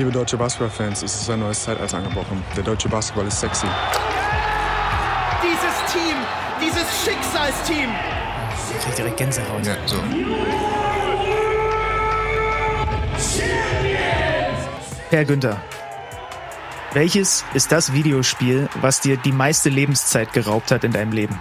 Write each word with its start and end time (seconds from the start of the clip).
Liebe 0.00 0.12
deutsche 0.12 0.38
Basketballfans, 0.38 1.02
es 1.02 1.14
ist 1.14 1.28
ein 1.28 1.40
neues 1.40 1.62
Zeitalter 1.62 1.98
angebrochen. 1.98 2.42
Der 2.56 2.62
deutsche 2.62 2.88
Basketball 2.88 3.26
ist 3.26 3.38
sexy. 3.38 3.66
Dieses 5.42 5.92
Team, 5.92 6.16
dieses 6.58 7.04
Schicksalsteam. 7.04 7.90
Ich 8.78 8.82
krieg 8.82 8.96
direkt 8.96 9.16
Gänsehaut. 9.18 9.66
Ja, 9.66 9.76
so. 9.84 9.98
Herr 15.10 15.24
Günther, 15.26 15.60
welches 16.94 17.44
ist 17.52 17.70
das 17.70 17.92
Videospiel, 17.92 18.70
was 18.80 19.02
dir 19.02 19.18
die 19.18 19.32
meiste 19.32 19.68
Lebenszeit 19.68 20.32
geraubt 20.32 20.70
hat 20.70 20.82
in 20.82 20.92
deinem 20.92 21.12
Leben? 21.12 21.38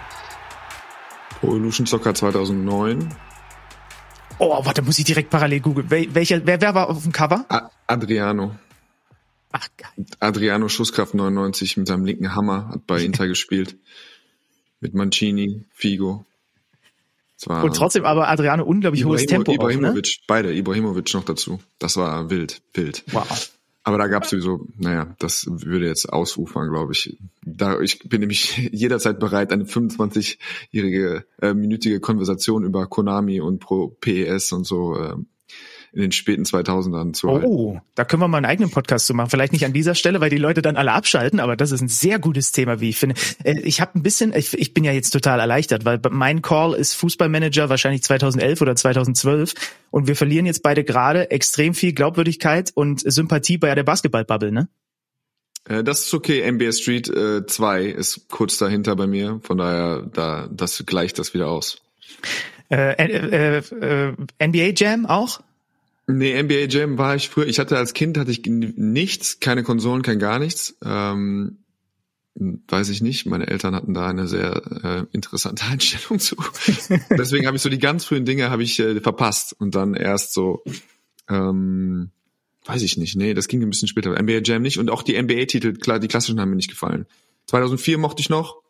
Pro 1.40 1.52
Evolution 1.52 1.86
Soccer 1.86 2.14
2009. 2.14 3.08
Oh, 4.40 4.66
warte, 4.66 4.82
muss 4.82 4.98
ich 5.00 5.06
direkt 5.06 5.30
parallel 5.30 5.60
googeln. 5.60 5.90
Wel 5.92 6.14
welcher, 6.16 6.46
wer, 6.46 6.60
wer 6.62 6.74
war 6.74 6.90
auf 6.90 7.04
dem 7.04 7.12
Cover? 7.12 7.46
A 7.50 7.70
Adriano. 7.88 8.56
Ach, 9.52 9.68
geil. 9.78 10.06
Adriano 10.20 10.70
Schusskraft 10.70 11.14
99 11.14 11.78
mit 11.78 11.88
seinem 11.88 12.06
linken 12.06 12.36
Hammer 12.36 12.70
hat 12.70 12.88
bei 12.88 13.04
Inter 13.04 13.28
gespielt. 13.34 13.78
Mit 14.80 14.94
Mancini, 14.94 15.66
Figo. 15.74 16.26
War 17.46 17.64
Und 17.64 17.76
trotzdem 17.76 18.06
aber 18.06 18.28
Adriano 18.30 18.64
unglaublich 18.64 19.06
hohes 19.06 19.24
Ibrahimo- 19.24 19.28
Tempo 19.46 19.52
auch, 19.52 19.68
ne? 19.68 19.74
Ibrahimovic, 19.74 20.20
beide, 20.28 20.54
Ibrahimovic 20.54 21.14
noch 21.14 21.24
dazu. 21.24 21.60
Das 21.80 21.96
war 21.98 22.30
wild, 22.30 22.62
wild. 22.74 23.04
Wow. 23.12 23.50
Aber 23.84 23.98
da 23.98 24.08
gab 24.08 24.24
es 24.24 24.30
sowieso, 24.30 24.68
naja, 24.78 25.16
das 25.20 25.48
würde 25.50 25.88
jetzt 25.88 26.12
ausufern, 26.12 26.70
glaube 26.70 26.92
ich. 26.92 27.18
Da, 27.44 27.80
ich 27.80 28.00
bin 28.08 28.20
nämlich 28.20 28.58
jederzeit 28.72 29.20
bereit, 29.20 29.52
eine 29.52 29.64
25-jährige, 29.64 31.26
äh, 31.42 31.54
minütige 31.54 32.00
Konversation 32.00 32.64
über 32.64 32.88
Konami 32.88 33.40
und 33.42 33.60
Pro 33.60 33.88
PES 33.88 34.52
und 34.52 34.66
so 34.66 34.98
äh, 34.98 35.16
in 35.92 36.02
den 36.02 36.12
späten 36.12 36.44
2000ern 36.44 37.14
zu 37.14 37.30
halten. 37.30 37.46
Oh, 37.46 37.80
da 37.96 38.06
können 38.06 38.22
wir 38.22 38.28
mal 38.28 38.38
einen 38.38 38.46
eigenen 38.46 38.70
Podcast 38.70 39.06
zu 39.08 39.14
machen. 39.14 39.30
Vielleicht 39.30 39.54
nicht 39.54 39.66
an 39.66 39.74
dieser 39.74 39.96
Stelle, 39.96 40.22
weil 40.22 40.30
die 40.30 40.38
Leute 40.38 40.62
dann 40.62 40.78
alle 40.78 40.92
abschalten, 40.92 41.40
aber 41.40 41.56
das 41.56 41.72
ist 41.72 41.82
ein 41.82 41.88
sehr 41.88 42.20
gutes 42.20 42.52
Thema, 42.52 42.80
wie 42.80 42.90
ich 42.90 42.98
finde. 42.98 43.16
Äh, 43.44 43.60
Ich 43.62 43.82
habe 43.82 43.98
ein 43.98 44.04
bisschen, 44.04 44.34
ich, 44.36 44.54
ich 44.54 44.74
bin 44.74 44.84
ja 44.84 44.92
jetzt 44.92 45.12
total 45.12 45.40
erleichtert, 45.40 45.86
weil 45.86 46.00
mein 46.10 46.42
Call 46.42 46.74
ist 46.74 46.94
Fußballmanager 46.96 47.70
wahrscheinlich 47.70 48.04
2011 48.04 48.62
oder 48.62 48.76
2012 48.76 49.54
und 49.92 50.08
wir 50.08 50.16
verlieren 50.16 50.46
jetzt 50.46 50.64
beide 50.64 50.84
gerade 50.84 51.32
extrem 51.32 51.74
viel 51.74 51.94
Glaubwürdigkeit 51.94 52.72
und 52.76 53.00
Sympathie 53.00 53.58
bei 53.58 53.74
der 53.74 53.84
Basketballbubble, 53.84 54.52
ne? 54.52 54.70
Äh, 55.66 55.84
das 55.84 56.06
ist 56.06 56.14
okay. 56.14 56.50
NBA 56.50 56.72
Street 56.72 57.10
äh, 57.10 57.46
2 57.46 57.86
ist 57.86 58.28
kurz 58.30 58.58
dahinter 58.58 58.96
bei 58.96 59.08
mir. 59.08 59.40
Von 59.44 59.58
daher, 59.58 60.04
da 60.14 60.48
das 60.52 60.84
gleicht 60.86 61.20
das 61.20 61.34
wieder 61.34 61.48
aus. 61.50 61.82
Äh, 62.70 62.94
äh, 62.94 63.58
äh, 63.58 64.10
äh, 64.40 64.48
NBA 64.48 64.74
Jam 64.76 65.06
auch? 65.06 65.42
Nee, 66.12 66.42
NBA 66.42 66.66
Jam 66.70 66.98
war 66.98 67.16
ich 67.16 67.30
früher. 67.30 67.46
Ich 67.46 67.60
hatte 67.60 67.78
als 67.78 67.94
Kind 67.94 68.18
hatte 68.18 68.32
ich 68.32 68.42
nichts, 68.44 69.40
keine 69.40 69.62
Konsolen, 69.62 70.02
kein 70.02 70.18
gar 70.18 70.40
nichts. 70.40 70.76
Ähm, 70.84 71.60
weiß 72.34 72.90
ich 72.90 73.02
nicht. 73.02 73.28
Meine 73.28 73.46
Eltern 73.46 73.76
hatten 73.76 73.94
da 73.94 74.08
eine 74.08 74.28
sehr 74.28 74.64
äh, 74.84 75.06
interessante 75.16 75.66
Einstellung 75.70 76.20
zu. 76.20 76.36
Deswegen 77.12 77.46
habe 77.46 77.58
ich 77.58 77.62
so 77.62 77.70
die 77.70 77.78
ganz 77.78 78.06
frühen 78.06 78.26
Dinge 78.26 78.50
habe 78.50 78.64
ich 78.64 78.80
äh, 78.80 79.00
verpasst 79.02 79.56
und 79.60 79.76
dann 79.76 79.94
erst 79.94 80.34
so. 80.34 80.64
Ähm, 81.30 82.10
weiß 82.66 82.82
ich 82.82 82.98
nicht. 82.98 83.16
Nee, 83.16 83.36
das 83.36 83.48
ging 83.48 83.62
ein 83.62 83.70
bisschen 83.70 83.88
später. 83.88 84.20
NBA 84.20 84.42
Jam 84.44 84.64
nicht 84.64 84.80
und 84.80 84.90
auch 84.90 85.04
die 85.04 85.22
NBA-Titel, 85.22 85.74
klar, 85.74 86.00
die 86.00 86.08
klassischen 86.08 86.40
haben 86.40 86.50
mir 86.50 86.56
nicht 86.56 86.72
gefallen. 86.72 87.06
2004 87.48 88.00
mochte 88.00 88.22
ich 88.22 88.30
noch. 88.30 88.64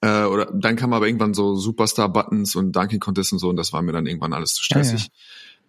Äh, 0.00 0.24
oder 0.24 0.46
dann 0.52 0.74
kam 0.74 0.92
aber 0.92 1.06
irgendwann 1.06 1.34
so 1.34 1.54
Superstar 1.54 2.12
Buttons 2.12 2.56
und 2.56 2.72
Dunking 2.72 3.00
Contest 3.00 3.32
und 3.32 3.38
so 3.38 3.48
und 3.48 3.56
das 3.56 3.72
war 3.72 3.82
mir 3.82 3.92
dann 3.92 4.06
irgendwann 4.06 4.32
alles 4.32 4.54
zu 4.54 4.64
stressig. 4.64 5.08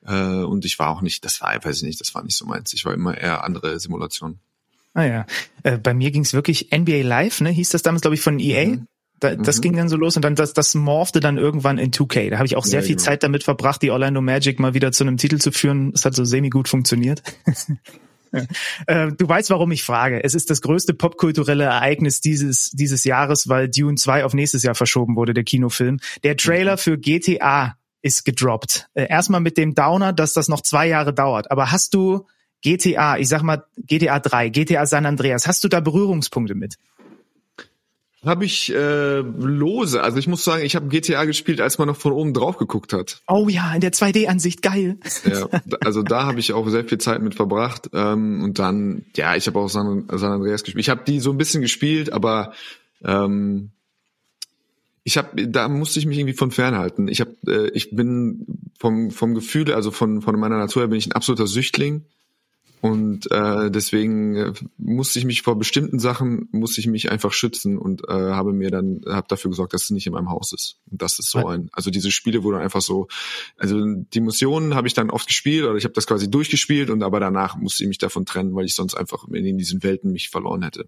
Äh, 0.06 0.44
und 0.44 0.66
ich 0.66 0.80
war 0.80 0.90
auch 0.90 1.02
nicht, 1.02 1.26
das 1.26 1.42
war, 1.42 1.54
weiß 1.64 1.78
ich 1.78 1.84
nicht, 1.84 2.00
das 2.00 2.14
war 2.16 2.24
nicht 2.24 2.36
so 2.38 2.46
meins. 2.46 2.74
Ich 2.74 2.86
war 2.86 2.94
immer 2.94 3.18
eher 3.18 3.44
andere 3.44 3.80
Simulationen. 3.80 4.40
Ah 4.94 5.04
ja. 5.04 5.26
Äh, 5.64 5.78
bei 5.78 5.94
mir 5.94 6.12
ging's 6.12 6.34
wirklich 6.34 6.70
NBA 6.76 7.04
Live, 7.04 7.42
ne? 7.42 7.50
Hieß 7.50 7.70
das 7.70 7.82
damals, 7.84 8.02
glaube 8.02 8.16
ich, 8.16 8.22
von 8.22 8.40
EA. 8.40 8.66
Mhm. 8.68 8.88
Da, 9.20 9.36
das 9.36 9.58
Mhm. 9.58 9.62
ging 9.62 9.76
dann 9.76 9.90
so 9.90 9.98
los 9.98 10.16
und 10.16 10.24
dann 10.24 10.36
das, 10.36 10.54
das 10.54 10.76
morphte 10.76 11.20
dann 11.20 11.38
irgendwann 11.38 11.78
in 11.78 11.92
2K. 11.92 12.30
Da 12.30 12.38
habe 12.38 12.46
ich 12.48 12.56
auch 12.56 12.64
sehr 12.66 12.80
Ja, 12.80 12.86
viel 12.86 12.96
genau. 12.96 13.06
Zeit 13.06 13.22
damit 13.24 13.44
verbracht, 13.44 13.82
die 13.82 13.92
Orlando 13.92 14.22
Magic 14.22 14.60
mal 14.60 14.74
wieder 14.74 14.92
zu 14.94 15.04
einem 15.04 15.18
Titel 15.18 15.38
zu 15.40 15.52
führen. 15.52 15.92
Es 15.94 16.06
hat 16.06 16.16
so 16.16 16.24
semi 16.24 16.50
gut 16.50 16.68
funktioniert. 16.68 17.22
Äh, 18.86 19.12
du 19.14 19.28
weißt, 19.28 19.50
warum 19.50 19.72
ich 19.72 19.82
frage. 19.82 20.24
Es 20.24 20.36
ist 20.36 20.52
das 20.52 20.62
größte 20.62 20.94
popkulturelle 20.94 21.64
Ereignis 21.64 22.22
dieses, 22.22 22.70
dieses 22.70 23.04
Jahres, 23.04 23.50
weil 23.50 23.70
Dune 23.70 23.96
2 23.96 24.24
auf 24.24 24.36
nächstes 24.36 24.62
Jahr 24.62 24.76
verschoben 24.76 25.16
wurde, 25.16 25.34
der 25.34 25.44
Kinofilm. 25.44 26.00
Der 26.24 26.38
Trailer 26.38 26.78
für 26.78 27.00
GTA 27.00 27.76
ist 28.02 28.26
gedroppt. 28.26 28.88
Äh, 28.94 29.08
erstmal 29.10 29.42
mit 29.42 29.58
dem 29.58 29.76
Downer, 29.76 30.14
dass 30.14 30.34
das 30.34 30.48
noch 30.48 30.62
zwei 30.62 30.88
Jahre 30.88 31.14
dauert. 31.14 31.52
Aber 31.52 31.72
hast 31.72 31.94
du 31.94 32.26
GTA, 32.62 33.18
ich 33.18 33.30
sag 33.30 33.42
mal 33.42 33.64
GTA 33.78 34.20
3, 34.20 34.50
GTA 34.50 34.86
San 34.86 35.06
Andreas, 35.06 35.48
hast 35.48 35.64
du 35.64 35.68
da 35.68 35.80
Berührungspunkte 35.80 36.56
mit? 36.56 36.76
Habe 38.26 38.44
ich 38.44 38.74
äh, 38.74 39.20
lose, 39.20 40.04
also 40.04 40.18
ich 40.18 40.28
muss 40.28 40.44
sagen, 40.44 40.66
ich 40.66 40.76
habe 40.76 40.90
GTA 40.90 41.24
gespielt, 41.24 41.62
als 41.62 41.78
man 41.78 41.88
noch 41.88 41.96
von 41.96 42.12
oben 42.12 42.34
drauf 42.34 42.58
geguckt 42.58 42.92
hat. 42.92 43.22
Oh 43.28 43.48
ja, 43.48 43.74
in 43.74 43.80
der 43.80 43.94
2D-Ansicht, 43.94 44.62
geil. 44.62 44.98
Ja, 45.24 45.48
also 45.80 46.04
da 46.04 46.26
habe 46.26 46.42
ich 46.42 46.52
auch 46.52 46.68
sehr 46.68 46.84
viel 46.84 46.98
Zeit 46.98 47.22
mit 47.22 47.36
verbracht. 47.36 47.90
Ähm, 47.94 48.44
und 48.44 48.60
dann, 48.60 49.06
ja, 49.16 49.38
ich 49.38 49.48
habe 49.48 49.58
auch 49.60 49.70
San, 49.70 50.06
San 50.12 50.34
Andreas 50.34 50.64
gespielt. 50.64 50.82
Ich 50.82 50.90
habe 50.90 51.04
die 51.08 51.22
so 51.22 51.32
ein 51.32 51.38
bisschen 51.38 51.62
gespielt, 51.62 52.12
aber 52.12 52.52
ähm, 53.06 53.72
ich 55.10 55.18
habe, 55.18 55.48
da 55.48 55.68
musste 55.68 55.98
ich 55.98 56.06
mich 56.06 56.20
irgendwie 56.20 56.36
von 56.36 56.52
fernhalten. 56.52 57.08
Ich 57.08 57.20
habe, 57.20 57.36
äh, 57.48 57.72
ich 57.72 57.90
bin 57.90 58.46
vom 58.78 59.10
vom 59.10 59.34
Gefühl, 59.34 59.74
also 59.74 59.90
von 59.90 60.22
von 60.22 60.40
meiner 60.40 60.60
Natur 60.60 60.84
her 60.84 60.88
bin 60.88 61.00
ich 61.00 61.08
ein 61.08 61.14
absoluter 61.14 61.48
Süchtling 61.48 62.06
und 62.82 63.30
äh, 63.32 63.72
deswegen 63.72 64.36
äh, 64.36 64.54
musste 64.78 65.18
ich 65.18 65.26
mich 65.26 65.42
vor 65.42 65.58
bestimmten 65.58 65.98
Sachen 65.98 66.48
musste 66.52 66.80
ich 66.80 66.86
mich 66.86 67.12
einfach 67.12 67.34
schützen 67.34 67.80
und 67.80 68.08
äh, 68.08 68.12
habe 68.14 68.54
mir 68.54 68.70
dann 68.70 69.02
habe 69.08 69.26
dafür 69.28 69.50
gesorgt, 69.50 69.74
dass 69.74 69.86
es 69.86 69.90
nicht 69.90 70.06
in 70.06 70.14
meinem 70.14 70.30
Haus 70.30 70.54
ist. 70.54 70.78
Und 70.92 71.02
das 71.02 71.18
ist 71.18 71.32
so 71.32 71.48
ein, 71.48 71.72
also 71.74 71.90
diese 71.90 72.12
Spiele, 72.12 72.42
dann 72.42 72.62
einfach 72.62 72.82
so, 72.82 73.08
also 73.58 73.84
die 73.84 74.22
Missionen 74.22 74.76
habe 74.76 74.88
ich 74.88 74.94
dann 74.94 75.10
oft 75.10 75.26
gespielt 75.26 75.66
oder 75.66 75.76
ich 75.76 75.86
habe 75.86 75.96
das 75.96 76.06
quasi 76.06 76.30
durchgespielt 76.30 76.92
und 76.92 77.02
aber 77.02 77.20
danach 77.20 77.58
musste 77.58 77.84
ich 77.84 77.88
mich 77.88 77.98
davon 77.98 78.28
trennen, 78.28 78.54
weil 78.54 78.66
ich 78.66 78.76
sonst 78.76 78.94
einfach 78.94 79.28
in 79.28 79.58
diesen 79.58 79.82
Welten 79.82 80.12
mich 80.12 80.30
verloren 80.30 80.62
hätte. 80.62 80.86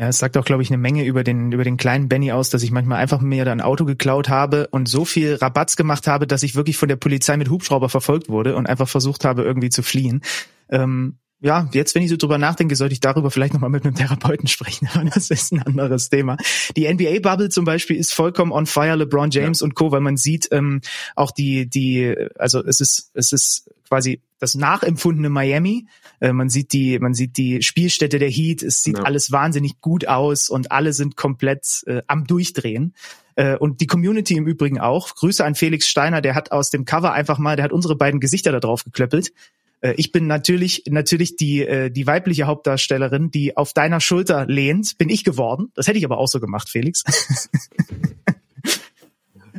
Ja, 0.00 0.08
es 0.08 0.16
sagt 0.16 0.38
auch, 0.38 0.46
glaube 0.46 0.62
ich, 0.62 0.70
eine 0.70 0.78
Menge 0.78 1.04
über 1.04 1.24
den, 1.24 1.52
über 1.52 1.62
den 1.62 1.76
kleinen 1.76 2.08
Benny 2.08 2.32
aus, 2.32 2.48
dass 2.48 2.62
ich 2.62 2.70
manchmal 2.70 3.00
einfach 3.00 3.20
mir 3.20 3.44
da 3.44 3.52
ein 3.52 3.60
Auto 3.60 3.84
geklaut 3.84 4.30
habe 4.30 4.66
und 4.70 4.88
so 4.88 5.04
viel 5.04 5.34
Rabatz 5.34 5.76
gemacht 5.76 6.06
habe, 6.06 6.26
dass 6.26 6.42
ich 6.42 6.54
wirklich 6.54 6.78
von 6.78 6.88
der 6.88 6.96
Polizei 6.96 7.36
mit 7.36 7.50
Hubschrauber 7.50 7.90
verfolgt 7.90 8.30
wurde 8.30 8.56
und 8.56 8.66
einfach 8.66 8.88
versucht 8.88 9.26
habe, 9.26 9.42
irgendwie 9.42 9.68
zu 9.68 9.82
fliehen. 9.82 10.22
Ähm, 10.70 11.18
ja, 11.42 11.68
jetzt, 11.72 11.94
wenn 11.94 12.02
ich 12.02 12.08
so 12.08 12.16
drüber 12.16 12.38
nachdenke, 12.38 12.76
sollte 12.76 12.94
ich 12.94 13.00
darüber 13.00 13.30
vielleicht 13.30 13.52
nochmal 13.52 13.68
mit 13.68 13.84
einem 13.84 13.94
Therapeuten 13.94 14.48
sprechen, 14.48 14.88
aber 14.94 15.04
das 15.04 15.28
ist 15.28 15.52
ein 15.52 15.60
anderes 15.60 16.08
Thema. 16.08 16.38
Die 16.78 16.90
NBA-Bubble 16.90 17.50
zum 17.50 17.66
Beispiel 17.66 17.96
ist 17.96 18.14
vollkommen 18.14 18.52
on 18.52 18.64
fire, 18.64 18.96
LeBron 18.96 19.30
James 19.30 19.60
und 19.60 19.74
Co., 19.74 19.92
weil 19.92 20.00
man 20.00 20.16
sieht 20.16 20.48
ähm, 20.50 20.80
auch 21.14 21.30
die, 21.30 21.68
die, 21.68 22.16
also 22.38 22.64
es 22.64 22.80
ist, 22.80 23.10
es 23.12 23.32
ist 23.32 23.70
quasi 23.86 24.22
das 24.38 24.54
nachempfundene 24.54 25.28
Miami. 25.28 25.86
Äh, 26.20 26.32
man 26.32 26.48
sieht 26.48 26.72
die, 26.72 26.98
man 26.98 27.14
sieht 27.14 27.36
die 27.36 27.62
Spielstätte 27.62 28.18
der 28.18 28.30
Heat, 28.30 28.62
es 28.62 28.82
sieht 28.82 28.98
Ja. 28.98 29.04
alles 29.04 29.32
wahnsinnig 29.32 29.80
gut 29.80 30.06
aus 30.06 30.48
und 30.48 30.70
alle 30.70 30.92
sind 30.92 31.16
komplett 31.16 31.82
äh, 31.86 32.02
am 32.06 32.26
Durchdrehen. 32.26 32.94
Äh, 33.36 33.56
und 33.56 33.80
die 33.80 33.86
Community 33.86 34.36
im 34.36 34.46
Übrigen 34.46 34.80
auch. 34.80 35.14
Grüße 35.14 35.44
an 35.44 35.54
Felix 35.54 35.88
Steiner, 35.88 36.20
der 36.20 36.34
hat 36.34 36.52
aus 36.52 36.70
dem 36.70 36.84
Cover 36.84 37.12
einfach 37.12 37.38
mal, 37.38 37.56
der 37.56 37.64
hat 37.64 37.72
unsere 37.72 37.96
beiden 37.96 38.20
Gesichter 38.20 38.52
da 38.52 38.60
drauf 38.60 38.84
geklöppelt. 38.84 39.32
Äh, 39.80 39.94
Ich 39.96 40.12
bin 40.12 40.26
natürlich 40.26 40.84
natürlich 40.88 41.36
die 41.36 41.90
die 41.90 42.06
weibliche 42.06 42.46
Hauptdarstellerin, 42.46 43.30
die 43.30 43.56
auf 43.56 43.72
deiner 43.72 44.00
Schulter 44.00 44.46
lehnt, 44.46 44.98
bin 44.98 45.08
ich 45.08 45.24
geworden. 45.24 45.72
Das 45.74 45.86
hätte 45.86 45.98
ich 45.98 46.04
aber 46.04 46.18
auch 46.18 46.28
so 46.28 46.38
gemacht, 46.38 46.68
Felix. 46.68 47.02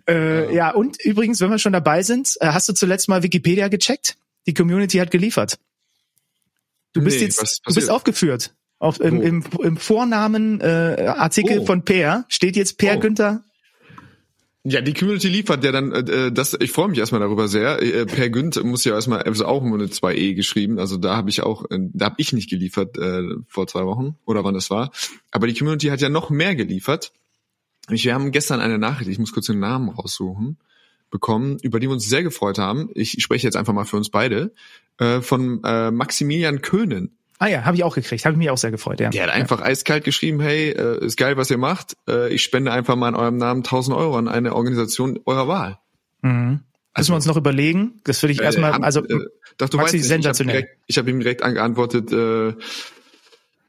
äh, 0.08 0.54
ja 0.56 0.72
und 0.72 1.02
übrigens, 1.04 1.40
wenn 1.42 1.50
wir 1.50 1.60
schon 1.60 1.74
dabei 1.74 2.04
sind, 2.04 2.38
hast 2.40 2.70
du 2.70 2.74
zuletzt 2.74 3.10
mal 3.10 3.24
Wikipedia 3.24 3.68
gecheckt? 3.68 4.16
Die 4.48 4.54
Community 4.54 4.98
hat 4.98 5.12
geliefert. 5.12 5.60
Du 6.94 7.02
bist 7.03 7.18
Nee, 7.19 7.26
jetzt 7.26 7.61
du 7.66 7.73
bist 7.73 7.90
aufgeführt. 7.90 8.53
Auf, 8.79 8.99
im, 8.99 9.22
im, 9.22 9.43
Im 9.61 9.78
Vornamen 9.78 10.59
äh, 10.59 11.05
Artikel 11.16 11.59
Oh. 11.59 11.66
von 11.66 11.84
Per 11.85 12.26
steht 12.29 12.55
jetzt 12.55 12.78
Per 12.78 12.97
Oh. 12.97 12.99
Günther. 12.99 13.43
Ja, 14.64 14.82
die 14.82 14.93
Community 14.93 15.28
liefert 15.28 15.64
ja 15.64 15.72
dann, 15.72 15.91
äh, 15.91 16.32
das, 16.32 16.55
ich 16.59 16.72
freue 16.72 16.88
mich 16.88 16.99
erstmal 16.99 17.22
darüber 17.22 17.47
sehr. 17.47 17.82
Äh, 17.82 18.05
per 18.05 18.29
Günd 18.29 18.64
muss 18.64 18.84
ja 18.84 18.93
erstmal, 18.93 19.23
also 19.23 19.46
auch 19.46 19.64
nur 19.64 19.73
eine 19.79 19.88
2e 19.88 20.35
geschrieben, 20.35 20.78
also 20.78 20.97
da 20.97 21.16
habe 21.16 21.32
ich 21.32 21.41
auch, 21.41 21.66
äh, 21.72 21.79
da 21.93 22.05
habe 22.05 22.16
ich 22.20 22.32
nicht 22.34 22.47
geliefert 22.49 22.96
äh, 22.97 23.23
vor 23.47 23.66
zwei 23.66 23.85
Wochen 23.85 24.17
oder 24.26 24.44
wann 24.44 24.53
das 24.53 24.70
war. 24.70 24.91
Aber 25.32 25.47
die 25.47 25.55
Community 25.55 25.87
hat 25.87 26.02
ja 26.02 26.09
noch 26.09 26.29
mehr 26.29 26.55
geliefert. 26.55 27.11
Ich, 27.90 28.05
wir 28.05 28.14
haben 28.14 28.32
gestern 28.32 28.59
eine 28.59 28.78
Nachricht, 28.78 29.09
ich 29.09 29.17
muss 29.17 29.32
kurz 29.34 29.47
den 29.47 29.59
Namen 29.59 29.90
raussuchen, 29.90 30.59
bekommen, 31.11 31.58
über 31.61 31.79
die 31.79 31.87
wir 31.87 31.93
uns 31.93 32.09
sehr 32.09 32.23
gefreut 32.23 32.58
haben. 32.58 32.90
Ich 32.96 33.17
spreche 33.19 33.46
jetzt 33.46 33.55
einfach 33.55 33.73
mal 33.73 33.85
für 33.85 33.97
uns 33.97 34.09
beide, 34.09 34.53
äh, 34.97 35.22
von 35.22 35.63
äh, 35.63 35.91
Maximilian 35.91 36.61
Köhnen. 36.61 37.17
Ah 37.37 37.47
ja, 37.47 37.66
habe 37.66 37.75
ich 37.75 37.84
auch 37.84 37.96
gekriegt. 37.96 38.23
Habe 38.25 38.34
ich 38.34 38.37
mich 38.37 38.49
auch 38.49 38.58
sehr 38.58 38.72
gefreut, 38.72 38.99
ja. 38.99 39.09
Der 39.09 39.23
hat 39.23 39.31
einfach 39.31 39.61
eiskalt 39.61 40.03
geschrieben, 40.03 40.40
hey, 40.40 40.69
äh, 40.69 41.03
ist 41.03 41.17
geil, 41.17 41.37
was 41.37 41.49
ihr 41.49 41.58
macht. 41.58 41.97
Äh, 42.08 42.34
ich 42.34 42.43
spende 42.43 42.72
einfach 42.72 42.96
mal 42.96 43.09
in 43.09 43.16
eurem 43.16 43.37
Namen 43.37 43.61
1000 43.61 43.97
Euro 43.97 44.17
an 44.17 44.28
eine 44.28 44.55
Organisation 44.55 45.19
eurer 45.25 45.47
Wahl. 45.47 45.79
Mhm. 46.22 46.61
Müssen 46.96 47.11
wir 47.11 47.16
uns 47.16 47.25
noch 47.25 47.37
überlegen? 47.37 48.02
Das 48.03 48.22
würde 48.22 48.34
ich 48.34 48.41
erstmal, 48.41 48.73
äh, 48.73 48.84
also 48.84 49.03
äh, 49.03 49.25
doch, 49.58 49.69
du 49.69 49.78
Maxi 49.78 49.97
weißt 49.97 50.08
sensationell. 50.08 50.67
Ich 50.87 50.97
habe 50.97 51.09
hab 51.09 51.16
ihm 51.16 51.19
direkt 51.19 51.41
geantwortet, 51.41 52.11
äh, 52.11 52.53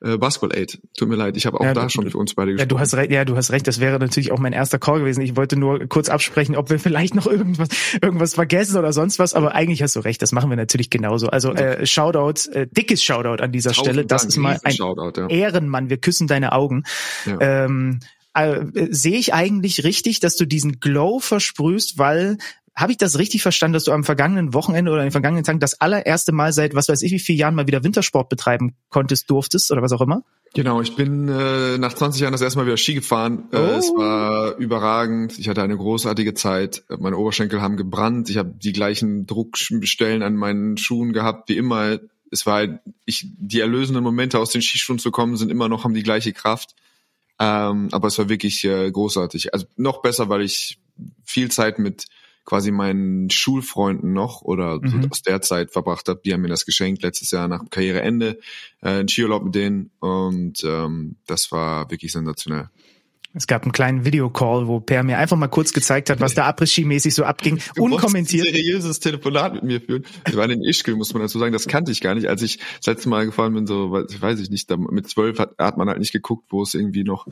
äh, 0.03 0.17
Basketball 0.19 0.59
Aid. 0.59 0.81
Tut 0.97 1.09
mir 1.09 1.17
leid, 1.17 1.37
ich 1.37 1.47
habe 1.47 1.61
auch 1.61 1.65
Ja, 1.65 1.75
da 1.75 1.89
schon 1.89 2.11
für 2.11 2.19
uns 2.19 2.35
beide 2.35 2.51
Ja, 2.51 2.57
gesprochen. 2.57 2.69
du 2.69 2.79
hast 2.79 2.95
recht, 2.95 3.11
ja, 3.13 3.25
du 3.25 3.37
hast 3.37 3.51
recht. 3.53 3.67
Das 3.67 3.81
wäre 3.81 3.99
natürlich 3.99 4.33
auch 4.33 4.39
mein 4.39 4.53
erster 4.53 4.79
Call 4.79 5.01
gewesen. 5.01 5.21
Ich 5.21 5.37
wollte 5.37 5.57
nur 5.57 5.87
kurz 5.87 6.09
absprechen, 6.09 6.57
ob 6.57 6.71
wir 6.71 6.79
vielleicht 6.79 7.15
noch 7.15 7.27
irgendwas, 7.27 7.69
irgendwas 8.01 8.35
vergessen 8.35 8.77
oder 8.77 8.93
sonst 8.93 9.19
was. 9.19 9.35
Aber 9.35 9.55
eigentlich 9.55 9.83
hast 9.83 9.97
du 9.97 10.01
recht. 10.01 10.21
Das 10.23 10.33
machen 10.33 10.51
wir 10.51 10.57
natürlich 10.57 10.91
genauso. 10.91 11.29
Also 11.29 11.53
äh, 11.53 11.87
Shoutout, 11.87 12.51
äh, 12.53 12.67
dickes 12.71 13.03
Shoutout 13.03 13.43
an 13.43 13.53
dieser 13.53 13.71
Tausend 13.71 13.87
Stelle. 13.87 14.07
Das 14.07 14.23
Dank, 14.23 14.31
ist 14.31 14.37
mal 14.39 14.59
ein 14.63 14.73
Shoutout, 14.73 15.21
ja. 15.21 15.29
Ehrenmann. 15.29 15.91
Wir 15.91 15.99
küssen 15.99 16.27
deine 16.27 16.53
Augen. 16.53 16.83
Ja. 17.27 17.65
Ähm, 17.65 18.01
äh, 18.35 18.65
sehe 18.91 19.19
ich 19.19 19.35
eigentlich 19.35 19.85
richtig, 19.85 20.21
dass 20.21 20.37
du 20.37 20.47
diesen 20.47 20.81
Glow 20.81 21.21
versprühst, 21.21 21.99
weil 21.99 22.39
habe 22.75 22.93
ich 22.93 22.99
das 22.99 23.19
richtig 23.19 23.43
verstanden, 23.43 23.75
dass 23.75 23.85
du 23.85 23.93
am 23.93 24.03
vergangenen 24.05 24.55
Wochenende 24.55 24.91
oder 24.91 25.03
in 25.03 25.09
den 25.09 25.13
vergangenen 25.13 25.45
Tagen 25.45 25.61
das 25.61 25.81
allererste 25.81 26.33
Mal 26.33 26.53
seit 26.53 26.75
was 26.75 26.89
weiß 26.89 27.03
ich 27.03 27.13
wie 27.13 27.19
vielen 27.19 27.39
Jahren 27.39 27.55
mal 27.55 27.67
wieder 27.67 27.85
Wintersport 27.85 28.29
betreiben 28.29 28.75
konntest, 28.89 29.31
durftest 29.31 29.71
oder 29.71 29.83
was 29.83 29.93
auch 29.93 30.01
immer? 30.01 30.23
Genau, 30.55 30.81
ich 30.83 30.97
bin 30.97 31.29
äh, 31.29 31.79
nach 31.79 31.95
20 31.95 32.21
Jahren 32.23 32.33
das 32.33 32.43
erste 32.43 32.59
Mal 32.59 32.67
wieder 32.67 32.77
Ski 32.77 32.95
gefahren. 32.95 33.45
Äh, 33.53 33.57
Oh. 33.57 33.61
es 33.79 33.87
war 33.89 34.57
überragend. 34.57 35.39
Ich 35.39 35.49
hatte 35.49 35.63
eine 35.63 35.77
großartige 35.77 36.35
Zeit. 36.35 36.83
Meine 36.99 37.17
Oberschenkel 37.17 37.63
haben 37.63 37.77
gebrannt. 37.77 38.29
Ich 38.29 38.37
habe 38.37 38.53
die 38.63 38.73
gleichen 38.73 39.27
Druckstellen 39.27 40.23
an 40.23 40.37
meinen 40.37 40.77
Schuhen 40.77 41.13
gehabt 41.13 41.49
wie 41.49 41.57
immer. 41.57 41.99
Es 42.31 42.47
war 42.47 42.67
ich 43.05 43.27
die 43.39 43.61
erlösenden 43.61 44.03
Momente 44.03 44.39
aus 44.39 44.51
den 44.51 44.63
Skischuhen 44.63 44.99
zu 44.99 45.11
kommen 45.11 45.37
sind 45.37 45.51
immer 45.51 45.69
noch 45.69 45.85
haben 45.85 45.95
die 45.95 46.03
gleiche 46.03 46.33
Kraft. 46.33 46.75
Ähm, 47.39 47.89
aber 47.93 48.09
es 48.09 48.19
war 48.19 48.29
wirklich 48.29 48.65
äh, 48.65 48.91
großartig. 48.91 49.53
Also 49.55 49.67
noch 49.77 50.03
besser, 50.03 50.29
weil 50.29 50.43
ich 50.43 50.79
viel 51.25 51.51
Zeit 51.51 51.79
mit 51.79 52.07
quasi 52.45 52.71
meinen 52.73 53.31
Schulfreunden 53.31 54.13
noch 54.13 54.43
oder 54.43 54.81
so 54.85 54.97
Mhm. 54.97 55.09
aus 55.11 55.23
der 55.23 55.41
Zeit 55.43 55.71
verbracht 55.71 56.09
habe. 56.09 56.21
Die 56.25 56.33
haben 56.33 56.43
mir 56.43 56.49
das 56.49 56.67
geschenkt 56.67 57.03
letztes 57.03 57.31
Jahr 57.31 57.49
nach 57.49 57.63
Karriereende, 57.71 58.39
äh, 58.81 58.89
einen 58.89 59.09
Skiurlaub 59.09 59.45
mit 59.45 59.55
denen 59.55 59.91
und 60.01 60.63
ähm, 60.65 61.17
das 61.27 61.53
war 61.53 61.91
wirklich 61.91 62.13
sensationell. 62.13 62.69
Es 63.35 63.47
gab 63.47 63.63
einen 63.63 63.73
kleinen 63.73 64.05
Videocall, 64.05 64.67
wo 64.69 64.81
Per 64.81 65.03
mir 65.03 65.17
einfach 65.17 65.39
mal 65.39 65.49
kurz 65.49 65.73
gezeigt 65.73 66.11
hat, 66.11 66.21
was 66.21 66.35
da 66.35 66.45
Après-Ski-mäßig 66.47 67.15
so 67.15 67.25
abging, 67.25 67.61
Du 67.75 67.85
unkommentiert. 67.85 68.47
ein 68.47 68.53
seriöses 68.55 69.01
Telefonat 69.01 69.55
mit 69.55 69.63
mir 69.65 69.81
führen. 69.81 70.05
Wir 70.27 70.37
waren 70.37 70.51
in 70.51 70.63
Ischgl, 70.63 70.95
muss 70.97 71.15
man 71.15 71.23
dazu 71.23 71.39
sagen. 71.39 71.53
Das 71.53 71.67
kannte 71.67 71.93
ich 71.93 72.03
gar 72.03 72.15
nicht. 72.15 72.29
Als 72.29 72.43
ich 72.43 72.59
das 72.79 72.87
letzte 72.87 73.09
Mal 73.09 73.25
gefahren 73.25 73.55
bin, 73.55 73.67
so 73.67 73.87
weiß- 73.87 74.39
ich 74.41 74.51
nicht, 74.51 74.69
mit 74.91 75.09
zwölf 75.09 75.39
hat, 75.39 75.57
hat 75.59 75.79
man 75.79 75.89
halt 75.89 75.99
nicht 75.99 76.13
geguckt, 76.13 76.45
wo 76.51 76.63
es 76.63 76.75
irgendwie 76.75 77.05
noch 77.05 77.27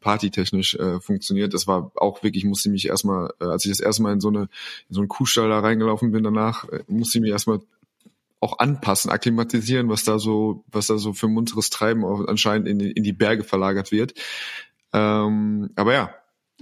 partytechnisch 0.00 0.76
äh, 0.76 1.00
funktioniert. 1.00 1.52
Das 1.54 1.66
war 1.66 1.92
auch 1.96 2.22
wirklich, 2.22 2.44
musste 2.44 2.68
ich 2.68 2.72
mich 2.72 2.88
erstmal, 2.88 3.30
äh, 3.40 3.44
als 3.44 3.64
ich 3.64 3.70
das 3.70 3.80
erste 3.80 4.02
Mal 4.02 4.14
in 4.14 4.20
so 4.20 4.28
eine 4.28 4.42
in 4.88 4.94
so 4.94 5.00
einen 5.00 5.08
Kuhstall 5.08 5.48
da 5.50 5.60
reingelaufen 5.60 6.10
bin 6.10 6.22
danach, 6.24 6.68
äh, 6.70 6.80
musste 6.88 7.18
ich 7.18 7.22
mich 7.22 7.30
erstmal 7.32 7.60
auch 8.40 8.58
anpassen, 8.58 9.10
akklimatisieren, 9.10 9.88
was 9.88 10.04
da 10.04 10.18
so, 10.18 10.64
was 10.70 10.86
da 10.88 10.98
so 10.98 11.12
für 11.14 11.28
munteres 11.28 11.70
Treiben 11.70 12.04
anscheinend 12.04 12.68
in, 12.68 12.80
in 12.80 13.02
die 13.02 13.12
Berge 13.14 13.42
verlagert 13.44 13.90
wird. 13.92 14.14
Ähm, 14.94 15.70
aber 15.74 15.92
ja, 15.92 16.10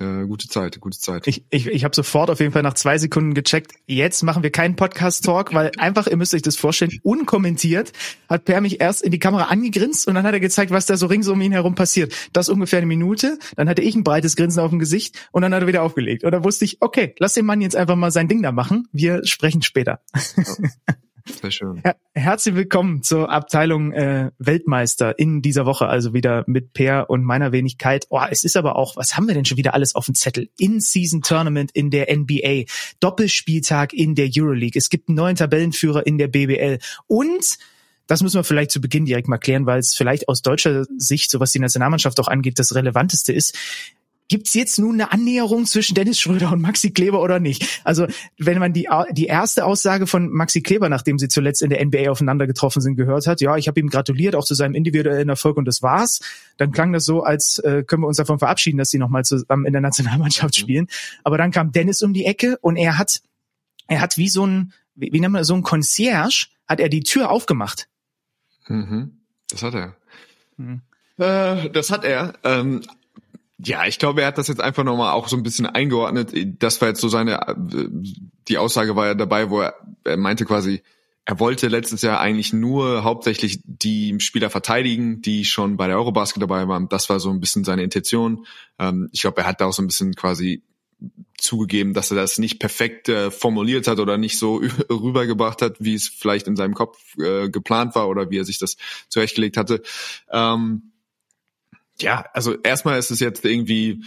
äh, 0.00 0.26
gute 0.26 0.48
Zeit, 0.48 0.80
gute 0.80 0.98
Zeit. 0.98 1.26
Ich, 1.26 1.44
ich, 1.50 1.66
ich 1.66 1.84
habe 1.84 1.94
sofort 1.94 2.30
auf 2.30 2.40
jeden 2.40 2.50
Fall 2.52 2.62
nach 2.62 2.72
zwei 2.72 2.96
Sekunden 2.96 3.34
gecheckt, 3.34 3.72
jetzt 3.86 4.22
machen 4.22 4.42
wir 4.42 4.50
keinen 4.50 4.74
Podcast-Talk, 4.74 5.52
weil 5.52 5.70
einfach, 5.76 6.06
ihr 6.06 6.16
müsst 6.16 6.34
euch 6.34 6.40
das 6.40 6.56
vorstellen, 6.56 6.98
unkommentiert 7.02 7.92
hat 8.26 8.46
Per 8.46 8.62
mich 8.62 8.80
erst 8.80 9.02
in 9.02 9.10
die 9.10 9.18
Kamera 9.18 9.44
angegrinst 9.44 10.08
und 10.08 10.14
dann 10.14 10.24
hat 10.24 10.32
er 10.32 10.40
gezeigt, 10.40 10.70
was 10.70 10.86
da 10.86 10.96
so 10.96 11.06
rings 11.06 11.28
um 11.28 11.42
ihn 11.42 11.52
herum 11.52 11.74
passiert. 11.74 12.14
Das 12.32 12.48
ungefähr 12.48 12.78
eine 12.78 12.86
Minute, 12.86 13.38
dann 13.56 13.68
hatte 13.68 13.82
ich 13.82 13.94
ein 13.94 14.02
breites 14.02 14.34
Grinsen 14.34 14.62
auf 14.62 14.70
dem 14.70 14.78
Gesicht 14.78 15.28
und 15.30 15.42
dann 15.42 15.52
hat 15.54 15.60
er 15.60 15.68
wieder 15.68 15.82
aufgelegt. 15.82 16.24
Und 16.24 16.32
da 16.32 16.42
wusste 16.42 16.64
ich, 16.64 16.80
okay, 16.80 17.14
lass 17.18 17.34
den 17.34 17.44
Mann 17.44 17.60
jetzt 17.60 17.76
einfach 17.76 17.96
mal 17.96 18.10
sein 18.10 18.28
Ding 18.28 18.42
da 18.42 18.50
machen, 18.50 18.88
wir 18.92 19.26
sprechen 19.26 19.60
später. 19.60 20.00
Sehr 21.26 21.50
schön. 21.50 21.80
Her 21.82 21.96
herzlich 22.14 22.54
willkommen 22.54 23.02
zur 23.02 23.30
Abteilung 23.30 23.92
äh, 23.92 24.30
Weltmeister 24.38 25.18
in 25.18 25.42
dieser 25.42 25.66
Woche, 25.66 25.86
also 25.86 26.14
wieder 26.14 26.44
mit 26.46 26.72
Per 26.72 27.08
und 27.10 27.24
meiner 27.24 27.52
Wenigkeit. 27.52 28.06
Oh, 28.10 28.20
es 28.30 28.44
ist 28.44 28.56
aber 28.56 28.76
auch, 28.76 28.96
was 28.96 29.16
haben 29.16 29.26
wir 29.26 29.34
denn 29.34 29.44
schon 29.44 29.56
wieder 29.56 29.74
alles 29.74 29.94
auf 29.94 30.06
dem 30.06 30.14
Zettel? 30.14 30.48
In-Season-Tournament 30.58 31.70
in 31.72 31.90
der 31.90 32.14
NBA, 32.14 32.64
Doppelspieltag 33.00 33.92
in 33.92 34.14
der 34.14 34.30
Euroleague, 34.34 34.78
es 34.78 34.90
gibt 34.90 35.08
einen 35.08 35.16
neuen 35.16 35.36
Tabellenführer 35.36 36.06
in 36.06 36.18
der 36.18 36.28
BBL 36.28 36.78
und 37.06 37.58
das 38.06 38.22
müssen 38.22 38.36
wir 38.36 38.44
vielleicht 38.44 38.72
zu 38.72 38.80
Beginn 38.80 39.04
direkt 39.06 39.28
mal 39.28 39.38
klären, 39.38 39.64
weil 39.64 39.78
es 39.78 39.94
vielleicht 39.94 40.28
aus 40.28 40.42
deutscher 40.42 40.84
Sicht, 40.98 41.30
so 41.30 41.40
was 41.40 41.52
die 41.52 41.60
Nationalmannschaft 41.60 42.18
auch 42.20 42.28
angeht, 42.28 42.58
das 42.58 42.74
Relevanteste 42.74 43.32
ist. 43.32 43.56
Gibt's 44.28 44.54
jetzt 44.54 44.78
nun 44.78 44.94
eine 44.94 45.12
Annäherung 45.12 45.66
zwischen 45.66 45.94
Dennis 45.94 46.18
Schröder 46.18 46.52
und 46.52 46.62
Maxi 46.62 46.90
Kleber 46.90 47.20
oder 47.20 47.38
nicht? 47.38 47.82
Also 47.84 48.06
wenn 48.38 48.58
man 48.58 48.72
die, 48.72 48.88
die 49.10 49.26
erste 49.26 49.66
Aussage 49.66 50.06
von 50.06 50.30
Maxi 50.30 50.62
Kleber, 50.62 50.88
nachdem 50.88 51.18
sie 51.18 51.28
zuletzt 51.28 51.60
in 51.60 51.68
der 51.68 51.84
NBA 51.84 52.10
aufeinander 52.10 52.46
getroffen 52.46 52.80
sind, 52.80 52.96
gehört 52.96 53.26
hat, 53.26 53.40
ja, 53.40 53.56
ich 53.56 53.68
habe 53.68 53.78
ihm 53.78 53.88
gratuliert, 53.88 54.34
auch 54.34 54.44
zu 54.44 54.54
seinem 54.54 54.74
individuellen 54.74 55.28
Erfolg 55.28 55.58
und 55.58 55.66
das 55.66 55.82
war's, 55.82 56.20
dann 56.56 56.72
klang 56.72 56.92
das 56.92 57.04
so, 57.04 57.22
als 57.22 57.58
äh, 57.58 57.84
können 57.84 58.02
wir 58.02 58.06
uns 58.06 58.16
davon 58.16 58.38
verabschieden, 58.38 58.78
dass 58.78 58.88
sie 58.88 58.98
nochmal 58.98 59.24
zusammen 59.24 59.66
in 59.66 59.72
der 59.72 59.82
Nationalmannschaft 59.82 60.56
spielen. 60.56 60.86
Aber 61.24 61.36
dann 61.36 61.50
kam 61.50 61.72
Dennis 61.72 62.00
um 62.00 62.14
die 62.14 62.24
Ecke 62.24 62.56
und 62.62 62.76
er 62.76 62.98
hat, 62.98 63.20
er 63.86 64.00
hat 64.00 64.16
wie 64.16 64.28
so 64.28 64.46
ein, 64.46 64.72
wie, 64.94 65.12
wie 65.12 65.20
nennt 65.20 65.32
man 65.32 65.40
das, 65.40 65.48
so 65.48 65.54
ein 65.54 65.62
Concierge, 65.62 66.46
hat 66.66 66.80
er 66.80 66.88
die 66.88 67.02
Tür 67.02 67.30
aufgemacht. 67.30 67.88
Mhm. 68.68 69.18
Das 69.50 69.62
hat 69.62 69.74
er. 69.74 69.96
Mhm. 70.56 70.80
Äh, 71.18 71.68
das 71.70 71.90
hat 71.90 72.04
er. 72.04 72.34
Ähm, 72.44 72.82
ja, 73.64 73.86
ich 73.86 73.98
glaube, 73.98 74.22
er 74.22 74.28
hat 74.28 74.38
das 74.38 74.48
jetzt 74.48 74.60
einfach 74.60 74.84
nochmal 74.84 75.12
auch 75.12 75.28
so 75.28 75.36
ein 75.36 75.42
bisschen 75.42 75.66
eingeordnet. 75.66 76.32
Das 76.58 76.80
war 76.80 76.88
jetzt 76.88 77.00
so 77.00 77.08
seine, 77.08 77.40
die 78.48 78.58
Aussage 78.58 78.96
war 78.96 79.06
ja 79.06 79.14
dabei, 79.14 79.50
wo 79.50 79.60
er, 79.60 79.74
er 80.04 80.16
meinte 80.16 80.44
quasi, 80.44 80.82
er 81.24 81.38
wollte 81.38 81.68
letztes 81.68 82.02
Jahr 82.02 82.20
eigentlich 82.20 82.52
nur 82.52 83.04
hauptsächlich 83.04 83.60
die 83.64 84.18
Spieler 84.18 84.50
verteidigen, 84.50 85.22
die 85.22 85.44
schon 85.44 85.76
bei 85.76 85.86
der 85.86 85.96
Eurobasket 85.96 86.42
dabei 86.42 86.66
waren. 86.66 86.88
Das 86.88 87.08
war 87.08 87.20
so 87.20 87.30
ein 87.30 87.40
bisschen 87.40 87.62
seine 87.62 87.84
Intention. 87.84 88.46
Ähm, 88.78 89.08
ich 89.12 89.20
glaube, 89.20 89.42
er 89.42 89.46
hat 89.46 89.60
da 89.60 89.66
auch 89.66 89.72
so 89.72 89.82
ein 89.82 89.86
bisschen 89.86 90.14
quasi 90.14 90.62
zugegeben, 91.38 91.94
dass 91.94 92.10
er 92.10 92.16
das 92.16 92.38
nicht 92.38 92.58
perfekt 92.58 93.08
äh, 93.08 93.30
formuliert 93.30 93.86
hat 93.86 93.98
oder 93.98 94.18
nicht 94.18 94.38
so 94.38 94.56
rübergebracht 94.90 95.62
hat, 95.62 95.76
wie 95.78 95.94
es 95.94 96.08
vielleicht 96.08 96.46
in 96.46 96.56
seinem 96.56 96.74
Kopf 96.74 96.98
äh, 97.18 97.48
geplant 97.48 97.94
war 97.94 98.08
oder 98.08 98.30
wie 98.30 98.38
er 98.38 98.44
sich 98.44 98.58
das 98.58 98.76
zurechtgelegt 99.08 99.56
hatte. 99.56 99.82
Ähm, 100.30 100.91
ja, 102.00 102.26
also 102.32 102.56
erstmal 102.62 102.98
ist 102.98 103.10
es 103.10 103.20
jetzt 103.20 103.44
irgendwie 103.44 104.04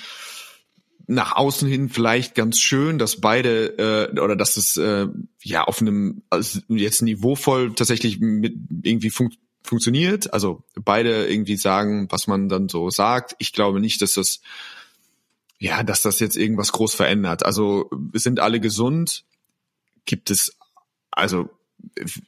nach 1.08 1.36
außen 1.36 1.68
hin 1.68 1.90
vielleicht 1.90 2.36
ganz 2.36 2.60
schön, 2.60 2.98
dass 2.98 3.22
beide 3.22 4.12
äh, 4.14 4.20
oder 4.20 4.36
dass 4.36 4.58
es 4.58 4.76
äh, 4.78 5.08
ja 5.44 5.64
auf 5.64 5.82
einem 5.82 6.24
also 6.30 6.60
jetzt 6.68 7.02
niveauvoll 7.02 7.74
tatsächlich 7.76 8.20
mit 8.20 8.56
irgendwie 8.84 9.12
fun 9.12 9.32
funktioniert. 9.64 10.34
Also 10.34 10.64
beide 10.76 11.28
irgendwie 11.28 11.58
sagen, 11.58 12.08
was 12.12 12.28
man 12.28 12.50
dann 12.50 12.70
so 12.70 12.90
sagt. 12.90 13.36
Ich 13.40 13.52
glaube 13.52 13.80
nicht, 13.80 14.02
dass 14.02 14.14
das 14.14 14.42
ja, 15.58 15.84
dass 15.84 16.02
das 16.02 16.20
jetzt 16.20 16.36
irgendwas 16.36 16.72
groß 16.72 16.94
verändert. 16.96 17.46
Also 17.46 17.90
sind 18.14 18.40
alle 18.40 18.60
gesund. 18.60 19.24
Gibt 20.06 20.30
es 20.30 20.56
also 21.12 21.50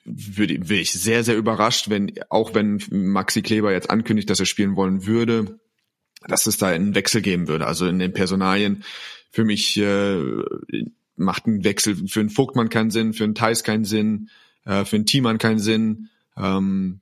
würde, 0.05 0.75
ich 0.75 0.91
sehr, 0.91 1.23
sehr 1.23 1.37
überrascht, 1.37 1.89
wenn, 1.89 2.13
auch 2.29 2.53
wenn 2.53 2.81
Maxi 2.89 3.41
Kleber 3.41 3.71
jetzt 3.71 3.89
ankündigt, 3.89 4.29
dass 4.29 4.39
er 4.39 4.45
spielen 4.45 4.75
wollen 4.75 5.05
würde, 5.05 5.59
dass 6.27 6.47
es 6.47 6.57
da 6.57 6.67
einen 6.67 6.95
Wechsel 6.95 7.21
geben 7.21 7.47
würde. 7.47 7.67
Also 7.67 7.87
in 7.87 7.99
den 7.99 8.13
Personalien 8.13 8.83
für 9.31 9.43
mich 9.43 9.77
äh, 9.77 10.21
macht 11.15 11.47
ein 11.47 11.63
Wechsel 11.63 12.07
für 12.07 12.19
einen 12.19 12.29
Vogtmann 12.29 12.69
keinen 12.69 12.91
Sinn, 12.91 13.13
für 13.13 13.23
einen 13.23 13.35
Thais 13.35 13.63
keinen 13.63 13.85
Sinn, 13.85 14.29
äh, 14.65 14.85
für 14.85 14.95
einen 14.95 15.05
Thiemann 15.05 15.37
keinen 15.37 15.59
Sinn. 15.59 16.09
Ähm, 16.37 17.01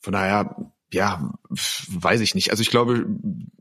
von 0.00 0.12
daher, 0.12 0.72
ja, 0.92 1.32
weiß 1.88 2.20
ich 2.20 2.34
nicht. 2.34 2.50
Also 2.50 2.60
ich 2.60 2.68
glaube, 2.68 3.06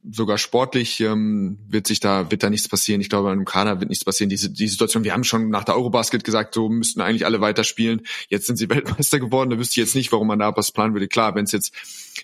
sogar 0.09 0.37
sportlich 0.37 0.99
ähm, 0.99 1.59
wird 1.67 1.87
sich 1.87 2.01
da 2.01 2.29
wird 2.29 2.43
da 2.43 2.49
nichts 2.49 2.67
passieren. 2.67 2.99
Ich 2.99 3.09
glaube, 3.09 3.31
im 3.31 3.45
Kader 3.45 3.79
wird 3.79 3.89
nichts 3.89 4.03
passieren. 4.03 4.29
Diese 4.29 4.49
die 4.49 4.67
Situation, 4.67 5.05
wir 5.05 5.13
haben 5.13 5.23
schon 5.23 5.49
nach 5.49 5.63
der 5.63 5.75
Eurobasket 5.77 6.25
gesagt, 6.25 6.53
so 6.53 6.67
müssten 6.67 6.99
eigentlich 6.99 7.25
alle 7.25 7.39
weiterspielen. 7.39 8.01
Jetzt 8.27 8.47
sind 8.47 8.57
sie 8.57 8.69
Weltmeister 8.69 9.19
geworden. 9.19 9.49
Da 9.49 9.57
wüsste 9.57 9.73
ich 9.73 9.77
jetzt 9.77 9.95
nicht, 9.95 10.11
warum 10.11 10.27
man 10.27 10.39
da 10.39 10.55
was 10.57 10.73
planen 10.73 10.93
würde. 10.93 11.07
Klar, 11.07 11.33
wenn 11.33 11.45
es 11.45 11.53
jetzt 11.53 11.73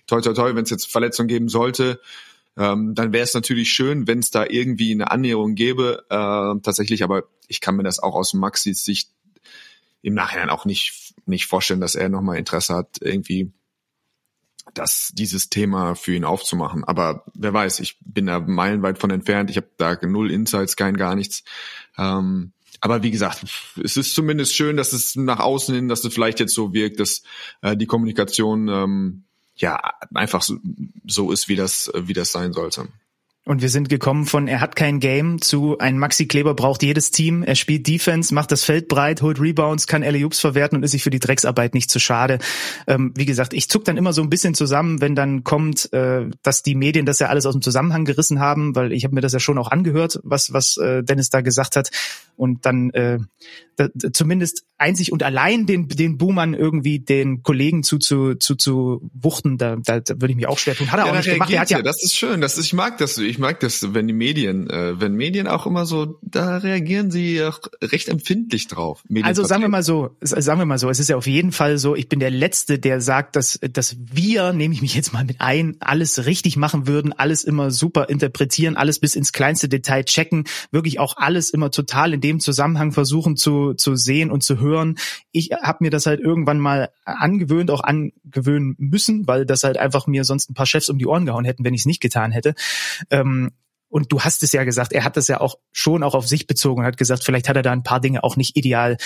toi 0.08 0.20
toi 0.20 0.34
toi, 0.34 0.56
wenn 0.56 0.64
es 0.64 0.70
jetzt 0.70 0.92
Verletzungen 0.92 1.30
geben 1.30 1.48
sollte, 1.48 2.02
ähm, 2.58 2.94
dann 2.94 3.14
wäre 3.14 3.24
es 3.24 3.34
natürlich 3.34 3.70
schön, 3.72 4.08
wenn 4.08 4.20
es 4.20 4.30
da 4.30 4.46
irgendwie 4.46 4.92
eine 4.92 5.10
Annäherung 5.10 5.56
gäbe. 5.56 6.04
Äh, 6.10 6.60
tatsächlich, 6.62 7.04
aber 7.04 7.24
ich 7.48 7.62
kann 7.62 7.78
mir 7.78 7.84
das 7.84 8.00
auch 8.00 8.16
aus 8.16 8.34
Maxis 8.34 8.84
Sicht 8.84 9.10
im 10.02 10.16
Nachhinein 10.16 10.50
auch 10.50 10.66
nicht 10.66 11.14
nicht 11.26 11.46
vorstellen, 11.46 11.82
dass 11.82 11.96
er 11.96 12.10
nochmal 12.10 12.38
Interesse 12.38 12.74
hat, 12.76 12.98
irgendwie 13.02 13.52
das 14.74 15.12
dieses 15.14 15.50
Thema 15.50 15.96
für 15.96 16.16
ihn 16.16 16.26
aufzumachen. 16.26 16.84
Aber 16.84 17.24
wer 17.34 17.54
weiß, 17.54 17.80
ich 17.80 17.98
bin 18.02 18.28
da 18.28 18.40
meilenweit 18.40 19.00
von 19.00 19.10
entfernt. 19.10 19.50
Ich 19.50 19.58
habe 19.58 19.70
da 19.78 19.98
null 20.02 20.32
Insights, 20.32 20.76
kein 20.76 20.98
gar 20.98 21.16
nichts. 21.16 21.44
Ähm, 21.98 22.54
aber 22.80 23.04
wie 23.04 23.12
gesagt, 23.12 23.46
es 23.84 23.98
ist 23.98 24.14
zumindest 24.14 24.56
schön, 24.56 24.78
dass 24.78 24.94
es 24.94 25.16
nach 25.16 25.40
außen 25.40 25.74
hin, 25.74 25.88
dass 25.88 26.04
es 26.04 26.14
vielleicht 26.14 26.40
jetzt 26.40 26.54
so 26.54 26.74
wirkt, 26.74 27.00
dass 27.00 27.24
äh, 27.62 27.76
die 27.76 27.88
Kommunikation 27.88 28.68
ähm, 28.68 29.24
ja 29.56 29.80
einfach 30.14 30.44
so, 30.44 30.58
so 31.06 31.32
ist, 31.32 31.48
wie 31.48 31.56
das 31.56 31.92
wie 31.96 32.14
das 32.14 32.32
sein 32.32 32.54
sollte. 32.54 32.88
Und 33.48 33.62
wir 33.62 33.70
sind 33.70 33.88
gekommen 33.88 34.26
von, 34.26 34.50
er 34.50 34.60
hat 34.60 34.76
kein 34.76 35.00
Game 35.00 35.42
zu, 35.42 35.78
ein 35.78 35.98
Maxi 35.98 36.26
Kleber 36.26 36.54
braucht 36.54 36.84
jedes 36.84 37.12
Team, 37.12 37.44
er 37.44 37.56
spielt 37.56 37.88
Defense, 37.88 38.34
macht 38.34 38.52
das 38.52 38.66
Feld 38.66 38.90
breit, 38.90 39.22
holt 39.22 39.40
Rebounds, 39.40 39.88
kann 39.88 40.04
Ups 40.04 40.42
verwerten 40.42 40.78
und 40.78 40.84
ist 40.84 40.92
sich 40.92 41.02
für 41.02 41.12
die 41.12 41.20
Drecksarbeit 41.20 41.74
nicht 41.74 41.90
zu 41.90 41.98
schade. 41.98 42.40
Ähm, 42.88 43.14
wie 43.16 43.26
gesagt, 43.26 43.54
ich 43.54 43.70
zuck 43.70 43.86
dann 43.86 43.96
immer 43.96 44.12
so 44.12 44.22
ein 44.22 44.30
bisschen 44.30 44.54
zusammen, 44.54 45.00
wenn 45.00 45.16
dann 45.16 45.46
kommt, 45.46 45.94
äh, 45.94 46.26
dass 46.44 46.62
die 46.62 46.76
Medien 46.76 47.06
das 47.06 47.20
ja 47.20 47.28
alles 47.28 47.46
aus 47.46 47.54
dem 47.54 47.62
Zusammenhang 47.62 48.04
gerissen 48.04 48.42
haben, 48.42 48.76
weil 48.76 48.92
ich 48.92 49.06
habe 49.06 49.16
mir 49.16 49.22
das 49.22 49.32
ja 49.32 49.40
schon 49.40 49.58
auch 49.58 49.72
angehört, 49.72 50.20
was, 50.24 50.52
was 50.52 50.76
äh, 50.76 51.02
Dennis 51.04 51.30
da 51.30 51.40
gesagt 51.40 51.78
hat. 51.78 51.90
Und 52.38 52.66
dann 52.66 52.92
äh, 52.92 53.18
da, 53.78 53.90
zumindest 54.14 54.64
einzig 54.80 55.12
und 55.12 55.24
allein 55.24 55.66
den, 55.66 55.88
den 55.88 56.18
Boomern 56.18 56.54
irgendwie 56.54 57.00
den 57.00 57.42
Kollegen 57.44 57.84
zu, 57.84 57.98
zu, 57.98 58.36
zu, 58.36 58.56
zu 58.56 59.10
wuchten, 59.14 59.58
da, 59.58 59.76
da, 59.78 60.00
da 60.00 60.16
würde 60.16 60.32
ich 60.32 60.36
mich 60.36 60.48
auch 60.48 60.60
schwer 60.60 60.76
tun. 60.76 60.92
Hat 60.92 61.00
er 61.00 61.06
ja, 61.06 61.12
auch 61.12 61.16
nicht 61.16 61.30
gemacht. 61.32 61.52
Er 61.52 61.62
hat 61.62 61.70
ja, 61.70 61.82
das 61.82 62.04
ist 62.04 62.16
schön. 62.16 62.42
Das 62.42 62.58
ist, 62.58 62.66
ich 62.66 62.74
mag 62.74 62.98
das. 62.98 63.18
Ich 63.18 63.40
mag 63.40 63.60
das, 63.60 63.94
wenn 63.94 64.08
die 64.08 64.14
Medien, 64.14 64.70
äh, 64.70 65.00
wenn 65.00 65.14
Medien 65.14 65.48
auch 65.48 65.66
immer 65.66 65.86
so, 65.86 66.20
da 66.22 66.58
reagieren 66.58 67.12
sie 67.12 67.44
auch 67.44 67.60
recht 67.82 68.08
empfindlich 68.08 68.68
drauf. 68.68 69.04
Also 69.24 69.44
sagen 69.44 69.62
wir 69.62 69.70
mal 69.70 69.84
so, 69.84 70.16
sagen 70.22 70.60
wir 70.60 70.66
mal 70.66 70.80
so, 70.80 70.90
es 70.90 71.00
ist 71.00 71.10
ja 71.10 71.18
auf 71.18 71.28
jeden 71.28 71.52
Fall 71.52 71.78
so, 71.78 71.96
ich 71.96 72.10
bin 72.10 72.20
der 72.20 72.32
Letzte, 72.32 72.80
der 72.80 73.02
sagt, 73.02 73.36
dass, 73.36 73.60
dass 73.72 73.96
wir, 74.00 74.54
nehme 74.54 74.74
ich 74.74 74.82
mich 74.82 74.96
jetzt 74.96 75.14
mal 75.14 75.26
mit 75.26 75.42
ein, 75.42 75.78
alles 75.80 76.26
richtig 76.26 76.58
machen 76.58 76.88
würden, 76.88 77.14
alles 77.14 77.44
immer 77.44 77.72
super 77.72 78.10
interpretieren, 78.10 78.76
alles 78.76 79.00
bis 79.00 79.16
ins 79.16 79.32
kleinste 79.32 79.70
Detail 79.70 80.04
checken, 80.04 80.46
wirklich 80.72 81.00
auch 81.00 81.18
alles 81.18 81.50
immer 81.50 81.72
total 81.72 82.14
in 82.14 82.22
dem 82.28 82.40
Zusammenhang 82.40 82.92
versuchen 82.92 83.38
zu, 83.38 83.74
zu 83.74 83.96
sehen 83.96 84.30
und 84.32 84.44
zu 84.44 84.60
hören. 84.60 84.98
Ich 85.32 85.52
habe 85.52 85.84
mir 85.84 85.90
das 85.90 86.06
halt 86.06 86.20
irgendwann 86.20 86.60
mal 86.60 86.90
angewöhnt, 87.06 87.72
auch 87.72 87.82
angewöhnen 87.82 88.76
müssen, 88.78 89.28
weil 89.28 89.46
das 89.46 89.64
halt 89.64 89.78
einfach 89.78 90.08
mir 90.08 90.24
sonst 90.24 90.50
ein 90.50 90.54
paar 90.54 90.66
Chefs 90.66 90.90
um 90.90 90.98
die 90.98 91.08
Ohren 91.08 91.26
gehauen 91.26 91.46
hätten, 91.46 91.64
wenn 91.64 91.74
ich 91.74 91.82
es 91.82 91.86
nicht 91.86 92.02
getan 92.02 92.32
hätte. 92.32 92.54
Ähm, 93.10 93.52
und 93.90 94.12
du 94.12 94.22
hast 94.22 94.44
es 94.44 94.52
ja 94.52 94.64
gesagt, 94.64 94.94
er 94.94 95.04
hat 95.04 95.18
das 95.18 95.28
ja 95.28 95.40
auch 95.40 95.56
schon 95.72 96.04
auch 96.04 96.14
auf 96.14 96.28
sich 96.28 96.48
bezogen 96.48 96.82
und 96.82 96.86
hat 96.86 96.98
gesagt, 96.98 97.24
vielleicht 97.24 97.48
hat 97.48 97.56
er 97.56 97.62
da 97.62 97.72
ein 97.72 97.84
paar 97.84 98.02
Dinge 98.02 98.24
auch 98.24 98.36
nicht 98.36 98.58
ideal 98.58 98.98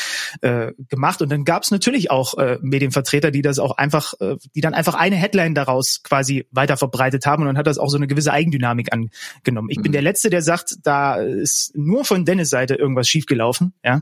äh, 0.41 0.71
gemacht. 0.89 1.21
Und 1.21 1.29
dann 1.31 1.45
gab 1.45 1.63
es 1.63 1.71
natürlich 1.71 2.09
auch 2.09 2.37
äh, 2.37 2.57
Medienvertreter, 2.61 3.31
die 3.31 3.41
das 3.41 3.59
auch 3.59 3.77
einfach, 3.77 4.13
äh, 4.19 4.37
die 4.55 4.61
dann 4.61 4.73
einfach 4.73 4.95
eine 4.95 5.15
Headline 5.15 5.53
daraus 5.53 6.01
quasi 6.03 6.47
weiter 6.51 6.77
verbreitet 6.77 7.25
haben 7.25 7.43
und 7.43 7.47
dann 7.47 7.57
hat 7.57 7.67
das 7.67 7.77
auch 7.77 7.89
so 7.89 7.97
eine 7.97 8.07
gewisse 8.07 8.33
Eigendynamik 8.33 8.89
angenommen. 8.91 9.69
Ich 9.69 9.77
mhm. 9.77 9.83
bin 9.83 9.91
der 9.91 10.01
Letzte, 10.01 10.29
der 10.29 10.41
sagt, 10.41 10.77
da 10.83 11.15
ist 11.15 11.71
nur 11.75 12.05
von 12.05 12.25
Dennis 12.25 12.49
Seite 12.49 12.75
irgendwas 12.75 13.07
schiefgelaufen. 13.07 13.73
Ja, 13.83 14.01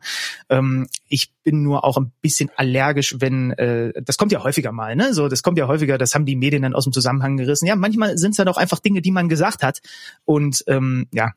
ähm, 0.50 0.88
ich 1.07 1.33
bin 1.43 1.63
nur 1.63 1.83
auch 1.83 1.98
ein 1.98 2.12
bisschen 2.21 2.50
allergisch, 2.55 3.15
wenn 3.19 3.51
äh, 3.51 3.91
das 4.03 4.17
kommt 4.17 4.31
ja 4.31 4.43
häufiger 4.43 4.71
mal, 4.71 4.95
ne? 4.95 5.13
So, 5.13 5.27
das 5.27 5.43
kommt 5.43 5.57
ja 5.57 5.67
häufiger, 5.67 5.98
das 5.98 6.15
haben 6.15 6.25
die 6.25 6.36
Medien 6.36 6.62
dann 6.62 6.75
aus 6.75 6.83
dem 6.83 6.93
Zusammenhang 6.93 7.38
gerissen. 7.38 7.65
Ja, 7.65 7.75
manchmal 7.75 8.17
sind 8.17 8.31
es 8.31 8.38
dann 8.38 8.48
auch 8.48 8.57
einfach 8.57 8.79
Dinge, 8.79 9.01
die 9.01 9.12
man 9.12 9.29
gesagt 9.29 9.63
hat 9.63 9.79
und 10.25 10.63
ähm, 10.69 11.07
ja, 11.11 11.33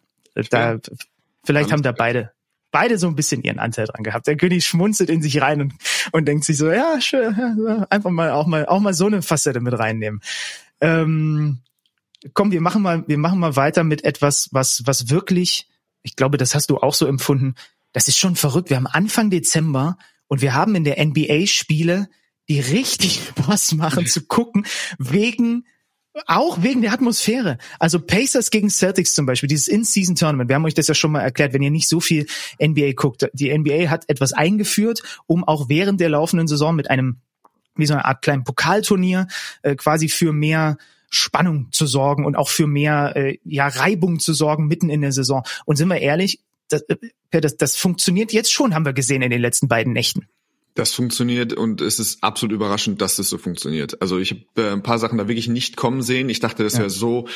da 0.51 0.79
vielleicht 1.45 1.73
haben 1.73 1.83
da 1.83 1.93
beide 1.93 2.33
beide 2.73 2.99
so 2.99 3.07
ein 3.07 3.15
bisschen 3.15 3.43
ihren 3.43 3.59
Anteil 3.59 3.87
dran 3.87 4.03
gehabt. 4.03 4.27
Der 4.27 4.37
König 4.37 4.65
schmunzelt 4.67 5.11
in 5.11 5.23
sich 5.23 5.41
rein 5.41 5.61
und, 5.61 5.75
und 6.11 6.27
denkt 6.27 6.45
sich 6.45 6.57
so, 6.57 6.73
ja, 6.73 7.01
schön, 7.01 7.37
einfach 7.91 8.11
mal 8.11 8.31
auch 8.31 8.47
mal 8.47 8.67
auch 8.67 8.81
mal 8.81 8.95
so 8.95 9.07
eine 9.07 9.23
Facette 9.23 9.61
mit 9.61 9.79
reinnehmen. 9.79 10.21
Ähm, 10.81 11.59
komm, 12.33 12.51
wir 12.51 12.61
machen 12.61 12.83
mal, 12.83 13.05
wir 13.07 13.19
machen 13.19 13.39
mal 13.39 13.55
weiter 13.55 13.85
mit 13.85 14.05
etwas, 14.05 14.49
was 14.53 14.83
was 14.87 15.11
wirklich, 15.11 15.69
ich 16.03 16.17
glaube, 16.17 16.39
das 16.39 16.55
hast 16.55 16.71
du 16.71 16.79
auch 16.79 16.95
so 16.95 17.07
empfunden. 17.07 17.55
Das 17.93 18.09
ist 18.09 18.19
schon 18.19 18.37
verrückt. 18.37 18.71
Wir 18.71 18.79
haben 18.79 18.87
Anfang 18.87 19.31
Dezember 19.31 19.99
und 20.27 20.41
wir 20.41 20.55
haben 20.55 20.75
in 20.75 20.85
der 20.85 21.05
NBA 21.05 21.47
Spiele, 21.47 22.09
die 22.49 22.59
richtig 22.59 23.21
Spaß 23.39 23.75
machen 23.75 24.07
zu 24.07 24.23
gucken, 24.23 24.67
wegen 24.99 25.67
auch 26.27 26.63
wegen 26.63 26.83
der 26.83 26.93
Atmosphäre. 26.93 27.59
Also 27.79 27.99
Pacers 27.99 28.51
gegen 28.51 28.71
Celtics 28.71 29.15
zum 29.15 29.27
Beispiel, 29.27 29.49
dieses 29.49 29.69
In-Season-Tournament. 29.69 30.49
Wir 30.49 30.57
haben 30.57 30.65
euch 30.65 30.75
das 30.75 30.89
ja 30.89 30.95
schon 30.95 31.13
mal 31.13 31.21
erklärt, 31.21 31.53
wenn 31.53 31.63
ihr 31.63 31.71
nicht 31.71 31.89
so 31.89 32.01
viel 32.01 32.27
NBA 32.63 32.93
guckt. 32.93 33.29
Die 33.33 33.57
NBA 33.57 33.89
hat 33.89 34.05
etwas 34.09 34.33
eingeführt, 34.33 35.03
um 35.27 35.45
auch 35.45 35.69
während 35.69 36.01
der 36.01 36.11
laufenden 36.11 36.49
Saison 36.49 36.75
mit 36.75 36.91
einem, 36.91 37.19
wie 37.77 37.87
so 37.87 37.95
eine 37.95 38.05
Art 38.05 38.23
kleinen 38.23 38.45
Pokalturnier, 38.45 39.27
äh, 39.63 39.75
quasi 39.75 40.09
für 40.09 40.33
mehr 40.33 40.77
Spannung 41.09 41.69
zu 41.73 41.87
sorgen 41.87 42.25
und 42.25 42.37
auch 42.37 42.49
für 42.49 42.67
mehr 42.67 43.17
äh, 43.17 43.39
ja, 43.45 43.69
Reibung 43.69 44.19
zu 44.19 44.33
sorgen 44.35 44.67
mitten 44.67 44.91
in 44.91 45.03
der 45.03 45.13
Saison. 45.13 45.43
Und 45.65 45.77
sind 45.77 45.89
wir 45.89 46.01
ehrlich, 46.01 46.41
das, 46.69 46.83
äh, 46.83 47.41
das, 47.41 47.57
das 47.57 47.77
funktioniert 47.77 48.33
jetzt 48.33 48.53
schon, 48.53 48.75
haben 48.75 48.85
wir 48.85 48.93
gesehen 48.93 49.23
in 49.23 49.31
den 49.31 49.41
letzten 49.41 49.69
beiden 49.69 49.93
Nächten. 49.93 50.27
Das 50.75 50.93
funktioniert 50.95 51.53
und 51.53 51.81
es 51.83 51.99
ist 51.99 52.25
absolut 52.25 52.55
überraschend, 52.55 53.03
dass 53.03 53.17
das 53.17 53.29
so 53.29 53.37
funktioniert. 53.37 54.01
Also 54.01 54.19
ich 54.19 54.31
habe 54.31 54.43
äh, 54.57 54.73
ein 54.73 54.83
paar 54.83 54.99
Sachen 54.99 55.19
da 55.19 55.29
wirklich 55.29 55.49
nicht 55.49 55.77
kommen 55.77 56.03
sehen. 56.03 56.31
Ich 56.31 56.41
dachte, 56.41 56.65
das 56.65 56.75
wäre 56.75 56.85
ja. 56.85 56.89
so 56.89 57.29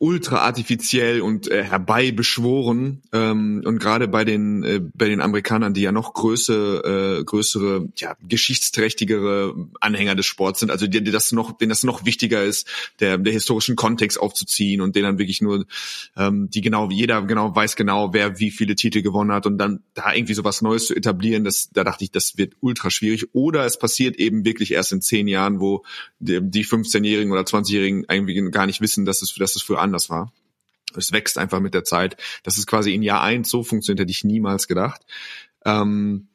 ultra 0.00 0.38
artifiziell 0.38 1.20
und 1.20 1.50
äh, 1.50 1.62
herbeibeschworen. 1.62 3.02
Ähm, 3.12 3.62
und 3.64 3.78
gerade 3.78 4.08
bei 4.08 4.24
den 4.24 4.64
äh, 4.64 4.80
bei 4.94 5.08
den 5.08 5.20
Amerikanern, 5.20 5.74
die 5.74 5.82
ja 5.82 5.92
noch 5.92 6.14
größere 6.14 7.18
äh, 7.20 7.24
größere 7.24 7.88
ja 7.96 8.16
geschichtsträchtigere 8.26 9.54
Anhänger 9.78 10.14
des 10.14 10.24
Sports 10.24 10.60
sind, 10.60 10.70
also 10.70 10.86
die, 10.86 11.04
die 11.04 11.10
das 11.10 11.32
noch 11.32 11.52
denen 11.52 11.68
das 11.68 11.84
noch 11.84 12.06
wichtiger 12.06 12.42
ist, 12.42 12.66
der 13.00 13.18
der 13.18 13.32
historischen 13.34 13.76
Kontext 13.76 14.18
aufzuziehen 14.18 14.80
und 14.80 14.96
denen 14.96 15.04
dann 15.04 15.18
wirklich 15.18 15.42
nur 15.42 15.66
ähm, 16.16 16.48
die 16.48 16.62
genau 16.62 16.88
jeder 16.90 17.20
genau 17.22 17.54
weiß 17.54 17.76
genau, 17.76 18.14
wer 18.14 18.40
wie 18.40 18.50
viele 18.50 18.76
Titel 18.76 19.02
gewonnen 19.02 19.32
hat 19.32 19.44
und 19.44 19.58
dann 19.58 19.82
da 19.92 20.14
irgendwie 20.14 20.34
so 20.34 20.44
was 20.44 20.62
Neues 20.62 20.86
zu 20.86 20.96
etablieren, 20.96 21.44
das 21.44 21.68
da 21.74 21.84
dachte 21.84 22.04
ich, 22.04 22.10
das 22.10 22.38
wird 22.38 22.54
ultra 22.60 22.90
schwierig. 22.90 23.28
Oder 23.34 23.66
es 23.66 23.78
passiert 23.78 24.16
eben 24.16 24.46
wirklich 24.46 24.72
erst 24.72 24.92
in 24.92 25.02
zehn 25.02 25.28
Jahren, 25.28 25.60
wo 25.60 25.84
die, 26.20 26.40
die 26.40 26.64
15-Jährigen 26.64 27.32
oder 27.32 27.42
20-Jährigen 27.42 28.06
irgendwie 28.08 28.50
gar 28.50 28.64
nicht 28.64 28.80
wissen, 28.80 29.04
dass 29.04 29.20
es 29.20 29.34
dass 29.34 29.56
es 29.56 29.62
für 29.62 29.78
anders 29.90 30.10
war. 30.10 30.32
Es 30.96 31.12
wächst 31.12 31.38
einfach 31.38 31.60
mit 31.60 31.74
der 31.74 31.84
Zeit. 31.84 32.16
Das 32.42 32.58
ist 32.58 32.66
quasi 32.66 32.94
in 32.94 33.02
Jahr 33.02 33.22
eins 33.22 33.50
so 33.50 33.62
funktioniert, 33.62 34.00
hätte 34.00 34.10
ich 34.10 34.24
niemals 34.24 34.66
gedacht. 34.66 35.02
Ähm, 35.64 36.28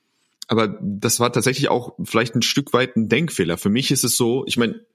aber 0.47 0.79
das 0.81 1.19
war 1.19 1.33
tatsächlich 1.33 1.69
auch 1.69 1.95
vielleicht 2.03 2.35
ein 2.35 2.41
Stück 2.41 2.71
weit 2.73 2.95
ein 2.95 3.09
Denkfehler. 3.09 3.57
Für 3.57 3.69
mich 3.69 3.91
ist 3.91 4.03
es 4.03 4.15
so, 4.15 4.45
ich 4.45 4.57
meine, 4.57 4.85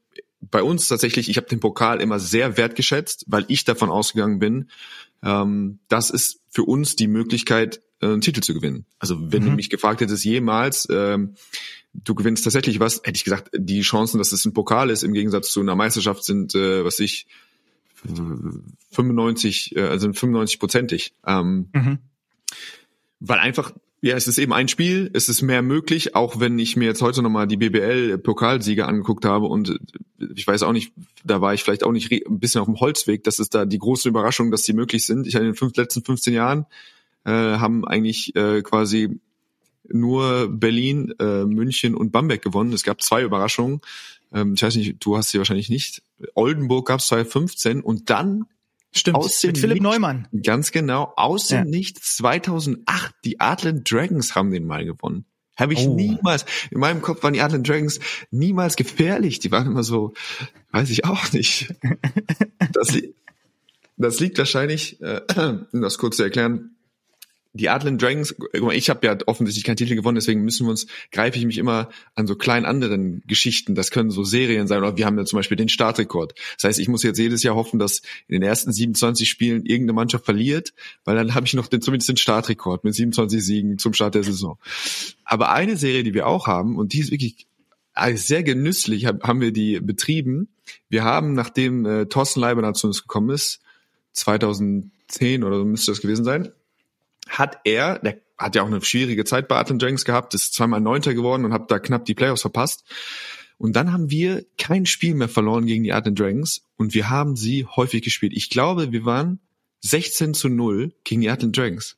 bei 0.40 0.62
uns 0.62 0.88
tatsächlich, 0.88 1.28
ich 1.28 1.36
habe 1.36 1.48
den 1.48 1.60
Pokal 1.60 2.00
immer 2.00 2.18
sehr 2.18 2.56
wertgeschätzt, 2.56 3.24
weil 3.26 3.44
ich 3.48 3.64
davon 3.64 3.90
ausgegangen 3.90 4.38
bin, 4.38 4.70
ähm, 5.22 5.80
das 5.88 6.10
ist 6.10 6.40
für 6.48 6.62
uns 6.62 6.96
die 6.96 7.08
Möglichkeit, 7.08 7.82
äh, 8.00 8.06
einen 8.06 8.20
Titel 8.22 8.40
zu 8.40 8.54
gewinnen. 8.54 8.86
Also 8.98 9.32
wenn 9.32 9.42
mhm. 9.42 9.46
du 9.46 9.52
mich 9.52 9.70
gefragt 9.70 10.00
hättest 10.00 10.24
jemals, 10.24 10.88
ähm, 10.90 11.34
du 11.92 12.14
gewinnst 12.14 12.44
tatsächlich 12.44 12.80
was, 12.80 13.02
hätte 13.04 13.16
ich 13.16 13.24
gesagt, 13.24 13.50
die 13.52 13.82
Chancen, 13.82 14.18
dass 14.18 14.32
es 14.32 14.44
ein 14.44 14.54
Pokal 14.54 14.90
ist, 14.90 15.02
im 15.02 15.12
Gegensatz 15.12 15.50
zu 15.52 15.60
einer 15.60 15.76
Meisterschaft 15.76 16.24
sind, 16.24 16.54
äh, 16.54 16.84
was 16.84 17.00
ich, 17.00 17.26
95, 18.04 19.76
äh, 19.76 19.82
also 19.82 20.08
95-prozentig. 20.08 21.12
Ähm, 21.26 21.68
mhm. 21.72 21.98
Weil 23.20 23.38
einfach, 23.38 23.72
ja, 24.00 24.16
es 24.16 24.26
ist 24.26 24.38
eben 24.38 24.52
ein 24.52 24.68
Spiel, 24.68 25.10
es 25.12 25.28
ist 25.28 25.42
mehr 25.42 25.62
möglich, 25.62 26.14
auch 26.14 26.40
wenn 26.40 26.58
ich 26.58 26.76
mir 26.76 26.86
jetzt 26.86 27.02
heute 27.02 27.22
nochmal 27.22 27.46
die 27.46 27.58
BBL-Pokalsieger 27.58 28.88
angeguckt 28.88 29.26
habe 29.26 29.46
und 29.46 29.78
ich 30.34 30.46
weiß 30.46 30.62
auch 30.62 30.72
nicht, 30.72 30.92
da 31.24 31.42
war 31.42 31.52
ich 31.52 31.62
vielleicht 31.62 31.84
auch 31.84 31.92
nicht 31.92 32.10
ein 32.10 32.40
bisschen 32.40 32.62
auf 32.62 32.66
dem 32.66 32.80
Holzweg, 32.80 33.24
das 33.24 33.38
ist 33.38 33.54
da 33.54 33.66
die 33.66 33.78
große 33.78 34.08
Überraschung, 34.08 34.50
dass 34.50 34.62
die 34.62 34.72
möglich 34.72 35.04
sind. 35.04 35.26
Ich 35.26 35.34
habe 35.34 35.44
in 35.44 35.52
den 35.52 35.56
fünf, 35.56 35.76
letzten 35.76 36.02
15 36.02 36.32
Jahren 36.32 36.64
äh, 37.24 37.30
haben 37.30 37.86
eigentlich 37.86 38.34
äh, 38.36 38.62
quasi 38.62 39.20
nur 39.92 40.48
Berlin, 40.48 41.14
äh, 41.18 41.44
München 41.44 41.94
und 41.94 42.12
Bamberg 42.12 42.42
gewonnen. 42.42 42.72
Es 42.72 42.84
gab 42.84 43.02
zwei 43.02 43.22
Überraschungen. 43.22 43.80
Ähm, 44.32 44.54
ich 44.54 44.62
weiß 44.62 44.76
nicht, 44.76 44.96
du 45.04 45.16
hast 45.16 45.30
sie 45.30 45.38
wahrscheinlich 45.38 45.70
nicht. 45.70 46.02
Oldenburg 46.34 46.88
gab 46.88 47.00
es 47.00 47.06
2015 47.08 47.82
und 47.82 48.10
dann 48.10 48.46
Stimmt, 48.92 49.16
aus 49.16 49.40
dem 49.40 49.48
mit 49.48 49.58
Philipp 49.58 49.74
Nichts, 49.74 49.84
Neumann. 49.84 50.28
Ganz 50.42 50.72
genau, 50.72 51.12
aus 51.16 51.48
dem 51.48 51.58
ja. 51.58 51.64
Nichts 51.64 52.16
2008, 52.16 53.14
die 53.24 53.40
Adland 53.40 53.90
Dragons 53.90 54.34
haben 54.34 54.50
den 54.50 54.66
mal 54.66 54.84
gewonnen. 54.84 55.24
Habe 55.56 55.74
ich 55.74 55.86
oh. 55.86 55.94
niemals, 55.94 56.46
in 56.70 56.80
meinem 56.80 57.02
Kopf 57.02 57.22
waren 57.22 57.34
die 57.34 57.40
Adland 57.40 57.68
Dragons 57.68 58.00
niemals 58.30 58.76
gefährlich. 58.76 59.40
Die 59.40 59.52
waren 59.52 59.66
immer 59.66 59.84
so, 59.84 60.14
weiß 60.72 60.90
ich 60.90 61.04
auch 61.04 61.32
nicht. 61.32 61.74
Das, 62.72 62.96
das 63.96 64.20
liegt 64.20 64.38
wahrscheinlich, 64.38 65.00
äh, 65.00 65.22
um 65.72 65.80
das 65.80 65.98
kurz 65.98 66.16
zu 66.16 66.22
erklären, 66.22 66.76
die 67.52 67.68
Adland 67.68 68.00
Dragons, 68.00 68.34
ich 68.72 68.90
habe 68.90 69.06
ja 69.06 69.18
offensichtlich 69.26 69.64
keinen 69.64 69.76
Titel 69.76 69.96
gewonnen, 69.96 70.14
deswegen 70.14 70.42
müssen 70.42 70.66
wir 70.66 70.70
uns, 70.70 70.86
greife 71.10 71.36
ich 71.36 71.44
mich 71.44 71.58
immer 71.58 71.88
an 72.14 72.26
so 72.26 72.36
kleinen 72.36 72.64
anderen 72.64 73.22
Geschichten. 73.26 73.74
Das 73.74 73.90
können 73.90 74.10
so 74.10 74.22
Serien 74.22 74.68
sein, 74.68 74.78
oder 74.78 74.96
wir 74.96 75.04
haben 75.06 75.18
ja 75.18 75.24
zum 75.24 75.38
Beispiel 75.38 75.56
den 75.56 75.68
Startrekord. 75.68 76.34
Das 76.56 76.64
heißt, 76.64 76.78
ich 76.78 76.88
muss 76.88 77.02
jetzt 77.02 77.18
jedes 77.18 77.42
Jahr 77.42 77.56
hoffen, 77.56 77.80
dass 77.80 78.02
in 78.28 78.34
den 78.34 78.42
ersten 78.42 78.72
27 78.72 79.28
Spielen 79.28 79.66
irgendeine 79.66 79.94
Mannschaft 79.94 80.24
verliert, 80.24 80.72
weil 81.04 81.16
dann 81.16 81.34
habe 81.34 81.46
ich 81.46 81.54
noch 81.54 81.66
den, 81.66 81.82
zumindest 81.82 82.08
den 82.08 82.16
Startrekord 82.16 82.84
mit 82.84 82.94
27 82.94 83.44
Siegen 83.44 83.78
zum 83.78 83.94
Start 83.94 84.14
der 84.14 84.22
Saison. 84.22 84.58
Aber 85.24 85.52
eine 85.52 85.76
Serie, 85.76 86.04
die 86.04 86.14
wir 86.14 86.28
auch 86.28 86.46
haben, 86.46 86.76
und 86.76 86.92
die 86.92 87.00
ist 87.00 87.10
wirklich 87.10 87.46
sehr 88.14 88.44
genüsslich, 88.44 89.06
haben 89.06 89.40
wir 89.40 89.52
die 89.52 89.80
betrieben. 89.80 90.48
Wir 90.88 91.02
haben, 91.02 91.34
nachdem 91.34 91.84
äh, 91.84 92.06
Thorsten 92.06 92.40
Leiber 92.40 92.72
zu 92.74 92.86
uns 92.86 93.02
gekommen 93.02 93.30
ist, 93.30 93.60
2010 94.12 95.42
oder 95.44 95.58
so 95.58 95.64
müsste 95.64 95.90
das 95.90 96.00
gewesen 96.00 96.24
sein, 96.24 96.52
hat 97.28 97.58
er, 97.64 97.98
der 97.98 98.20
hat 98.38 98.54
ja 98.54 98.62
auch 98.62 98.66
eine 98.66 98.82
schwierige 98.82 99.24
Zeit 99.24 99.48
bei 99.48 99.56
Atlanta 99.56 99.84
Dragons 99.84 100.04
gehabt, 100.04 100.34
ist 100.34 100.54
zweimal 100.54 100.80
Neunter 100.80 101.14
geworden 101.14 101.44
und 101.44 101.52
hat 101.52 101.70
da 101.70 101.78
knapp 101.78 102.04
die 102.04 102.14
Playoffs 102.14 102.42
verpasst. 102.42 102.84
Und 103.58 103.76
dann 103.76 103.92
haben 103.92 104.10
wir 104.10 104.46
kein 104.56 104.86
Spiel 104.86 105.14
mehr 105.14 105.28
verloren 105.28 105.66
gegen 105.66 105.84
die 105.84 105.92
Atlanta 105.92 106.24
Dragons 106.24 106.62
und 106.76 106.94
wir 106.94 107.10
haben 107.10 107.36
sie 107.36 107.66
häufig 107.66 108.02
gespielt. 108.02 108.32
Ich 108.34 108.48
glaube, 108.48 108.92
wir 108.92 109.04
waren 109.04 109.38
16 109.80 110.32
zu 110.34 110.48
0 110.48 110.92
gegen 111.04 111.20
die 111.20 111.28
Atlanta 111.28 111.60
Dragons. 111.60 111.96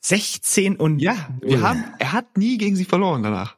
16 0.00 0.76
und 0.76 0.98
ja, 1.00 1.28
wir 1.40 1.62
haben, 1.62 1.84
er 1.98 2.12
hat 2.12 2.36
nie 2.36 2.58
gegen 2.58 2.76
sie 2.76 2.84
verloren 2.84 3.22
danach. 3.22 3.56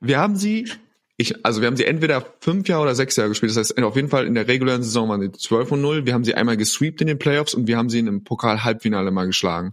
wir 0.00 0.18
haben 0.18 0.36
sie, 0.36 0.70
ich, 1.18 1.46
also 1.46 1.60
wir 1.62 1.66
haben 1.66 1.76
sie 1.76 1.86
entweder 1.86 2.24
fünf 2.40 2.68
Jahre 2.68 2.82
oder 2.82 2.94
sechs 2.94 3.16
Jahre 3.16 3.30
gespielt. 3.30 3.50
Das 3.50 3.56
heißt, 3.56 3.82
auf 3.82 3.96
jeden 3.96 4.08
Fall 4.08 4.26
in 4.26 4.34
der 4.34 4.48
regulären 4.48 4.82
Saison 4.82 5.08
waren 5.08 5.22
sie 5.22 5.32
12 5.32 5.72
und 5.72 5.80
0. 5.80 6.06
Wir 6.06 6.12
haben 6.12 6.24
sie 6.24 6.34
einmal 6.34 6.56
gesweept 6.56 7.00
in 7.00 7.06
den 7.06 7.18
Playoffs 7.18 7.54
und 7.54 7.66
wir 7.66 7.78
haben 7.78 7.88
sie 7.88 7.98
in 7.98 8.08
einem 8.08 8.22
Pokal-Halbfinale 8.24 9.10
mal 9.10 9.26
geschlagen. 9.26 9.72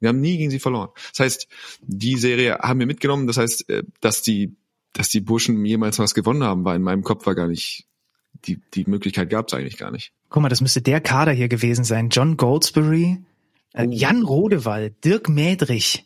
Wir 0.00 0.10
haben 0.10 0.20
nie 0.20 0.36
gegen 0.36 0.50
sie 0.50 0.58
verloren. 0.58 0.90
Das 1.12 1.20
heißt, 1.20 1.48
die 1.80 2.16
Serie 2.16 2.58
haben 2.58 2.80
wir 2.80 2.86
mitgenommen. 2.86 3.26
Das 3.26 3.38
heißt, 3.38 3.70
äh, 3.70 3.84
dass 4.00 4.20
die, 4.20 4.54
dass 4.92 5.08
die 5.08 5.20
Burschen 5.20 5.64
jemals 5.64 5.98
was 5.98 6.12
gewonnen 6.12 6.44
haben, 6.44 6.64
war 6.64 6.76
in 6.76 6.82
meinem 6.82 7.04
Kopf 7.04 7.24
war 7.24 7.34
gar 7.34 7.48
nicht, 7.48 7.86
die, 8.44 8.60
die 8.74 8.84
Möglichkeit 8.84 9.30
gab 9.30 9.48
es 9.48 9.54
eigentlich 9.54 9.78
gar 9.78 9.92
nicht. 9.92 10.12
Guck 10.28 10.42
mal, 10.42 10.48
das 10.48 10.60
müsste 10.60 10.82
der 10.82 11.00
Kader 11.00 11.32
hier 11.32 11.48
gewesen 11.48 11.84
sein. 11.84 12.10
John 12.10 12.36
Goldsberry, 12.36 13.18
äh, 13.72 13.86
oh. 13.86 13.90
Jan 13.90 14.22
Rodewald, 14.24 15.02
Dirk 15.04 15.28
Mädrich, 15.28 16.04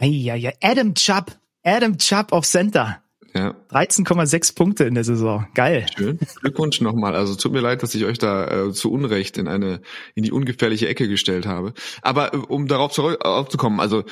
ja, 0.00 0.34
ja, 0.34 0.52
Adam 0.60 0.94
Chubb, 0.94 1.38
Adam 1.62 1.98
Chubb 1.98 2.32
auf 2.32 2.46
Center. 2.46 3.02
Ja. 3.34 3.54
13,6 3.70 4.54
Punkte 4.54 4.84
in 4.84 4.94
der 4.94 5.04
Saison. 5.04 5.46
Geil. 5.54 5.86
Schön. 5.96 6.18
Glückwunsch 6.40 6.80
nochmal. 6.80 7.14
Also 7.14 7.34
tut 7.34 7.52
mir 7.52 7.60
leid, 7.60 7.82
dass 7.82 7.94
ich 7.94 8.04
euch 8.04 8.18
da 8.18 8.68
äh, 8.68 8.72
zu 8.72 8.90
Unrecht 8.90 9.36
in 9.36 9.48
eine 9.48 9.80
in 10.14 10.24
die 10.24 10.32
ungefährliche 10.32 10.88
Ecke 10.88 11.08
gestellt 11.08 11.46
habe. 11.46 11.74
Aber 12.02 12.34
äh, 12.34 12.38
um 12.38 12.68
darauf 12.68 12.92
zurückzukommen, 12.92 13.80
also 13.80 14.04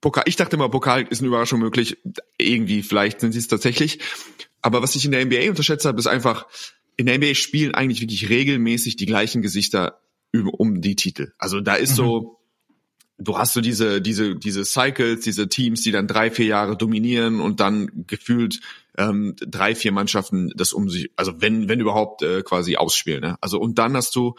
Pokal, 0.00 0.24
ich 0.26 0.36
dachte 0.36 0.56
immer, 0.56 0.68
Pokal 0.68 1.06
ist 1.08 1.20
eine 1.20 1.28
Überraschung 1.28 1.60
möglich. 1.60 1.96
Irgendwie, 2.36 2.82
vielleicht 2.82 3.20
sind 3.20 3.32
sie 3.32 3.38
es 3.38 3.48
tatsächlich. 3.48 4.00
Aber 4.60 4.82
was 4.82 4.96
ich 4.96 5.04
in 5.06 5.12
der 5.12 5.24
NBA 5.24 5.48
unterschätzt 5.48 5.86
habe, 5.86 5.98
ist 5.98 6.06
einfach, 6.06 6.46
in 6.96 7.06
der 7.06 7.16
NBA 7.18 7.34
spielen 7.34 7.74
eigentlich 7.74 8.02
wirklich 8.02 8.28
regelmäßig 8.28 8.96
die 8.96 9.06
gleichen 9.06 9.40
Gesichter 9.40 10.00
um 10.32 10.80
die 10.80 10.96
Titel. 10.96 11.32
Also 11.38 11.60
da 11.60 11.74
ist 11.74 11.92
mhm. 11.92 11.96
so, 11.96 12.40
du 13.18 13.38
hast 13.38 13.52
so 13.52 13.60
diese, 13.60 14.00
diese, 14.00 14.34
diese 14.34 14.64
Cycles, 14.64 15.20
diese 15.20 15.48
Teams, 15.48 15.82
die 15.82 15.92
dann 15.92 16.08
drei, 16.08 16.30
vier 16.30 16.46
Jahre 16.46 16.76
dominieren 16.76 17.40
und 17.40 17.60
dann 17.60 18.04
gefühlt 18.06 18.60
ähm, 18.96 19.34
drei, 19.38 19.74
vier 19.74 19.92
Mannschaften 19.92 20.50
das 20.54 20.72
um 20.72 20.88
sich, 20.88 21.10
also 21.16 21.40
wenn, 21.40 21.68
wenn 21.68 21.80
überhaupt 21.80 22.22
äh, 22.22 22.42
quasi 22.42 22.76
ausspielen. 22.76 23.22
Ne? 23.22 23.36
Also 23.40 23.58
und 23.60 23.78
dann 23.78 23.96
hast 23.96 24.14
du 24.16 24.34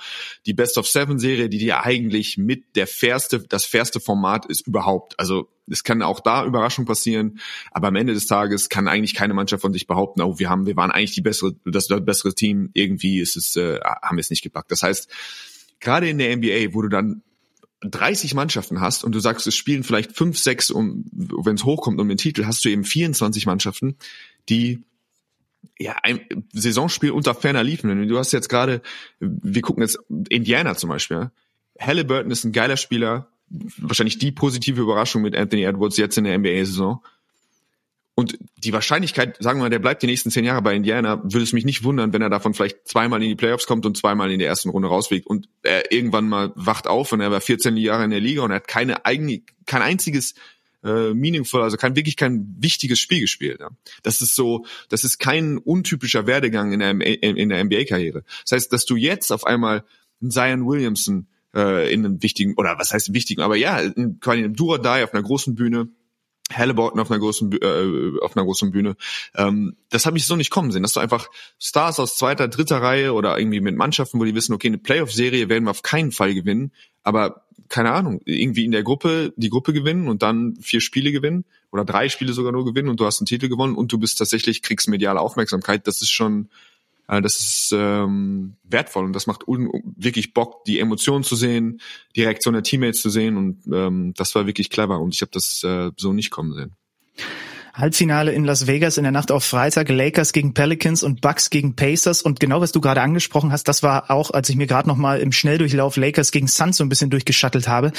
die 0.46 0.54
Best 0.54 0.78
of 0.78 0.88
Seven 0.88 1.20
Serie, 1.20 1.50
die 1.50 1.58
dir 1.58 1.84
eigentlich 1.84 2.38
mit 2.38 2.76
der 2.76 2.88
fairste, 2.88 3.40
das 3.40 3.66
fairste 3.66 4.00
Format 4.00 4.46
ist 4.46 4.68
überhaupt. 4.68 5.20
Also 5.20 5.50
es 5.70 5.84
kann 5.84 6.02
auch 6.02 6.20
da 6.20 6.46
Überraschung 6.46 6.86
passieren, 6.86 7.40
aber 7.72 7.88
am 7.88 7.96
Ende 7.96 8.14
des 8.14 8.28
Tages 8.28 8.70
kann 8.70 8.88
eigentlich 8.88 9.14
keine 9.14 9.34
Mannschaft 9.34 9.62
von 9.62 9.74
sich 9.74 9.88
behaupten, 9.88 10.22
oh, 10.22 10.38
wir 10.38 10.50
haben, 10.50 10.66
wir 10.66 10.76
waren 10.76 10.92
eigentlich 10.92 11.16
die 11.16 11.22
bessere, 11.22 11.56
das, 11.66 11.88
das 11.88 12.06
bessere 12.06 12.34
Team. 12.34 12.70
Irgendwie 12.74 13.20
ist 13.20 13.36
es, 13.36 13.56
äh, 13.56 13.80
haben 13.82 14.18
wir 14.18 14.22
es 14.22 14.30
nicht 14.30 14.44
gepackt. 14.44 14.72
Das 14.72 14.84
heißt, 14.84 15.10
gerade 15.80 16.10
in 16.10 16.18
der 16.18 16.36
NBA, 16.36 16.74
wo 16.74 16.82
du 16.82 16.90
dann 16.90 17.24
30 17.90 18.34
Mannschaften 18.34 18.82
hast 18.82 19.04
und 19.04 19.14
du 19.14 19.20
sagst, 19.20 19.48
es 19.48 19.56
spielen 19.56 19.84
vielleicht 19.84 20.16
fünf, 20.16 20.38
sechs, 20.38 20.70
um, 20.72 21.06
wenn 21.12 21.56
es 21.56 21.64
hochkommt 21.64 22.00
um 22.00 22.08
den 22.08 22.18
Titel, 22.18 22.46
hast 22.46 22.64
du 22.66 22.70
eben 22.70 22.84
24 22.84 23.46
Mannschaften, 23.46 23.96
die 24.50 24.84
ja 25.80 25.96
ein 26.04 26.22
Saisonspiel 26.54 27.12
unter 27.12 27.36
ferner 27.36 27.64
liefen. 27.64 28.08
Du 28.08 28.18
hast 28.18 28.32
jetzt 28.32 28.50
gerade, 28.50 28.82
wir 29.20 29.62
gucken 29.62 29.84
jetzt 29.84 30.00
Indiana 30.30 30.76
zum 30.76 30.90
Beispiel. 30.90 31.32
Halliburton 31.80 32.32
ist 32.32 32.44
ein 32.46 32.52
geiler 32.52 32.78
Spieler, 32.78 33.30
wahrscheinlich 33.78 34.18
die 34.18 34.32
positive 34.32 34.82
Überraschung 34.82 35.22
mit 35.22 35.36
Anthony 35.36 35.64
Edwards 35.64 35.98
jetzt 35.98 36.18
in 36.18 36.24
der 36.24 36.38
NBA-Saison. 36.38 37.04
Und 38.18 38.38
die 38.56 38.72
Wahrscheinlichkeit, 38.72 39.36
sagen 39.42 39.60
wir 39.60 39.64
mal, 39.64 39.70
der 39.70 39.80
bleibt 39.80 40.02
die 40.02 40.08
nächsten 40.08 40.32
zehn 40.32 40.46
Jahre 40.46 40.62
bei 40.62 40.74
Indiana, 40.74 41.22
würde 41.22 41.44
es 41.44 41.52
mich 41.52 41.66
nicht 41.66 41.84
wundern, 41.84 42.14
wenn 42.14 42.22
er 42.22 42.30
davon 42.30 42.54
vielleicht 42.54 42.88
zweimal 42.88 43.22
in 43.22 43.28
die 43.28 43.36
Playoffs 43.36 43.68
kommt 43.68 43.86
und 43.86 43.98
zweimal 43.98 44.32
in 44.32 44.40
der 44.40 44.48
ersten 44.48 44.70
Runde 44.70 44.88
rausfliegt 44.88 45.28
und 45.28 45.50
er 45.64 45.92
irgendwann 45.92 46.30
mal 46.30 46.54
wacht 46.56 46.88
auf 46.88 47.12
und 47.12 47.20
er 47.20 47.30
war 47.30 47.42
14 47.42 47.76
Jahre 47.76 48.06
in 48.06 48.12
der 48.12 48.22
Liga 48.22 48.42
und 48.44 48.52
er 48.52 48.58
hat 48.58 48.70
keine 48.70 49.06
eigene, 49.06 49.42
kein 49.66 49.82
einziges 49.82 50.34
äh, 50.86 51.14
meaningful, 51.14 51.62
also 51.62 51.76
kein 51.76 51.98
wirklich 51.98 52.16
kein 52.16 52.56
wichtiges 52.58 53.00
Spiel 53.00 53.20
gespielt. 53.20 53.60
Ja. 53.60 53.70
Das 54.04 54.22
ist 54.22 54.34
so, 54.34 54.66
das 54.88 55.04
ist 55.04 55.18
kein 55.18 55.58
untypischer 55.58 56.26
Werdegang 56.26 56.72
in 56.72 56.80
der, 56.80 56.92
in 57.22 57.50
der 57.50 57.64
NBA-Karriere. 57.66 58.24
Das 58.44 58.54
heißt, 58.54 58.72
dass 58.72 58.86
du 58.86 58.96
jetzt 58.96 59.32
auf 59.32 59.46
einmal 59.46 59.84
einen 60.22 60.32
Zion 60.32 60.66
Williamson 60.66 61.28
äh, 61.54 61.92
in 61.94 62.06
einem 62.06 62.24
wichtigen, 62.24 62.54
oder 62.56 62.78
was 62.78 62.94
heißt 62.94 63.14
wichtigen, 63.14 63.42
aber 63.42 63.58
ja, 63.58 63.80
in, 63.80 64.22
quasi 64.22 64.40
einem 64.40 64.56
Dura-Die 64.56 65.04
auf 65.04 65.14
einer 65.14 65.24
großen 65.24 65.56
Bühne 65.56 65.90
Halliburton 66.54 67.00
auf 67.00 67.10
einer 67.10 67.20
großen 67.20 67.52
äh, 67.54 68.20
auf 68.22 68.38
einer 68.38 68.46
großen 68.46 68.72
Bühne. 68.72 68.96
Ähm, 69.36 69.76
das 69.90 70.06
habe 70.06 70.18
ich 70.18 70.26
so 70.26 70.36
nicht 70.36 70.52
kommen 70.52 70.72
sehen, 70.72 70.84
dass 70.84 70.94
du 70.94 71.00
einfach 71.00 71.30
Stars 71.60 72.00
aus 72.00 72.18
zweiter, 72.18 72.48
dritter 72.48 72.82
Reihe 72.82 73.14
oder 73.14 73.38
irgendwie 73.38 73.62
mit 73.62 73.76
Mannschaften, 73.76 74.20
wo 74.20 74.24
die 74.26 74.36
wissen, 74.36 74.54
okay, 74.54 74.68
eine 74.68 74.78
Playoff-Serie 74.78 75.50
werden 75.50 75.64
wir 75.64 75.72
auf 75.72 75.82
keinen 75.82 76.12
Fall 76.12 76.36
gewinnen, 76.36 76.72
aber 77.04 77.46
keine 77.68 77.92
Ahnung, 77.92 78.22
irgendwie 78.26 78.64
in 78.64 78.72
der 78.72 78.84
Gruppe 78.84 79.34
die 79.38 79.50
Gruppe 79.50 79.74
gewinnen 79.74 80.08
und 80.08 80.22
dann 80.22 80.56
vier 80.62 80.82
Spiele 80.82 81.12
gewinnen 81.12 81.46
oder 81.72 81.84
drei 81.84 82.10
Spiele 82.10 82.34
sogar 82.34 82.52
nur 82.52 82.64
gewinnen 82.64 82.90
und 82.90 83.00
du 83.00 83.06
hast 83.06 83.20
einen 83.20 83.26
Titel 83.26 83.50
gewonnen 83.50 83.76
und 83.76 83.92
du 83.92 83.98
bist 83.98 84.20
tatsächlich 84.20 84.62
kriegst 84.62 84.88
mediale 84.88 85.20
Aufmerksamkeit. 85.20 85.88
Das 85.88 86.02
ist 86.02 86.12
schon 86.12 86.50
das 87.08 87.36
ist 87.36 87.74
ähm, 87.76 88.56
wertvoll 88.64 89.06
und 89.06 89.14
das 89.14 89.28
macht 89.28 89.44
wirklich 89.48 90.34
Bock, 90.34 90.64
die 90.66 90.80
Emotionen 90.80 91.24
zu 91.24 91.36
sehen, 91.36 91.82
die 92.16 92.24
Reaktion 92.24 92.54
der 92.54 92.64
Teammates 92.64 93.02
zu 93.02 93.10
sehen 93.10 93.38
und 93.38 93.64
ähm, 93.72 94.14
das 94.16 94.34
war 94.36 94.48
wirklich 94.48 94.70
clever 94.70 95.00
und 95.00 95.14
ich 95.14 95.22
habe 95.22 95.32
das 95.32 95.64
äh, 95.64 95.92
so 95.98 96.14
nicht 96.14 96.32
kommen 96.32 96.54
sehen. 96.54 96.76
Halbfinale 97.76 98.32
in 98.32 98.46
Las 98.46 98.68
Vegas 98.68 98.98
in 98.98 99.04
der 99.04 99.12
Nacht 99.12 99.32
auf 99.32 99.44
Freitag, 99.44 99.90
Lakers 99.90 100.32
gegen 100.32 100.54
Pelicans 100.54 101.04
und 101.04 101.20
Bucks 101.20 101.50
gegen 101.50 101.76
Pacers 101.76 102.22
und 102.22 102.40
genau 102.40 102.62
was 102.62 102.72
du 102.72 102.80
gerade 102.80 103.02
angesprochen 103.02 103.52
hast, 103.52 103.68
das 103.68 103.84
war 103.84 104.10
auch, 104.10 104.32
als 104.32 104.50
ich 104.50 104.56
mir 104.56 104.66
gerade 104.66 104.88
noch 104.88 104.96
mal 104.96 105.20
im 105.20 105.34
Schnelldurchlauf 105.34 105.98
Lakers 105.98 106.32
gegen 106.32 106.48
Suns 106.48 106.78
so 106.78 106.86
ein 106.86 106.90
bisschen 106.90 107.10
durchgeschattelt 107.10 107.68
habe. 107.68 107.92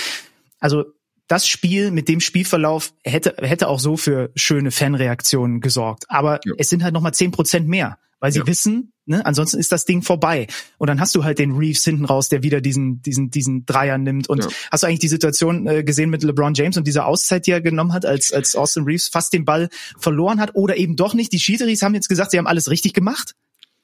Also 0.61 0.85
das 1.29 1.47
Spiel 1.47 1.91
mit 1.91 2.09
dem 2.09 2.21
Spielverlauf 2.21 2.93
hätte, 3.05 3.35
hätte 3.39 3.69
auch 3.69 3.81
so 3.81 3.97
für 3.97 4.31
schöne 4.35 4.71
Fanreaktionen 4.71 5.61
gesorgt. 5.61 6.05
Aber 6.09 6.41
ja. 6.45 6.55
es 6.59 6.69
sind 6.69 6.83
halt 6.83 6.95
nochmal 6.95 7.15
zehn 7.15 7.33
Prozent 7.33 7.69
mehr, 7.69 7.99
weil 8.21 8.33
sie 8.33 8.41
ja. 8.41 8.47
wissen, 8.47 8.93
ne, 9.07 9.27
ansonsten 9.27 9.59
ist 9.59 9.73
das 9.73 9.85
Ding 9.85 10.03
vorbei. 10.03 10.47
Und 10.79 10.89
dann 10.89 11.01
hast 11.01 11.15
du 11.15 11.25
halt 11.25 11.39
den 11.39 11.53
Reeves 11.53 11.85
hinten 11.85 12.05
raus, 12.05 12.29
der 12.29 12.43
wieder 12.43 12.61
diesen, 12.61 13.03
diesen, 13.03 13.31
diesen 13.31 13.67
Dreier 13.67 13.99
nimmt. 13.99 14.29
Und 14.29 14.45
ja. 14.45 14.51
hast 14.71 14.83
du 14.83 14.87
eigentlich 14.87 15.01
die 15.01 15.09
Situation 15.09 15.67
äh, 15.67 15.83
gesehen 15.83 16.11
mit 16.11 16.23
LeBron 16.23 16.55
James 16.55 16.77
und 16.77 16.87
dieser 16.87 17.07
Auszeit, 17.07 17.47
die 17.47 17.51
er 17.51 17.61
genommen 17.61 17.93
hat, 17.93 18.07
als, 18.07 18.33
als 18.33 18.55
Austin 18.55 18.85
Reeves 18.85 19.09
fast 19.09 19.33
den 19.33 19.45
Ball 19.45 19.69
verloren 19.99 20.41
hat 20.41 20.55
oder 20.55 20.77
eben 20.77 20.97
doch 20.97 21.15
nicht? 21.15 21.33
Die 21.33 21.41
Schiedsrichter 21.41 21.87
haben 21.87 21.95
jetzt 21.95 22.09
gesagt, 22.09 22.31
sie 22.31 22.39
haben 22.39 22.47
alles 22.47 22.71
richtig 22.71 22.95
gemacht. 22.95 23.35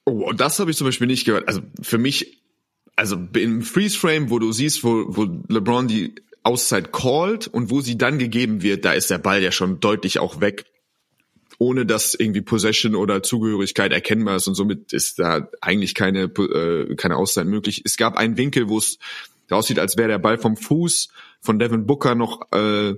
Oh, 0.05 0.31
das 0.31 0.59
habe 0.59 0.71
ich 0.71 0.77
zum 0.77 0.87
Beispiel 0.87 1.07
nicht 1.07 1.25
gehört. 1.25 1.47
Also 1.47 1.61
für 1.81 1.97
mich 1.97 2.43
also 2.95 3.17
im 3.33 3.63
Freeze 3.63 3.97
Frame, 3.97 4.29
wo 4.29 4.39
du 4.39 4.51
siehst, 4.51 4.83
wo, 4.83 5.05
wo 5.07 5.23
LeBron 5.47 5.87
die 5.87 6.15
Auszeit 6.43 6.91
called 6.91 7.47
und 7.47 7.69
wo 7.71 7.81
sie 7.81 7.97
dann 7.97 8.19
gegeben 8.19 8.61
wird, 8.61 8.85
da 8.85 8.93
ist 8.93 9.09
der 9.09 9.17
Ball 9.17 9.41
ja 9.41 9.51
schon 9.51 9.79
deutlich 9.79 10.19
auch 10.19 10.41
weg, 10.41 10.65
ohne 11.57 11.85
dass 11.85 12.13
irgendwie 12.13 12.41
Possession 12.41 12.95
oder 12.95 13.23
Zugehörigkeit 13.23 13.91
erkennbar 13.91 14.35
ist 14.35 14.47
und 14.47 14.55
somit 14.55 14.91
ist 14.91 15.19
da 15.19 15.47
eigentlich 15.61 15.95
keine, 15.95 16.23
äh, 16.23 16.95
keine 16.95 17.15
Auszeit 17.15 17.47
möglich. 17.47 17.83
Es 17.85 17.97
gab 17.97 18.17
einen 18.17 18.37
Winkel, 18.37 18.67
wo 18.69 18.77
es 18.77 18.99
aussieht, 19.49 19.79
als 19.79 19.97
wäre 19.97 20.09
der 20.09 20.19
Ball 20.19 20.37
vom 20.37 20.57
Fuß 20.57 21.09
von 21.39 21.59
Devin 21.59 21.85
Booker 21.85 22.15
noch 22.15 22.51
äh, 22.51 22.95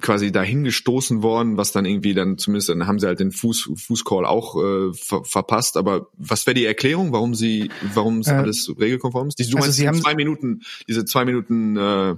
quasi 0.00 0.32
dahin 0.32 0.64
gestoßen 0.64 1.22
worden, 1.22 1.56
was 1.56 1.72
dann 1.72 1.84
irgendwie 1.84 2.14
dann 2.14 2.38
zumindest 2.38 2.68
dann 2.70 2.86
haben 2.86 2.98
sie 2.98 3.06
halt 3.06 3.20
den 3.20 3.32
Fuß 3.32 3.70
Fußcall 3.74 4.24
auch 4.24 4.56
äh, 4.56 4.92
ver 4.94 5.24
verpasst. 5.24 5.76
Aber 5.76 6.08
was 6.16 6.46
wäre 6.46 6.54
die 6.54 6.64
Erklärung, 6.64 7.12
warum 7.12 7.34
sie, 7.34 7.70
warum 7.94 8.20
es 8.20 8.28
äh, 8.28 8.32
alles 8.32 8.72
regelkonform 8.78 9.28
ist? 9.28 9.38
Die, 9.38 9.44
du 9.44 9.56
also 9.56 9.66
meinst, 9.66 9.76
sie 9.76 9.88
haben 9.88 10.00
zwei 10.00 10.14
Minuten, 10.14 10.62
diese 10.88 11.04
zwei 11.04 11.24
Minuten 11.24 11.76
äh, 11.76 12.14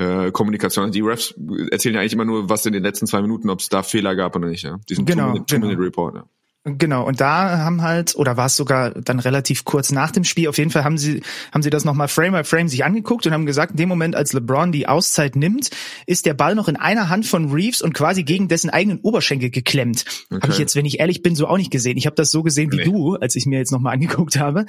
äh, 0.00 0.30
Kommunikation. 0.30 0.90
Die 0.90 1.02
Refs 1.02 1.34
erzählen 1.70 1.94
ja 1.94 2.00
eigentlich 2.00 2.14
immer 2.14 2.24
nur, 2.24 2.48
was 2.48 2.64
in 2.64 2.72
den 2.72 2.82
letzten 2.82 3.06
zwei 3.06 3.20
Minuten, 3.20 3.50
ob 3.50 3.60
es 3.60 3.68
da 3.68 3.82
Fehler 3.82 4.16
gab 4.16 4.34
oder 4.34 4.48
nicht. 4.48 4.62
Ja? 4.62 4.78
Diesen 4.88 5.04
genau, 5.04 5.38
Two-Minute-Report. 5.38 6.14
Genau. 6.14 6.24
Ja. 6.24 6.30
Genau, 6.64 7.06
und 7.06 7.22
da 7.22 7.56
haben 7.56 7.80
halt, 7.80 8.14
oder 8.16 8.36
war 8.36 8.44
es 8.44 8.56
sogar 8.56 8.90
dann 8.90 9.18
relativ 9.18 9.64
kurz 9.64 9.92
nach 9.92 10.10
dem 10.10 10.24
Spiel, 10.24 10.46
auf 10.46 10.58
jeden 10.58 10.70
Fall 10.70 10.84
haben 10.84 10.98
sie, 10.98 11.22
haben 11.52 11.62
sie 11.62 11.70
das 11.70 11.86
nochmal 11.86 12.06
Frame 12.06 12.32
by 12.32 12.44
Frame 12.44 12.68
sich 12.68 12.84
angeguckt 12.84 13.26
und 13.26 13.32
haben 13.32 13.46
gesagt, 13.46 13.70
in 13.70 13.76
dem 13.78 13.88
Moment, 13.88 14.14
als 14.14 14.34
LeBron 14.34 14.70
die 14.70 14.86
Auszeit 14.86 15.36
nimmt, 15.36 15.70
ist 16.04 16.26
der 16.26 16.34
Ball 16.34 16.54
noch 16.54 16.68
in 16.68 16.76
einer 16.76 17.08
Hand 17.08 17.24
von 17.24 17.50
Reeves 17.50 17.80
und 17.80 17.94
quasi 17.94 18.24
gegen 18.24 18.48
dessen 18.48 18.68
eigenen 18.68 19.00
Oberschenkel 19.00 19.48
geklemmt. 19.48 20.04
Okay. 20.30 20.42
Habe 20.42 20.52
ich 20.52 20.58
jetzt, 20.58 20.76
wenn 20.76 20.84
ich 20.84 21.00
ehrlich 21.00 21.22
bin, 21.22 21.34
so 21.34 21.46
auch 21.46 21.56
nicht 21.56 21.70
gesehen. 21.70 21.96
Ich 21.96 22.04
habe 22.04 22.16
das 22.16 22.30
so 22.30 22.42
gesehen 22.42 22.70
wie 22.72 22.76
nee. 22.76 22.84
du, 22.84 23.14
als 23.14 23.36
ich 23.36 23.46
mir 23.46 23.58
jetzt 23.58 23.72
nochmal 23.72 23.94
angeguckt 23.94 24.38
habe. 24.38 24.66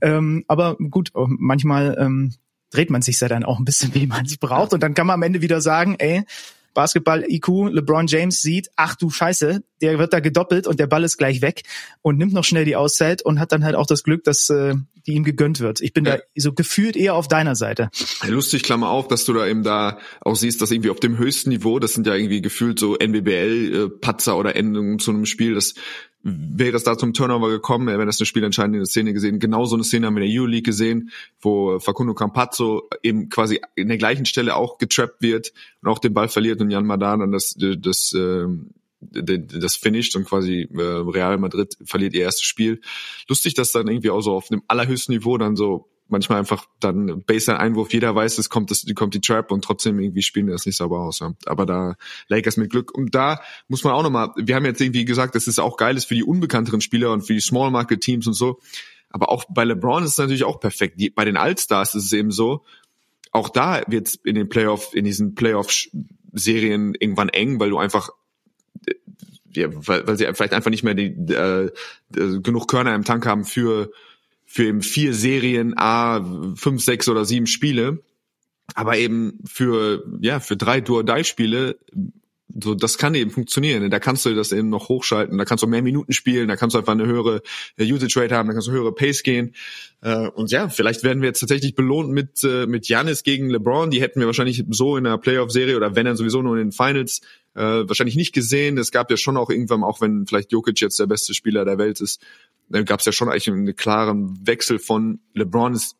Ähm, 0.00 0.46
aber 0.48 0.76
gut, 0.76 1.10
manchmal 1.14 1.94
ähm, 2.00 2.32
dreht 2.74 2.90
man 2.90 3.02
sich 3.02 3.20
ja 3.20 3.28
dann 3.28 3.44
auch 3.44 3.58
ein 3.58 3.64
bisschen, 3.64 3.94
wie 3.94 4.06
man 4.06 4.26
es 4.26 4.36
braucht. 4.36 4.72
Und 4.72 4.82
dann 4.82 4.94
kann 4.94 5.06
man 5.06 5.14
am 5.14 5.22
Ende 5.22 5.40
wieder 5.40 5.60
sagen, 5.60 5.96
ey, 5.98 6.24
Basketball-IQ, 6.74 7.70
LeBron 7.70 8.06
James 8.08 8.42
sieht, 8.42 8.68
ach 8.76 8.96
du 8.96 9.08
Scheiße, 9.08 9.62
der 9.80 9.98
wird 9.98 10.12
da 10.12 10.20
gedoppelt 10.20 10.66
und 10.66 10.80
der 10.80 10.88
Ball 10.88 11.04
ist 11.04 11.16
gleich 11.16 11.40
weg 11.40 11.62
und 12.02 12.18
nimmt 12.18 12.32
noch 12.32 12.44
schnell 12.44 12.64
die 12.64 12.76
Auszeit 12.76 13.22
und 13.22 13.38
hat 13.38 13.52
dann 13.52 13.64
halt 13.64 13.76
auch 13.76 13.86
das 13.86 14.02
Glück, 14.02 14.24
dass 14.24 14.50
äh, 14.50 14.74
die 15.06 15.12
ihm 15.12 15.24
gegönnt 15.24 15.60
wird. 15.60 15.80
Ich 15.80 15.92
bin 15.92 16.04
ja. 16.04 16.16
da 16.16 16.22
so 16.36 16.52
gefühlt 16.52 16.96
eher 16.96 17.14
auf 17.14 17.28
deiner 17.28 17.54
Seite. 17.54 17.90
Lustig, 18.26 18.62
Klammer 18.64 18.90
auf, 18.90 19.08
dass 19.08 19.24
du 19.24 19.32
da 19.32 19.46
eben 19.46 19.62
da 19.62 19.98
auch 20.20 20.34
siehst, 20.34 20.60
dass 20.60 20.70
irgendwie 20.70 20.90
auf 20.90 21.00
dem 21.00 21.16
höchsten 21.16 21.50
Niveau, 21.50 21.78
das 21.78 21.94
sind 21.94 22.06
ja 22.06 22.14
irgendwie 22.14 22.42
gefühlt 22.42 22.78
so 22.78 22.96
NBBL-Patzer 22.96 24.36
oder 24.36 24.56
Endungen 24.56 24.98
zu 24.98 25.12
einem 25.12 25.26
Spiel, 25.26 25.54
dass 25.54 25.74
wäre 26.24 26.76
es 26.76 26.84
da 26.84 26.96
zum 26.96 27.12
Turnover 27.12 27.50
gekommen, 27.50 27.86
wäre 27.86 28.06
das 28.06 28.18
eine 28.18 28.26
spielentscheidende 28.26 28.84
Szene 28.86 29.12
gesehen. 29.12 29.38
Genau 29.38 29.66
so 29.66 29.76
eine 29.76 29.84
Szene 29.84 30.06
haben 30.06 30.16
wir 30.16 30.22
in 30.22 30.30
der 30.30 30.40
Euroleague 30.40 30.62
gesehen, 30.62 31.10
wo 31.40 31.78
Facundo 31.78 32.14
Campazzo 32.14 32.88
eben 33.02 33.28
quasi 33.28 33.60
in 33.74 33.88
der 33.88 33.98
gleichen 33.98 34.24
Stelle 34.24 34.56
auch 34.56 34.78
getrappt 34.78 35.20
wird 35.20 35.52
und 35.82 35.90
auch 35.90 35.98
den 35.98 36.14
Ball 36.14 36.28
verliert 36.28 36.62
und 36.62 36.70
Jan 36.70 36.86
Madan 36.86 37.20
dann 37.20 37.32
das, 37.32 37.54
das, 37.58 38.14
ähm, 38.16 38.70
das, 39.00 39.40
das 39.60 39.76
finisht 39.76 40.16
und 40.16 40.24
quasi 40.24 40.66
äh, 40.72 40.80
Real 40.80 41.36
Madrid 41.36 41.76
verliert 41.84 42.14
ihr 42.14 42.22
erstes 42.22 42.44
Spiel. 42.44 42.80
Lustig, 43.28 43.52
dass 43.52 43.72
dann 43.72 43.86
irgendwie 43.86 44.10
auch 44.10 44.22
so 44.22 44.32
auf 44.32 44.48
dem 44.48 44.62
allerhöchsten 44.66 45.14
Niveau 45.14 45.36
dann 45.36 45.56
so 45.56 45.90
manchmal 46.08 46.38
einfach 46.38 46.66
dann 46.80 47.22
Baseline-Einwurf, 47.24 47.92
jeder 47.92 48.14
weiß, 48.14 48.38
es 48.38 48.48
kommt, 48.48 48.70
es 48.70 48.84
kommt 48.94 49.14
die 49.14 49.20
Trap 49.20 49.50
und 49.50 49.64
trotzdem 49.64 49.98
irgendwie 49.98 50.22
spielen 50.22 50.46
die 50.46 50.52
das 50.52 50.66
nicht 50.66 50.76
sauber 50.76 51.00
aus. 51.00 51.20
Ja. 51.20 51.34
Aber 51.46 51.66
da 51.66 51.96
Lakers 52.28 52.56
mit 52.56 52.70
Glück. 52.70 52.94
Und 52.94 53.14
da 53.14 53.40
muss 53.68 53.84
man 53.84 53.94
auch 53.94 54.02
nochmal, 54.02 54.30
wir 54.36 54.54
haben 54.54 54.64
jetzt 54.64 54.80
irgendwie 54.80 55.04
gesagt, 55.04 55.34
dass 55.34 55.46
es 55.46 55.58
auch 55.58 55.76
geil 55.76 55.96
ist 55.96 56.04
für 56.04 56.14
die 56.14 56.24
unbekannteren 56.24 56.80
Spieler 56.80 57.12
und 57.12 57.22
für 57.22 57.34
die 57.34 57.40
Small 57.40 57.70
Market 57.70 58.00
Teams 58.00 58.26
und 58.26 58.34
so. 58.34 58.60
Aber 59.10 59.30
auch 59.30 59.44
bei 59.48 59.64
LeBron 59.64 60.02
ist 60.02 60.10
es 60.12 60.18
natürlich 60.18 60.44
auch 60.44 60.60
perfekt. 60.60 61.00
Die, 61.00 61.10
bei 61.10 61.24
den 61.24 61.36
Allstars 61.36 61.94
ist 61.94 62.06
es 62.06 62.12
eben 62.12 62.30
so, 62.30 62.64
auch 63.30 63.48
da 63.48 63.82
wird 63.86 64.14
in 64.24 64.34
den 64.34 64.48
Playoff, 64.48 64.94
in 64.94 65.04
diesen 65.04 65.34
Playoff-Serien 65.34 66.94
irgendwann 66.98 67.28
eng, 67.28 67.60
weil 67.60 67.70
du 67.70 67.78
einfach 67.78 68.10
ja, 69.56 69.68
weil, 69.70 70.06
weil 70.06 70.16
sie 70.16 70.24
vielleicht 70.34 70.52
einfach 70.52 70.70
nicht 70.70 70.82
mehr 70.82 70.94
die, 70.94 71.14
äh, 71.32 71.70
genug 72.10 72.68
Körner 72.68 72.94
im 72.94 73.04
Tank 73.04 73.26
haben 73.26 73.44
für 73.44 73.92
für 74.46 74.64
eben 74.64 74.82
vier 74.82 75.14
Serien, 75.14 75.74
a 75.76 76.24
fünf, 76.56 76.82
sechs 76.82 77.08
oder 77.08 77.24
sieben 77.24 77.46
Spiele, 77.46 78.02
aber 78.74 78.96
eben 78.96 79.40
für 79.44 80.04
ja 80.20 80.40
für 80.40 80.56
drei 80.56 80.80
Do-or-Die-Spiele 80.80 81.78
so, 82.62 82.74
das 82.74 82.98
kann 82.98 83.14
eben 83.14 83.30
funktionieren. 83.30 83.90
Da 83.90 83.98
kannst 83.98 84.24
du 84.24 84.34
das 84.34 84.52
eben 84.52 84.68
noch 84.68 84.88
hochschalten. 84.88 85.36
Da 85.38 85.44
kannst 85.44 85.62
du 85.62 85.66
mehr 85.66 85.82
Minuten 85.82 86.12
spielen. 86.12 86.48
Da 86.48 86.56
kannst 86.56 86.74
du 86.74 86.78
einfach 86.78 86.92
eine 86.92 87.06
höhere 87.06 87.42
äh, 87.76 87.92
Usage 87.92 88.20
Rate 88.20 88.36
haben. 88.36 88.46
Da 88.46 88.52
kannst 88.52 88.68
du 88.68 88.72
höhere 88.72 88.92
Pace 88.92 89.22
gehen. 89.22 89.54
Äh, 90.02 90.28
und 90.28 90.52
ja, 90.52 90.68
vielleicht 90.68 91.02
werden 91.02 91.20
wir 91.20 91.28
jetzt 91.28 91.40
tatsächlich 91.40 91.74
belohnt 91.74 92.10
mit 92.10 92.44
äh, 92.44 92.66
mit 92.66 92.86
Giannis 92.86 93.24
gegen 93.24 93.50
LeBron. 93.50 93.90
Die 93.90 94.00
hätten 94.00 94.20
wir 94.20 94.26
wahrscheinlich 94.26 94.64
so 94.70 94.96
in 94.96 95.04
der 95.04 95.18
Playoff-Serie 95.18 95.76
oder 95.76 95.96
wenn 95.96 96.06
dann 96.06 96.16
sowieso 96.16 96.42
nur 96.42 96.56
in 96.56 96.70
den 96.70 96.72
Finals 96.72 97.20
wahrscheinlich 97.56 98.16
nicht 98.16 98.32
gesehen. 98.32 98.78
Es 98.78 98.90
gab 98.90 99.12
ja 99.12 99.16
schon 99.16 99.36
auch 99.36 99.48
irgendwann, 99.48 99.84
auch 99.84 100.00
wenn 100.00 100.26
vielleicht 100.26 100.50
Jokic 100.50 100.80
jetzt 100.80 100.98
der 100.98 101.06
beste 101.06 101.34
Spieler 101.34 101.64
der 101.64 101.78
Welt 101.78 102.00
ist, 102.00 102.20
gab 102.84 102.98
es 102.98 103.06
ja 103.06 103.12
schon 103.12 103.28
eigentlich 103.28 103.46
einen 103.46 103.76
klaren 103.76 104.36
Wechsel 104.44 104.80
von 104.80 105.20
LeBron 105.34 105.74
ist 105.74 105.94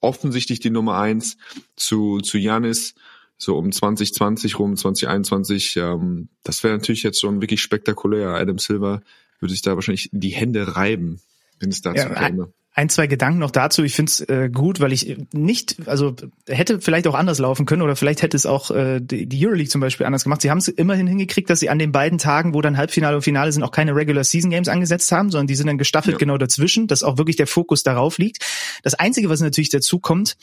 offensichtlich 0.00 0.60
die 0.60 0.70
Nummer 0.70 0.96
eins 0.96 1.38
zu 1.74 2.20
zu 2.20 2.38
Giannis 2.38 2.94
so 3.38 3.56
um 3.56 3.70
2020 3.70 4.58
rum, 4.58 4.76
2021, 4.76 5.76
ähm, 5.76 6.28
das 6.42 6.64
wäre 6.64 6.76
natürlich 6.76 7.04
jetzt 7.04 7.20
schon 7.20 7.40
wirklich 7.40 7.62
spektakulär. 7.62 8.30
Adam 8.30 8.58
Silver 8.58 9.00
würde 9.38 9.52
sich 9.52 9.62
da 9.62 9.76
wahrscheinlich 9.76 10.10
die 10.12 10.30
Hände 10.30 10.76
reiben, 10.76 11.20
wenn 11.60 11.70
es 11.70 11.80
dazu 11.80 12.08
ja, 12.08 12.14
käme. 12.14 12.52
Ein, 12.74 12.88
zwei 12.90 13.08
Gedanken 13.08 13.40
noch 13.40 13.50
dazu. 13.50 13.82
Ich 13.82 13.94
finde 13.94 14.10
es 14.10 14.20
äh, 14.20 14.50
gut, 14.52 14.78
weil 14.78 14.92
ich 14.92 15.16
nicht, 15.32 15.88
also 15.88 16.14
hätte 16.46 16.80
vielleicht 16.80 17.08
auch 17.08 17.14
anders 17.14 17.38
laufen 17.38 17.66
können 17.66 17.82
oder 17.82 17.96
vielleicht 17.96 18.22
hätte 18.22 18.36
es 18.36 18.46
auch 18.46 18.70
äh, 18.70 19.00
die, 19.00 19.26
die 19.26 19.44
Euroleague 19.44 19.68
zum 19.68 19.80
Beispiel 19.80 20.06
anders 20.06 20.22
gemacht. 20.22 20.42
Sie 20.42 20.50
haben 20.50 20.58
es 20.58 20.68
immerhin 20.68 21.08
hingekriegt, 21.08 21.50
dass 21.50 21.58
sie 21.58 21.70
an 21.70 21.80
den 21.80 21.90
beiden 21.90 22.18
Tagen, 22.18 22.54
wo 22.54 22.62
dann 22.62 22.76
Halbfinale 22.76 23.16
und 23.16 23.22
Finale 23.22 23.50
sind, 23.50 23.64
auch 23.64 23.72
keine 23.72 23.96
Regular 23.96 24.22
Season 24.22 24.50
Games 24.50 24.68
angesetzt 24.68 25.10
haben, 25.10 25.30
sondern 25.30 25.48
die 25.48 25.56
sind 25.56 25.66
dann 25.66 25.78
gestaffelt 25.78 26.14
ja. 26.14 26.18
genau 26.18 26.38
dazwischen, 26.38 26.86
dass 26.86 27.02
auch 27.02 27.18
wirklich 27.18 27.36
der 27.36 27.48
Fokus 27.48 27.82
darauf 27.82 28.18
liegt. 28.18 28.44
Das 28.84 28.94
Einzige, 28.94 29.28
was 29.28 29.40
natürlich 29.40 29.70
dazu 29.70 29.98
kommt, 29.98 30.36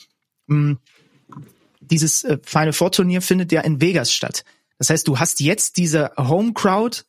mh, 0.47 0.71
hm, 0.71 0.77
dieses 1.89 2.23
äh, 2.23 2.37
Final 2.43 2.73
Four 2.73 2.91
Turnier 2.91 3.21
findet 3.21 3.51
ja 3.51 3.61
in 3.61 3.81
Vegas 3.81 4.11
statt. 4.11 4.43
Das 4.77 4.89
heißt, 4.89 5.07
du 5.07 5.19
hast 5.19 5.39
jetzt 5.39 5.77
diese 5.77 6.11
Home 6.17 6.53
Crowd, 6.53 7.03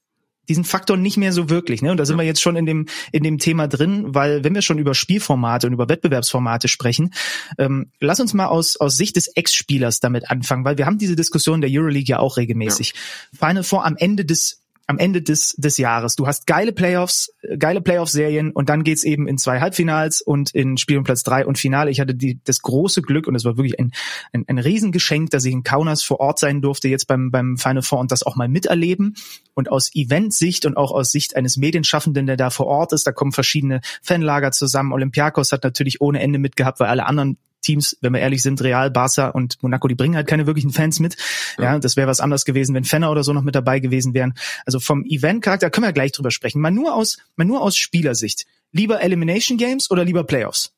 diesen 0.48 0.64
Faktor 0.64 0.96
nicht 0.96 1.16
mehr 1.16 1.32
so 1.32 1.50
wirklich, 1.50 1.82
ne? 1.82 1.90
Und 1.90 1.96
da 1.96 2.04
sind 2.04 2.16
ja. 2.16 2.22
wir 2.22 2.26
jetzt 2.26 2.40
schon 2.40 2.54
in 2.54 2.66
dem 2.66 2.86
in 3.10 3.24
dem 3.24 3.38
Thema 3.38 3.66
drin, 3.66 4.14
weil 4.14 4.44
wenn 4.44 4.54
wir 4.54 4.62
schon 4.62 4.78
über 4.78 4.94
Spielformate 4.94 5.66
und 5.66 5.72
über 5.72 5.88
Wettbewerbsformate 5.88 6.68
sprechen, 6.68 7.12
ähm, 7.58 7.90
lass 8.00 8.20
uns 8.20 8.32
mal 8.32 8.46
aus 8.46 8.76
aus 8.76 8.96
Sicht 8.96 9.16
des 9.16 9.28
Ex-Spielers 9.28 9.98
damit 10.00 10.30
anfangen, 10.30 10.64
weil 10.64 10.78
wir 10.78 10.86
haben 10.86 10.98
diese 10.98 11.16
Diskussion 11.16 11.60
der 11.60 11.70
Euroleague 11.72 12.08
ja 12.08 12.20
auch 12.20 12.36
regelmäßig. 12.36 12.94
Ja. 12.94 13.48
Final 13.48 13.64
Four 13.64 13.84
am 13.84 13.96
Ende 13.96 14.24
des 14.24 14.62
am 14.86 14.98
Ende 14.98 15.20
des, 15.20 15.54
des 15.56 15.78
Jahres. 15.78 16.14
Du 16.16 16.26
hast 16.26 16.46
geile 16.46 16.72
Playoffs, 16.72 17.32
geile 17.58 17.80
Playoff-Serien 17.80 18.52
und 18.52 18.68
dann 18.68 18.84
geht's 18.84 19.04
eben 19.04 19.26
in 19.26 19.36
zwei 19.36 19.60
Halbfinals 19.60 20.22
und 20.22 20.54
in 20.54 20.76
Spiel 20.76 20.98
um 20.98 21.04
Platz 21.04 21.22
drei 21.24 21.44
und 21.44 21.58
Finale. 21.58 21.90
Ich 21.90 22.00
hatte 22.00 22.14
die, 22.14 22.40
das 22.44 22.62
große 22.62 23.02
Glück 23.02 23.26
und 23.26 23.34
es 23.34 23.44
war 23.44 23.56
wirklich 23.56 23.78
ein, 23.80 23.92
ein, 24.32 24.44
ein 24.46 24.58
Riesengeschenk, 24.58 25.30
dass 25.30 25.44
ich 25.44 25.52
in 25.52 25.64
Kaunas 25.64 26.02
vor 26.02 26.20
Ort 26.20 26.38
sein 26.38 26.62
durfte, 26.62 26.88
jetzt 26.88 27.06
beim, 27.06 27.30
beim 27.30 27.56
Final 27.56 27.82
Four 27.82 27.98
und 27.98 28.12
das 28.12 28.22
auch 28.22 28.36
mal 28.36 28.48
miterleben. 28.48 29.16
Und 29.54 29.70
aus 29.70 29.90
Event-Sicht 29.94 30.66
und 30.66 30.76
auch 30.76 30.92
aus 30.92 31.10
Sicht 31.10 31.34
eines 31.34 31.56
Medienschaffenden, 31.56 32.26
der 32.26 32.36
da 32.36 32.50
vor 32.50 32.66
Ort 32.66 32.92
ist, 32.92 33.06
da 33.06 33.12
kommen 33.12 33.32
verschiedene 33.32 33.80
Fanlager 34.02 34.52
zusammen. 34.52 34.92
Olympiakos 34.92 35.50
hat 35.52 35.64
natürlich 35.64 36.00
ohne 36.00 36.20
Ende 36.20 36.38
mitgehabt, 36.38 36.78
weil 36.78 36.88
alle 36.88 37.06
anderen 37.06 37.38
Teams, 37.66 37.96
wenn 38.00 38.12
wir 38.12 38.20
ehrlich 38.20 38.42
sind, 38.42 38.62
Real, 38.62 38.90
Barca 38.90 39.30
und 39.30 39.62
Monaco, 39.62 39.88
die 39.88 39.94
bringen 39.94 40.14
halt 40.14 40.28
keine 40.28 40.46
wirklichen 40.46 40.70
Fans 40.70 41.00
mit. 41.00 41.16
Ja, 41.58 41.64
ja 41.64 41.78
das 41.78 41.96
wäre 41.96 42.08
was 42.08 42.20
anderes 42.20 42.44
gewesen, 42.44 42.74
wenn 42.74 42.84
Fenner 42.84 43.10
oder 43.10 43.24
so 43.24 43.32
noch 43.32 43.42
mit 43.42 43.54
dabei 43.54 43.80
gewesen 43.80 44.14
wären. 44.14 44.34
Also 44.64 44.80
vom 44.80 45.04
Event-Charakter 45.04 45.70
können 45.70 45.86
wir 45.86 45.92
gleich 45.92 46.12
drüber 46.12 46.30
sprechen. 46.30 46.60
Mal 46.60 46.70
nur 46.70 46.94
aus, 46.94 47.18
mal 47.34 47.44
nur 47.44 47.60
aus 47.60 47.76
Spielersicht. 47.76 48.46
Lieber 48.72 49.00
Elimination 49.00 49.58
Games 49.58 49.90
oder 49.90 50.04
lieber 50.04 50.24
Playoffs? 50.24 50.72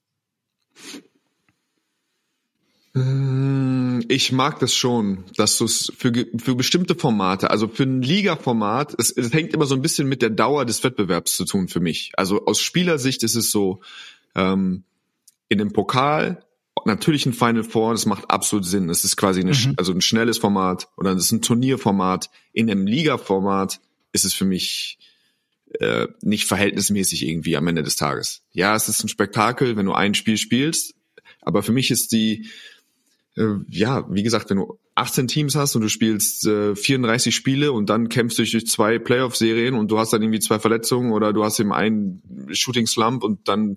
Hm, 2.94 4.04
ich 4.08 4.32
mag 4.32 4.58
das 4.60 4.74
schon, 4.74 5.24
dass 5.36 5.58
du 5.58 5.66
es 5.66 5.92
für, 5.96 6.12
für 6.38 6.54
bestimmte 6.54 6.94
Formate, 6.94 7.50
also 7.50 7.68
für 7.68 7.82
ein 7.82 8.00
Liga-Format, 8.00 8.94
es, 8.98 9.10
es 9.10 9.32
hängt 9.32 9.52
immer 9.52 9.66
so 9.66 9.74
ein 9.74 9.82
bisschen 9.82 10.08
mit 10.08 10.22
der 10.22 10.30
Dauer 10.30 10.64
des 10.64 10.82
Wettbewerbs 10.82 11.36
zu 11.36 11.44
tun 11.44 11.68
für 11.68 11.80
mich. 11.80 12.12
Also 12.16 12.46
aus 12.46 12.60
Spielersicht 12.60 13.22
ist 13.22 13.34
es 13.34 13.50
so, 13.50 13.80
ähm, 14.34 14.84
in 15.48 15.58
dem 15.58 15.72
Pokal 15.72 16.44
natürlich 16.84 17.26
ein 17.26 17.32
Final 17.32 17.64
Four, 17.64 17.92
das 17.92 18.06
macht 18.06 18.30
absolut 18.30 18.64
Sinn. 18.64 18.88
Es 18.90 19.04
ist 19.04 19.16
quasi 19.16 19.40
eine, 19.40 19.52
mhm. 19.52 19.74
also 19.76 19.92
ein 19.92 20.00
schnelles 20.00 20.38
Format 20.38 20.88
oder 20.96 21.12
es 21.12 21.26
ist 21.26 21.32
ein 21.32 21.42
Turnierformat. 21.42 22.30
In 22.52 22.70
einem 22.70 22.86
Liga-Format 22.86 23.80
ist 24.12 24.24
es 24.24 24.34
für 24.34 24.44
mich 24.44 24.98
äh, 25.80 26.08
nicht 26.22 26.46
verhältnismäßig 26.46 27.26
irgendwie 27.26 27.56
am 27.56 27.66
Ende 27.66 27.82
des 27.82 27.96
Tages. 27.96 28.42
Ja, 28.52 28.74
es 28.74 28.88
ist 28.88 29.02
ein 29.04 29.08
Spektakel, 29.08 29.76
wenn 29.76 29.86
du 29.86 29.92
ein 29.92 30.14
Spiel 30.14 30.38
spielst, 30.38 30.94
aber 31.42 31.62
für 31.62 31.72
mich 31.72 31.90
ist 31.90 32.12
die, 32.12 32.48
äh, 33.36 33.54
ja, 33.68 34.06
wie 34.10 34.22
gesagt, 34.22 34.50
wenn 34.50 34.58
du 34.58 34.78
18 34.94 35.28
Teams 35.28 35.54
hast 35.54 35.76
und 35.76 35.82
du 35.82 35.88
spielst 35.88 36.46
äh, 36.46 36.74
34 36.74 37.34
Spiele 37.34 37.72
und 37.72 37.88
dann 37.88 38.08
kämpfst 38.08 38.38
du 38.38 38.44
durch 38.44 38.66
zwei 38.66 38.98
Playoff-Serien 38.98 39.74
und 39.74 39.90
du 39.90 39.98
hast 39.98 40.12
dann 40.12 40.22
irgendwie 40.22 40.40
zwei 40.40 40.58
Verletzungen 40.58 41.12
oder 41.12 41.32
du 41.32 41.44
hast 41.44 41.60
eben 41.60 41.72
einen 41.72 42.22
Shooting-Slump 42.50 43.22
und 43.22 43.46
dann 43.46 43.76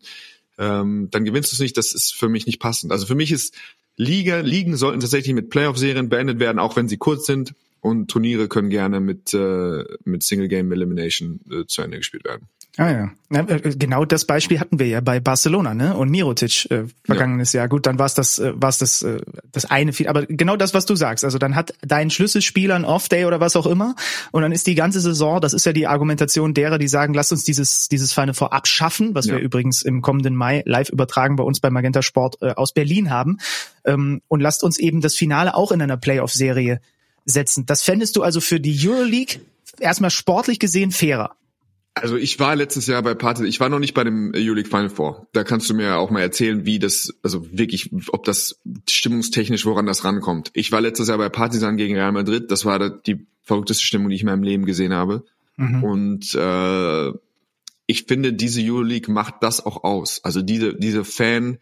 ähm, 0.62 1.10
dann 1.10 1.26
gewinnst 1.26 1.52
du 1.52 1.56
es 1.56 1.60
nicht. 1.60 1.76
Das 1.76 1.94
ist 1.94 2.14
für 2.14 2.30
mich 2.30 2.46
nicht 2.46 2.60
passend. 2.60 2.92
Also 2.92 3.08
für 3.08 3.16
mich 3.16 3.32
ist 3.32 3.56
Liga, 3.98 4.40
Ligen 4.42 4.78
sollten 4.78 5.00
tatsächlich 5.00 5.34
mit 5.34 5.50
Playoff-Serien 5.50 6.08
beendet 6.08 6.40
werden, 6.40 6.60
auch 6.60 6.76
wenn 6.76 6.88
sie 6.88 6.98
kurz 6.98 7.26
sind. 7.26 7.54
Und 7.82 8.12
Turniere 8.12 8.48
können 8.48 8.70
gerne 8.70 9.00
mit, 9.00 9.34
äh, 9.34 9.84
mit 10.06 10.22
Single 10.22 10.48
Game 10.48 10.72
Elimination 10.72 11.40
äh, 11.52 11.66
zu 11.66 11.82
Ende 11.82 11.98
gespielt 11.98 12.26
werden. 12.26 12.48
Ah 12.78 12.90
ja. 12.90 13.12
ja. 13.30 13.40
Äh, 13.50 13.76
genau 13.76 14.06
das 14.06 14.24
Beispiel 14.24 14.60
hatten 14.60 14.80
wir 14.80 14.88
ja 14.88 15.02
bei 15.02 15.20
Barcelona, 15.20 15.74
ne? 15.74 15.96
Und 15.96 16.10
Mirotic 16.10 16.72
äh, 16.72 16.86
vergangenes 17.04 17.52
ja. 17.52 17.62
Jahr. 17.62 17.68
Gut, 17.68 17.86
dann 17.86 18.00
war 18.00 18.06
es 18.06 18.14
das, 18.14 18.40
äh, 18.40 18.54
war's 18.56 18.78
das, 18.78 19.02
äh, 19.02 19.20
das 19.52 19.66
eine 19.66 19.92
viel. 19.92 20.08
Aber 20.08 20.26
genau 20.26 20.56
das, 20.56 20.74
was 20.74 20.86
du 20.86 20.96
sagst. 20.96 21.26
Also 21.26 21.38
dann 21.38 21.56
hat 21.56 21.74
dein 21.82 22.10
Schlüsselspieler 22.10 22.76
ein 22.76 22.86
Off-Day 22.86 23.26
oder 23.26 23.42
was 23.42 23.58
auch 23.58 23.66
immer. 23.66 23.96
Und 24.32 24.44
dann 24.44 24.54
ist 24.54 24.68
die 24.68 24.76
ganze 24.76 25.02
Saison, 25.02 25.42
das 25.42 25.54
ist 25.54 25.66
ja 25.66 25.74
die 25.74 25.86
Argumentation 25.86 26.54
derer, 26.54 26.78
die 26.78 26.88
sagen, 26.88 27.14
lasst 27.14 27.34
uns 27.34 27.44
dieses, 27.44 27.90
dieses 27.90 28.14
Final 28.14 28.34
Four 28.34 28.54
abschaffen, 28.54 29.16
was 29.16 29.26
ja. 29.26 29.36
wir 29.36 29.42
übrigens 29.42 29.82
im 29.82 30.02
kommenden 30.02 30.36
Mai 30.36 30.64
live 30.66 30.90
übertragen 30.90 31.36
bei 31.36 31.44
uns 31.44 31.60
bei 31.60 31.70
Magenta 31.70 32.02
Sport 32.02 32.38
äh, 32.42 32.54
aus 32.54 32.72
Berlin 32.74 33.10
haben. 33.10 33.38
Ähm, 33.84 34.22
und 34.30 34.40
lasst 34.40 34.64
uns 34.64 34.80
eben 34.80 35.02
das 35.02 35.16
Finale 35.16 35.56
auch 35.56 35.74
in 35.74 35.82
einer 35.82 35.98
Playoff-Serie 35.98 36.80
setzen. 37.26 37.66
Das 37.66 37.82
fändest 37.82 38.16
du 38.16 38.24
also 38.24 38.40
für 38.40 38.62
die 38.62 38.80
Euroleague 38.88 39.42
erstmal 39.80 40.10
sportlich 40.10 40.58
gesehen 40.58 40.92
fairer. 40.92 41.36
Also 41.94 42.16
ich 42.16 42.40
war 42.40 42.56
letztes 42.56 42.88
Jahr 42.88 43.02
bei 43.02 43.16
Partizan, 43.16 43.48
ich 43.48 43.60
war 43.60 43.68
noch 43.68 43.80
nicht 43.80 43.94
bei 43.94 44.06
dem 44.06 44.32
Euroleague 44.34 44.70
Final 44.70 44.90
Four. 44.90 45.28
Da 45.34 45.44
kannst 45.44 45.70
du 45.70 45.74
mir 45.74 45.98
auch 45.98 46.10
mal 46.10 46.22
erzählen, 46.22 46.66
wie 46.66 46.80
das, 46.80 47.14
also 47.22 47.46
wirklich, 47.52 47.92
ob 48.12 48.24
das 48.24 48.62
stimmungstechnisch, 48.90 49.66
woran 49.66 49.86
das 49.86 50.06
rankommt. 50.06 50.52
Ich 50.54 50.72
war 50.72 50.80
letztes 50.80 51.10
Jahr 51.10 51.18
bei 51.18 51.28
Partizan 51.28 51.76
gegen 51.76 51.96
Real 51.96 52.14
Madrid. 52.14 52.50
Das 52.50 52.64
war 52.64 52.90
die 52.90 53.26
verrückteste 53.44 53.84
Stimmung, 53.84 54.10
die 54.10 54.16
ich 54.16 54.22
in 54.22 54.28
meinem 54.28 54.44
Leben 54.44 54.66
gesehen 54.66 54.94
habe. 54.94 55.26
Mhm. 55.58 55.84
Und 55.84 56.36
äh, 56.36 57.12
ich 57.88 58.04
finde, 58.04 58.32
diese 58.32 58.62
Euroleague 58.62 59.12
macht 59.12 59.36
das 59.42 59.66
auch 59.66 59.84
aus. 59.84 60.24
Also 60.24 60.42
diese 60.42 60.74
diese 60.74 61.04
Fan, 61.04 61.58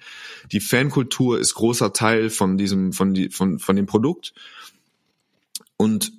die 0.52 0.60
Fankultur 0.60 1.39
ist 1.39 1.56
großer 1.56 1.92
Teil 1.92 2.30
von 2.30 2.56
diesem 2.56 2.94
von 2.94 3.15
die 3.15 3.30
von 3.30 3.58
von 3.58 3.76
dem 3.76 3.88
Produkt. 3.88 4.34
Und 5.76 6.12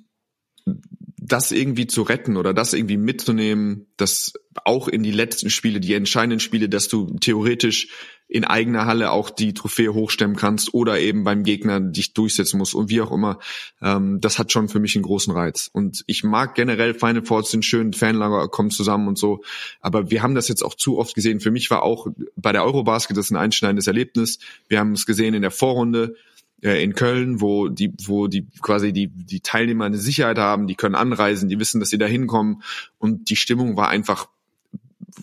das 1.23 1.51
irgendwie 1.51 1.85
zu 1.85 2.01
retten 2.01 2.35
oder 2.35 2.51
das 2.51 2.73
irgendwie 2.73 2.97
mitzunehmen, 2.97 3.85
dass 3.95 4.33
auch 4.65 4.87
in 4.87 5.03
die 5.03 5.11
letzten 5.11 5.51
Spiele, 5.51 5.79
die 5.79 5.93
entscheidenden 5.93 6.39
Spiele, 6.39 6.67
dass 6.67 6.87
du 6.87 7.15
theoretisch 7.19 7.89
in 8.27 8.43
eigener 8.43 8.85
Halle 8.85 9.11
auch 9.11 9.29
die 9.29 9.53
Trophäe 9.53 9.93
hochstemmen 9.93 10.35
kannst 10.35 10.73
oder 10.73 10.99
eben 10.99 11.23
beim 11.23 11.43
Gegner 11.43 11.79
dich 11.79 12.13
durchsetzen 12.13 12.57
musst 12.57 12.73
und 12.73 12.89
wie 12.89 13.01
auch 13.01 13.11
immer. 13.11 13.37
Ähm, 13.81 14.19
das 14.19 14.39
hat 14.39 14.51
schon 14.51 14.67
für 14.67 14.79
mich 14.79 14.95
einen 14.95 15.03
großen 15.03 15.31
Reiz. 15.31 15.69
Und 15.71 16.03
ich 16.07 16.23
mag 16.23 16.55
generell 16.55 16.95
Final 16.95 17.23
Four, 17.23 17.43
sind 17.43 17.65
schön, 17.65 17.93
Fanlager 17.93 18.47
kommen 18.47 18.71
zusammen 18.71 19.07
und 19.07 19.19
so. 19.19 19.43
Aber 19.79 20.09
wir 20.09 20.23
haben 20.23 20.33
das 20.33 20.47
jetzt 20.47 20.63
auch 20.63 20.75
zu 20.75 20.97
oft 20.97 21.13
gesehen. 21.13 21.39
Für 21.39 21.51
mich 21.51 21.69
war 21.69 21.83
auch 21.83 22.07
bei 22.35 22.51
der 22.51 22.63
Eurobasket 22.63 23.15
das 23.15 23.29
ein 23.29 23.37
einschneidendes 23.37 23.87
Erlebnis. 23.87 24.39
Wir 24.69 24.79
haben 24.79 24.93
es 24.93 25.05
gesehen 25.05 25.33
in 25.33 25.41
der 25.41 25.51
Vorrunde 25.51 26.15
äh, 26.61 26.83
in 26.83 26.93
Köln, 26.93 27.41
wo 27.41 27.67
die, 27.67 27.93
wo 28.05 28.27
die 28.27 28.47
quasi 28.61 28.93
die, 28.93 29.07
die 29.07 29.41
Teilnehmer 29.41 29.85
eine 29.85 29.97
Sicherheit 29.97 30.37
haben, 30.37 30.67
die 30.67 30.75
können 30.75 30.95
anreisen, 30.95 31.49
die 31.49 31.59
wissen, 31.59 31.79
dass 31.79 31.89
sie 31.89 31.97
da 31.97 32.05
hinkommen. 32.05 32.63
Und 32.97 33.29
die 33.29 33.35
Stimmung 33.35 33.77
war 33.77 33.89
einfach 33.89 34.27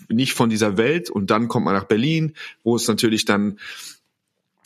nicht 0.08 0.32
von 0.32 0.50
dieser 0.50 0.76
Welt. 0.76 1.10
Und 1.10 1.30
dann 1.30 1.48
kommt 1.48 1.64
man 1.64 1.74
nach 1.74 1.84
Berlin, 1.84 2.34
wo 2.62 2.76
es 2.76 2.88
natürlich 2.88 3.24
dann 3.24 3.58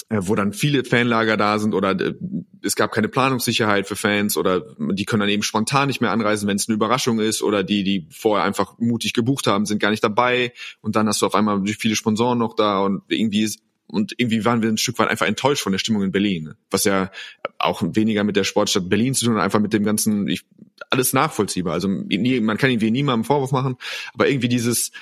äh, 0.08 0.18
wo 0.20 0.34
dann 0.34 0.52
viele 0.52 0.84
Fanlager 0.84 1.36
da 1.38 1.58
sind 1.58 1.74
oder 1.74 1.98
äh, 1.98 2.14
es 2.62 2.76
gab 2.76 2.92
keine 2.92 3.08
Planungssicherheit 3.08 3.86
für 3.86 3.96
Fans 3.96 4.36
oder 4.36 4.62
die 4.78 5.04
können 5.04 5.20
dann 5.20 5.28
eben 5.30 5.42
spontan 5.42 5.88
nicht 5.88 6.00
mehr 6.00 6.10
anreisen, 6.10 6.46
wenn 6.48 6.56
es 6.56 6.68
eine 6.68 6.74
Überraschung 6.74 7.18
ist 7.18 7.42
oder 7.42 7.64
die, 7.64 7.82
die 7.82 8.06
vorher 8.10 8.44
einfach 8.44 8.78
mutig 8.78 9.14
gebucht 9.14 9.46
haben, 9.46 9.64
sind 9.64 9.80
gar 9.80 9.90
nicht 9.90 10.04
dabei. 10.04 10.52
Und 10.80 10.96
dann 10.96 11.08
hast 11.08 11.22
du 11.22 11.26
auf 11.26 11.34
einmal 11.34 11.64
viele 11.66 11.96
Sponsoren 11.96 12.38
noch 12.38 12.54
da 12.54 12.80
und 12.80 13.02
irgendwie 13.08 13.42
ist 13.42 13.60
und 13.92 14.14
irgendwie 14.16 14.44
waren 14.44 14.62
wir 14.62 14.70
ein 14.70 14.78
Stück 14.78 14.98
weit 14.98 15.08
einfach 15.08 15.26
enttäuscht 15.26 15.62
von 15.62 15.72
der 15.72 15.78
Stimmung 15.78 16.02
in 16.02 16.12
Berlin, 16.12 16.54
was 16.70 16.84
ja 16.84 17.10
auch 17.58 17.82
weniger 17.84 18.24
mit 18.24 18.36
der 18.36 18.44
Sportstadt 18.44 18.88
Berlin 18.88 19.14
zu 19.14 19.26
tun 19.26 19.36
hat, 19.36 19.42
einfach 19.42 19.60
mit 19.60 19.74
dem 19.74 19.84
ganzen, 19.84 20.26
ich, 20.28 20.44
alles 20.88 21.12
nachvollziehbar. 21.12 21.74
Also 21.74 21.88
man 21.88 22.56
kann 22.56 22.70
irgendwie 22.70 22.90
niemandem 22.90 23.24
Vorwurf 23.24 23.52
machen, 23.52 23.76
aber 24.14 24.28
irgendwie 24.28 24.48
dieses, 24.48 24.92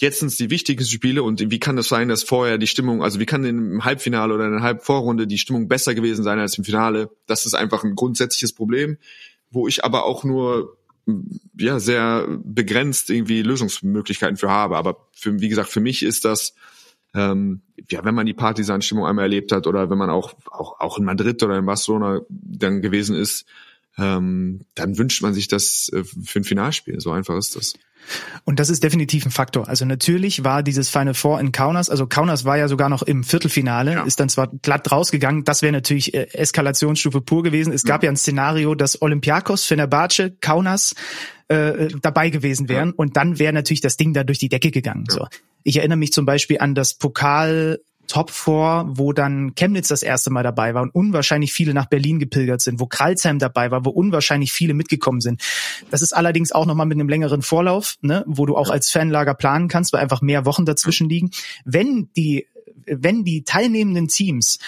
jetzt 0.00 0.20
sind 0.20 0.28
es 0.28 0.36
die 0.36 0.50
wichtigsten 0.50 0.92
Spiele 0.92 1.22
und 1.22 1.50
wie 1.50 1.58
kann 1.58 1.76
das 1.76 1.88
sein, 1.88 2.08
dass 2.08 2.22
vorher 2.22 2.58
die 2.58 2.66
Stimmung, 2.66 3.02
also 3.02 3.20
wie 3.20 3.26
kann 3.26 3.42
im 3.44 3.84
Halbfinale 3.86 4.34
oder 4.34 4.44
in 4.44 4.52
der 4.52 4.62
Halbvorrunde 4.62 5.26
die 5.26 5.38
Stimmung 5.38 5.66
besser 5.66 5.94
gewesen 5.94 6.22
sein 6.22 6.38
als 6.38 6.58
im 6.58 6.64
Finale? 6.64 7.10
Das 7.26 7.46
ist 7.46 7.54
einfach 7.54 7.84
ein 7.84 7.94
grundsätzliches 7.94 8.52
Problem, 8.52 8.98
wo 9.50 9.66
ich 9.66 9.82
aber 9.82 10.04
auch 10.04 10.24
nur 10.24 10.76
ja 11.58 11.80
sehr 11.80 12.26
begrenzt 12.44 13.08
irgendwie 13.08 13.42
Lösungsmöglichkeiten 13.42 14.36
für 14.36 14.50
habe. 14.50 14.76
Aber 14.76 15.08
für, 15.12 15.40
wie 15.40 15.48
gesagt, 15.48 15.70
für 15.70 15.80
mich 15.80 16.02
ist 16.02 16.24
das 16.24 16.54
ähm, 17.14 17.62
ja, 17.90 18.04
wenn 18.04 18.14
man 18.14 18.26
die 18.26 18.34
Partisan-Stimmung 18.34 19.06
einmal 19.06 19.24
erlebt 19.24 19.52
hat 19.52 19.66
oder 19.66 19.90
wenn 19.90 19.98
man 19.98 20.10
auch, 20.10 20.34
auch, 20.50 20.80
auch 20.80 20.98
in 20.98 21.04
Madrid 21.04 21.42
oder 21.42 21.58
in 21.58 21.66
Barcelona 21.66 22.20
dann 22.28 22.82
gewesen 22.82 23.16
ist, 23.16 23.46
ähm, 24.00 24.60
dann 24.74 24.98
wünscht 24.98 25.22
man 25.22 25.34
sich 25.34 25.48
das 25.48 25.90
äh, 25.92 26.04
für 26.04 26.40
ein 26.40 26.44
Finalspiel. 26.44 27.00
So 27.00 27.12
einfach 27.12 27.36
ist 27.36 27.56
das. 27.56 27.74
Und 28.44 28.58
das 28.58 28.70
ist 28.70 28.82
definitiv 28.82 29.26
ein 29.26 29.30
Faktor. 29.30 29.68
Also 29.68 29.84
natürlich 29.84 30.42
war 30.42 30.62
dieses 30.62 30.88
Final 30.88 31.14
Four 31.14 31.38
in 31.38 31.52
Kaunas, 31.52 31.90
also 31.90 32.06
Kaunas 32.06 32.44
war 32.44 32.56
ja 32.56 32.66
sogar 32.66 32.88
noch 32.88 33.02
im 33.02 33.24
Viertelfinale, 33.24 33.92
ja. 33.92 34.02
ist 34.04 34.18
dann 34.20 34.28
zwar 34.28 34.48
glatt 34.48 34.90
rausgegangen, 34.90 35.44
das 35.44 35.62
wäre 35.62 35.72
natürlich 35.72 36.14
äh, 36.14 36.28
Eskalationsstufe 36.32 37.20
pur 37.20 37.42
gewesen. 37.42 37.72
Es 37.72 37.84
gab 37.84 38.02
ja, 38.02 38.06
ja 38.06 38.12
ein 38.12 38.16
Szenario, 38.16 38.74
dass 38.74 39.00
Olympiakos, 39.02 39.64
Fenerbahce, 39.64 40.30
Kaunas 40.40 40.94
äh, 41.48 41.88
dabei 42.00 42.30
gewesen 42.30 42.68
wären 42.68 42.88
ja. 42.88 42.94
und 42.96 43.16
dann 43.16 43.38
wäre 43.38 43.52
natürlich 43.52 43.82
das 43.82 43.96
Ding 43.96 44.14
da 44.14 44.24
durch 44.24 44.38
die 44.38 44.48
Decke 44.48 44.70
gegangen. 44.70 45.04
So. 45.08 45.26
Ich 45.62 45.76
erinnere 45.76 45.98
mich 45.98 46.12
zum 46.12 46.24
Beispiel 46.24 46.58
an 46.58 46.74
das 46.74 46.94
Pokal 46.94 47.80
Top 48.10 48.32
4, 48.32 48.86
wo 48.88 49.12
dann 49.12 49.54
Chemnitz 49.54 49.86
das 49.86 50.02
erste 50.02 50.30
Mal 50.30 50.42
dabei 50.42 50.74
war 50.74 50.82
und 50.82 50.92
unwahrscheinlich 50.92 51.52
viele 51.52 51.74
nach 51.74 51.86
Berlin 51.86 52.18
gepilgert 52.18 52.60
sind, 52.60 52.80
wo 52.80 52.86
Kralsheim 52.86 53.38
dabei 53.38 53.70
war, 53.70 53.84
wo 53.84 53.90
unwahrscheinlich 53.90 54.52
viele 54.52 54.74
mitgekommen 54.74 55.20
sind. 55.20 55.40
Das 55.92 56.02
ist 56.02 56.12
allerdings 56.12 56.50
auch 56.50 56.66
nochmal 56.66 56.86
mit 56.86 56.98
einem 56.98 57.08
längeren 57.08 57.40
Vorlauf, 57.40 57.94
ne, 58.02 58.24
wo 58.26 58.46
du 58.46 58.56
auch 58.56 58.68
als 58.68 58.90
Fanlager 58.90 59.34
planen 59.34 59.68
kannst, 59.68 59.92
weil 59.92 60.00
einfach 60.00 60.22
mehr 60.22 60.44
Wochen 60.44 60.64
dazwischen 60.64 61.08
liegen. 61.08 61.30
Wenn 61.64 62.08
die, 62.16 62.48
wenn 62.84 63.22
die 63.22 63.44
teilnehmenden 63.44 64.08
Teams 64.08 64.58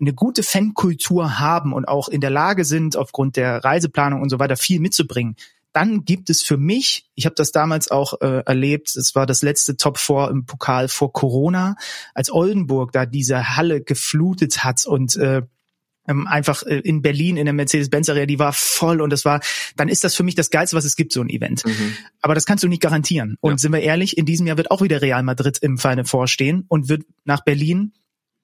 eine 0.00 0.12
gute 0.12 0.42
Fankultur 0.42 1.38
haben 1.38 1.72
und 1.72 1.86
auch 1.86 2.08
in 2.08 2.20
der 2.20 2.30
Lage 2.30 2.64
sind, 2.64 2.96
aufgrund 2.96 3.36
der 3.36 3.62
Reiseplanung 3.64 4.22
und 4.22 4.28
so 4.28 4.40
weiter 4.40 4.56
viel 4.56 4.80
mitzubringen, 4.80 5.36
dann 5.72 6.04
gibt 6.04 6.30
es 6.30 6.42
für 6.42 6.56
mich, 6.56 7.06
ich 7.14 7.26
habe 7.26 7.34
das 7.34 7.52
damals 7.52 7.90
auch 7.90 8.20
äh, 8.20 8.42
erlebt, 8.44 8.96
es 8.96 9.14
war 9.14 9.26
das 9.26 9.42
letzte 9.42 9.76
Top 9.76 9.98
4 9.98 10.28
im 10.30 10.46
Pokal 10.46 10.88
vor 10.88 11.12
Corona, 11.12 11.76
als 12.14 12.30
Oldenburg 12.32 12.92
da 12.92 13.06
diese 13.06 13.56
Halle 13.56 13.82
geflutet 13.82 14.64
hat 14.64 14.86
und 14.86 15.16
äh, 15.16 15.42
ähm, 16.08 16.26
einfach 16.26 16.62
äh, 16.64 16.78
in 16.80 17.02
Berlin 17.02 17.36
in 17.36 17.44
der 17.44 17.52
Mercedes-Benz 17.52 18.08
Arena, 18.08 18.26
die 18.26 18.38
war 18.38 18.52
voll 18.52 19.00
und 19.00 19.10
das 19.10 19.24
war, 19.24 19.40
dann 19.76 19.88
ist 19.88 20.02
das 20.04 20.14
für 20.14 20.22
mich 20.22 20.34
das 20.34 20.50
Geilste, 20.50 20.74
was 20.74 20.84
es 20.84 20.96
gibt, 20.96 21.12
so 21.12 21.20
ein 21.20 21.28
Event. 21.28 21.64
Mhm. 21.66 21.94
Aber 22.22 22.34
das 22.34 22.46
kannst 22.46 22.64
du 22.64 22.68
nicht 22.68 22.82
garantieren. 22.82 23.36
Und 23.40 23.52
ja. 23.52 23.58
sind 23.58 23.72
wir 23.72 23.80
ehrlich, 23.80 24.16
in 24.16 24.24
diesem 24.24 24.46
Jahr 24.46 24.56
wird 24.56 24.70
auch 24.70 24.80
wieder 24.80 25.02
Real 25.02 25.22
Madrid 25.22 25.58
im 25.58 25.78
Final 25.78 26.06
vorstehen 26.06 26.64
und 26.68 26.88
wird 26.88 27.04
nach 27.24 27.44
Berlin 27.44 27.92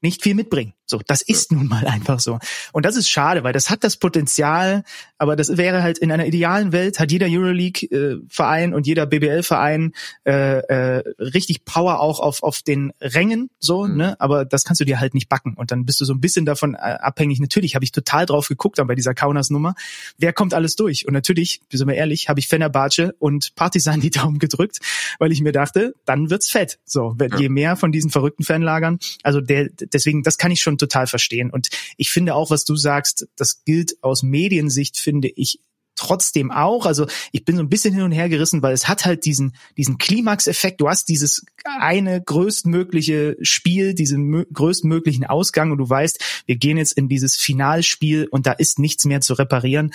nicht 0.03 0.23
viel 0.23 0.35
mitbringen. 0.35 0.75
So, 0.87 1.01
das 1.07 1.23
ist 1.23 1.51
nun 1.53 1.67
mal 1.67 1.87
einfach 1.87 2.21
so. 2.21 2.39
Und 2.73 2.85
das 2.85 2.97
ist 2.97 3.09
schade, 3.09 3.43
weil 3.43 3.53
das 3.53 3.71
hat 3.71 3.85
das 3.85 3.97
Potenzial, 3.97 4.85
aber 5.19 5.37
das 5.37 5.57
wäre 5.57 5.83
halt 5.83 5.99
in 5.99 6.13
einer 6.13 6.27
idealen 6.27 6.73
Welt, 6.73 7.01
hat 7.01 7.11
jeder 7.11 7.27
Euroleague-Verein 7.29 8.73
äh, 8.73 8.75
und 8.75 8.87
jeder 8.87 9.07
BBL-Verein 9.07 9.93
äh, 10.25 10.59
äh, 10.59 11.03
richtig 11.19 11.65
Power 11.65 12.01
auch 12.01 12.21
auf, 12.21 12.43
auf 12.43 12.63
den 12.63 12.93
Rängen, 13.01 13.49
so, 13.59 13.85
mhm. 13.85 13.97
ne? 13.97 14.21
Aber 14.21 14.45
das 14.45 14.65
kannst 14.65 14.81
du 14.81 14.85
dir 14.85 15.01
halt 15.01 15.15
nicht 15.15 15.29
backen. 15.29 15.55
Und 15.55 15.71
dann 15.71 15.87
bist 15.87 16.01
du 16.01 16.05
so 16.05 16.13
ein 16.13 16.21
bisschen 16.21 16.45
davon 16.45 16.75
äh, 16.75 16.79
abhängig. 16.79 17.41
Natürlich 17.41 17.75
habe 17.75 17.85
ich 17.85 17.93
total 17.93 18.27
drauf 18.27 18.49
geguckt 18.49 18.79
dann 18.79 18.87
bei 18.87 18.95
dieser 18.95 19.15
Kaunas-Nummer. 19.15 19.75
Wer 20.19 20.33
kommt 20.33 20.53
alles 20.53 20.77
durch? 20.77 21.07
Und 21.07 21.15
natürlich, 21.15 21.63
sind 21.73 21.89
wir 21.89 21.95
ehrlich, 21.95 22.29
habe 22.29 22.41
ich 22.41 22.49
Fenerbahce 22.49 23.15
und 23.19 23.55
Partisan 23.55 24.01
die 24.01 24.11
Daumen 24.11 24.39
gedrückt, 24.39 24.81
weil 25.19 25.33
ich 25.33 25.41
mir 25.41 25.53
dachte, 25.53 25.95
dann 26.05 26.29
wird's 26.29 26.51
fett. 26.51 26.79
So, 26.85 27.17
je 27.39 27.49
mehr 27.49 27.77
von 27.77 27.93
diesen 27.93 28.11
verrückten 28.11 28.45
Fanlagern, 28.45 28.99
also 29.23 29.41
der, 29.41 29.69
deswegen, 29.71 30.23
das 30.23 30.37
kann 30.39 30.51
ich 30.51 30.61
schon 30.61 30.74
total 30.79 31.07
verstehen. 31.07 31.51
Und 31.51 31.69
ich 31.97 32.11
finde 32.11 32.35
auch, 32.35 32.51
was 32.51 32.65
du 32.65 32.77
sagst, 32.77 33.29
das 33.37 33.65
gilt 33.65 33.97
aus 34.03 34.23
Mediensicht, 34.23 34.99
finde 34.99 35.29
ich, 35.29 35.61
trotzdem 35.97 36.51
auch. 36.51 36.87
Also 36.87 37.07
ich 37.33 37.45
bin 37.45 37.57
so 37.57 37.63
ein 37.63 37.69
bisschen 37.69 37.95
hin 37.95 38.03
und 38.03 38.13
her 38.13 38.29
gerissen, 38.29 38.63
weil 38.63 38.75
es 38.75 38.89
hat 38.89 39.05
halt 39.05 39.25
diesen, 39.25 39.55
diesen 39.77 39.99
Klimax-Effekt. 39.99 40.81
Du 40.81 40.89
hast 40.89 41.09
dieses 41.09 41.45
eine 41.65 42.21
größtmögliche 42.23 43.37
Spiel, 43.43 43.95
diesen 43.95 44.45
größtmöglichen 44.53 45.25
Ausgang 45.25 45.71
und 45.71 45.79
du 45.79 45.89
weißt, 45.89 46.43
wir 46.47 46.57
gehen 46.57 46.77
jetzt 46.77 46.93
in 46.93 47.09
dieses 47.09 47.37
Finalspiel 47.37 48.27
und 48.31 48.47
da 48.47 48.53
ist 48.53 48.79
nichts 48.79 49.05
mehr 49.05 49.21
zu 49.21 49.35
reparieren. 49.35 49.93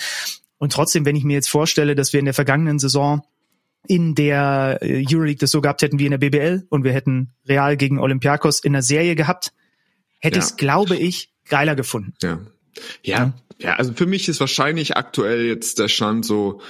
Und 0.58 0.72
trotzdem, 0.72 1.04
wenn 1.06 1.16
ich 1.16 1.24
mir 1.24 1.34
jetzt 1.34 1.48
vorstelle, 1.48 1.94
dass 1.94 2.12
wir 2.12 2.20
in 2.20 2.26
der 2.26 2.34
vergangenen 2.34 2.78
Saison 2.78 3.22
in 3.86 4.14
der 4.14 4.78
äh, 4.82 5.04
Euroleague 5.08 5.38
das 5.38 5.50
so 5.50 5.62
gehabt 5.62 5.80
hätten 5.82 5.98
wie 5.98 6.04
in 6.04 6.10
der 6.10 6.18
BBL 6.18 6.66
und 6.68 6.84
wir 6.84 6.92
hätten 6.92 7.32
Real 7.48 7.76
gegen 7.78 7.98
Olympiakos 7.98 8.60
in 8.60 8.74
der 8.74 8.82
Serie 8.82 9.14
gehabt, 9.14 9.52
hätte 10.20 10.38
ja. 10.38 10.44
ich 10.44 10.50
es, 10.50 10.56
glaube 10.56 10.96
ich, 10.96 11.32
geiler 11.48 11.74
gefunden. 11.74 12.14
Ja. 12.22 12.40
ja. 13.02 13.32
Ja, 13.58 13.74
also 13.74 13.92
für 13.92 14.06
mich 14.06 14.26
ist 14.28 14.40
wahrscheinlich 14.40 14.96
aktuell 14.96 15.44
jetzt 15.44 15.78
der 15.78 15.88
Stand 15.88 16.24
so 16.24 16.62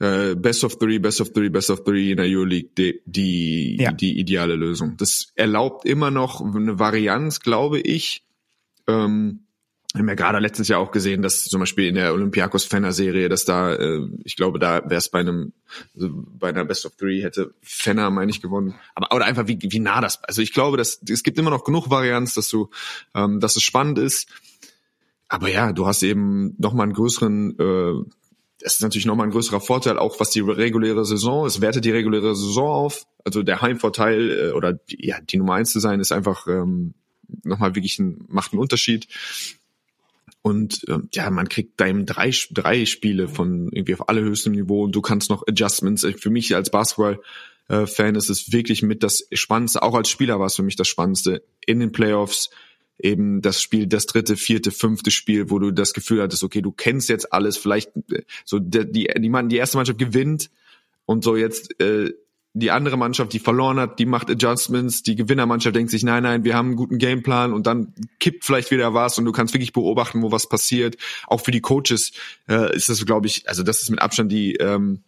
äh, 0.00 0.34
Best 0.34 0.64
of 0.64 0.78
Three, 0.78 0.98
Best 0.98 1.20
of 1.20 1.32
Three, 1.32 1.48
Best 1.48 1.70
of 1.70 1.84
Three 1.84 2.10
in 2.10 2.16
der 2.16 2.26
Euroleague 2.26 2.70
die, 2.76 3.00
die, 3.04 3.76
ja. 3.80 3.92
die 3.92 4.18
ideale 4.18 4.56
Lösung. 4.56 4.96
Das 4.96 5.32
erlaubt 5.36 5.84
immer 5.84 6.10
noch 6.10 6.40
eine 6.40 6.78
Varianz, 6.78 7.40
glaube 7.40 7.80
ich. 7.80 8.24
Ähm, 8.88 9.46
wir 9.94 10.00
haben 10.00 10.08
ja 10.08 10.14
gerade 10.14 10.38
letztes 10.38 10.68
Jahr 10.68 10.80
auch 10.80 10.90
gesehen, 10.90 11.22
dass 11.22 11.44
zum 11.44 11.60
Beispiel 11.60 11.88
in 11.88 11.94
der 11.94 12.12
Olympiakos 12.12 12.64
Fenner 12.64 12.92
Serie, 12.92 13.30
dass 13.30 13.46
da, 13.46 13.72
äh, 13.74 14.06
ich 14.22 14.36
glaube, 14.36 14.58
da 14.58 14.82
wäre 14.84 14.96
es 14.96 15.08
bei 15.08 15.20
einem, 15.20 15.54
also 15.94 16.10
bei 16.12 16.50
einer 16.50 16.66
Best 16.66 16.84
of 16.84 16.96
Three 16.96 17.22
hätte 17.22 17.54
Fenner, 17.62 18.10
meine 18.10 18.30
ich, 18.30 18.42
gewonnen. 18.42 18.74
Aber 18.94 19.14
oder 19.16 19.24
einfach 19.24 19.48
wie, 19.48 19.58
wie 19.60 19.80
nah 19.80 20.02
das. 20.02 20.22
Also 20.24 20.42
ich 20.42 20.52
glaube, 20.52 20.76
dass 20.76 21.00
es 21.08 21.22
gibt 21.22 21.38
immer 21.38 21.50
noch 21.50 21.64
genug 21.64 21.88
Varianz, 21.88 22.34
dass 22.34 22.50
du, 22.50 22.68
ähm, 23.14 23.40
dass 23.40 23.56
es 23.56 23.62
spannend 23.62 23.98
ist. 23.98 24.28
Aber 25.28 25.48
ja, 25.48 25.72
du 25.72 25.86
hast 25.86 26.02
eben 26.02 26.54
noch 26.58 26.74
mal 26.74 26.82
einen 26.82 26.92
größeren, 26.92 27.58
äh, 27.58 28.10
das 28.60 28.74
ist 28.74 28.82
natürlich 28.82 29.06
noch 29.06 29.16
mal 29.16 29.24
ein 29.24 29.30
größerer 29.30 29.60
Vorteil, 29.60 29.98
auch 29.98 30.20
was 30.20 30.30
die 30.30 30.40
reguläre 30.40 31.06
Saison, 31.06 31.46
es 31.46 31.60
wertet 31.62 31.86
die 31.86 31.92
reguläre 31.92 32.36
Saison 32.36 32.68
auf. 32.68 33.06
Also 33.24 33.42
der 33.42 33.62
Heimvorteil 33.62 34.48
äh, 34.48 34.52
oder 34.52 34.78
ja, 34.88 35.18
die 35.20 35.38
Nummer 35.38 35.54
eins 35.54 35.70
zu 35.70 35.80
sein, 35.80 36.00
ist 36.00 36.12
einfach 36.12 36.46
ähm, 36.46 36.92
nochmal 37.42 37.74
wirklich 37.74 37.98
ein, 37.98 38.24
macht 38.28 38.52
einen 38.52 38.60
Unterschied. 38.60 39.08
Und 40.42 40.88
äh, 40.88 40.98
ja, 41.12 41.30
man 41.30 41.48
kriegt 41.48 41.80
eben 41.80 42.06
drei, 42.06 42.32
drei 42.50 42.84
Spiele 42.84 43.28
von 43.28 43.68
irgendwie 43.72 43.94
auf 43.94 44.08
allerhöchstem 44.08 44.52
Niveau 44.52 44.84
und 44.84 44.92
du 44.92 45.00
kannst 45.00 45.30
noch 45.30 45.46
Adjustments. 45.46 46.04
Äh, 46.04 46.12
für 46.12 46.30
mich 46.30 46.54
als 46.54 46.70
Basketball-Fan 46.70 48.14
ist 48.14 48.30
es 48.30 48.52
wirklich 48.52 48.82
mit 48.82 49.02
das 49.02 49.26
Spannendste, 49.32 49.82
auch 49.82 49.94
als 49.94 50.08
Spieler 50.08 50.38
war 50.38 50.46
es 50.46 50.56
für 50.56 50.62
mich 50.62 50.76
das 50.76 50.88
Spannendste 50.88 51.42
in 51.66 51.80
den 51.80 51.92
Playoffs 51.92 52.50
eben 53.00 53.42
das 53.42 53.62
Spiel, 53.62 53.86
das 53.86 54.06
dritte, 54.06 54.36
vierte, 54.36 54.70
fünfte 54.70 55.10
Spiel, 55.10 55.50
wo 55.50 55.58
du 55.58 55.70
das 55.70 55.94
Gefühl 55.94 56.22
hattest, 56.22 56.42
okay, 56.42 56.62
du 56.62 56.72
kennst 56.72 57.08
jetzt 57.08 57.32
alles, 57.32 57.56
vielleicht 57.56 57.90
äh, 58.10 58.22
so 58.44 58.58
die, 58.58 58.90
die, 58.90 59.08
die, 59.16 59.48
die 59.48 59.56
erste 59.56 59.76
Mannschaft 59.76 59.98
gewinnt 59.98 60.50
und 61.06 61.24
so 61.24 61.36
jetzt 61.36 61.80
äh, 61.80 62.12
die 62.58 62.70
andere 62.70 62.96
Mannschaft, 62.96 63.32
die 63.32 63.38
verloren 63.38 63.78
hat, 63.78 63.98
die 63.98 64.06
macht 64.06 64.30
Adjustments, 64.30 65.02
die 65.02 65.16
Gewinnermannschaft 65.16 65.76
denkt 65.76 65.90
sich, 65.90 66.02
nein, 66.02 66.22
nein, 66.22 66.44
wir 66.44 66.54
haben 66.54 66.68
einen 66.68 66.76
guten 66.76 66.98
Gameplan 66.98 67.52
und 67.52 67.66
dann 67.66 67.94
kippt 68.20 68.44
vielleicht 68.44 68.70
wieder 68.70 68.94
was 68.94 69.18
und 69.18 69.24
du 69.24 69.32
kannst 69.32 69.54
wirklich 69.54 69.72
beobachten, 69.72 70.22
wo 70.22 70.32
was 70.32 70.48
passiert. 70.48 70.96
Auch 71.26 71.40
für 71.40 71.50
die 71.50 71.60
Coaches 71.60 72.12
äh, 72.48 72.74
ist 72.74 72.88
das, 72.88 73.04
glaube 73.06 73.26
ich, 73.26 73.48
also 73.48 73.62
das 73.62 73.82
ist 73.82 73.90
mit 73.90 74.00
Abstand 74.00 74.32
die 74.32 74.54
ähm, 74.56 75.02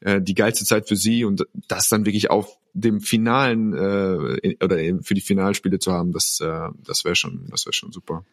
äh, 0.00 0.20
die 0.20 0.34
geilste 0.34 0.64
Zeit 0.64 0.88
für 0.88 0.96
sie 0.96 1.24
und 1.24 1.46
das 1.68 1.88
dann 1.88 2.06
wirklich 2.06 2.30
auf 2.30 2.58
dem 2.72 3.00
finalen 3.00 3.72
äh, 3.72 4.56
oder 4.62 4.76
für 5.02 5.14
die 5.14 5.20
Finalspiele 5.20 5.78
zu 5.78 5.92
haben, 5.92 6.12
das 6.12 6.40
äh, 6.40 6.68
das 6.84 7.04
wäre 7.04 7.16
schon 7.16 7.46
das 7.50 7.66
wäre 7.66 7.72
schon 7.72 7.92
super. 7.92 8.24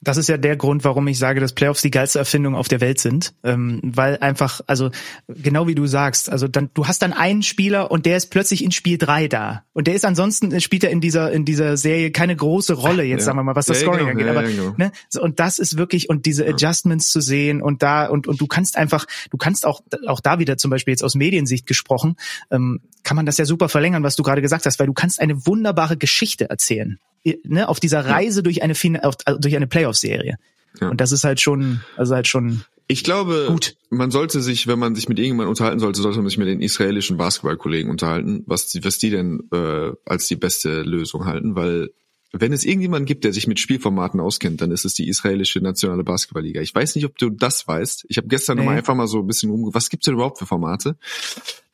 Das 0.00 0.16
ist 0.16 0.28
ja 0.28 0.36
der 0.36 0.56
Grund, 0.56 0.84
warum 0.84 1.06
ich 1.08 1.18
sage, 1.18 1.40
dass 1.40 1.52
Playoffs 1.52 1.82
die 1.82 1.90
geilste 1.90 2.18
Erfindung 2.18 2.54
auf 2.54 2.68
der 2.68 2.80
Welt 2.80 3.00
sind, 3.00 3.34
ähm, 3.42 3.80
weil 3.82 4.18
einfach, 4.18 4.60
also 4.66 4.90
genau 5.28 5.66
wie 5.66 5.74
du 5.74 5.86
sagst, 5.86 6.30
also 6.30 6.46
dann 6.46 6.70
du 6.74 6.86
hast 6.86 7.02
dann 7.02 7.12
einen 7.12 7.42
Spieler 7.42 7.90
und 7.90 8.06
der 8.06 8.16
ist 8.16 8.30
plötzlich 8.30 8.62
in 8.62 8.70
Spiel 8.70 8.98
drei 8.98 9.28
da. 9.28 9.64
Und 9.72 9.86
der 9.86 9.94
ist 9.94 10.04
ansonsten 10.04 10.60
spielt 10.60 10.84
er 10.84 10.90
in 10.90 11.00
dieser 11.00 11.32
in 11.32 11.44
dieser 11.44 11.76
Serie 11.76 12.10
keine 12.10 12.36
große 12.36 12.74
Rolle 12.74 13.04
jetzt 13.04 13.20
ja. 13.20 13.26
sagen 13.26 13.38
wir 13.38 13.44
mal, 13.44 13.56
was 13.56 13.66
das 13.66 13.80
ja, 13.80 13.86
Scoring 13.86 14.06
genau, 14.06 14.10
angeht, 14.10 14.28
aber 14.28 14.42
genau. 14.42 14.74
ne, 14.76 14.92
und 15.20 15.40
das 15.40 15.58
ist 15.58 15.78
wirklich 15.78 16.08
und 16.10 16.26
diese 16.26 16.46
Adjustments 16.46 17.10
zu 17.10 17.20
sehen 17.20 17.62
und 17.62 17.82
da 17.82 18.06
und 18.06 18.26
und 18.26 18.40
du 18.40 18.46
kannst 18.46 18.76
einfach, 18.76 19.06
du 19.30 19.36
kannst 19.36 19.64
auch 19.66 19.80
auch 20.06 20.20
da 20.20 20.38
wieder 20.38 20.56
zum 20.56 20.70
Beispiel 20.70 20.92
jetzt 20.92 21.04
aus 21.04 21.14
Mediensicht 21.14 21.66
gesprochen, 21.66 22.16
ähm, 22.50 22.80
kann 23.02 23.16
man 23.16 23.26
das 23.26 23.38
ja 23.38 23.44
super 23.44 23.68
verlängern, 23.68 24.02
was 24.02 24.16
du 24.16 24.22
gerade 24.22 24.42
gesagt 24.42 24.66
hast, 24.66 24.78
weil 24.78 24.86
du 24.86 24.94
kannst 24.94 25.20
eine 25.20 25.46
wunderbare 25.46 25.96
Geschichte 25.96 26.50
erzählen 26.50 26.98
ne, 27.44 27.68
auf 27.68 27.80
dieser 27.80 28.04
Reise 28.04 28.40
ja. 28.40 28.42
durch 28.42 28.62
eine 28.62 28.74
auf, 29.04 29.16
also 29.24 29.40
durch 29.40 29.56
eine 29.56 29.66
Playoff-Serie. 29.66 30.36
Ja. 30.80 30.88
Und 30.88 31.00
das 31.00 31.12
ist 31.12 31.24
halt 31.24 31.40
schon, 31.40 31.80
also 31.96 32.14
halt 32.14 32.26
schon. 32.26 32.64
Ich 32.86 33.04
glaube, 33.04 33.46
gut. 33.48 33.76
man 33.90 34.10
sollte 34.10 34.40
sich, 34.42 34.66
wenn 34.66 34.78
man 34.78 34.94
sich 34.94 35.08
mit 35.08 35.18
irgendjemandem 35.18 35.50
unterhalten 35.50 35.78
sollte, 35.78 36.02
sollte 36.02 36.18
man 36.18 36.28
sich 36.28 36.38
mit 36.38 36.48
den 36.48 36.60
israelischen 36.60 37.16
Basketballkollegen 37.16 37.90
unterhalten, 37.90 38.42
was 38.46 38.66
die, 38.66 38.84
was 38.84 38.98
die 38.98 39.10
denn 39.10 39.48
äh, 39.52 39.92
als 40.04 40.26
die 40.26 40.36
beste 40.36 40.82
Lösung 40.82 41.24
halten, 41.24 41.56
weil 41.56 41.90
wenn 42.36 42.52
es 42.52 42.64
irgendjemanden 42.64 43.06
gibt, 43.06 43.22
der 43.22 43.32
sich 43.32 43.46
mit 43.46 43.60
Spielformaten 43.60 44.18
auskennt, 44.18 44.60
dann 44.60 44.72
ist 44.72 44.84
es 44.84 44.94
die 44.94 45.08
israelische 45.08 45.60
nationale 45.60 46.02
Basketballliga. 46.02 46.60
Ich 46.60 46.74
weiß 46.74 46.96
nicht, 46.96 47.04
ob 47.04 47.16
du 47.16 47.30
das 47.30 47.68
weißt. 47.68 48.06
Ich 48.08 48.16
habe 48.16 48.26
gestern 48.26 48.58
nee. 48.58 48.64
mal 48.64 48.76
einfach 48.76 48.96
mal 48.96 49.06
so 49.06 49.20
ein 49.20 49.26
bisschen 49.28 49.50
rum. 49.50 49.70
Was 49.72 49.88
gibt's 49.88 50.06
denn 50.06 50.14
überhaupt 50.14 50.40
für 50.40 50.46
Formate? 50.46 50.96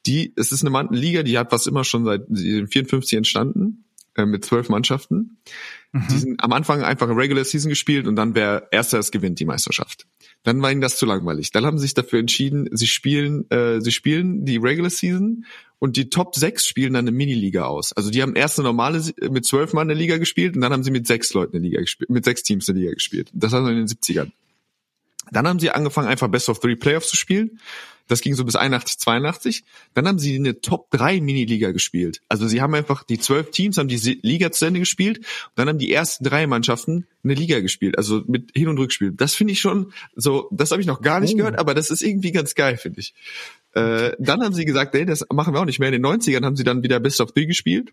Die, 0.04 0.34
es 0.36 0.52
ist 0.52 0.64
eine 0.64 0.88
Liga, 0.90 1.22
die 1.22 1.38
hat 1.38 1.50
was 1.50 1.66
immer 1.66 1.82
schon 1.82 2.04
seit 2.04 2.26
54 2.28 3.16
entstanden 3.16 3.84
äh, 4.16 4.26
mit 4.26 4.44
zwölf 4.44 4.68
Mannschaften. 4.68 5.38
Mhm. 5.92 6.06
Die 6.10 6.18
sind 6.18 6.42
am 6.42 6.52
Anfang 6.52 6.82
einfach 6.82 7.08
Regular 7.08 7.44
Season 7.44 7.68
gespielt 7.68 8.06
und 8.06 8.16
dann 8.16 8.34
wer 8.34 8.68
erster 8.70 8.98
es 8.98 9.10
gewinnt 9.10 9.40
die 9.40 9.44
Meisterschaft. 9.44 10.06
Dann 10.42 10.60
war 10.62 10.72
ihnen 10.72 10.80
das 10.80 10.96
zu 10.96 11.06
langweilig. 11.06 11.50
Dann 11.50 11.66
haben 11.66 11.78
sie 11.78 11.82
sich 11.82 11.94
dafür 11.94 12.18
entschieden, 12.18 12.68
sie 12.72 12.86
spielen, 12.86 13.50
äh, 13.50 13.80
sie 13.80 13.92
spielen 13.92 14.44
die 14.44 14.56
Regular 14.56 14.90
Season 14.90 15.44
und 15.78 15.96
die 15.96 16.10
Top 16.10 16.34
6 16.34 16.66
spielen 16.66 16.92
dann 16.92 17.06
eine 17.06 17.16
Miniliga 17.16 17.64
aus. 17.64 17.92
Also 17.92 18.10
die 18.10 18.22
haben 18.22 18.36
erst 18.36 18.58
eine 18.58 18.68
normale 18.68 19.02
mit 19.30 19.44
zwölf 19.44 19.72
Mann 19.72 19.90
eine 19.90 19.98
Liga 19.98 20.18
gespielt 20.18 20.54
und 20.54 20.62
dann 20.62 20.72
haben 20.72 20.82
sie 20.82 20.90
mit 20.90 21.06
sechs 21.06 21.32
Leuten 21.32 21.56
eine 21.56 21.66
Liga 21.66 21.80
gespielt, 21.80 22.10
mit 22.10 22.24
sechs 22.24 22.42
Teams 22.42 22.68
eine 22.68 22.78
Liga 22.78 22.92
gespielt. 22.92 23.30
Das 23.32 23.52
war 23.52 23.68
in 23.68 23.76
den 23.76 23.86
70ern. 23.86 24.30
Dann 25.32 25.46
haben 25.46 25.58
sie 25.58 25.70
angefangen, 25.70 26.08
einfach 26.08 26.28
Best 26.28 26.48
of 26.48 26.60
Three 26.60 26.76
Playoffs 26.76 27.08
zu 27.08 27.16
spielen. 27.16 27.60
Das 28.08 28.20
ging 28.20 28.34
so 28.34 28.44
bis 28.44 28.56
81, 28.56 28.98
82. 28.98 29.64
Dann 29.94 30.08
haben 30.08 30.18
sie 30.18 30.36
eine 30.36 30.60
Top 30.60 30.90
3 30.90 31.20
Miniliga 31.20 31.70
gespielt. 31.70 32.20
Also 32.28 32.48
sie 32.48 32.60
haben 32.60 32.74
einfach, 32.74 33.04
die 33.04 33.18
zwölf 33.18 33.50
Teams 33.50 33.78
haben 33.78 33.88
die 33.88 34.18
Liga 34.22 34.50
zu 34.50 34.66
Ende 34.66 34.80
gespielt. 34.80 35.18
Und 35.18 35.26
dann 35.56 35.68
haben 35.68 35.78
die 35.78 35.92
ersten 35.92 36.24
drei 36.24 36.46
Mannschaften 36.46 37.06
eine 37.22 37.34
Liga 37.34 37.60
gespielt. 37.60 37.98
Also 37.98 38.22
mit 38.26 38.50
Hin- 38.54 38.68
und 38.68 38.78
Rückspiel. 38.78 39.12
Das 39.12 39.34
finde 39.34 39.52
ich 39.52 39.60
schon 39.60 39.92
so, 40.16 40.48
das 40.50 40.70
habe 40.70 40.80
ich 40.80 40.86
noch 40.86 41.02
gar 41.02 41.20
nicht 41.20 41.34
oh. 41.34 41.36
gehört, 41.38 41.58
aber 41.58 41.74
das 41.74 41.90
ist 41.90 42.02
irgendwie 42.02 42.32
ganz 42.32 42.54
geil, 42.54 42.76
finde 42.76 43.00
ich. 43.00 43.14
Äh, 43.74 44.12
dann 44.18 44.42
haben 44.42 44.54
sie 44.54 44.64
gesagt, 44.64 44.94
nee, 44.94 45.04
das 45.04 45.24
machen 45.32 45.54
wir 45.54 45.60
auch 45.60 45.66
nicht 45.66 45.78
mehr. 45.78 45.92
In 45.92 46.02
den 46.02 46.06
90ern 46.06 46.44
haben 46.44 46.56
sie 46.56 46.64
dann 46.64 46.82
wieder 46.82 46.98
Best 47.00 47.20
of 47.20 47.32
Three 47.32 47.46
gespielt. 47.46 47.92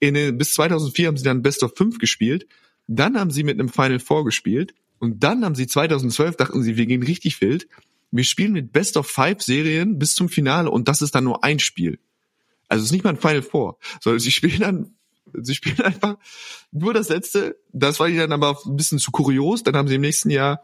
In 0.00 0.36
bis 0.36 0.54
2004 0.54 1.06
haben 1.06 1.16
sie 1.16 1.24
dann 1.24 1.42
Best 1.42 1.62
of 1.62 1.74
5 1.76 1.98
gespielt. 1.98 2.46
Dann 2.88 3.18
haben 3.18 3.30
sie 3.30 3.44
mit 3.44 3.58
einem 3.58 3.68
Final 3.68 4.00
Four 4.00 4.24
gespielt. 4.24 4.74
Und 4.98 5.22
dann 5.24 5.44
haben 5.44 5.54
sie 5.54 5.66
2012, 5.66 6.36
dachten 6.36 6.62
sie, 6.62 6.76
wir 6.76 6.86
gehen 6.86 7.02
richtig 7.02 7.40
wild 7.40 7.66
wir 8.12 8.24
spielen 8.24 8.52
mit 8.52 8.72
Best 8.72 8.96
of 8.96 9.08
Five 9.08 9.42
Serien 9.42 9.98
bis 9.98 10.14
zum 10.14 10.28
Finale 10.28 10.70
und 10.70 10.86
das 10.86 11.02
ist 11.02 11.14
dann 11.14 11.24
nur 11.24 11.42
ein 11.42 11.58
Spiel. 11.58 11.98
Also 12.68 12.82
es 12.82 12.86
ist 12.88 12.92
nicht 12.92 13.04
mal 13.04 13.10
ein 13.10 13.18
Final 13.18 13.42
Four, 13.42 13.78
sondern 14.00 14.20
sie 14.20 14.30
spielen 14.30 14.60
dann, 14.60 14.94
sie 15.34 15.54
spielen 15.54 15.80
einfach 15.82 16.16
nur 16.70 16.94
das 16.94 17.08
letzte. 17.08 17.56
Das 17.72 17.98
war 17.98 18.08
ihnen 18.08 18.18
dann 18.18 18.32
aber 18.32 18.58
ein 18.64 18.76
bisschen 18.76 18.98
zu 18.98 19.10
kurios. 19.10 19.62
Dann 19.62 19.76
haben 19.76 19.88
sie 19.88 19.96
im 19.96 20.02
nächsten 20.02 20.30
Jahr 20.30 20.62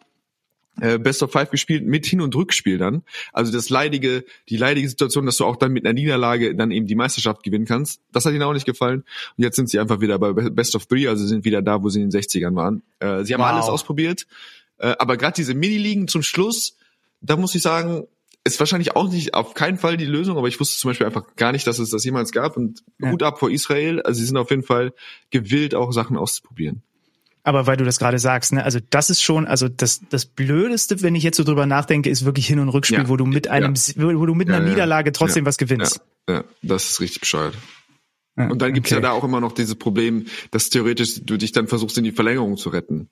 äh, 0.81 0.99
Best 0.99 1.23
of 1.23 1.33
Five 1.33 1.51
gespielt 1.51 1.87
mit 1.87 2.07
Hin- 2.07 2.21
und 2.21 2.35
Rückspiel 2.35 2.79
dann. 2.79 3.03
Also 3.33 3.51
das 3.51 3.69
leidige, 3.71 4.25
die 4.49 4.57
leidige 4.57 4.89
Situation, 4.89 5.27
dass 5.27 5.39
du 5.39 5.45
auch 5.45 5.57
dann 5.57 5.73
mit 5.73 5.85
einer 5.85 5.95
Niederlage 5.95 6.55
dann 6.55 6.71
eben 6.71 6.87
die 6.87 6.95
Meisterschaft 6.95 7.43
gewinnen 7.43 7.65
kannst. 7.65 8.01
Das 8.13 8.25
hat 8.25 8.33
ihnen 8.33 8.43
auch 8.43 8.53
nicht 8.53 8.67
gefallen. 8.67 9.05
Und 9.37 9.45
jetzt 9.45 9.57
sind 9.57 9.69
sie 9.69 9.79
einfach 9.79 10.01
wieder 10.01 10.19
bei 10.19 10.33
Best 10.33 10.77
of 10.77 10.87
Three, 10.87 11.09
also 11.09 11.27
sind 11.27 11.45
wieder 11.45 11.63
da, 11.63 11.83
wo 11.83 11.89
sie 11.89 12.03
in 12.03 12.11
den 12.11 12.21
60ern 12.21 12.55
waren. 12.55 12.83
Äh, 13.01 13.25
sie 13.25 13.35
haben 13.35 13.41
wow. 13.41 13.49
alles 13.49 13.67
ausprobiert. 13.67 14.27
Äh, 14.79 14.95
aber 14.99 15.17
gerade 15.17 15.35
diese 15.35 15.55
Mini-Ligen 15.55 16.09
zum 16.09 16.23
Schluss, 16.23 16.78
da 17.21 17.37
muss 17.37 17.55
ich 17.55 17.63
sagen, 17.63 18.07
ist 18.45 18.61
wahrscheinlich 18.61 18.97
auch 18.97 19.11
nicht 19.11 19.35
auf 19.35 19.55
keinen 19.55 19.79
Fall 19.79 19.97
die 19.97 20.07
Lösung, 20.07 20.39
aber 20.39 20.49
ich 20.49 20.59
wusste 20.59 20.79
zum 20.79 20.91
Beispiel 20.91 21.07
einfach 21.07 21.25
gar 21.37 21.53
nicht, 21.53 21.67
dass 21.67 21.79
es 21.79 21.91
das 21.91 22.05
jemals 22.05 22.33
gab 22.33 22.57
und 22.57 22.83
ja. 22.99 23.11
Hut 23.11 23.23
ab 23.23 23.39
vor 23.39 23.51
Israel. 23.51 24.01
Also 24.03 24.21
sie 24.21 24.27
sind 24.27 24.37
auf 24.37 24.51
jeden 24.51 24.63
Fall 24.63 24.93
gewillt, 25.31 25.75
auch 25.75 25.93
Sachen 25.93 26.17
auszuprobieren. 26.17 26.83
Aber 27.45 27.67
weil 27.67 27.77
du 27.77 27.85
das 27.85 27.99
gerade 27.99 28.19
sagst, 28.19 28.53
ne, 28.53 28.65
also 28.65 28.79
das 28.91 29.11
ist 29.11 29.23
schon, 29.23 29.47
also 29.47 29.69
das, 29.69 30.03
das 30.11 30.27
Blödeste, 30.27 31.01
wenn 31.03 31.15
ich 31.15 31.23
jetzt 31.23 31.37
so 31.37 31.45
drüber 31.45 31.67
nachdenke, 31.67 32.11
ist 32.11 32.25
wirklich 32.25 32.47
Hin- 32.47 32.59
und 32.59 32.69
Rückspiel, 32.69 32.99
ja. 32.99 33.09
wo 33.09 33.17
du 33.17 33.25
mit 33.25 33.49
einem, 33.49 33.75
ja. 33.75 33.95
wo 33.97 34.27
du 34.27 34.35
mit 34.35 34.51
einer 34.51 34.61
Niederlage 34.61 35.13
trotzdem 35.13 35.47
was 35.47 35.57
gewinnst. 35.57 36.01
Ja. 36.29 36.45
das 36.63 36.91
ist 36.91 37.01
richtig 37.01 37.21
bescheuert. 37.21 37.55
und 38.37 38.61
dann 38.61 38.75
gibt's 38.75 38.91
okay. 38.91 39.01
ja 39.01 39.09
da 39.09 39.13
auch 39.13 39.25
immer 39.25 39.41
noch 39.41 39.53
dieses 39.53 39.77
Problem, 39.77 40.27
dass 40.51 40.69
theoretisch 40.69 41.23
du 41.25 41.39
dich 41.39 41.53
dann 41.53 41.69
versuchst, 41.69 41.97
in 41.97 42.05
die 42.05 42.13
Verlängerung 42.13 42.57
zu 42.57 42.69
retten. 42.69 43.09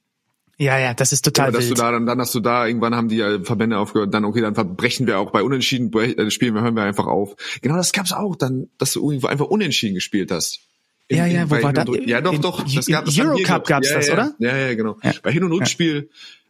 Ja, 0.58 0.78
ja, 0.78 0.94
das 0.94 1.12
ist 1.12 1.22
total 1.22 1.48
ja, 1.48 1.52
dass 1.52 1.66
wild. 1.66 1.78
Du 1.78 1.82
da, 1.82 1.92
dann, 1.92 2.06
dann 2.06 2.18
hast 2.18 2.34
du 2.34 2.40
da, 2.40 2.66
irgendwann 2.66 2.94
haben 2.94 3.08
die 3.08 3.20
äh, 3.20 3.44
Verbände 3.44 3.78
aufgehört, 3.78 4.14
dann 4.14 4.24
okay, 4.24 4.40
dann 4.40 4.54
verbrechen 4.54 5.06
wir 5.06 5.18
auch 5.18 5.30
bei 5.30 5.42
Unentschieden 5.42 5.92
äh, 5.92 6.30
spielen 6.30 6.54
wir, 6.54 6.62
hören 6.62 6.74
wir 6.74 6.82
einfach 6.82 7.06
auf. 7.06 7.36
Genau, 7.60 7.76
das 7.76 7.92
gab's 7.92 8.12
auch, 8.12 8.36
dann, 8.36 8.68
dass 8.78 8.92
du 8.92 9.06
irgendwo 9.06 9.26
einfach 9.26 9.46
Unentschieden 9.46 9.94
gespielt 9.94 10.30
hast. 10.30 10.60
In, 11.08 11.18
ja, 11.18 11.26
ja, 11.26 11.42
in, 11.42 11.50
wo 11.50 11.62
war 11.62 11.72
das? 11.74 11.86
Ja, 12.06 12.22
doch, 12.22 12.38
doch. 12.38 12.64
Das 12.74 12.86
gab, 12.86 13.04
das 13.04 13.18
Euro 13.18 13.36
Cup 13.42 13.66
gab's 13.66 13.90
ja, 13.90 13.96
das, 13.96 14.06
ja, 14.06 14.12
oder? 14.14 14.34
Ja, 14.38 14.56
ja, 14.56 14.74
genau. 14.74 14.96
Ja. 15.02 15.12
Bei 15.22 15.30
Hin- 15.30 15.44
und 15.44 15.52
Rückspiel, 15.52 16.08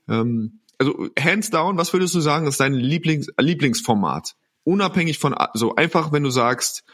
ähm, 0.08 0.60
also 0.78 1.08
hands 1.18 1.50
down, 1.50 1.76
was 1.76 1.92
würdest 1.92 2.14
du 2.14 2.20
sagen, 2.20 2.46
ist 2.46 2.60
dein 2.60 2.74
Lieblings, 2.74 3.28
Lieblingsformat? 3.38 4.36
Unabhängig 4.62 5.18
von, 5.18 5.34
so 5.54 5.74
einfach, 5.74 6.12
wenn 6.12 6.22
du 6.22 6.30
sagst, 6.30 6.84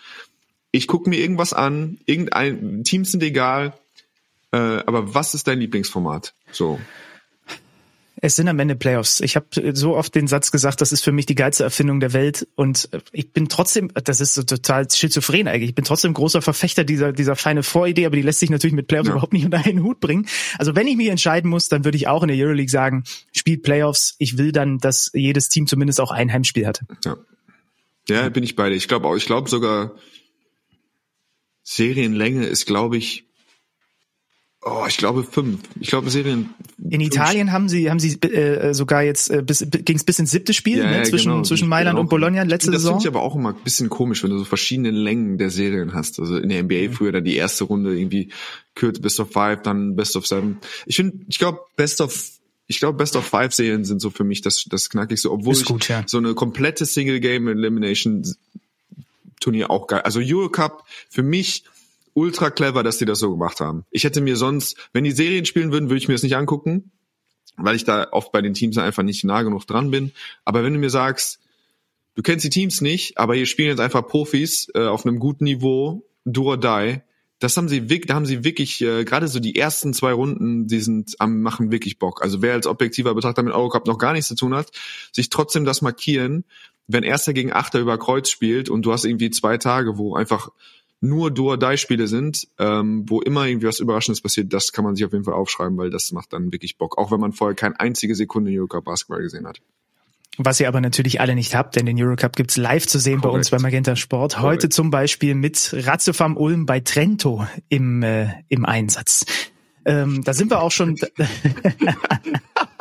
ich 0.70 0.86
gucke 0.86 1.10
mir 1.10 1.20
irgendwas 1.20 1.52
an, 1.52 1.98
irgendein 2.06 2.84
Teams 2.84 3.10
sind 3.10 3.22
egal, 3.22 3.74
äh, 4.52 4.56
aber 4.56 5.14
was 5.14 5.34
ist 5.34 5.48
dein 5.48 5.58
Lieblingsformat? 5.60 6.34
So. 6.52 6.78
Es 8.24 8.36
sind 8.36 8.46
am 8.46 8.60
Ende 8.60 8.76
Playoffs. 8.76 9.20
Ich 9.20 9.34
habe 9.34 9.46
so 9.74 9.96
oft 9.96 10.14
den 10.14 10.28
Satz 10.28 10.52
gesagt, 10.52 10.80
das 10.80 10.92
ist 10.92 11.02
für 11.02 11.10
mich 11.10 11.26
die 11.26 11.34
geilste 11.34 11.64
Erfindung 11.64 11.98
der 11.98 12.12
Welt. 12.12 12.46
Und 12.54 12.88
ich 13.10 13.32
bin 13.32 13.48
trotzdem, 13.48 13.90
das 13.94 14.20
ist 14.20 14.34
so 14.34 14.44
total 14.44 14.88
schizophren 14.88 15.48
eigentlich. 15.48 15.70
Ich 15.70 15.74
bin 15.74 15.84
trotzdem 15.84 16.14
großer 16.14 16.40
Verfechter 16.40 16.84
dieser, 16.84 17.12
dieser 17.12 17.34
feine 17.34 17.64
Voridee, 17.64 18.06
aber 18.06 18.14
die 18.14 18.22
lässt 18.22 18.38
sich 18.38 18.50
natürlich 18.50 18.76
mit 18.76 18.86
Playoffs 18.86 19.08
ja. 19.08 19.14
überhaupt 19.14 19.32
nicht 19.32 19.44
unter 19.44 19.58
einen 19.58 19.82
Hut 19.82 19.98
bringen. 19.98 20.28
Also 20.58 20.76
wenn 20.76 20.86
ich 20.86 20.96
mich 20.96 21.08
entscheiden 21.08 21.50
muss, 21.50 21.68
dann 21.68 21.84
würde 21.84 21.96
ich 21.96 22.06
auch 22.06 22.22
in 22.22 22.28
der 22.28 22.36
Euroleague 22.36 22.70
sagen, 22.70 23.02
spielt 23.32 23.64
Playoffs. 23.64 24.14
Ich 24.18 24.38
will 24.38 24.52
dann, 24.52 24.78
dass 24.78 25.10
jedes 25.14 25.48
Team 25.48 25.66
zumindest 25.66 26.00
auch 26.00 26.12
ein 26.12 26.32
Heimspiel 26.32 26.64
hat. 26.64 26.82
Ja, 27.04 27.16
ja 28.08 28.28
bin 28.28 28.44
ich 28.44 28.54
beide. 28.54 28.76
Ich 28.76 28.86
glaube 28.86 29.08
auch, 29.08 29.16
ich 29.16 29.26
glaube 29.26 29.50
sogar, 29.50 29.96
Serienlänge 31.64 32.46
ist, 32.46 32.66
glaube 32.66 32.98
ich, 32.98 33.24
Oh, 34.64 34.84
ich 34.88 34.96
glaube 34.96 35.24
fünf. 35.24 35.60
Ich 35.80 35.88
glaube 35.88 36.08
Serien. 36.08 36.50
In 36.88 37.00
Italien 37.00 37.50
haben 37.50 37.68
sie 37.68 37.90
haben 37.90 37.98
sie 37.98 38.20
äh, 38.22 38.72
sogar 38.74 39.02
jetzt 39.02 39.28
äh, 39.28 39.42
bis 39.42 39.66
ging 39.68 39.96
es 39.96 40.04
bis 40.04 40.20
ins 40.20 40.30
siebte 40.30 40.54
Spiel 40.54 40.78
ja, 40.78 40.84
ne, 40.84 40.98
ja, 40.98 41.02
zwischen 41.02 41.32
genau. 41.32 41.42
zwischen 41.42 41.68
Mailand 41.68 41.94
genau. 41.94 42.02
und 42.02 42.08
Bologna 42.08 42.44
letzte 42.44 42.70
das 42.70 42.82
Saison. 42.82 42.94
Das 42.94 43.02
finde 43.02 43.16
ich 43.16 43.20
aber 43.20 43.26
auch 43.26 43.34
immer 43.34 43.50
ein 43.50 43.64
bisschen 43.64 43.88
komisch, 43.88 44.22
wenn 44.22 44.30
du 44.30 44.38
so 44.38 44.44
verschiedene 44.44 44.92
Längen 44.92 45.36
der 45.36 45.50
Serien 45.50 45.94
hast. 45.94 46.20
Also 46.20 46.36
in 46.36 46.48
der 46.48 46.62
NBA 46.62 46.88
mhm. 46.88 46.92
früher 46.92 47.10
dann 47.10 47.24
die 47.24 47.34
erste 47.34 47.64
Runde 47.64 47.98
irgendwie 47.98 48.28
kürzt 48.76 49.02
Best 49.02 49.18
of 49.18 49.32
Five, 49.32 49.62
dann 49.62 49.96
Best 49.96 50.14
of 50.16 50.28
Seven. 50.28 50.58
Ich 50.86 50.94
finde, 50.94 51.18
ich 51.28 51.40
glaube 51.40 51.58
Best 51.76 52.00
of 52.00 52.30
ich 52.68 52.78
glaube, 52.78 52.96
Best 52.96 53.16
of 53.16 53.26
Five 53.26 53.52
Serien 53.52 53.84
sind 53.84 54.00
so 54.00 54.10
für 54.10 54.24
mich 54.24 54.40
das, 54.40 54.64
das 54.68 54.88
knackigste, 54.88 55.30
obwohl 55.30 55.60
gut, 55.62 55.82
ich 55.82 55.88
ja. 55.88 56.04
so 56.06 56.18
eine 56.18 56.34
komplette 56.34 56.86
Single 56.86 57.20
Game 57.20 57.48
Elimination 57.48 58.24
Turnier 59.40 59.70
auch 59.70 59.88
geil. 59.88 60.02
Also 60.02 60.20
Eurocup 60.22 60.84
für 61.10 61.22
mich 61.22 61.64
ultra 62.14 62.50
clever, 62.50 62.82
dass 62.82 62.98
die 62.98 63.04
das 63.04 63.18
so 63.18 63.30
gemacht 63.30 63.60
haben. 63.60 63.84
Ich 63.90 64.04
hätte 64.04 64.20
mir 64.20 64.36
sonst, 64.36 64.76
wenn 64.92 65.04
die 65.04 65.12
Serien 65.12 65.44
spielen 65.44 65.72
würden, 65.72 65.88
würde 65.88 65.98
ich 65.98 66.08
mir 66.08 66.14
das 66.14 66.22
nicht 66.22 66.36
angucken, 66.36 66.92
weil 67.56 67.76
ich 67.76 67.84
da 67.84 68.08
oft 68.10 68.32
bei 68.32 68.42
den 68.42 68.54
Teams 68.54 68.78
einfach 68.78 69.02
nicht 69.02 69.24
nah 69.24 69.42
genug 69.42 69.66
dran 69.66 69.90
bin. 69.90 70.12
Aber 70.44 70.64
wenn 70.64 70.72
du 70.72 70.78
mir 70.78 70.90
sagst, 70.90 71.40
du 72.14 72.22
kennst 72.22 72.44
die 72.44 72.50
Teams 72.50 72.80
nicht, 72.80 73.18
aber 73.18 73.34
hier 73.34 73.46
spielen 73.46 73.68
jetzt 73.68 73.80
einfach 73.80 74.06
Profis 74.06 74.68
äh, 74.74 74.86
auf 74.86 75.06
einem 75.06 75.18
guten 75.18 75.44
Niveau, 75.44 76.06
do 76.24 76.44
or 76.44 76.58
die, 76.58 77.00
das 77.42 77.56
haben 77.56 77.68
sie 77.68 77.90
wirklich, 77.90 78.06
da 78.06 78.14
haben 78.14 78.26
sie 78.26 78.44
wirklich, 78.44 78.80
äh, 78.82 79.04
gerade 79.04 79.26
so 79.26 79.40
die 79.40 79.56
ersten 79.56 79.92
zwei 79.94 80.12
Runden, 80.12 80.68
die 80.68 80.78
sind 80.78 81.16
am 81.18 81.40
machen 81.40 81.72
wirklich 81.72 81.98
Bock. 81.98 82.22
Also 82.22 82.40
wer 82.40 82.52
als 82.52 82.68
objektiver 82.68 83.14
Betrachter 83.14 83.42
mit 83.42 83.52
Eurocup 83.52 83.86
noch 83.86 83.98
gar 83.98 84.12
nichts 84.12 84.28
zu 84.28 84.36
tun 84.36 84.54
hat, 84.54 84.70
sich 85.10 85.28
trotzdem 85.28 85.64
das 85.64 85.82
markieren, 85.82 86.44
wenn 86.86 87.02
Erster 87.02 87.32
gegen 87.32 87.52
Achter 87.52 87.80
über 87.80 87.98
Kreuz 87.98 88.30
spielt 88.30 88.68
und 88.68 88.82
du 88.82 88.92
hast 88.92 89.04
irgendwie 89.04 89.30
zwei 89.30 89.58
Tage, 89.58 89.98
wo 89.98 90.14
einfach 90.14 90.50
nur 91.02 91.32
Do-or-Die-Spiele 91.32 92.06
sind, 92.06 92.46
ähm, 92.58 93.04
wo 93.08 93.20
immer 93.20 93.46
irgendwie 93.46 93.66
was 93.66 93.80
Überraschendes 93.80 94.20
passiert, 94.22 94.52
das 94.52 94.72
kann 94.72 94.84
man 94.84 94.94
sich 94.94 95.04
auf 95.04 95.12
jeden 95.12 95.24
Fall 95.24 95.34
aufschreiben, 95.34 95.76
weil 95.76 95.90
das 95.90 96.12
macht 96.12 96.32
dann 96.32 96.52
wirklich 96.52 96.78
Bock. 96.78 96.96
Auch 96.96 97.10
wenn 97.10 97.20
man 97.20 97.32
vorher 97.32 97.56
keine 97.56 97.78
einzige 97.80 98.14
Sekunde 98.14 98.52
Eurocup 98.52 98.84
Basketball 98.84 99.20
gesehen 99.20 99.46
hat. 99.46 99.60
Was 100.38 100.60
ihr 100.60 100.68
aber 100.68 100.80
natürlich 100.80 101.20
alle 101.20 101.34
nicht 101.34 101.54
habt, 101.54 101.76
denn 101.76 101.84
den 101.86 102.02
Eurocup 102.02 102.36
gibt's 102.36 102.56
live 102.56 102.86
zu 102.86 102.98
sehen 102.98 103.20
Korrekt. 103.20 103.32
bei 103.32 103.38
uns 103.38 103.50
bei 103.50 103.58
Magenta 103.58 103.96
Sport. 103.96 104.38
Heute 104.38 104.58
Korrekt. 104.58 104.72
zum 104.72 104.90
Beispiel 104.90 105.34
mit 105.34 105.74
Ratzefam 105.76 106.36
Ulm 106.36 106.66
bei 106.66 106.80
Trento 106.80 107.46
im, 107.68 108.02
äh, 108.02 108.28
im 108.48 108.64
Einsatz. 108.64 109.26
Ähm, 109.84 110.22
da 110.24 110.32
sind 110.32 110.50
wir 110.50 110.62
auch 110.62 110.70
schon. 110.70 110.96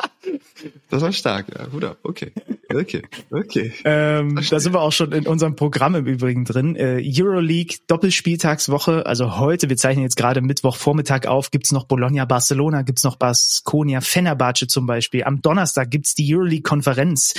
das 0.90 1.02
war 1.02 1.12
stark, 1.12 1.46
ja. 1.56 1.72
Hut 1.72 1.84
ab. 1.84 1.98
Okay. 2.02 2.32
Okay. 2.72 3.02
Okay. 3.30 3.72
Ähm, 3.84 4.40
da 4.48 4.60
sind 4.60 4.72
wir 4.72 4.80
auch 4.80 4.92
schon 4.92 5.12
in 5.12 5.26
unserem 5.26 5.56
Programm 5.56 5.94
im 5.94 6.06
Übrigen 6.06 6.44
drin. 6.44 6.76
Äh, 6.76 7.02
Euroleague 7.04 7.78
Doppelspieltagswoche. 7.86 9.06
Also 9.06 9.38
heute, 9.38 9.68
wir 9.68 9.76
zeichnen 9.76 10.04
jetzt 10.04 10.16
gerade 10.16 10.40
Mittwochvormittag 10.40 11.26
auf, 11.26 11.50
gibt's 11.50 11.72
noch 11.72 11.84
Bologna 11.84 12.24
Barcelona, 12.24 12.82
gibt's 12.82 13.04
noch 13.04 13.16
Baskonia 13.16 14.00
Fenerbahce 14.00 14.66
zum 14.66 14.86
Beispiel. 14.86 15.24
Am 15.24 15.42
Donnerstag 15.42 15.90
gibt's 15.90 16.14
die 16.14 16.34
Euroleague 16.34 16.62
Konferenz 16.62 17.34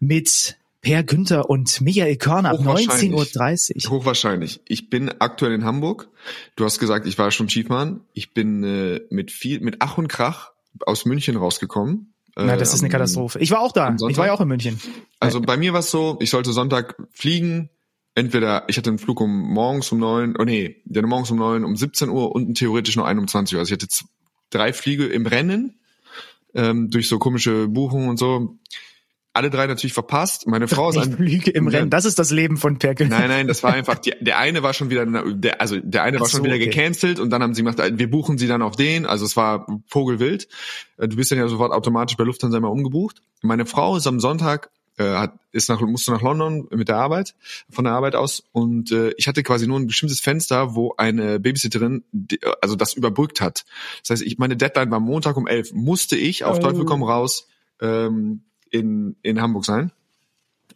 mit 0.00 0.56
Per 0.84 1.02
Günther 1.02 1.48
und 1.48 1.80
Michael 1.80 2.16
Körner 2.16 2.50
ab 2.50 2.60
19.30 2.60 3.86
Uhr. 3.86 3.90
Hochwahrscheinlich. 3.90 4.60
Ich 4.68 4.90
bin 4.90 5.10
aktuell 5.18 5.52
in 5.52 5.64
Hamburg. 5.64 6.08
Du 6.56 6.64
hast 6.66 6.78
gesagt, 6.78 7.06
ich 7.06 7.16
war 7.18 7.30
schon 7.30 7.48
Schiefmann. 7.48 8.00
Ich 8.12 8.34
bin 8.34 8.62
äh, 8.62 9.00
mit 9.08 9.30
viel, 9.32 9.60
mit 9.60 9.76
Ach 9.80 9.96
und 9.96 10.08
Krach 10.08 10.52
aus 10.84 11.06
München 11.06 11.36
rausgekommen. 11.36 12.13
Na, 12.36 12.56
das 12.56 12.74
ist 12.74 12.80
eine 12.80 12.90
Katastrophe. 12.90 13.38
Ich 13.38 13.50
war 13.50 13.60
auch 13.60 13.72
da. 13.72 13.94
Ich 14.08 14.16
war 14.16 14.26
ja 14.26 14.32
auch 14.32 14.40
in 14.40 14.48
München. 14.48 14.80
Also 15.20 15.40
bei 15.40 15.56
mir 15.56 15.72
war 15.72 15.80
es 15.80 15.90
so, 15.90 16.18
ich 16.20 16.30
sollte 16.30 16.52
Sonntag 16.52 16.96
fliegen. 17.12 17.70
Entweder, 18.16 18.64
ich 18.68 18.76
hatte 18.76 18.90
einen 18.90 18.98
Flug 18.98 19.20
um 19.20 19.52
morgens 19.52 19.90
um 19.90 19.98
neun, 19.98 20.36
oh 20.38 20.44
nee, 20.44 20.82
der 20.84 21.04
morgens 21.06 21.30
um 21.32 21.38
neun, 21.38 21.64
um 21.64 21.76
17 21.76 22.08
Uhr 22.08 22.32
und 22.32 22.54
theoretisch 22.56 22.94
nur 22.96 23.06
einen 23.06 23.18
um 23.18 23.28
20 23.28 23.54
Uhr. 23.54 23.60
Also 23.60 23.74
ich 23.74 23.82
hatte 23.82 23.92
drei 24.50 24.72
Fliege 24.72 25.06
im 25.06 25.26
Rennen, 25.26 25.80
ähm, 26.54 26.90
durch 26.90 27.08
so 27.08 27.18
komische 27.18 27.66
Buchungen 27.66 28.08
und 28.08 28.18
so 28.18 28.56
alle 29.34 29.50
drei 29.50 29.66
natürlich 29.66 29.92
verpasst. 29.92 30.46
Meine 30.46 30.68
Frau 30.68 30.90
ist 30.90 30.96
ein 30.96 31.16
Lüge 31.18 31.50
im 31.50 31.66
Rennen. 31.66 31.90
Das 31.90 32.04
ist 32.04 32.18
das 32.18 32.30
Leben 32.30 32.56
von 32.56 32.78
Perkel. 32.78 33.08
Nein, 33.08 33.28
nein, 33.28 33.48
das 33.48 33.62
war 33.62 33.74
einfach 33.74 33.98
die, 33.98 34.14
der 34.20 34.38
eine 34.38 34.62
war 34.62 34.72
schon 34.72 34.90
wieder 34.90 35.04
der 35.04 35.60
also 35.60 35.76
der 35.78 36.04
eine 36.04 36.20
war 36.20 36.28
schon 36.28 36.38
so, 36.38 36.44
wieder 36.44 36.54
okay. 36.54 36.66
gecancelt 36.66 37.18
und 37.18 37.30
dann 37.30 37.42
haben 37.42 37.52
sie 37.52 37.62
gemacht, 37.62 37.78
wir 37.78 38.10
buchen 38.10 38.38
sie 38.38 38.46
dann 38.46 38.62
auf 38.62 38.76
den, 38.76 39.06
also 39.06 39.24
es 39.26 39.36
war 39.36 39.66
Vogelwild. 39.88 40.48
Äh, 40.98 41.08
du 41.08 41.16
bist 41.16 41.32
dann 41.32 41.38
ja 41.38 41.48
sofort 41.48 41.72
automatisch 41.72 42.16
bei 42.16 42.24
Lufthansa 42.24 42.56
immer 42.56 42.70
umgebucht. 42.70 43.22
Meine 43.42 43.66
Frau 43.66 43.96
ist 43.96 44.06
am 44.06 44.20
Sonntag 44.20 44.70
äh, 44.96 45.14
hat, 45.14 45.34
ist 45.50 45.68
nach, 45.68 45.80
musste 45.80 46.12
nach 46.12 46.22
London 46.22 46.68
mit 46.70 46.88
der 46.88 46.96
Arbeit, 46.96 47.34
von 47.68 47.84
der 47.84 47.94
Arbeit 47.94 48.14
aus. 48.14 48.44
Und 48.52 48.92
äh, 48.92 49.12
ich 49.16 49.26
hatte 49.26 49.42
quasi 49.42 49.66
nur 49.66 49.80
ein 49.80 49.88
bestimmtes 49.88 50.20
Fenster, 50.20 50.76
wo 50.76 50.94
eine 50.96 51.40
Babysitterin, 51.40 52.04
die, 52.12 52.38
also 52.60 52.76
das 52.76 52.94
überbrückt 52.94 53.40
hat. 53.40 53.64
Das 54.02 54.10
heißt, 54.10 54.22
ich 54.22 54.38
meine 54.38 54.56
Deadline 54.56 54.92
war 54.92 55.00
Montag 55.00 55.36
um 55.36 55.48
elf. 55.48 55.72
Musste 55.72 56.16
ich 56.16 56.44
auf 56.44 56.58
oh. 56.58 56.60
Teufel 56.60 56.84
komm 56.84 57.02
raus 57.02 57.48
ähm, 57.80 58.42
in, 58.74 59.14
in 59.22 59.40
Hamburg 59.40 59.64
sein. 59.64 59.92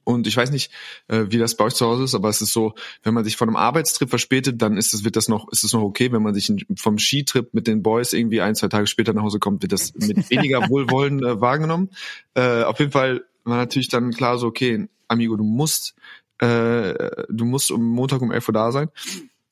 Und 0.05 0.27
ich 0.27 0.37
weiß 0.37 0.53
nicht, 0.53 0.71
äh, 1.09 1.27
wie 1.29 1.37
das 1.37 1.57
bei 1.57 1.65
euch 1.65 1.75
zu 1.75 1.85
Hause 1.85 2.05
ist, 2.05 2.15
aber 2.15 2.29
es 2.29 2.41
ist 2.41 2.53
so, 2.53 2.75
wenn 3.03 3.13
man 3.13 3.25
sich 3.25 3.37
von 3.37 3.49
einem 3.49 3.57
Arbeitstrip 3.57 4.09
verspätet, 4.09 4.63
dann 4.63 4.77
ist 4.77 4.95
es, 4.95 5.05
wird 5.05 5.17
das 5.17 5.29
noch, 5.29 5.51
ist 5.51 5.65
es 5.65 5.73
noch 5.75 5.83
okay. 5.83 6.13
Wenn 6.13 6.23
man 6.23 6.33
sich 6.33 6.51
vom 6.77 6.99
Skitrip 6.99 7.53
mit 7.53 7.67
den 7.67 7.83
Boys 7.83 8.13
irgendwie 8.13 8.41
ein, 8.41 8.55
zwei 8.55 8.69
Tage 8.69 8.87
später 8.87 9.13
nach 9.13 9.23
Hause 9.23 9.39
kommt, 9.39 9.63
wird 9.63 9.73
das 9.73 9.95
mit 9.95 10.31
weniger 10.31 10.69
Wohlwollen 10.71 11.23
äh, 11.25 11.41
wahrgenommen. 11.41 11.91
Äh, 12.35 12.63
auf 12.63 12.79
jeden 12.79 12.93
Fall 12.93 13.25
war 13.45 13.59
natürlich 13.59 13.89
dann 13.89 14.13
klar 14.13 14.39
so, 14.39 14.47
okay, 14.47 14.89
Amigo, 15.09 15.37
du 15.37 15.45
musst, 15.45 15.95
äh, 16.39 17.27
du 17.29 17.45
musst 17.45 17.71
um 17.71 17.85
Montag 17.85 18.23
um 18.23 18.31
11 18.31 18.49
Uhr 18.49 18.55
da 18.55 18.73
sein. 18.73 18.89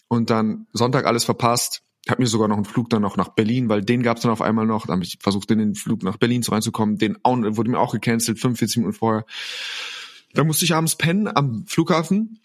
Und 0.09 0.31
dann 0.31 0.69
Sonntag 0.73 1.05
alles 1.05 1.25
verpasst, 1.25 1.83
habe 2.11 2.23
mir 2.23 2.29
sogar 2.29 2.49
noch 2.49 2.57
einen 2.57 2.65
Flug 2.65 2.91
dann 2.91 3.03
noch 3.03 3.17
nach 3.17 3.29
Berlin, 3.29 3.69
weil 3.69 3.83
den 3.83 4.03
gab 4.03 4.17
es 4.17 4.23
dann 4.23 4.33
auf 4.33 4.43
einmal 4.43 4.67
noch. 4.67 4.87
Da 4.87 4.93
habe 4.93 5.03
ich 5.03 5.19
versucht, 5.21 5.51
in 5.51 5.59
den 5.59 5.75
Flug 5.75 6.03
nach 6.03 6.17
Berlin 6.17 6.43
zu 6.43 6.53
reinzukommen. 6.53 6.99
Den 6.99 7.19
wurde 7.25 7.71
mir 7.71 7.79
auch 7.79 7.93
gecancelt, 7.93 8.39
45 8.39 8.79
Minuten 8.79 8.97
vorher. 8.97 9.25
Da 10.35 10.45
musste 10.45 10.65
ich 10.65 10.75
abends 10.75 10.97
pennen 10.97 11.29
am 11.29 11.67
Flughafen. 11.67 12.41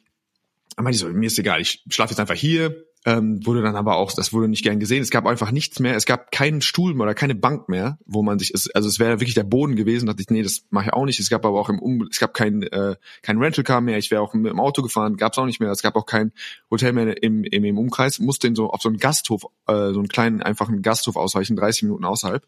Da 0.76 0.84
meinte 0.84 0.96
ich 0.96 1.02
so, 1.02 1.10
mir 1.10 1.28
ist 1.28 1.38
egal, 1.38 1.62
ich 1.62 1.84
schlafe 1.90 2.12
jetzt 2.12 2.20
einfach 2.20 2.36
hier 2.36 2.86
ähm, 3.04 3.44
wurde 3.46 3.64
dann 3.64 3.76
aber 3.76 3.96
auch, 3.96 4.12
das 4.12 4.32
wurde 4.32 4.48
nicht 4.48 4.64
gern 4.64 4.80
gesehen. 4.80 5.02
Es 5.02 5.10
gab 5.10 5.26
einfach 5.26 5.50
nichts 5.52 5.80
mehr. 5.80 5.96
Es 5.96 6.06
gab 6.06 6.32
keinen 6.32 6.62
Stuhl 6.62 6.94
mehr 6.94 7.04
oder 7.04 7.16
keine 7.16 7.34
Bank 7.34 7.68
mehr, 7.68 7.98
wo 8.06 8.22
man 8.22 8.38
sich, 8.38 8.54
also 8.76 8.88
es 8.88 9.00
wäre 9.00 9.20
wirklich 9.20 9.34
der 9.34 9.44
Boden 9.44 9.76
gewesen. 9.76 10.06
Da 10.06 10.14
dachte 10.14 10.22
ich, 10.22 10.30
nee, 10.30 10.44
das 10.44 10.66
mache 10.70 10.86
ich 10.86 10.94
auch 10.94 11.06
nicht. 11.06 11.20
Es 11.20 11.30
gab 11.30 11.44
aber 11.44 11.60
auch 11.60 11.70
im, 11.70 11.80
um 11.80 12.08
es 12.12 12.20
gab 12.20 12.36
kein 12.36 12.62
äh, 12.62 12.96
kein 13.24 13.40
Rentalcar 13.40 13.82
mehr. 13.82 13.98
Ich 13.98 14.12
wäre 14.12 14.22
auch 14.22 14.36
mit 14.36 14.52
dem 14.52 14.60
Auto 14.60 14.84
gefahren, 14.84 15.18
gab 15.18 15.32
es 15.32 15.40
auch 15.40 15.48
nicht 15.48 15.60
mehr. 15.60 15.72
Es 15.72 15.82
gab 15.82 15.96
auch 15.96 16.06
kein 16.06 16.32
Hotel 16.70 16.94
mehr 16.94 17.24
im, 17.24 17.44
im, 17.44 17.64
im 17.64 17.78
Umkreis. 17.80 18.20
Musste 18.20 18.48
in 18.48 18.56
so 18.56 18.70
auf 18.70 18.84
so 18.84 18.90
einen 18.90 19.00
Gasthof, 19.00 19.46
äh, 19.66 19.94
so 19.94 20.00
einen 20.00 20.08
kleinen 20.08 20.44
einfachen 20.44 20.84
Gasthof 20.84 21.16
ausweichen, 21.16 21.56
30 21.56 21.84
Minuten 21.84 22.06
außerhalb. 22.06 22.46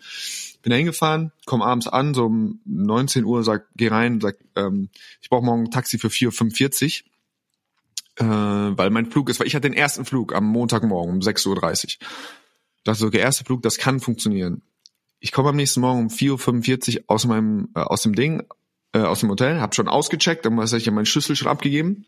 Bin 0.62 0.70
da 0.70 0.76
hingefahren, 0.76 1.32
komm 1.46 1.64
abends 1.64 1.88
an, 1.88 2.14
so 2.14 2.26
um 2.26 2.62
19 2.66 3.26
Uhr, 3.26 3.44
sag, 3.44 3.66
geh 3.76 3.88
rein, 3.88 4.22
sag, 4.22 4.38
ähm, 4.56 4.90
ich 5.20 5.30
brauche 5.30 5.44
morgen 5.44 5.64
ein 5.64 5.72
Taxi 5.72 5.98
für 5.98 6.10
4,45 6.10 7.04
äh, 8.18 8.26
weil 8.26 8.90
mein 8.90 9.10
Flug 9.10 9.30
ist, 9.30 9.40
weil 9.40 9.48
ich 9.48 9.56
hatte 9.56 9.70
den 9.70 9.78
ersten 9.78 10.06
Flug 10.06 10.36
am 10.36 10.46
Montagmorgen 10.46 11.16
um 11.16 11.20
6.30 11.20 11.48
Uhr. 11.48 12.08
Dachte 12.84 13.00
so, 13.00 13.08
okay, 13.08 13.20
erster 13.20 13.46
Flug, 13.46 13.62
das 13.62 13.78
kann 13.78 14.00
funktionieren. 14.00 14.62
Ich 15.20 15.32
komme 15.32 15.50
am 15.50 15.56
nächsten 15.56 15.82
Morgen 15.82 16.00
um 16.00 16.08
4.45 16.08 16.98
Uhr 16.98 17.04
aus 17.08 17.26
meinem, 17.26 17.70
äh, 17.76 17.80
aus 17.80 18.04
dem 18.04 18.14
Ding, 18.14 18.44
äh, 18.94 19.00
aus 19.00 19.22
dem 19.22 19.30
Hotel, 19.30 19.60
habe 19.62 19.74
schon 19.74 19.88
ausgecheckt, 19.88 20.46
dann 20.46 20.60
habe 20.60 20.78
ich 20.78 20.86
ja 20.86 20.92
meinen 20.92 21.06
Schlüssel 21.06 21.36
schon 21.36 21.48
abgegeben. 21.48 22.06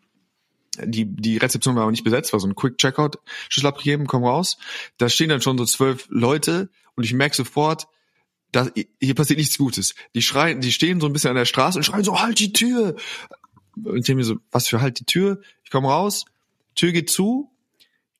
Die, 0.83 1.05
die 1.05 1.37
Rezeption 1.37 1.75
war 1.75 1.83
aber 1.83 1.91
nicht 1.91 2.03
besetzt, 2.03 2.33
war 2.33 2.39
so 2.41 2.47
ein 2.47 2.55
Quick 2.55 2.77
Checkout, 2.77 3.19
Schlüssel 3.47 3.67
abgegeben, 3.67 4.07
komm 4.07 4.25
raus. 4.25 4.57
Da 4.97 5.07
stehen 5.07 5.29
dann 5.29 5.41
schon 5.41 5.57
so 5.57 5.65
zwölf 5.65 6.07
Leute 6.09 6.69
und 6.95 7.05
ich 7.05 7.13
merke 7.13 7.35
sofort, 7.35 7.87
da, 8.51 8.67
hier 9.01 9.15
passiert 9.15 9.39
nichts 9.39 9.57
Gutes. 9.57 9.95
Die 10.13 10.21
schreien, 10.21 10.59
die 10.59 10.73
stehen 10.73 10.99
so 10.99 11.07
ein 11.07 11.13
bisschen 11.13 11.29
an 11.29 11.37
der 11.37 11.45
Straße 11.45 11.79
und 11.79 11.83
schreien 11.83 12.03
so, 12.03 12.19
halt 12.19 12.39
die 12.39 12.51
Tür, 12.51 12.95
und 13.83 13.97
ich 13.97 14.05
denke 14.05 14.15
mir 14.15 14.23
so, 14.23 14.37
was 14.51 14.67
für 14.67 14.81
halt 14.81 14.99
die 14.99 15.05
Tür? 15.05 15.41
Ich 15.65 15.71
komme 15.71 15.89
raus, 15.89 16.25
Tür 16.75 16.91
geht 16.91 17.09
zu, 17.09 17.51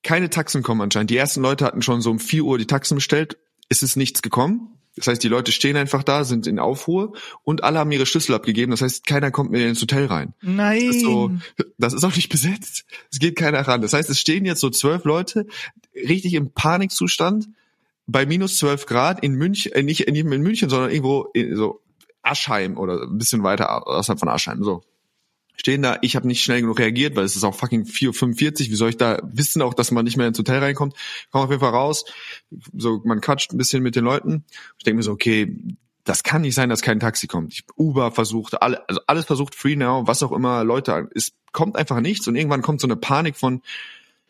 keine 0.03 0.29
Taxen 0.29 0.63
kommen 0.63 0.81
anscheinend. 0.81 1.09
Die 1.09 1.17
ersten 1.17 1.41
Leute 1.41 1.65
hatten 1.65 1.81
schon 1.81 2.01
so 2.01 2.11
um 2.11 2.19
vier 2.19 2.43
Uhr 2.43 2.57
die 2.57 2.67
Taxen 2.67 2.95
bestellt, 2.95 3.37
es 3.69 3.81
ist 3.81 3.95
nichts 3.95 4.21
gekommen. 4.21 4.69
Das 4.95 5.07
heißt, 5.07 5.21
die 5.21 5.27
Leute 5.27 5.51
stehen 5.51 5.75
einfach 5.75 6.03
da, 6.03 6.23
sind 6.23 6.47
in 6.47 6.57
Aufruhr 6.57 7.13
und 7.43 7.65
alle 7.65 7.79
haben 7.79 7.91
ihre 7.91 8.05
Schlüssel 8.05 8.33
abgegeben. 8.33 8.71
Das 8.71 8.81
heißt, 8.81 9.05
keiner 9.05 9.29
kommt 9.29 9.51
mehr 9.51 9.67
ins 9.67 9.81
Hotel 9.81 10.05
rein. 10.05 10.33
Nein. 10.41 10.87
Das 10.87 10.95
ist, 10.95 11.01
so, 11.01 11.31
das 11.77 11.93
ist 11.93 12.03
auch 12.05 12.15
nicht 12.15 12.29
besetzt. 12.29 12.85
Es 13.11 13.19
geht 13.19 13.35
keiner 13.35 13.59
ran. 13.67 13.81
Das 13.81 13.91
heißt, 13.91 14.09
es 14.09 14.19
stehen 14.19 14.45
jetzt 14.45 14.61
so 14.61 14.69
zwölf 14.69 15.03
Leute 15.03 15.47
richtig 15.93 16.33
im 16.33 16.51
Panikzustand 16.51 17.49
bei 18.07 18.25
minus 18.25 18.57
zwölf 18.57 18.85
Grad 18.85 19.21
in 19.21 19.33
München, 19.33 19.73
äh, 19.73 19.83
nicht, 19.83 20.07
nicht 20.07 20.25
in 20.25 20.41
München, 20.41 20.69
sondern 20.69 20.91
irgendwo 20.91 21.23
in, 21.33 21.55
so 21.55 21.81
Aschheim 22.21 22.77
oder 22.77 23.03
ein 23.03 23.17
bisschen 23.17 23.43
weiter 23.43 23.87
außerhalb 23.87 24.19
von 24.19 24.29
Aschheim. 24.29 24.63
So 24.63 24.83
stehen 25.57 25.81
da, 25.81 25.97
ich 26.01 26.15
habe 26.15 26.27
nicht 26.27 26.43
schnell 26.43 26.61
genug 26.61 26.79
reagiert, 26.79 27.15
weil 27.15 27.25
es 27.25 27.35
ist 27.35 27.43
auch 27.43 27.55
fucking 27.55 27.83
4.45 27.83 28.69
wie 28.69 28.75
soll 28.75 28.89
ich 28.89 28.97
da 28.97 29.19
wissen 29.23 29.61
auch, 29.61 29.73
dass 29.73 29.91
man 29.91 30.05
nicht 30.05 30.17
mehr 30.17 30.27
ins 30.27 30.39
Hotel 30.39 30.59
reinkommt, 30.59 30.95
komm 31.31 31.41
auf 31.41 31.49
jeden 31.49 31.61
Fall 31.61 31.71
raus, 31.71 32.05
so 32.75 33.01
man 33.03 33.21
quatscht 33.21 33.53
ein 33.53 33.57
bisschen 33.57 33.83
mit 33.83 33.95
den 33.95 34.03
Leuten, 34.03 34.45
ich 34.77 34.83
denke 34.83 34.97
mir 34.97 35.03
so, 35.03 35.11
okay, 35.11 35.55
das 36.05 36.23
kann 36.23 36.43
nicht 36.43 36.55
sein, 36.55 36.69
dass 36.69 36.83
kein 36.83 36.99
Taxi 36.99 37.27
kommt. 37.27 37.51
Ich, 37.51 37.63
Uber 37.75 38.11
versucht, 38.11 38.61
alle, 38.61 38.87
also 38.87 39.01
alles 39.07 39.25
versucht, 39.25 39.55
Free 39.55 39.75
Now, 39.75 40.05
was 40.05 40.21
auch 40.21 40.31
immer, 40.31 40.63
Leute, 40.63 41.09
es 41.15 41.33
kommt 41.51 41.75
einfach 41.75 41.99
nichts. 41.99 42.27
Und 42.27 42.35
irgendwann 42.35 42.61
kommt 42.61 42.79
so 42.79 42.87
eine 42.87 42.95
Panik 42.95 43.35
von, 43.35 43.63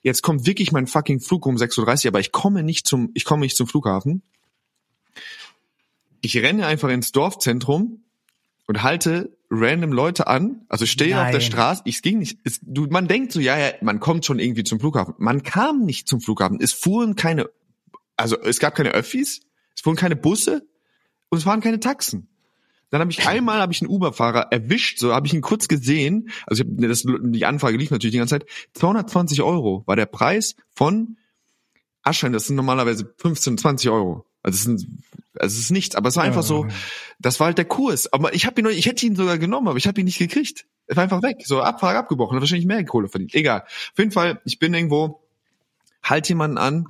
jetzt 0.01 0.23
kommt 0.23 0.47
wirklich 0.47 0.71
mein 0.71 0.87
fucking 0.87 1.19
Flug 1.19 1.45
um 1.45 1.57
6.30 1.57 2.05
Uhr, 2.05 2.11
aber 2.11 2.21
ich 2.21 2.31
komme 2.31 2.63
nicht 2.63 2.87
zum, 2.87 3.11
ich 3.13 3.25
komme 3.25 3.41
nicht 3.41 3.57
zum 3.57 3.67
Flughafen. 3.67 4.23
Ich 6.21 6.37
renne 6.37 6.65
einfach 6.65 6.89
ins 6.89 7.11
Dorfzentrum 7.11 8.04
und 8.67 8.83
halte 8.83 9.37
random 9.49 9.91
Leute 9.91 10.27
an, 10.27 10.65
also 10.69 10.85
stehe 10.85 11.21
auf 11.21 11.31
der 11.31 11.39
Straße, 11.39 11.83
ich 11.85 12.01
ging 12.01 12.19
nicht, 12.19 12.39
es, 12.43 12.59
du, 12.61 12.87
man 12.87 13.07
denkt 13.07 13.31
so, 13.31 13.39
ja, 13.39 13.57
ja, 13.57 13.73
man 13.81 13.99
kommt 13.99 14.25
schon 14.25 14.39
irgendwie 14.39 14.63
zum 14.63 14.79
Flughafen. 14.79 15.15
Man 15.17 15.43
kam 15.43 15.85
nicht 15.85 16.07
zum 16.07 16.19
Flughafen. 16.19 16.59
Es 16.59 16.73
fuhren 16.73 17.15
keine, 17.15 17.49
also 18.15 18.39
es 18.39 18.59
gab 18.59 18.75
keine 18.75 18.91
Öffis, 18.91 19.41
es 19.75 19.81
fuhren 19.81 19.95
keine 19.95 20.15
Busse 20.15 20.67
und 21.29 21.37
es 21.37 21.45
waren 21.45 21.61
keine 21.61 21.79
Taxen. 21.79 22.27
Dann 22.89 23.01
habe 23.01 23.11
ich 23.11 23.27
einmal 23.27 23.59
habe 23.59 23.73
ich 23.73 23.81
einen 23.81 23.91
Uber-Fahrer 23.91 24.51
erwischt, 24.51 24.99
so 24.99 25.13
habe 25.13 25.27
ich 25.27 25.33
ihn 25.33 25.41
kurz 25.41 25.67
gesehen. 25.67 26.29
Also 26.47 26.63
ich 26.63 26.69
hab, 26.69 26.77
das, 26.77 27.03
die 27.05 27.45
Anfrage 27.45 27.77
lief 27.77 27.91
natürlich 27.91 28.13
die 28.13 28.19
ganze 28.19 28.39
Zeit. 28.39 28.47
220 28.73 29.41
Euro 29.41 29.83
war 29.85 29.95
der 29.95 30.05
Preis 30.07 30.55
von 30.71 31.17
Aschein. 32.01 32.33
Das 32.33 32.47
sind 32.47 32.55
normalerweise 32.55 33.13
15, 33.17 33.57
20 33.57 33.89
Euro. 33.89 34.25
Also 34.45 34.57
es, 34.57 34.63
sind, 34.63 34.87
also 35.39 35.55
es 35.55 35.59
ist 35.59 35.71
nichts, 35.71 35.95
aber 35.95 36.07
es 36.07 36.17
war 36.17 36.23
einfach 36.23 36.43
so, 36.43 36.67
das 37.17 37.39
war 37.39 37.47
halt 37.47 37.57
der 37.57 37.65
Kurs. 37.65 38.13
Aber 38.13 38.35
ich 38.35 38.45
habe 38.45 38.61
ihn, 38.61 38.67
ich 38.67 38.85
hätte 38.85 39.03
ihn 39.03 39.15
sogar 39.15 39.39
genommen, 39.39 39.67
aber 39.67 39.79
ich 39.79 39.87
habe 39.87 39.99
ihn 39.99 40.05
nicht 40.05 40.19
gekriegt. 40.19 40.67
Er 40.85 40.95
war 40.95 41.03
einfach 41.03 41.23
weg, 41.23 41.37
so 41.45 41.61
Abfrage 41.63 41.97
abgebrochen, 41.97 42.35
hat 42.35 42.41
wahrscheinlich 42.41 42.67
mehr 42.67 42.85
Kohle 42.85 43.07
verdient. 43.07 43.33
Egal. 43.33 43.63
Auf 43.63 43.97
jeden 43.97 44.11
Fall, 44.11 44.39
ich 44.45 44.59
bin 44.59 44.75
irgendwo, 44.75 45.23
halt 46.03 46.29
jemanden 46.29 46.59
an. 46.59 46.85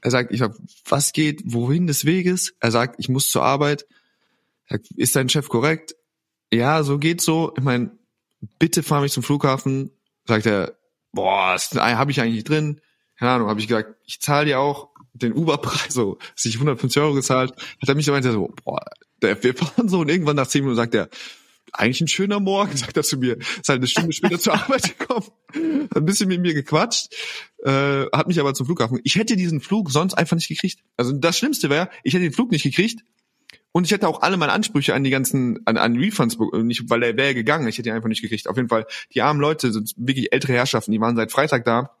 Er 0.00 0.10
sagt, 0.10 0.32
ich 0.32 0.38
sag, 0.38 0.54
was 0.88 1.12
geht, 1.12 1.42
wohin 1.44 1.86
des 1.86 2.06
Weges? 2.06 2.54
Er 2.58 2.70
sagt, 2.70 2.96
ich 2.98 3.10
muss 3.10 3.30
zur 3.30 3.42
Arbeit. 3.42 3.84
Er 4.68 4.78
sagt, 4.78 4.90
ist 4.96 5.14
dein 5.14 5.28
Chef 5.28 5.50
korrekt? 5.50 5.94
Ja, 6.50 6.84
so 6.84 6.98
geht's 6.98 7.26
so. 7.26 7.52
Ich 7.54 7.62
meine, 7.62 7.90
bitte 8.58 8.82
fahr 8.82 9.02
mich 9.02 9.12
zum 9.12 9.22
Flughafen. 9.22 9.90
Sagt 10.26 10.46
er, 10.46 10.78
boah, 11.12 11.58
habe 11.58 12.10
ich 12.10 12.20
eigentlich 12.22 12.44
drin. 12.44 12.80
Keine 13.18 13.32
Ahnung, 13.32 13.48
habe 13.48 13.60
ich 13.60 13.68
gesagt, 13.68 13.94
ich 14.06 14.22
zahle 14.22 14.46
dir 14.46 14.58
auch 14.58 14.93
den 15.14 15.32
Uber-Preis, 15.32 15.94
so, 15.94 16.18
sich 16.34 16.54
150 16.54 17.00
Euro 17.02 17.14
gezahlt, 17.14 17.52
hat 17.52 17.88
er 17.88 17.94
mich 17.94 18.04
so 18.04 18.12
meinte 18.12 18.32
so, 18.32 18.52
boah, 18.64 18.84
der, 19.22 19.42
wir 19.42 19.54
fahren 19.54 19.88
so 19.88 20.00
und 20.00 20.10
irgendwann 20.10 20.36
nach 20.36 20.46
10 20.46 20.62
Minuten 20.62 20.76
sagt 20.76 20.94
er, 20.94 21.08
eigentlich 21.72 22.00
ein 22.00 22.08
schöner 22.08 22.40
Morgen, 22.40 22.76
sagt 22.76 22.96
er 22.96 23.02
zu 23.02 23.16
mir. 23.16 23.38
Ist 23.38 23.68
halt 23.68 23.78
eine 23.78 23.86
Stunde 23.86 24.12
später 24.12 24.38
zur 24.38 24.54
Arbeit 24.54 24.98
gekommen, 24.98 25.26
hat 25.90 25.96
ein 25.96 26.04
bisschen 26.04 26.28
mit 26.28 26.40
mir 26.40 26.54
gequatscht, 26.54 27.14
äh, 27.64 28.06
hat 28.12 28.28
mich 28.28 28.40
aber 28.40 28.54
zum 28.54 28.66
Flughafen. 28.66 29.00
Ich 29.04 29.16
hätte 29.16 29.36
diesen 29.36 29.60
Flug 29.60 29.90
sonst 29.90 30.14
einfach 30.14 30.36
nicht 30.36 30.48
gekriegt. 30.48 30.80
Also 30.96 31.12
das 31.12 31.38
Schlimmste 31.38 31.70
wäre, 31.70 31.90
ich 32.02 32.14
hätte 32.14 32.24
den 32.24 32.32
Flug 32.32 32.50
nicht 32.50 32.64
gekriegt 32.64 33.04
und 33.72 33.84
ich 33.84 33.90
hätte 33.92 34.08
auch 34.08 34.22
alle 34.22 34.36
meine 34.36 34.52
Ansprüche 34.52 34.94
an 34.94 35.04
die 35.04 35.10
ganzen, 35.10 35.60
an, 35.64 35.76
an 35.76 35.96
Refunds, 35.96 36.38
nicht, 36.62 36.90
weil 36.90 37.02
er 37.02 37.16
wäre 37.16 37.34
gegangen, 37.34 37.66
ich 37.66 37.78
hätte 37.78 37.88
ihn 37.88 37.94
einfach 37.94 38.08
nicht 38.08 38.22
gekriegt. 38.22 38.48
Auf 38.48 38.56
jeden 38.56 38.68
Fall, 38.68 38.86
die 39.12 39.22
armen 39.22 39.40
Leute 39.40 39.72
sind 39.72 39.94
wirklich 39.96 40.32
ältere 40.32 40.52
Herrschaften, 40.52 40.92
die 40.92 41.00
waren 41.00 41.16
seit 41.16 41.32
Freitag 41.32 41.64
da 41.64 41.96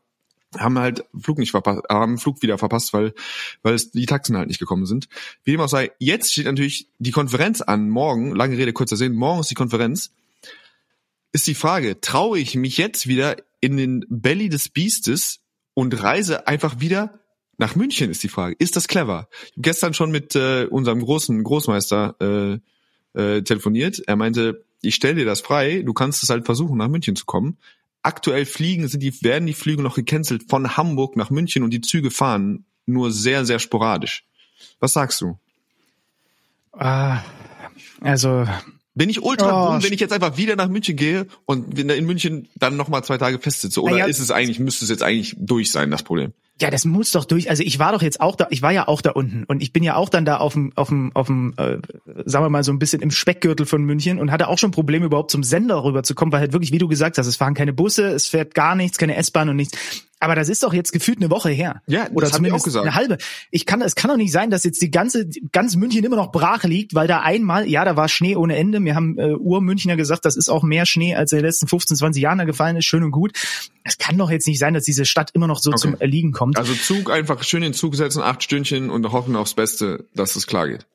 haben 0.58 0.78
halt 0.78 1.04
Flug 1.18 1.38
nicht 1.38 1.50
verpasst, 1.50 1.82
haben 1.88 2.18
Flug 2.18 2.42
wieder 2.42 2.58
verpasst, 2.58 2.92
weil 2.92 3.14
weil 3.62 3.74
es 3.74 3.90
die 3.90 4.06
Taxen 4.06 4.36
halt 4.36 4.48
nicht 4.48 4.58
gekommen 4.58 4.86
sind. 4.86 5.08
Wie 5.44 5.52
dem 5.52 5.60
auch 5.60 5.68
sei, 5.68 5.90
jetzt 5.98 6.32
steht 6.32 6.46
natürlich 6.46 6.88
die 6.98 7.10
Konferenz 7.10 7.60
an, 7.60 7.88
morgen, 7.88 8.34
lange 8.34 8.56
Rede, 8.56 8.72
kurzer 8.72 8.96
Sinn, 8.96 9.14
morgen 9.14 9.40
ist 9.40 9.50
die 9.50 9.54
Konferenz. 9.54 10.12
Ist 11.32 11.46
die 11.46 11.54
Frage, 11.54 12.00
traue 12.00 12.38
ich 12.38 12.54
mich 12.54 12.76
jetzt 12.78 13.08
wieder 13.08 13.36
in 13.60 13.76
den 13.76 14.04
Belly 14.08 14.48
des 14.48 14.68
Biestes 14.68 15.40
und 15.74 16.00
reise 16.02 16.46
einfach 16.46 16.80
wieder 16.80 17.18
nach 17.58 17.74
München, 17.74 18.10
ist 18.10 18.22
die 18.22 18.28
Frage. 18.28 18.54
Ist 18.58 18.76
das 18.76 18.88
clever? 18.88 19.28
Ich 19.30 19.50
habe 19.52 19.62
gestern 19.62 19.94
schon 19.94 20.10
mit 20.10 20.34
äh, 20.36 20.66
unserem 20.70 21.00
großen 21.00 21.42
Großmeister 21.42 22.60
äh, 23.14 23.20
äh, 23.20 23.42
telefoniert. 23.42 24.00
Er 24.06 24.16
meinte, 24.16 24.64
ich 24.82 24.94
stell 24.94 25.14
dir 25.14 25.24
das 25.24 25.40
frei, 25.40 25.82
du 25.82 25.92
kannst 25.92 26.22
es 26.22 26.30
halt 26.30 26.44
versuchen, 26.44 26.78
nach 26.78 26.88
München 26.88 27.16
zu 27.16 27.24
kommen 27.24 27.56
aktuell 28.04 28.46
fliegen, 28.46 28.86
sind 28.86 29.02
die, 29.02 29.22
werden 29.22 29.46
die 29.46 29.54
Flüge 29.54 29.82
noch 29.82 29.96
gecancelt 29.96 30.44
von 30.48 30.76
Hamburg 30.76 31.16
nach 31.16 31.30
München 31.30 31.62
und 31.62 31.70
die 31.70 31.80
Züge 31.80 32.10
fahren 32.10 32.64
nur 32.86 33.10
sehr, 33.10 33.44
sehr 33.44 33.58
sporadisch. 33.58 34.24
Was 34.78 34.92
sagst 34.92 35.20
du? 35.20 35.38
Ah, 36.72 37.22
also 38.00 38.46
bin 38.94 39.08
ich 39.08 39.22
ultra 39.22 39.46
oh, 39.46 39.72
dumm, 39.72 39.82
wenn 39.82 39.92
ich 39.92 40.00
jetzt 40.00 40.12
einfach 40.12 40.36
wieder 40.36 40.54
nach 40.54 40.68
München 40.68 40.96
gehe 40.96 41.26
und 41.46 41.78
in 41.78 42.06
München 42.06 42.48
dann 42.54 42.76
nochmal 42.76 43.02
zwei 43.04 43.18
Tage 43.18 43.38
festsitze? 43.38 43.82
Oder 43.82 43.98
ja, 43.98 44.06
ist 44.06 44.20
es 44.20 44.30
eigentlich, 44.30 44.60
müsste 44.60 44.84
es 44.84 44.90
jetzt 44.90 45.02
eigentlich 45.02 45.34
durch 45.38 45.72
sein, 45.72 45.90
das 45.90 46.02
Problem? 46.02 46.32
Ja, 46.60 46.70
das 46.70 46.84
muss 46.84 47.10
doch 47.10 47.24
durch. 47.24 47.50
Also 47.50 47.64
ich 47.64 47.80
war 47.80 47.90
doch 47.90 48.02
jetzt 48.02 48.20
auch 48.20 48.36
da, 48.36 48.46
ich 48.50 48.62
war 48.62 48.70
ja 48.70 48.86
auch 48.86 49.00
da 49.00 49.10
unten 49.10 49.42
und 49.44 49.60
ich 49.60 49.72
bin 49.72 49.82
ja 49.82 49.96
auch 49.96 50.08
dann 50.08 50.24
da 50.24 50.36
auf 50.36 50.52
dem, 50.52 50.72
auf 50.76 50.88
dem, 50.88 51.10
auf 51.14 51.26
dem, 51.26 51.52
äh, 51.56 51.78
sagen 52.26 52.44
wir 52.44 52.48
mal 52.48 52.62
so 52.62 52.72
ein 52.72 52.78
bisschen 52.78 53.02
im 53.02 53.10
Speckgürtel 53.10 53.66
von 53.66 53.82
München 53.82 54.20
und 54.20 54.30
hatte 54.30 54.46
auch 54.46 54.58
schon 54.58 54.70
Probleme 54.70 55.06
überhaupt 55.06 55.32
zum 55.32 55.42
Sender 55.42 55.82
rüberzukommen, 55.82 56.32
weil 56.32 56.40
halt 56.40 56.52
wirklich, 56.52 56.70
wie 56.70 56.78
du 56.78 56.86
gesagt 56.86 57.18
hast, 57.18 57.26
es 57.26 57.36
fahren 57.36 57.54
keine 57.54 57.72
Busse, 57.72 58.06
es 58.06 58.28
fährt 58.28 58.54
gar 58.54 58.76
nichts, 58.76 58.98
keine 58.98 59.16
S-Bahn 59.16 59.48
und 59.48 59.56
nichts. 59.56 59.76
Aber 60.24 60.34
das 60.34 60.48
ist 60.48 60.62
doch 60.62 60.72
jetzt 60.72 60.92
gefühlt 60.92 61.18
eine 61.18 61.28
Woche 61.28 61.50
her. 61.50 61.82
Ja, 61.86 62.08
oder 62.14 62.30
zumindest 62.30 62.74
eine 62.74 62.94
halbe. 62.94 63.18
Ich 63.50 63.66
kann, 63.66 63.82
es 63.82 63.94
kann 63.94 64.08
doch 64.08 64.16
nicht 64.16 64.32
sein, 64.32 64.48
dass 64.48 64.64
jetzt 64.64 64.80
die 64.80 64.90
ganze, 64.90 65.28
ganz 65.52 65.76
München 65.76 66.02
immer 66.02 66.16
noch 66.16 66.32
brach 66.32 66.64
liegt, 66.64 66.94
weil 66.94 67.06
da 67.06 67.20
einmal, 67.20 67.68
ja, 67.68 67.84
da 67.84 67.96
war 67.96 68.08
Schnee 68.08 68.34
ohne 68.34 68.56
Ende. 68.56 68.82
Wir 68.82 68.94
haben 68.94 69.18
äh, 69.18 69.34
Ur-Münchner 69.34 69.96
gesagt, 69.96 70.24
das 70.24 70.36
ist 70.36 70.48
auch 70.48 70.62
mehr 70.62 70.86
Schnee, 70.86 71.14
als 71.14 71.32
in 71.32 71.38
den 71.38 71.44
letzten 71.44 71.68
15, 71.68 71.98
20 71.98 72.22
Jahren 72.22 72.38
da 72.38 72.44
gefallen 72.44 72.76
ist. 72.76 72.86
Schön 72.86 73.02
und 73.02 73.10
gut. 73.10 73.32
Es 73.82 73.98
kann 73.98 74.16
doch 74.16 74.30
jetzt 74.30 74.46
nicht 74.46 74.58
sein, 74.58 74.72
dass 74.72 74.84
diese 74.84 75.04
Stadt 75.04 75.30
immer 75.34 75.46
noch 75.46 75.58
so 75.58 75.70
okay. 75.70 75.78
zum 75.78 76.00
Erliegen 76.00 76.32
kommt. 76.32 76.43
Also 76.54 76.74
Zug 76.74 77.10
einfach 77.10 77.42
schön 77.42 77.62
in 77.62 77.70
den 77.70 77.74
Zug 77.74 77.94
setzen, 77.94 78.22
acht 78.22 78.42
Stündchen 78.42 78.90
und 78.90 79.10
hoffen 79.12 79.36
aufs 79.36 79.54
Beste, 79.54 80.06
dass 80.14 80.36
es 80.36 80.46
klar 80.46 80.68
geht. 80.68 80.86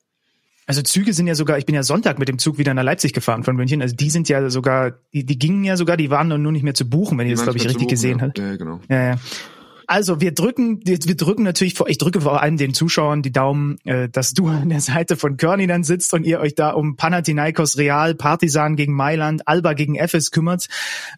Also 0.70 0.84
Züge 0.84 1.14
sind 1.14 1.26
ja 1.26 1.34
sogar, 1.34 1.58
ich 1.58 1.66
bin 1.66 1.74
ja 1.74 1.82
Sonntag 1.82 2.20
mit 2.20 2.28
dem 2.28 2.38
Zug 2.38 2.60
wieder 2.60 2.76
nach 2.76 2.84
Leipzig 2.84 3.14
gefahren 3.14 3.44
von 3.44 3.56
München. 3.56 3.82
Also 3.82 3.96
die 3.96 4.12
sind 4.12 4.30
ja 4.30 4.52
sogar, 4.52 4.92
die, 5.14 5.26
die 5.26 5.40
gingen 5.40 5.64
ja 5.64 5.76
sogar, 5.76 5.98
die 5.98 6.12
waren 6.12 6.28
nur 6.28 6.52
nicht 6.52 6.62
mehr 6.62 6.76
zu 6.76 6.88
buchen, 6.88 7.18
wenn 7.18 7.28
ihr 7.28 7.34
das, 7.34 7.42
glaube 7.42 7.58
ich, 7.58 7.64
richtig 7.64 7.80
buchen, 7.80 7.90
gesehen 7.90 8.20
ja. 8.20 8.26
habt. 8.26 8.38
Ja, 8.38 8.56
genau. 8.56 8.80
Ja, 8.88 9.04
ja. 9.04 9.16
Also 9.90 10.22
wir 10.22 10.32
drücken, 10.36 10.86
wir, 10.86 11.00
wir 11.04 11.18
drücken 11.18 11.42
natürlich 11.42 11.74
vor, 11.74 11.90
ich 11.90 11.98
drücke 11.98 12.22
vor 12.22 12.44
allem 12.44 12.58
den 12.58 12.76
Zuschauern 12.76 13.24
die 13.24 13.32
Daumen, 13.32 13.80
äh, 13.86 14.08
dass 14.08 14.36
du 14.36 14.48
an 14.48 14.70
der 14.70 14.82
Seite 14.82 15.16
von 15.16 15.36
Körny 15.36 15.66
dann 15.66 15.84
sitzt 15.84 16.14
und 16.14 16.28
ihr 16.28 16.40
euch 16.40 16.54
da 16.54 16.70
um 16.70 16.96
Panathinaikos 16.96 17.76
Real, 17.76 18.14
Partisan 18.14 18.76
gegen 18.76 18.94
Mailand, 18.94 19.48
Alba 19.48 19.74
gegen 19.74 19.96
Efes 19.96 20.30
kümmert. 20.30 20.68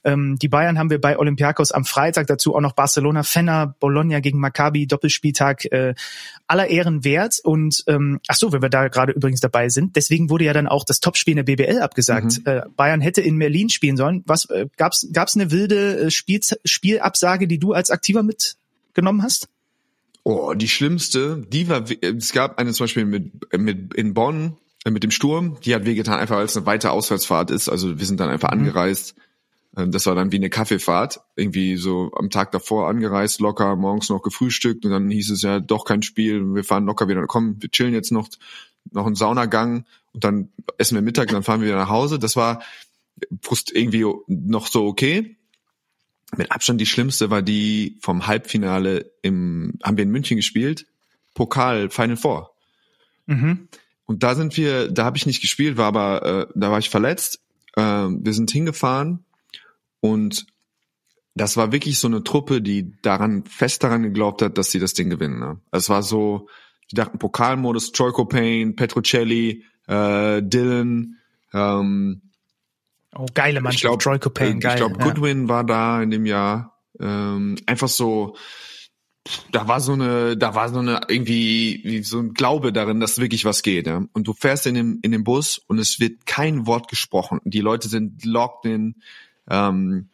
Ähm, 0.05 0.37
die 0.41 0.47
Bayern 0.47 0.79
haben 0.79 0.89
wir 0.89 1.01
bei 1.01 1.19
Olympiakos 1.19 1.73
am 1.73 1.83
Freitag, 1.83 2.27
dazu 2.27 2.55
auch 2.55 2.61
noch 2.61 2.71
Barcelona, 2.71 3.23
Fenner, 3.23 3.75
Bologna 3.77 4.21
gegen 4.21 4.39
Maccabi, 4.39 4.87
Doppelspieltag, 4.87 5.65
äh, 5.65 5.93
aller 6.47 6.67
Ehren 6.67 7.03
wert. 7.03 7.39
Und 7.43 7.83
ähm, 7.87 8.21
ach 8.29 8.35
so, 8.35 8.53
wenn 8.53 8.61
wir 8.61 8.69
da 8.69 8.87
gerade 8.87 9.11
übrigens 9.11 9.41
dabei 9.41 9.67
sind, 9.67 9.97
deswegen 9.97 10.29
wurde 10.29 10.45
ja 10.45 10.53
dann 10.53 10.67
auch 10.67 10.85
das 10.85 11.01
Topspiel 11.01 11.37
in 11.37 11.43
der 11.45 11.55
BBL 11.55 11.81
abgesagt. 11.81 12.39
Mhm. 12.39 12.43
Äh, 12.45 12.61
Bayern 12.77 13.01
hätte 13.01 13.19
in 13.19 13.37
Berlin 13.37 13.67
spielen 13.67 13.97
sollen. 13.97 14.23
Was 14.27 14.45
äh, 14.45 14.67
gab's 14.77 15.09
gab's 15.11 15.35
eine 15.35 15.51
wilde 15.51 16.05
äh, 16.05 16.09
Spiel, 16.09 16.39
Spielabsage, 16.63 17.49
die 17.49 17.59
du 17.59 17.73
als 17.73 17.91
Aktiver 17.91 18.23
mit 18.23 18.55
genommen 18.93 19.23
hast? 19.23 19.49
Oh, 20.23 20.53
die 20.53 20.67
schlimmste, 20.67 21.43
die 21.47 21.67
war, 21.67 21.83
es 22.01 22.31
gab 22.31 22.59
eine 22.59 22.73
zum 22.73 22.83
Beispiel 22.83 23.05
mit, 23.05 23.31
mit 23.57 23.93
in 23.95 24.13
Bonn, 24.13 24.57
äh, 24.85 24.91
mit 24.91 25.03
dem 25.03 25.11
Sturm, 25.11 25.57
die 25.63 25.73
hat 25.73 25.85
wehgetan, 25.85 26.19
einfach 26.19 26.37
weil 26.37 26.45
es 26.45 26.55
eine 26.55 26.65
weite 26.65 26.91
Auswärtsfahrt 26.91 27.49
ist. 27.49 27.69
Also 27.69 27.97
wir 27.97 28.05
sind 28.05 28.19
dann 28.19 28.29
einfach 28.29 28.51
mhm. 28.51 28.59
angereist. 28.59 29.15
Ähm, 29.75 29.91
das 29.91 30.05
war 30.05 30.13
dann 30.13 30.31
wie 30.31 30.35
eine 30.35 30.51
Kaffeefahrt, 30.51 31.21
irgendwie 31.35 31.77
so 31.77 32.11
am 32.15 32.29
Tag 32.29 32.51
davor 32.51 32.87
angereist, 32.87 33.39
locker, 33.39 33.75
morgens 33.75 34.09
noch 34.09 34.21
gefrühstückt 34.21 34.85
und 34.85 34.91
dann 34.91 35.09
hieß 35.09 35.31
es 35.31 35.41
ja 35.41 35.59
doch 35.59 35.85
kein 35.85 36.03
Spiel, 36.03 36.53
wir 36.53 36.63
fahren 36.63 36.85
locker 36.85 37.07
wieder, 37.07 37.25
komm, 37.25 37.55
wir 37.59 37.71
chillen 37.71 37.93
jetzt 37.93 38.11
noch, 38.11 38.29
noch 38.91 39.07
einen 39.07 39.15
Saunagang 39.15 39.85
und 40.13 40.23
dann 40.23 40.49
essen 40.77 40.95
wir 40.95 41.01
Mittag 41.01 41.29
und 41.29 41.33
dann 41.33 41.43
fahren 41.43 41.61
wir 41.61 41.67
wieder 41.67 41.77
nach 41.77 41.89
Hause. 41.89 42.19
Das 42.19 42.35
war 42.35 42.61
irgendwie 43.73 44.05
noch 44.27 44.67
so 44.67 44.85
okay 44.85 45.37
mit 46.37 46.51
Abstand 46.51 46.79
die 46.79 46.85
schlimmste 46.85 47.29
war 47.29 47.41
die 47.41 47.97
vom 48.01 48.27
Halbfinale 48.27 49.11
im, 49.21 49.73
haben 49.83 49.97
wir 49.97 50.03
in 50.03 50.11
München 50.11 50.37
gespielt, 50.37 50.85
Pokal 51.33 51.89
Final 51.89 52.17
Four. 52.17 52.51
Mhm. 53.25 53.67
Und 54.05 54.23
da 54.23 54.35
sind 54.35 54.57
wir, 54.57 54.89
da 54.89 55.05
habe 55.05 55.17
ich 55.17 55.25
nicht 55.25 55.41
gespielt, 55.41 55.77
war 55.77 55.87
aber, 55.87 56.25
äh, 56.25 56.53
da 56.55 56.71
war 56.71 56.79
ich 56.79 56.89
verletzt. 56.89 57.41
Äh, 57.75 57.81
wir 57.81 58.33
sind 58.33 58.51
hingefahren 58.51 59.25
und 59.99 60.45
das 61.33 61.55
war 61.55 61.71
wirklich 61.71 61.99
so 61.99 62.07
eine 62.07 62.23
Truppe, 62.23 62.61
die 62.61 62.93
daran 63.01 63.45
fest 63.45 63.83
daran 63.83 64.03
geglaubt 64.03 64.41
hat, 64.41 64.57
dass 64.57 64.71
sie 64.71 64.79
das 64.79 64.93
Ding 64.93 65.09
gewinnen. 65.09 65.39
Ne? 65.39 65.59
Es 65.71 65.89
war 65.89 66.03
so, 66.03 66.49
die 66.91 66.95
dachten 66.95 67.19
Pokalmodus, 67.19 67.93
Troy 67.93 68.11
Copain, 68.11 68.75
Petrocelli, 68.75 69.63
äh, 69.87 70.41
Dylan, 70.43 71.17
ähm, 71.53 72.21
Oh, 73.15 73.25
geile 73.33 73.61
Mannschaft. 73.61 73.83
Ich 73.83 73.87
glaube, 73.87 74.03
Troy 74.03 74.19
Copain, 74.19 74.59
geil. 74.59 74.73
Ich 74.73 74.77
glaube, 74.77 74.97
Goodwin 74.97 75.43
ja. 75.43 75.49
war 75.49 75.63
da 75.63 76.01
in 76.01 76.11
dem 76.11 76.25
Jahr. 76.25 76.79
Ähm, 76.99 77.57
einfach 77.65 77.87
so, 77.87 78.35
da 79.51 79.67
war 79.67 79.81
so 79.81 79.93
eine, 79.93 80.37
da 80.37 80.55
war 80.55 80.69
so 80.69 80.79
eine 80.79 81.01
irgendwie 81.07 82.01
so 82.03 82.19
ein 82.19 82.33
Glaube 82.33 82.71
darin, 82.71 82.99
dass 82.99 83.19
wirklich 83.19 83.45
was 83.45 83.63
geht. 83.63 83.87
Ja? 83.87 84.03
Und 84.13 84.27
du 84.27 84.33
fährst 84.33 84.65
in 84.65 84.75
dem 84.75 84.99
in 85.01 85.11
dem 85.11 85.23
Bus 85.23 85.57
und 85.57 85.77
es 85.79 85.99
wird 85.99 86.25
kein 86.25 86.65
Wort 86.67 86.87
gesprochen. 86.87 87.39
Die 87.43 87.61
Leute 87.61 87.89
sind 87.89 88.23
locked 88.25 88.65
in. 88.65 88.95
Ähm, 89.49 90.09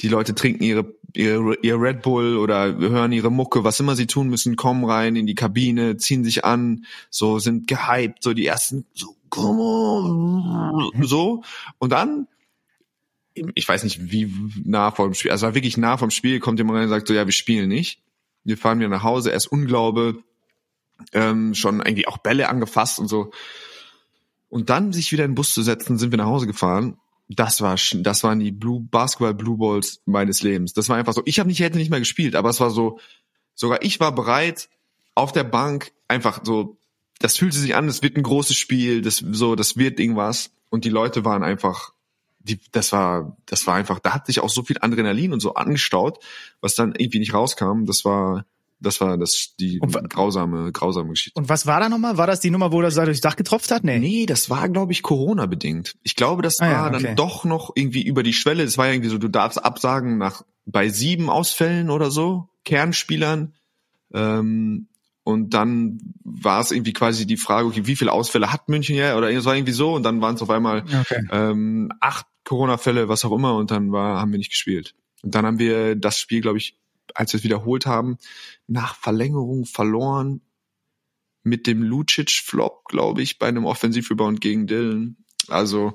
die 0.00 0.08
Leute 0.08 0.34
trinken 0.34 0.64
ihre, 0.64 0.94
ihre 1.14 1.56
ihr 1.62 1.80
Red 1.80 2.02
Bull 2.02 2.38
oder 2.38 2.74
hören 2.78 3.12
ihre 3.12 3.30
Mucke, 3.30 3.64
was 3.64 3.80
immer 3.80 3.96
sie 3.96 4.06
tun 4.06 4.28
müssen, 4.28 4.56
kommen 4.56 4.84
rein 4.84 5.14
in 5.14 5.26
die 5.26 5.34
Kabine, 5.34 5.98
ziehen 5.98 6.24
sich 6.24 6.44
an, 6.44 6.86
so 7.10 7.38
sind 7.38 7.68
gehypt, 7.68 8.22
so 8.22 8.32
die 8.32 8.46
ersten 8.46 8.86
so 8.94 9.14
come 9.30 9.62
on, 9.62 11.06
so 11.06 11.42
und 11.78 11.92
dann 11.92 12.26
ich 13.54 13.68
weiß 13.68 13.84
nicht, 13.84 14.10
wie 14.10 14.32
nah 14.64 14.90
vor 14.90 15.06
dem 15.06 15.14
Spiel, 15.14 15.30
also 15.30 15.54
wirklich 15.54 15.76
nah 15.76 15.96
vom 15.96 16.10
Spiel, 16.10 16.40
kommt 16.40 16.58
jemand 16.58 16.76
rein 16.76 16.84
und 16.84 16.90
sagt 16.90 17.08
so, 17.08 17.14
ja, 17.14 17.26
wir 17.26 17.32
spielen 17.32 17.68
nicht. 17.68 18.02
Wir 18.44 18.58
fahren 18.58 18.78
wieder 18.80 18.88
nach 18.88 19.02
Hause, 19.02 19.30
erst 19.30 19.50
Unglaube, 19.52 20.22
ähm, 21.12 21.54
schon 21.54 21.78
irgendwie 21.78 22.06
auch 22.06 22.18
Bälle 22.18 22.48
angefasst 22.48 22.98
und 22.98 23.08
so. 23.08 23.30
Und 24.48 24.70
dann 24.70 24.92
sich 24.92 25.12
wieder 25.12 25.24
in 25.24 25.32
den 25.32 25.36
Bus 25.36 25.54
zu 25.54 25.62
setzen, 25.62 25.98
sind 25.98 26.10
wir 26.10 26.18
nach 26.18 26.26
Hause 26.26 26.46
gefahren. 26.46 26.98
Das 27.28 27.60
war, 27.60 27.76
das 27.76 28.24
waren 28.24 28.40
die 28.40 28.50
Blue 28.50 28.80
Basketball 28.80 29.34
Blue 29.34 29.56
Balls 29.56 30.02
meines 30.04 30.42
Lebens. 30.42 30.72
Das 30.72 30.88
war 30.88 30.96
einfach 30.96 31.12
so. 31.12 31.22
Ich 31.26 31.38
habe 31.38 31.48
nicht, 31.48 31.60
hätte 31.60 31.78
nicht 31.78 31.90
mehr 31.90 32.00
gespielt, 32.00 32.34
aber 32.34 32.50
es 32.50 32.60
war 32.60 32.70
so. 32.70 32.98
Sogar 33.54 33.82
ich 33.82 34.00
war 34.00 34.12
bereit, 34.12 34.68
auf 35.14 35.30
der 35.30 35.44
Bank 35.44 35.92
einfach 36.08 36.40
so. 36.44 36.76
Das 37.20 37.36
fühlte 37.36 37.58
sich 37.58 37.76
an, 37.76 37.86
es 37.86 38.02
wird 38.02 38.16
ein 38.16 38.22
großes 38.22 38.56
Spiel, 38.56 39.02
das 39.02 39.18
so, 39.18 39.54
das 39.54 39.76
wird 39.76 40.00
irgendwas. 40.00 40.50
Und 40.70 40.84
die 40.84 40.90
Leute 40.90 41.24
waren 41.24 41.44
einfach 41.44 41.92
die, 42.40 42.58
das 42.72 42.92
war, 42.92 43.36
das 43.46 43.66
war 43.66 43.74
einfach, 43.74 43.98
da 43.98 44.14
hat 44.14 44.26
sich 44.26 44.40
auch 44.40 44.48
so 44.48 44.62
viel 44.62 44.78
Adrenalin 44.80 45.32
und 45.32 45.40
so 45.40 45.54
angestaut, 45.54 46.18
was 46.60 46.74
dann 46.74 46.94
irgendwie 46.96 47.18
nicht 47.18 47.34
rauskam. 47.34 47.84
Das 47.84 48.04
war, 48.04 48.46
das 48.80 49.00
war 49.00 49.18
das 49.18 49.54
die 49.60 49.78
und, 49.80 49.92
grausame, 50.08 50.72
grausame 50.72 51.10
Geschichte. 51.10 51.38
Und 51.38 51.48
was 51.48 51.66
war 51.66 51.80
da 51.80 51.88
nochmal? 51.88 52.16
War 52.16 52.26
das 52.26 52.40
die 52.40 52.50
Nummer, 52.50 52.72
wo 52.72 52.80
das 52.80 52.94
da 52.94 53.04
durchs 53.04 53.20
Dach 53.20 53.36
getropft 53.36 53.70
hat? 53.70 53.84
Nee. 53.84 53.98
Nee, 53.98 54.26
das 54.26 54.48
war, 54.48 54.68
glaube 54.70 54.92
ich, 54.92 55.02
Corona 55.02 55.46
bedingt. 55.46 55.96
Ich 56.02 56.16
glaube, 56.16 56.42
das 56.42 56.60
ah, 56.60 56.64
war 56.64 56.70
ja, 56.70 56.86
okay. 56.86 57.02
dann 57.02 57.16
doch 57.16 57.44
noch 57.44 57.72
irgendwie 57.74 58.02
über 58.02 58.22
die 58.22 58.32
Schwelle. 58.32 58.64
Das 58.64 58.78
war 58.78 58.86
ja 58.86 58.94
irgendwie 58.94 59.10
so, 59.10 59.18
du 59.18 59.28
darfst 59.28 59.62
absagen 59.62 60.16
nach 60.16 60.42
bei 60.64 60.88
sieben 60.88 61.28
Ausfällen 61.28 61.90
oder 61.90 62.10
so, 62.10 62.48
Kernspielern. 62.64 63.54
Ähm, 64.14 64.88
und 65.22 65.50
dann 65.50 65.98
war 66.24 66.60
es 66.60 66.70
irgendwie 66.70 66.92
quasi 66.92 67.26
die 67.26 67.36
Frage, 67.36 67.68
okay, 67.68 67.86
wie 67.86 67.96
viele 67.96 68.12
Ausfälle 68.12 68.52
hat 68.52 68.68
München 68.68 68.96
ja? 68.96 69.16
Oder 69.16 69.30
es 69.30 69.44
war 69.44 69.54
irgendwie 69.54 69.72
so 69.72 69.94
und 69.94 70.02
dann 70.02 70.20
waren 70.20 70.34
es 70.34 70.42
auf 70.42 70.50
einmal 70.50 70.82
okay. 70.82 71.26
ähm, 71.30 71.92
acht 72.00 72.26
Corona-Fälle, 72.44 73.08
was 73.08 73.24
auch 73.24 73.32
immer, 73.32 73.56
und 73.56 73.70
dann 73.70 73.92
war, 73.92 74.20
haben 74.20 74.32
wir 74.32 74.38
nicht 74.38 74.50
gespielt. 74.50 74.94
Und 75.22 75.34
dann 75.34 75.44
haben 75.44 75.58
wir 75.58 75.94
das 75.94 76.18
Spiel, 76.18 76.40
glaube 76.40 76.58
ich, 76.58 76.78
als 77.14 77.32
wir 77.32 77.38
es 77.38 77.44
wiederholt 77.44 77.86
haben, 77.86 78.18
nach 78.66 78.94
Verlängerung 78.94 79.66
verloren 79.66 80.40
mit 81.42 81.66
dem 81.66 81.82
Lucic-Flop, 81.82 82.84
glaube 82.86 83.22
ich, 83.22 83.38
bei 83.38 83.48
einem 83.48 83.64
Offensivrebound 83.64 84.40
gegen 84.40 84.66
Dylan. 84.66 85.16
Also 85.48 85.94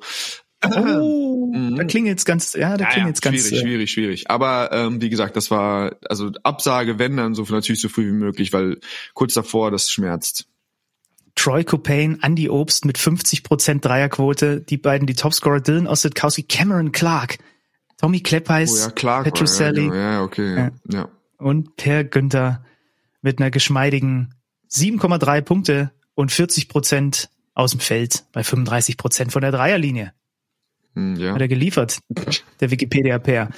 Oh, 0.66 1.54
da 1.76 1.84
klingelt's 1.84 2.26
ganz, 2.26 2.54
ja, 2.54 2.78
da 2.78 2.84
Ja, 2.84 2.90
ja, 2.90 2.94
klingelt's 2.94 3.22
ganz. 3.22 3.38
schwierig, 3.38 3.54
äh, 3.54 3.62
schwierig, 3.62 3.92
schwierig. 3.92 4.30
Aber 4.30 4.72
ähm, 4.72 5.02
wie 5.02 5.10
gesagt, 5.10 5.36
das 5.36 5.52
war 5.52 5.96
also 6.08 6.32
Absage, 6.44 7.00
wenn 7.00 7.18
dann 7.18 7.36
so 7.36 7.44
natürlich 7.44 7.82
so 7.82 7.90
früh 7.90 8.08
wie 8.08 8.16
möglich, 8.16 8.54
weil 8.54 8.80
kurz 9.14 9.34
davor 9.34 9.72
das 9.72 9.92
schmerzt. 9.92 10.48
Troy 11.36 11.64
Copain, 11.64 12.20
Andy 12.22 12.50
Obst 12.50 12.86
mit 12.86 12.98
50% 12.98 13.82
Dreierquote, 13.82 14.62
die 14.62 14.78
beiden 14.78 15.06
die 15.06 15.16
Topscorer, 15.16 15.60
Dylan 15.60 15.88
Ostetkowski, 15.88 16.44
Cameron 16.44 16.92
Clark, 16.92 17.38
Tommy 18.00 18.20
Oh 18.20 18.24
Kleppeis, 18.24 18.86
ja, 18.86 18.92
klar. 18.92 19.24
Petruselli 19.24 19.86
Ja, 19.86 19.90
genau. 19.90 19.96
ja, 20.02 20.22
okay. 20.24 20.56
Ja. 20.56 20.72
ja. 20.92 21.10
und 21.38 21.76
Per 21.76 22.04
Günther 22.06 22.64
mit 23.22 23.40
einer 23.40 23.52
geschmeidigen 23.52 24.34
7,3 24.72 25.42
Punkte 25.42 25.92
und 26.14 26.32
40% 26.32 27.28
aus 27.54 27.72
dem 27.72 27.80
Feld 27.80 28.26
bei 28.32 28.42
35% 28.42 29.32
von 29.32 29.42
der 29.42 29.52
Dreierlinie. 29.52 30.14
Hm, 30.96 31.16
ja. 31.18 31.34
Hat 31.34 31.42
er 31.42 31.48
geliefert, 31.48 32.00
der 32.60 32.72
Wikipedia-Pair. 32.72 33.50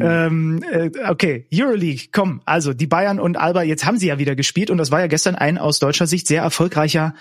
ähm, 0.00 0.62
äh, 0.70 0.90
okay, 1.08 1.46
Euroleague, 1.52 2.08
komm, 2.12 2.40
also 2.44 2.72
die 2.72 2.86
Bayern 2.86 3.20
und 3.20 3.36
Alba, 3.36 3.62
jetzt 3.62 3.84
haben 3.84 3.98
sie 3.98 4.08
ja 4.08 4.18
wieder 4.18 4.36
gespielt 4.36 4.70
und 4.70 4.78
das 4.78 4.90
war 4.90 5.00
ja 5.00 5.06
gestern 5.06 5.34
ein 5.34 5.58
aus 5.58 5.78
deutscher 5.78 6.06
Sicht 6.06 6.26
sehr 6.26 6.42
erfolgreicher 6.42 7.14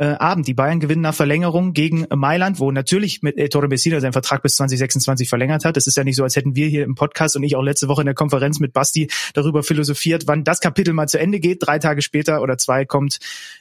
äh, 0.00 0.14
Abend. 0.14 0.48
Die 0.48 0.54
Bayern 0.54 0.80
gewinnen 0.80 1.02
nach 1.02 1.14
Verlängerung 1.14 1.72
gegen 1.72 2.06
Mailand, 2.14 2.58
wo 2.58 2.72
natürlich 2.72 3.22
mit 3.22 3.36
Ettore 3.36 3.68
Messina 3.68 4.00
seinen 4.00 4.12
Vertrag 4.12 4.42
bis 4.42 4.56
2026 4.56 5.28
verlängert 5.28 5.64
hat. 5.64 5.76
Es 5.76 5.86
ist 5.86 5.96
ja 5.96 6.04
nicht 6.04 6.16
so, 6.16 6.24
als 6.24 6.36
hätten 6.36 6.56
wir 6.56 6.68
hier 6.68 6.84
im 6.84 6.94
Podcast 6.94 7.36
und 7.36 7.42
ich 7.42 7.54
auch 7.54 7.62
letzte 7.62 7.86
Woche 7.88 8.02
in 8.02 8.06
der 8.06 8.14
Konferenz 8.14 8.60
mit 8.60 8.72
Basti 8.72 9.10
darüber 9.34 9.62
philosophiert, 9.62 10.24
wann 10.26 10.42
das 10.42 10.60
Kapitel 10.60 10.94
mal 10.94 11.06
zu 11.06 11.18
Ende 11.18 11.38
geht. 11.38 11.58
Drei 11.60 11.78
Tage 11.78 12.02
später 12.02 12.40
oder 12.40 12.56
zwei 12.56 12.86
kommt, 12.86 13.18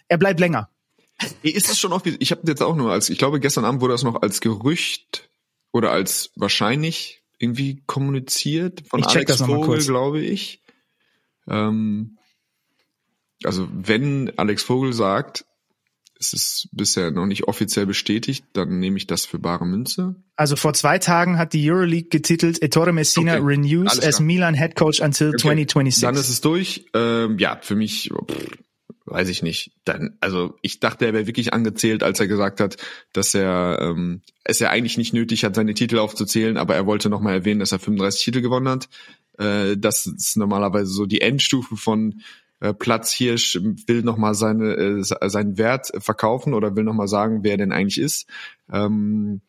er 0.08 0.18
bleibt 0.18 0.40
länger. 0.40 0.70
Ist 1.42 1.70
das 1.70 1.80
schon 1.80 1.92
auch, 1.92 2.02
ich 2.06 2.32
habe 2.32 2.42
jetzt 2.48 2.62
auch 2.62 2.76
nur 2.76 2.92
als, 2.92 3.10
ich 3.10 3.18
glaube 3.18 3.40
gestern 3.40 3.66
Abend 3.66 3.82
wurde 3.82 3.94
das 3.94 4.04
noch 4.04 4.22
als 4.22 4.40
Gerücht 4.42 5.30
oder 5.72 5.92
als 5.92 6.32
wahrscheinlich 6.36 7.22
irgendwie 7.38 7.84
kommuniziert 7.86 8.84
von 8.88 9.00
Ich 9.00 9.08
check 9.08 9.16
Alex 9.18 9.32
das 9.32 9.40
noch 9.42 9.48
mal 9.48 9.56
Vogel, 9.56 9.68
kurz. 9.76 9.86
glaube 9.88 10.22
ich. 10.22 10.62
Ähm, 11.48 12.18
also 13.44 13.68
wenn 13.72 14.32
Alex 14.38 14.64
Vogel 14.64 14.94
sagt, 14.94 15.46
es 16.20 16.34
ist 16.34 16.68
bisher 16.74 17.12
noch 17.12 17.26
nicht 17.26 17.46
offiziell 17.48 17.86
bestätigt, 17.86 18.44
dann 18.52 18.80
nehme 18.80 18.98
ich 18.98 19.08
das 19.08 19.26
für 19.26 19.40
bare 19.40 19.66
Münze. 19.66 20.16
Also 20.36 20.58
vor 20.58 20.74
zwei 20.74 21.00
Tagen 21.00 21.38
hat 21.38 21.54
die 21.54 21.72
Euroleague 21.72 22.10
getitelt, 22.10 22.62
Ettore 22.62 22.92
Messina 22.92 23.36
Okay, 23.36 23.42
renews 23.46 24.00
as. 24.02 24.20
Milan 24.20 24.54
Head 24.54 24.76
Coach 24.76 25.00
until 25.00 25.30
Okay, 25.30 25.38
2026. 25.66 26.02
Dann 26.02 26.16
ist 26.16 26.30
es 26.30 26.42
durch. 26.42 26.86
Ähm, 26.94 27.40
ja, 27.40 27.58
für 27.62 27.76
mich, 27.76 28.10
pff, 28.30 28.58
weiß 29.10 29.30
ich 29.30 29.44
nicht. 29.44 29.72
Dann, 29.86 30.18
also 30.22 30.56
ich 30.62 30.80
dachte, 30.80 31.06
er 31.06 31.14
wäre 31.14 31.28
wirklich 31.28 31.54
angezählt, 31.54 32.04
als 32.04 32.20
er 32.20 32.28
gesagt 32.28 32.60
hat, 32.60 32.78
dass 33.14 33.34
er 33.34 33.80
ähm, 33.82 34.22
es 34.44 34.60
ja 34.60 34.70
eigentlich 34.70 34.98
nicht 34.98 35.14
nötig 35.14 35.44
hat, 35.44 35.56
seine 35.56 35.74
Titel 35.74 35.98
aufzuzählen, 36.00 36.58
aber 36.58 36.76
er 36.76 36.86
wollte 36.86 37.10
nochmal 37.10 37.34
erwähnen, 37.36 37.60
dass 37.60 37.72
er 37.72 37.80
35 37.80 38.24
Titel 38.24 38.42
gewonnen 38.42 38.68
hat. 38.70 38.90
Äh, 39.38 39.78
das 39.78 40.06
ist 40.08 40.38
normalerweise 40.38 40.92
so 40.92 41.06
die 41.06 41.22
Endstufe 41.22 41.76
von 41.78 42.22
äh, 42.60 42.74
Platzhirsch 42.74 43.60
will 43.88 44.02
nochmal 44.04 44.34
seine 44.36 44.74
äh, 44.76 45.04
se- 45.04 45.18
seinen 45.28 45.58
Wert 45.58 45.92
verkaufen 46.00 46.54
oder 46.54 46.76
will 46.76 46.84
nochmal 46.84 47.08
sagen, 47.08 47.40
wer 47.44 47.52
er 47.52 47.58
denn 47.58 47.72
eigentlich 47.72 48.00
ist. 48.00 48.28
Ähm, 48.72 49.42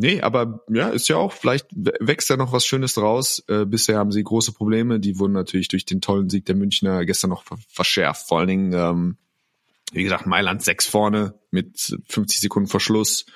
Nee, 0.00 0.20
aber 0.20 0.62
ja, 0.70 0.90
ist 0.90 1.08
ja 1.08 1.16
auch, 1.16 1.32
vielleicht 1.32 1.66
wächst 1.74 2.30
da 2.30 2.36
noch 2.36 2.52
was 2.52 2.64
Schönes 2.64 2.94
draus. 2.94 3.42
Äh, 3.48 3.64
bisher 3.66 3.98
haben 3.98 4.12
sie 4.12 4.22
große 4.22 4.52
Probleme, 4.52 5.00
die 5.00 5.18
wurden 5.18 5.32
natürlich 5.32 5.66
durch 5.66 5.86
den 5.86 6.00
tollen 6.00 6.30
Sieg 6.30 6.44
der 6.46 6.54
Münchner 6.54 7.04
gestern 7.04 7.30
noch 7.30 7.42
ver- 7.42 7.58
verschärft. 7.68 8.28
Vor 8.28 8.38
allen 8.38 8.46
Dingen, 8.46 8.72
ähm, 8.74 9.16
wie 9.90 10.04
gesagt, 10.04 10.24
Mailand 10.24 10.62
6 10.62 10.86
vorne 10.86 11.34
mit 11.50 11.98
50 12.06 12.38
Sekunden 12.38 12.68
Verschluss. 12.68 13.26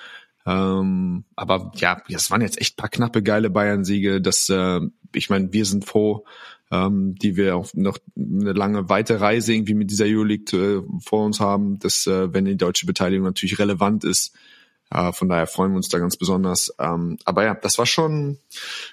Ähm, 0.47 1.25
aber 1.35 1.73
ja, 1.75 2.01
das 2.09 2.31
waren 2.31 2.43
jetzt 2.43 2.61
echt 2.61 2.77
paar 2.77 2.91
knappe, 2.91 3.25
geile 3.25 3.51
Bayern-Siege. 3.51 4.21
Das, 4.21 4.49
äh, 4.49 4.79
ich 5.17 5.31
meine, 5.31 5.53
wir 5.53 5.65
sind 5.65 5.85
froh, 5.85 6.25
ähm, 6.71 7.17
die 7.17 7.37
wir 7.37 7.57
auch 7.57 7.75
noch 7.75 7.99
eine 8.17 8.53
lange 8.53 8.89
weite 8.89 9.21
Reise 9.21 9.53
irgendwie 9.53 9.75
mit 9.75 9.91
dieser 9.91 10.05
Euroleague 10.05 10.57
äh, 10.57 10.83
vor 11.05 11.25
uns 11.25 11.41
haben, 11.41 11.81
dass 11.81 12.07
äh, 12.07 12.33
wenn 12.33 12.45
die 12.45 12.57
deutsche 12.57 12.87
Beteiligung 12.87 13.27
natürlich 13.27 13.59
relevant 13.59 14.05
ist, 14.05 14.37
äh, 14.93 15.13
von 15.13 15.29
daher 15.29 15.47
freuen 15.47 15.73
wir 15.73 15.77
uns 15.77 15.89
da 15.89 15.99
ganz 15.99 16.17
besonders. 16.17 16.75
Ähm, 16.79 17.19
aber 17.25 17.45
ja, 17.45 17.55
das 17.55 17.79
war 17.79 17.87
schon, 17.87 18.39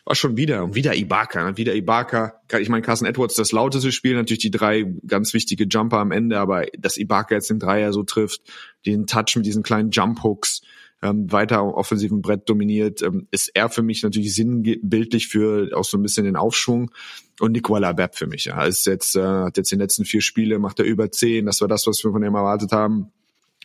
war 0.06 0.16
schon 0.16 0.38
wieder 0.38 0.64
und 0.64 0.76
wieder 0.76 0.96
Ibaka, 0.96 1.44
ne? 1.44 1.58
wieder 1.58 1.76
Ibaka. 1.76 2.42
Ich 2.60 2.70
meine, 2.70 2.82
Carson 2.82 3.08
Edwards 3.08 3.36
das 3.36 3.52
lauteste 3.52 3.92
Spiel, 3.92 4.16
natürlich 4.16 4.42
die 4.42 4.52
drei 4.52 4.86
ganz 5.06 5.34
wichtige 5.34 5.66
Jumper 5.66 5.98
am 5.98 6.12
Ende, 6.12 6.40
aber 6.40 6.66
dass 6.78 6.98
Ibaka 6.98 7.36
jetzt 7.36 7.50
den 7.50 7.60
Dreier 7.60 7.92
so 7.92 8.04
trifft, 8.04 8.42
den 8.86 9.08
Touch 9.08 9.36
mit 9.36 9.46
diesen 9.46 9.64
kleinen 9.64 9.92
Jump 9.92 10.24
Hooks, 10.24 10.62
ähm, 11.02 11.32
weiter 11.32 11.64
offensiven 11.64 12.22
Brett 12.22 12.50
dominiert, 12.50 13.02
ähm, 13.02 13.28
ist 13.32 13.52
er 13.54 13.70
für 13.70 13.82
mich 13.82 14.04
natürlich 14.04 14.36
sinnbildlich 14.36 15.28
für 15.28 15.70
auch 15.74 15.86
so 15.86 15.98
ein 15.98 16.04
bisschen 16.04 16.26
den 16.26 16.36
Aufschwung. 16.36 16.92
Und 17.40 17.54
Nicola 17.54 17.94
Bepp 17.94 18.16
für 18.16 18.28
mich, 18.28 18.46
ja, 18.46 18.64
ist 18.66 18.86
jetzt, 18.86 19.16
äh, 19.16 19.22
hat 19.22 19.56
jetzt 19.56 19.72
in 19.72 19.80
den 19.80 19.84
letzten 19.84 20.04
vier 20.04 20.22
Spiele, 20.22 20.60
macht 20.60 20.80
er 20.80 20.86
über 20.86 21.10
zehn, 21.10 21.46
das 21.46 21.62
war 21.62 21.70
das, 21.70 21.88
was 21.88 22.04
wir 22.04 22.12
von 22.12 22.24
ihm 22.24 22.36
erwartet 22.36 22.74
haben. 22.74 23.12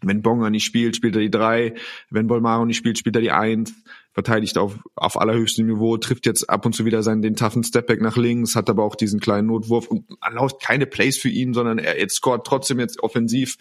Wenn 0.06 0.22
Bonga 0.22 0.50
nicht 0.50 0.64
spielt, 0.64 0.96
spielt 0.96 1.14
er 1.16 1.22
die 1.22 1.30
drei. 1.30 1.74
Wenn 2.10 2.26
Bolmaro 2.26 2.64
nicht 2.64 2.76
spielt, 2.76 2.98
spielt 2.98 3.16
er 3.16 3.22
die 3.22 3.30
eins. 3.30 3.74
Verteidigt 4.12 4.58
auf, 4.58 4.78
auf 4.94 5.20
allerhöchstem 5.20 5.66
Niveau, 5.66 5.96
trifft 5.96 6.26
jetzt 6.26 6.48
ab 6.48 6.64
und 6.64 6.72
zu 6.72 6.84
wieder 6.84 7.02
seinen, 7.02 7.20
den 7.20 7.34
toughen 7.34 7.64
Stepback 7.64 8.00
nach 8.00 8.16
links, 8.16 8.54
hat 8.54 8.70
aber 8.70 8.84
auch 8.84 8.94
diesen 8.94 9.18
kleinen 9.18 9.48
Notwurf 9.48 9.88
und 9.88 10.04
erlaubt 10.22 10.62
keine 10.62 10.86
Plays 10.86 11.18
für 11.18 11.28
ihn, 11.28 11.52
sondern 11.52 11.78
er 11.78 11.98
jetzt 11.98 12.14
scoret 12.14 12.44
trotzdem 12.44 12.78
jetzt 12.78 13.02
offensiv. 13.02 13.56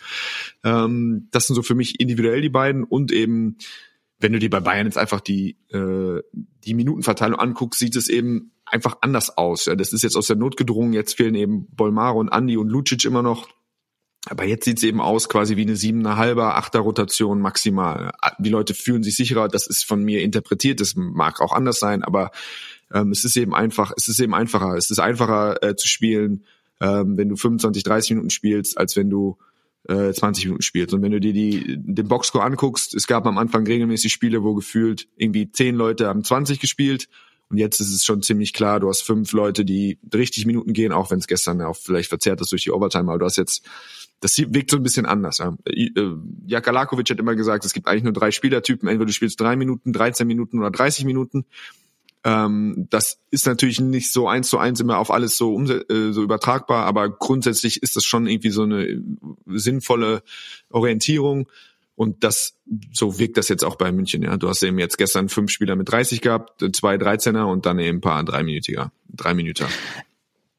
Ähm, 0.63 1.27
das 1.31 1.47
sind 1.47 1.55
so 1.55 1.63
für 1.63 1.73
mich 1.73 1.99
individuell 1.99 2.41
die 2.41 2.49
beiden 2.49 2.83
und 2.83 3.11
eben, 3.11 3.57
wenn 4.19 4.31
du 4.31 4.37
dir 4.37 4.51
bei 4.51 4.59
Bayern 4.59 4.85
jetzt 4.85 4.97
einfach 4.97 5.21
die, 5.21 5.57
äh, 5.71 6.21
die 6.63 6.75
Minutenverteilung 6.75 7.39
anguckst, 7.39 7.79
sieht 7.79 7.95
es 7.95 8.07
eben 8.07 8.51
einfach 8.73 8.97
anders 9.01 9.37
aus. 9.37 9.65
Ja, 9.65 9.75
das 9.75 9.93
ist 9.93 10.03
jetzt 10.03 10.15
aus 10.15 10.27
der 10.27 10.35
Not 10.35 10.57
gedrungen. 10.57 10.93
Jetzt 10.93 11.15
fehlen 11.15 11.35
eben 11.35 11.67
Bolmaro 11.75 12.19
und 12.19 12.29
Andi 12.29 12.57
und 12.57 12.69
Lucic 12.69 13.05
immer 13.05 13.21
noch. 13.21 13.47
Aber 14.28 14.45
jetzt 14.45 14.63
sieht's 14.65 14.84
eben 14.84 15.01
aus 15.01 15.28
quasi 15.28 15.57
wie 15.57 15.63
eine 15.63 15.76
siebener 15.76 16.15
halber, 16.15 16.55
achter 16.55 16.80
Rotation 16.80 17.41
maximal. 17.41 18.11
Die 18.39 18.49
Leute 18.49 18.74
fühlen 18.74 19.03
sich 19.03 19.17
sicherer. 19.17 19.49
Das 19.49 19.67
ist 19.67 19.84
von 19.84 20.01
mir 20.01 20.21
interpretiert. 20.21 20.80
Das 20.80 20.95
mag 20.95 21.41
auch 21.41 21.51
anders 21.51 21.80
sein, 21.80 22.03
aber 22.03 22.32
ähm, 22.93 23.11
es 23.11 23.26
ist 23.26 23.36
eben 23.36 23.53
einfach. 23.53 23.91
Es 23.97 24.07
ist 24.07 24.19
eben 24.19 24.34
einfacher. 24.34 24.76
Es 24.78 24.89
ist 24.89 24.99
einfacher 24.99 25.61
äh, 25.61 25.76
zu 25.76 25.89
spielen, 25.89 26.45
ähm, 26.80 27.17
wenn 27.17 27.30
du 27.30 27.36
25, 27.36 27.84
30 27.84 28.11
Minuten 28.11 28.30
spielst, 28.30 28.78
als 28.78 28.95
wenn 28.95 29.09
du 29.09 29.38
äh, 29.89 30.13
20 30.13 30.45
Minuten 30.45 30.61
spielst. 30.61 30.93
Und 30.93 31.01
wenn 31.01 31.11
du 31.11 31.19
dir 31.19 31.34
die, 31.34 31.78
den 31.78 32.07
Boxscore 32.07 32.45
anguckst, 32.45 32.95
es 32.95 33.07
gab 33.07 33.26
am 33.26 33.38
Anfang 33.38 33.67
regelmäßig 33.67 34.13
Spiele, 34.13 34.43
wo 34.43 34.53
gefühlt 34.53 35.07
irgendwie 35.17 35.51
zehn 35.51 35.76
Leute 35.76 36.07
haben 36.07 36.24
20 36.24 36.59
gespielt. 36.59 37.09
Und 37.49 37.57
jetzt 37.57 37.79
ist 37.79 37.93
es 37.93 38.03
schon 38.03 38.21
ziemlich 38.21 38.53
klar, 38.53 38.79
du 38.79 38.89
hast 38.89 39.01
fünf 39.01 39.31
Leute, 39.31 39.65
die 39.65 39.99
richtig 40.13 40.45
Minuten 40.45 40.73
gehen, 40.73 40.91
auch 40.91 41.11
wenn 41.11 41.19
es 41.19 41.27
gestern 41.27 41.61
auch 41.61 41.75
vielleicht 41.75 42.09
verzerrt 42.09 42.41
ist 42.41 42.51
durch 42.51 42.63
die 42.63 42.71
Overtime, 42.71 43.09
aber 43.09 43.19
du 43.19 43.25
hast 43.25 43.37
jetzt, 43.37 43.63
das 44.21 44.37
wirkt 44.37 44.71
so 44.71 44.77
ein 44.77 44.83
bisschen 44.83 45.05
anders. 45.05 45.37
Ja. 45.37 45.55
Äh, 45.65 45.91
Jaka 46.47 46.71
Lakovic 46.71 47.09
hat 47.09 47.19
immer 47.19 47.35
gesagt, 47.35 47.65
es 47.65 47.73
gibt 47.73 47.87
eigentlich 47.87 48.03
nur 48.03 48.13
drei 48.13 48.31
Spielertypen, 48.31 48.87
entweder 48.87 49.05
du 49.05 49.13
spielst 49.13 49.39
drei 49.39 49.55
Minuten, 49.55 49.93
13 49.93 50.25
Minuten 50.25 50.59
oder 50.59 50.71
30 50.71 51.05
Minuten. 51.05 51.45
Ähm, 52.25 52.87
das 52.89 53.19
ist 53.31 53.45
natürlich 53.45 53.81
nicht 53.81 54.11
so 54.11 54.27
eins 54.27 54.49
zu 54.49 54.57
eins 54.57 54.79
immer 54.79 54.97
auf 54.97 55.11
alles 55.11 55.37
so, 55.37 55.61
äh, 55.61 56.13
so 56.13 56.23
übertragbar, 56.23 56.85
aber 56.85 57.09
grundsätzlich 57.09 57.83
ist 57.83 57.97
das 57.97 58.05
schon 58.05 58.27
irgendwie 58.27 58.49
so 58.49 58.63
eine 58.63 59.03
sinnvolle 59.45 60.23
Orientierung. 60.69 61.49
Und 62.03 62.23
das, 62.23 62.59
so 62.91 63.17
wirkt 63.17 63.37
das 63.37 63.49
jetzt 63.49 63.63
auch 63.63 63.75
bei 63.75 63.91
München, 63.91 64.21
ja. 64.21 64.37
Du 64.37 64.49
hast 64.49 64.61
eben 64.61 64.77
jetzt 64.77 64.97
gestern 64.97 65.29
fünf 65.29 65.49
Spieler 65.49 65.75
mit 65.75 65.91
30 65.91 66.21
gehabt, 66.21 66.63
zwei 66.75 66.95
13er 66.95 67.43
und 67.43 67.65
dann 67.65 67.79
eben 67.79 67.97
ein 67.97 68.01
paar 68.01 68.23
dreiminütiger, 68.23 68.91
drei 69.09 69.33
Minüter. 69.33 69.67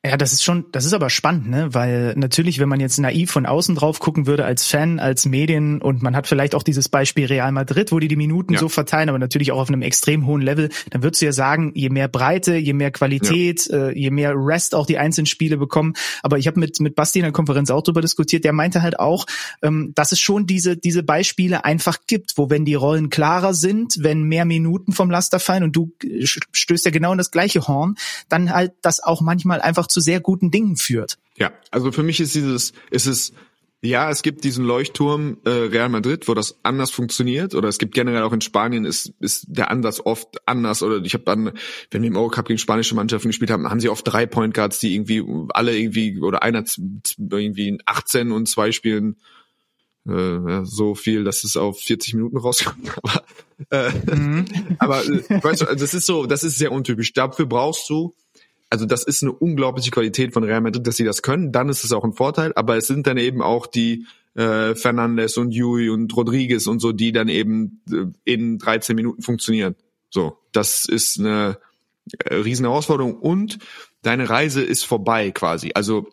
Ja, 0.07 0.19
das 0.19 0.35
ist 0.35 0.45
schon, 0.45 0.67
das 0.71 0.85
ist 0.85 0.93
aber 0.93 1.09
spannend, 1.09 1.49
ne? 1.49 1.73
Weil 1.73 2.13
natürlich, 2.15 2.59
wenn 2.59 2.69
man 2.69 2.79
jetzt 2.79 2.99
naiv 2.99 3.31
von 3.31 3.47
außen 3.47 3.75
drauf 3.75 4.01
gucken 4.01 4.27
würde 4.27 4.45
als 4.45 4.67
Fan, 4.67 4.99
als 5.01 5.25
Medien 5.25 5.81
und 5.81 6.03
man 6.03 6.15
hat 6.15 6.27
vielleicht 6.27 6.55
auch 6.55 6.63
dieses 6.63 6.91
Beispiel 6.91 7.25
Real 7.25 7.51
Madrid, 7.53 7.91
wo 7.91 7.99
die 7.99 8.09
die 8.09 8.17
Minuten 8.17 8.53
Ja. 8.53 8.59
so 8.61 8.69
verteilen, 8.69 9.09
aber 9.09 9.19
natürlich 9.19 9.51
auch 9.51 9.61
auf 9.61 9.69
einem 9.69 9.81
extrem 9.81 10.27
hohen 10.27 10.43
Level, 10.43 10.69
dann 10.91 11.03
würdest 11.03 11.23
du 11.23 11.27
ja 11.27 11.33
sagen, 11.33 11.73
je 11.75 11.89
mehr 11.89 12.09
Breite, 12.09 12.57
je 12.57 12.75
mehr 12.75 12.91
Qualität, 12.91 13.67
äh, 13.71 13.93
je 13.93 14.11
mehr 14.11 14.35
Rest 14.37 14.75
auch 14.75 14.85
die 14.85 14.99
einzelnen 14.99 15.25
Spiele 15.25 15.57
bekommen. 15.57 15.95
Aber 16.23 16.37
ich 16.37 16.47
habe 16.49 16.61
mit 16.61 16.81
mit 16.81 16.97
Basti 16.97 17.21
in 17.21 17.25
der 17.25 17.33
Konferenz 17.33 17.71
auch 17.71 17.83
drüber 17.83 18.03
diskutiert. 18.03 18.45
Der 18.45 18.53
meinte 18.53 18.83
halt 18.83 19.01
auch, 19.01 19.25
ähm, 19.63 19.93
dass 19.95 20.13
es 20.13 20.21
schon 20.21 20.45
diese 20.47 20.77
diese 20.77 21.03
Beispiele 21.03 21.65
einfach 21.65 21.97
gibt, 22.07 22.35
wo 22.37 22.51
wenn 22.51 22.67
die 22.67 22.75
Rollen 22.75 23.09
klarer 23.09 23.55
sind, 23.55 23.97
wenn 24.01 24.25
mehr 24.25 24.45
Minuten 24.45 24.93
vom 24.93 25.11
Laster 25.11 25.41
fallen 25.41 25.63
und 25.63 25.75
du 25.75 25.93
äh, 26.05 26.27
stößt 26.27 26.85
ja 26.85 26.91
genau 26.91 27.13
in 27.13 27.19
das 27.19 27.31
gleiche 27.31 27.67
Horn, 27.69 27.95
dann 28.29 28.53
halt 28.53 28.73
das 28.83 29.03
auch 29.03 29.23
manchmal 29.23 29.63
einfach 29.63 29.87
zu 29.95 30.01
sehr 30.01 30.21
guten 30.21 30.51
Dingen 30.51 30.77
führt. 30.77 31.19
Ja, 31.39 31.53
also 31.71 31.93
für 31.93 32.03
mich 32.03 32.21
ist 32.21 32.35
dieses, 32.35 32.73
ist 32.91 33.07
es, 33.07 33.33
ja, 33.81 34.11
es 34.11 34.23
gibt 34.23 34.45
diesen 34.45 34.65
Leuchtturm 34.65 35.39
äh, 35.45 35.51
Real 35.51 35.89
Madrid, 35.89 36.27
wo 36.27 36.35
das 36.35 36.59
anders 36.63 36.91
funktioniert, 36.91 37.55
oder 37.55 37.69
es 37.69 37.79
gibt 37.79 37.95
generell 37.95 38.23
auch 38.23 38.33
in 38.33 38.41
Spanien 38.41 38.85
ist 38.85 39.13
ist 39.21 39.47
der 39.49 39.71
Ansatz 39.71 40.01
oft 40.05 40.49
anders. 40.49 40.83
Oder 40.83 41.05
ich 41.05 41.15
habe 41.15 41.25
dann, 41.25 41.53
wenn 41.91 42.03
wir 42.03 42.09
im 42.09 42.17
Eurocup 42.17 42.47
gegen 42.47 42.59
spanische 42.59 42.95
Mannschaften 42.95 43.29
gespielt 43.29 43.51
haben, 43.51 43.71
haben 43.71 43.81
sie 43.81 43.89
oft 43.89 44.07
drei 44.07 44.27
Point 44.27 44.55
Guards, 44.55 44.81
die 44.81 44.95
irgendwie 44.95 45.23
alle 45.51 45.77
irgendwie 45.77 46.21
oder 46.21 46.43
einer 46.43 46.65
irgendwie 47.19 47.79
18 47.87 48.33
und 48.33 48.49
zwei 48.49 48.73
spielen 48.73 49.17
äh, 50.09 50.65
so 50.65 50.95
viel, 50.95 51.25
dass 51.25 51.45
es 51.45 51.57
auf 51.57 51.81
40 51.81 52.15
Minuten 52.15 52.37
rauskommt. 52.37 52.93
Aber, 53.03 53.23
äh, 53.71 54.17
mhm. 54.17 54.45
aber 54.81 55.05
äh, 55.05 55.43
weißt 55.43 55.63
du, 55.63 55.65
das 55.67 55.95
ist 55.95 56.07
so, 56.07 56.27
das 56.27 56.43
ist 56.43 56.59
sehr 56.59 56.73
untypisch. 56.73 57.13
Dafür 57.13 57.47
brauchst 57.47 57.89
du, 57.89 58.13
also 58.71 58.87
das 58.87 59.05
ist 59.05 59.23
eine 59.23 59.33
unglaubliche 59.33 59.91
Qualität 59.91 60.33
von 60.33 60.45
Real 60.45 60.61
Madrid, 60.61 60.87
dass 60.87 60.97
sie 60.97 61.05
das 61.05 61.23
können. 61.23 61.53
Dann 61.53 61.69
ist 61.69 61.85
es 61.85 61.93
auch 61.93 62.05
ein 62.05 62.13
Vorteil. 62.13 62.53
Aber 62.57 62.77
es 62.77 62.87
sind 62.87 63.07
dann 63.07 63.19
eben 63.19 63.43
auch 63.43 63.67
die 63.67 64.07
äh, 64.35 64.75
Fernandes 64.75 65.37
und 65.37 65.53
Yui 65.53 65.91
und 65.91 66.15
Rodriguez 66.17 66.67
und 66.67 66.81
so, 66.81 66.93
die 66.93 67.13
dann 67.13 67.29
eben 67.29 67.83
äh, 67.91 68.07
in 68.25 68.59
13 68.59 68.97
Minuten 68.97 69.23
funktionieren. 69.23 69.77
So, 70.11 70.39
das 70.53 70.85
ist 70.87 71.19
eine 71.19 71.59
äh, 72.25 72.35
riesen 72.35 72.67
Herausforderung 72.67 73.17
und 73.17 73.59
deine 74.03 74.29
Reise 74.29 74.63
ist 74.63 74.85
vorbei 74.85 75.31
quasi. 75.31 75.71
Also 75.75 76.09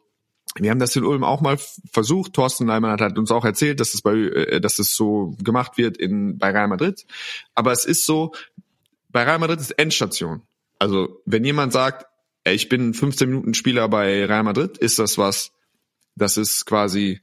wir 0.55 0.69
haben 0.69 0.79
das 0.79 0.95
in 0.95 1.03
Ulm 1.03 1.23
auch 1.23 1.41
mal 1.41 1.57
versucht. 1.91 2.33
Thorsten 2.33 2.67
Leimann 2.67 2.99
hat, 2.99 3.17
uns 3.17 3.31
auch 3.31 3.45
erzählt, 3.45 3.79
dass 3.79 3.93
es 3.93 4.01
bei, 4.01 4.13
äh, 4.13 4.61
dass 4.61 4.79
es 4.79 4.95
so 4.95 5.35
gemacht 5.43 5.77
wird 5.77 5.97
in 5.97 6.37
bei 6.37 6.51
Real 6.51 6.67
Madrid. 6.67 7.05
Aber 7.55 7.71
es 7.71 7.85
ist 7.85 8.05
so, 8.05 8.33
bei 9.09 9.23
Real 9.23 9.39
Madrid 9.39 9.59
ist 9.59 9.71
Endstation. 9.71 10.41
Also 10.77 11.21
wenn 11.25 11.45
jemand 11.45 11.73
sagt, 11.73 12.05
ich 12.43 12.69
bin 12.69 12.93
15 12.93 13.29
Minuten 13.29 13.53
Spieler 13.53 13.87
bei 13.89 14.25
Real 14.25 14.43
Madrid, 14.43 14.77
ist 14.77 14.99
das 14.99 15.17
was, 15.17 15.51
das 16.15 16.37
ist 16.37 16.65
quasi 16.65 17.21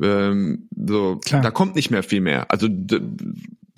ähm, 0.00 0.68
so, 0.76 1.20
Klar. 1.24 1.42
da 1.42 1.50
kommt 1.50 1.74
nicht 1.74 1.90
mehr 1.90 2.02
viel 2.02 2.20
mehr. 2.20 2.50
Also 2.50 2.68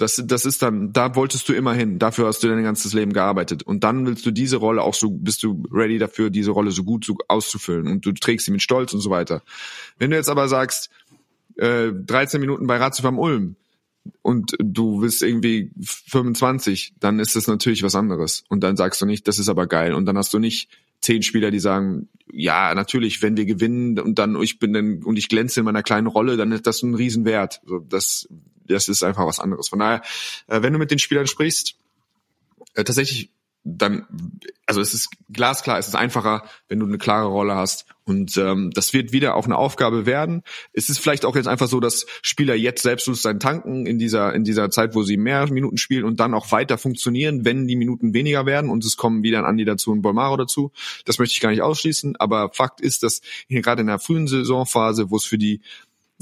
das, 0.00 0.22
das 0.24 0.44
ist 0.44 0.62
dann, 0.62 0.92
da 0.92 1.14
wolltest 1.14 1.48
du 1.48 1.52
immer 1.52 1.74
hin. 1.74 1.98
Dafür 1.98 2.26
hast 2.26 2.42
du 2.42 2.48
dein 2.48 2.62
ganzes 2.62 2.92
Leben 2.94 3.12
gearbeitet. 3.12 3.62
Und 3.62 3.84
dann 3.84 4.06
willst 4.06 4.24
du 4.24 4.30
diese 4.30 4.56
Rolle 4.56 4.82
auch 4.82 4.94
so, 4.94 5.10
bist 5.10 5.42
du 5.42 5.62
ready 5.70 5.98
dafür, 5.98 6.30
diese 6.30 6.50
Rolle 6.50 6.70
so 6.70 6.84
gut 6.84 7.04
so 7.04 7.16
auszufüllen. 7.28 7.86
Und 7.86 8.06
du 8.06 8.12
trägst 8.12 8.46
sie 8.46 8.52
mit 8.52 8.62
Stolz 8.62 8.92
und 8.92 9.00
so 9.00 9.10
weiter. 9.10 9.42
Wenn 9.98 10.10
du 10.10 10.16
jetzt 10.16 10.30
aber 10.30 10.48
sagst, 10.48 10.90
äh, 11.56 11.92
13 11.92 12.40
Minuten 12.40 12.66
bei 12.66 12.76
Ratiofarm 12.76 13.18
Ulm 13.18 13.56
und 14.22 14.56
du 14.58 15.00
bist 15.00 15.22
irgendwie 15.22 15.70
25, 15.80 16.94
dann 17.00 17.18
ist 17.18 17.36
das 17.36 17.46
natürlich 17.46 17.82
was 17.82 17.94
anderes. 17.94 18.44
Und 18.48 18.60
dann 18.60 18.76
sagst 18.76 19.00
du 19.00 19.06
nicht, 19.06 19.28
das 19.28 19.38
ist 19.38 19.48
aber 19.48 19.66
geil. 19.66 19.94
Und 19.94 20.06
dann 20.06 20.16
hast 20.16 20.32
du 20.32 20.38
nicht 20.38 20.68
zehn 21.00 21.22
Spieler, 21.22 21.50
die 21.50 21.58
sagen, 21.58 22.08
ja, 22.32 22.74
natürlich, 22.74 23.22
wenn 23.22 23.36
wir 23.36 23.46
gewinnen 23.46 23.98
und 23.98 24.18
dann 24.18 24.40
ich 24.40 24.58
bin 24.58 24.72
dann 24.72 25.02
und 25.02 25.16
ich 25.16 25.28
glänze 25.28 25.60
in 25.60 25.64
meiner 25.64 25.82
kleinen 25.82 26.06
Rolle, 26.06 26.36
dann 26.36 26.52
ist 26.52 26.66
das 26.66 26.82
ein 26.82 26.94
Riesenwert. 26.94 27.60
Also 27.64 27.78
das, 27.80 28.28
das 28.66 28.88
ist 28.88 29.02
einfach 29.02 29.26
was 29.26 29.40
anderes. 29.40 29.68
Von 29.68 29.78
daher, 29.78 30.02
äh, 30.46 30.62
wenn 30.62 30.72
du 30.72 30.78
mit 30.78 30.90
den 30.90 30.98
Spielern 30.98 31.26
sprichst, 31.26 31.76
äh, 32.74 32.84
tatsächlich 32.84 33.30
dann, 33.78 34.06
also 34.66 34.80
es 34.80 34.94
ist 34.94 35.10
glasklar, 35.30 35.78
es 35.78 35.88
ist 35.88 35.94
einfacher, 35.94 36.44
wenn 36.68 36.80
du 36.80 36.86
eine 36.86 36.98
klare 36.98 37.26
Rolle 37.26 37.54
hast. 37.54 37.86
Und 38.04 38.36
ähm, 38.36 38.70
das 38.72 38.92
wird 38.92 39.12
wieder 39.12 39.36
auch 39.36 39.44
eine 39.44 39.56
Aufgabe 39.56 40.04
werden. 40.04 40.42
Es 40.72 40.88
ist 40.90 40.98
vielleicht 40.98 41.24
auch 41.24 41.36
jetzt 41.36 41.46
einfach 41.46 41.68
so, 41.68 41.78
dass 41.78 42.06
Spieler 42.22 42.54
jetzt 42.54 42.82
Selbstbewusstsein 42.82 43.38
tanken 43.38 43.86
in 43.86 43.98
dieser 43.98 44.34
in 44.34 44.42
dieser 44.42 44.70
Zeit, 44.70 44.94
wo 44.94 45.02
sie 45.02 45.16
mehr 45.16 45.50
Minuten 45.50 45.76
spielen 45.76 46.04
und 46.04 46.18
dann 46.18 46.34
auch 46.34 46.50
weiter 46.50 46.76
funktionieren, 46.76 47.44
wenn 47.44 47.68
die 47.68 47.76
Minuten 47.76 48.12
weniger 48.12 48.46
werden 48.46 48.70
und 48.70 48.84
es 48.84 48.96
kommen 48.96 49.22
wieder 49.22 49.38
ein 49.38 49.44
Andi 49.44 49.64
dazu 49.64 49.92
und 49.92 50.02
Bolmaro 50.02 50.36
dazu. 50.36 50.72
Das 51.04 51.18
möchte 51.18 51.34
ich 51.34 51.40
gar 51.40 51.50
nicht 51.50 51.62
ausschließen. 51.62 52.16
Aber 52.16 52.50
Fakt 52.52 52.80
ist, 52.80 53.02
dass 53.02 53.20
hier 53.46 53.62
gerade 53.62 53.82
in 53.82 53.86
der 53.86 53.98
frühen 53.98 54.26
Saisonphase, 54.26 55.10
wo 55.10 55.16
es 55.16 55.24
für 55.24 55.38
die 55.38 55.60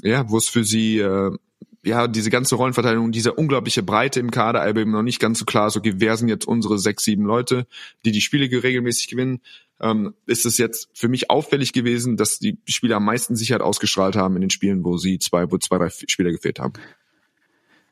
ja, 0.03 0.29
wo 0.29 0.37
es 0.37 0.49
für 0.49 0.65
sie 0.65 0.99
äh, 0.99 1.37
ja, 1.85 2.09
diese 2.09 2.31
ganze 2.31 2.57
Rollenverteilung, 2.57 3.13
diese 3.13 3.33
unglaubliche 3.33 3.83
Breite 3.83 4.21
im 4.21 4.31
Kader, 4.31 4.63
aber 4.63 4.81
eben 4.81 4.91
noch 4.91 5.03
nicht 5.03 5.21
ganz 5.21 5.39
so 5.39 5.45
klar, 5.45 5.71
so, 5.71 5.79
okay, 5.79 5.95
wer 5.97 6.17
sind 6.17 6.29
jetzt 6.29 6.47
unsere 6.47 6.79
sechs, 6.79 7.05
sieben 7.05 7.25
Leute, 7.25 7.67
die 8.05 8.13
die 8.13 8.21
Spiele 8.21 8.51
regelmäßig 8.63 9.09
gewinnen, 9.09 9.41
ähm, 9.81 10.15
ist 10.27 10.45
es 10.45 10.59
jetzt 10.59 10.89
für 10.93 11.09
mich 11.09 11.31
auffällig 11.31 11.73
gewesen, 11.73 12.17
dass 12.17 12.39
die 12.39 12.59
Spieler 12.67 12.97
am 12.97 13.05
meisten 13.05 13.37
Sicherheit 13.37 13.63
ausgestrahlt 13.63 14.17
haben 14.17 14.35
in 14.35 14.41
den 14.41 14.51
Spielen, 14.51 14.85
wo 14.85 14.97
sie 14.97 15.19
zwei, 15.19 15.51
wo 15.51 15.59
zwei, 15.59 15.79
drei 15.79 15.91
Spieler 15.91 16.31
gefehlt 16.31 16.59
haben. 16.59 16.73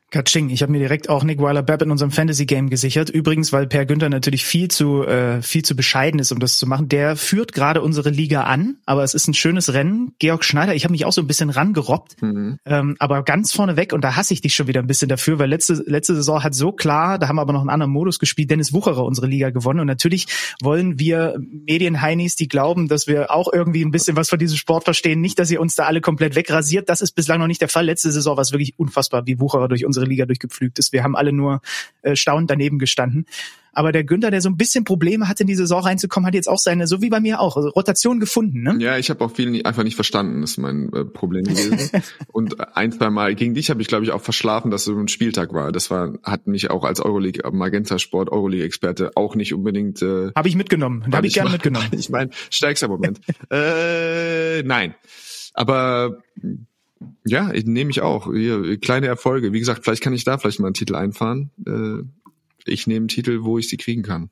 Katsching. 0.09 0.49
Ich 0.49 0.61
habe 0.61 0.71
mir 0.71 0.79
direkt 0.79 1.09
auch 1.09 1.25
Nick 1.25 1.41
Weiler-Bepp 1.41 1.81
in 1.81 1.91
unserem 1.91 2.11
Fantasy-Game 2.11 2.69
gesichert. 2.69 3.09
Übrigens, 3.09 3.51
weil 3.51 3.67
Per 3.67 3.85
Günther 3.85 4.07
natürlich 4.07 4.45
viel 4.45 4.69
zu 4.69 5.03
äh, 5.03 5.41
viel 5.41 5.63
zu 5.63 5.75
bescheiden 5.75 6.21
ist, 6.21 6.31
um 6.31 6.39
das 6.39 6.57
zu 6.57 6.65
machen. 6.65 6.87
Der 6.87 7.17
führt 7.17 7.51
gerade 7.51 7.81
unsere 7.81 8.09
Liga 8.09 8.43
an, 8.43 8.77
aber 8.85 9.03
es 9.03 9.13
ist 9.13 9.27
ein 9.27 9.33
schönes 9.33 9.73
Rennen. 9.73 10.13
Georg 10.19 10.45
Schneider, 10.45 10.73
ich 10.75 10.85
habe 10.85 10.93
mich 10.93 11.03
auch 11.03 11.11
so 11.11 11.19
ein 11.19 11.27
bisschen 11.27 11.49
rangerobbt, 11.49 12.21
mhm. 12.21 12.57
ähm, 12.65 12.95
aber 12.99 13.23
ganz 13.23 13.51
vorne 13.51 13.75
weg 13.75 13.91
und 13.91 14.01
da 14.01 14.15
hasse 14.15 14.33
ich 14.33 14.39
dich 14.39 14.55
schon 14.55 14.67
wieder 14.67 14.79
ein 14.81 14.87
bisschen 14.87 15.09
dafür, 15.09 15.39
weil 15.39 15.49
letzte 15.49 15.73
letzte 15.85 16.15
Saison 16.15 16.41
hat 16.41 16.55
so 16.55 16.71
klar, 16.71 17.19
da 17.19 17.27
haben 17.27 17.35
wir 17.35 17.41
aber 17.41 17.51
noch 17.51 17.61
einen 17.61 17.69
anderen 17.69 17.91
Modus 17.91 18.17
gespielt. 18.17 18.49
Dennis 18.49 18.71
Wucherer 18.71 19.03
unsere 19.03 19.27
Liga 19.27 19.49
gewonnen 19.49 19.81
und 19.81 19.87
natürlich 19.87 20.27
wollen 20.61 20.99
wir 20.99 21.35
Medienheinis, 21.37 22.37
die 22.37 22.47
glauben, 22.47 22.87
dass 22.87 23.07
wir 23.07 23.29
auch 23.29 23.51
irgendwie 23.51 23.83
ein 23.83 23.91
bisschen 23.91 24.15
was 24.15 24.29
von 24.29 24.39
diesem 24.39 24.57
Sport 24.57 24.85
verstehen, 24.85 25.19
nicht, 25.19 25.37
dass 25.37 25.51
ihr 25.51 25.59
uns 25.59 25.75
da 25.75 25.83
alle 25.83 25.99
komplett 25.99 26.35
wegrasiert. 26.35 26.87
Das 26.87 27.01
ist 27.01 27.11
bislang 27.11 27.39
noch 27.39 27.47
nicht 27.47 27.59
der 27.59 27.67
Fall. 27.67 27.85
Letzte 27.85 28.09
Saison 28.09 28.37
war 28.37 28.41
es 28.41 28.53
wirklich 28.53 28.73
unfassbar, 28.77 29.25
wie 29.25 29.41
Wucherer 29.41 29.67
durch 29.67 29.85
unsere 29.85 29.96
unsere 29.97 30.05
Liga 30.05 30.25
durchgepflügt 30.25 30.79
ist. 30.79 30.93
Wir 30.93 31.03
haben 31.03 31.15
alle 31.15 31.33
nur 31.33 31.61
äh, 32.03 32.15
staunend 32.15 32.49
daneben 32.49 32.79
gestanden. 32.79 33.25
Aber 33.73 33.91
der 33.91 34.03
Günther, 34.03 34.31
der 34.31 34.41
so 34.41 34.49
ein 34.49 34.57
bisschen 34.57 34.85
Probleme 34.85 35.27
hatte, 35.27 35.43
in 35.43 35.47
die 35.47 35.53
Saison 35.53 35.83
reinzukommen, 35.83 36.25
hat 36.25 36.33
jetzt 36.33 36.49
auch 36.49 36.57
seine, 36.57 36.87
so 36.87 37.03
wie 37.03 37.09
bei 37.09 37.19
mir 37.19 37.39
auch, 37.39 37.57
also 37.57 37.69
Rotation 37.69 38.19
gefunden. 38.19 38.63
Ne? 38.63 38.75
Ja, 38.79 38.97
ich 38.97 39.11
habe 39.11 39.23
auch 39.23 39.31
viel 39.31 39.61
einfach 39.67 39.83
nicht 39.83 39.93
verstanden, 39.93 40.41
ist 40.41 40.57
mein 40.57 40.91
äh, 40.93 41.05
Problem 41.05 41.43
gewesen. 41.43 42.01
Und 42.31 42.75
ein, 42.75 42.91
zwei 42.91 43.11
Mal 43.11 43.35
gegen 43.35 43.53
dich 43.53 43.69
habe 43.69 43.79
ich, 43.83 43.87
glaube 43.87 44.03
ich, 44.03 44.11
auch 44.11 44.21
verschlafen, 44.21 44.71
dass 44.71 44.81
es 44.81 44.85
so 44.85 44.97
ein 44.97 45.07
Spieltag 45.07 45.53
war. 45.53 45.71
Das 45.71 45.91
war, 45.91 46.13
hat 46.23 46.47
mich 46.47 46.71
auch 46.71 46.85
als 46.85 46.99
Euroleague, 46.99 47.43
äh, 47.43 47.51
Magenta 47.51 47.99
Sport, 47.99 48.31
Euroleague-Experte 48.31 49.11
auch 49.13 49.35
nicht 49.35 49.53
unbedingt. 49.53 50.01
Äh, 50.01 50.31
habe 50.35 50.47
ich 50.49 50.55
mitgenommen. 50.55 51.05
Habe 51.13 51.27
ich 51.27 51.35
gerne 51.35 51.51
mitgenommen. 51.51 51.87
Ich 51.97 52.09
meine, 52.09 52.31
stärkster 52.49 52.87
Moment. 52.87 53.19
äh, 53.51 54.63
nein. 54.63 54.95
Aber 55.53 56.17
ja, 57.25 57.51
nehme 57.65 57.91
ich 57.91 58.01
auch. 58.01 58.31
Hier, 58.33 58.77
kleine 58.79 59.07
Erfolge. 59.07 59.53
Wie 59.53 59.59
gesagt, 59.59 59.83
vielleicht 59.83 60.03
kann 60.03 60.13
ich 60.13 60.23
da 60.23 60.37
vielleicht 60.37 60.59
mal 60.59 60.67
einen 60.67 60.73
Titel 60.73 60.95
einfahren. 60.95 61.51
Äh, 61.65 62.03
ich 62.65 62.87
nehme 62.87 63.03
einen 63.03 63.07
Titel, 63.07 63.43
wo 63.43 63.57
ich 63.57 63.69
sie 63.69 63.77
kriegen 63.77 64.03
kann. 64.03 64.29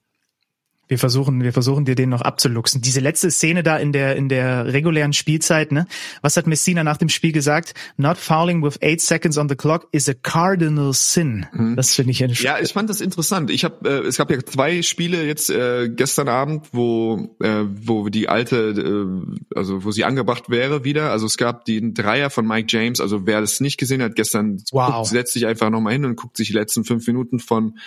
Wir 0.87 0.99
versuchen, 0.99 1.41
wir 1.41 1.53
versuchen 1.53 1.85
dir 1.85 1.95
den 1.95 2.09
noch 2.09 2.21
abzuluxen. 2.21 2.81
Diese 2.81 2.99
letzte 2.99 3.31
Szene 3.31 3.63
da 3.63 3.77
in 3.77 3.91
der, 3.91 4.15
in 4.15 4.29
der 4.29 4.71
regulären 4.71 5.13
Spielzeit, 5.13 5.71
ne? 5.71 5.87
Was 6.21 6.37
hat 6.37 6.45
Messina 6.45 6.83
nach 6.83 6.97
dem 6.97 7.09
Spiel 7.09 7.31
gesagt? 7.31 7.73
Not 7.97 8.17
fouling 8.17 8.63
with 8.63 8.77
eight 8.81 9.01
seconds 9.01 9.37
on 9.37 9.49
the 9.49 9.55
clock 9.55 9.87
is 9.91 10.07
a 10.07 10.13
cardinal 10.13 10.93
sin. 10.93 11.47
Mhm. 11.53 11.75
Das 11.75 11.95
finde 11.95 12.11
ich 12.11 12.19
ja 12.19 12.27
Ja, 12.27 12.59
ich 12.59 12.73
fand 12.73 12.89
das 12.89 13.01
interessant. 13.01 13.49
Ich 13.49 13.63
habe, 13.63 13.89
äh, 13.89 14.07
es 14.07 14.17
gab 14.17 14.29
ja 14.29 14.37
zwei 14.43 14.81
Spiele 14.83 15.25
jetzt 15.25 15.49
äh, 15.49 15.89
gestern 15.89 16.29
Abend, 16.29 16.67
wo, 16.71 17.35
äh, 17.41 17.63
wo 17.67 18.09
die 18.09 18.29
alte, 18.29 18.55
äh, 18.55 19.57
also 19.57 19.83
wo 19.83 19.91
sie 19.91 20.03
angebracht 20.03 20.49
wäre 20.49 20.83
wieder. 20.83 21.11
Also 21.11 21.25
es 21.25 21.37
gab 21.37 21.65
den 21.65 21.93
Dreier 21.93 22.29
von 22.29 22.45
Mike 22.45 22.67
James. 22.69 23.01
Also 23.01 23.25
wer 23.25 23.41
das 23.41 23.59
nicht 23.59 23.77
gesehen 23.77 24.03
hat, 24.03 24.15
gestern 24.15 24.61
wow. 24.71 24.97
guckt, 24.97 25.07
setzt 25.07 25.33
sich 25.33 25.47
einfach 25.47 25.69
nochmal 25.69 25.93
hin 25.93 26.05
und 26.05 26.15
guckt 26.15 26.37
sich 26.37 26.49
die 26.49 26.53
letzten 26.53 26.85
fünf 26.85 27.07
Minuten 27.07 27.39
von 27.39 27.79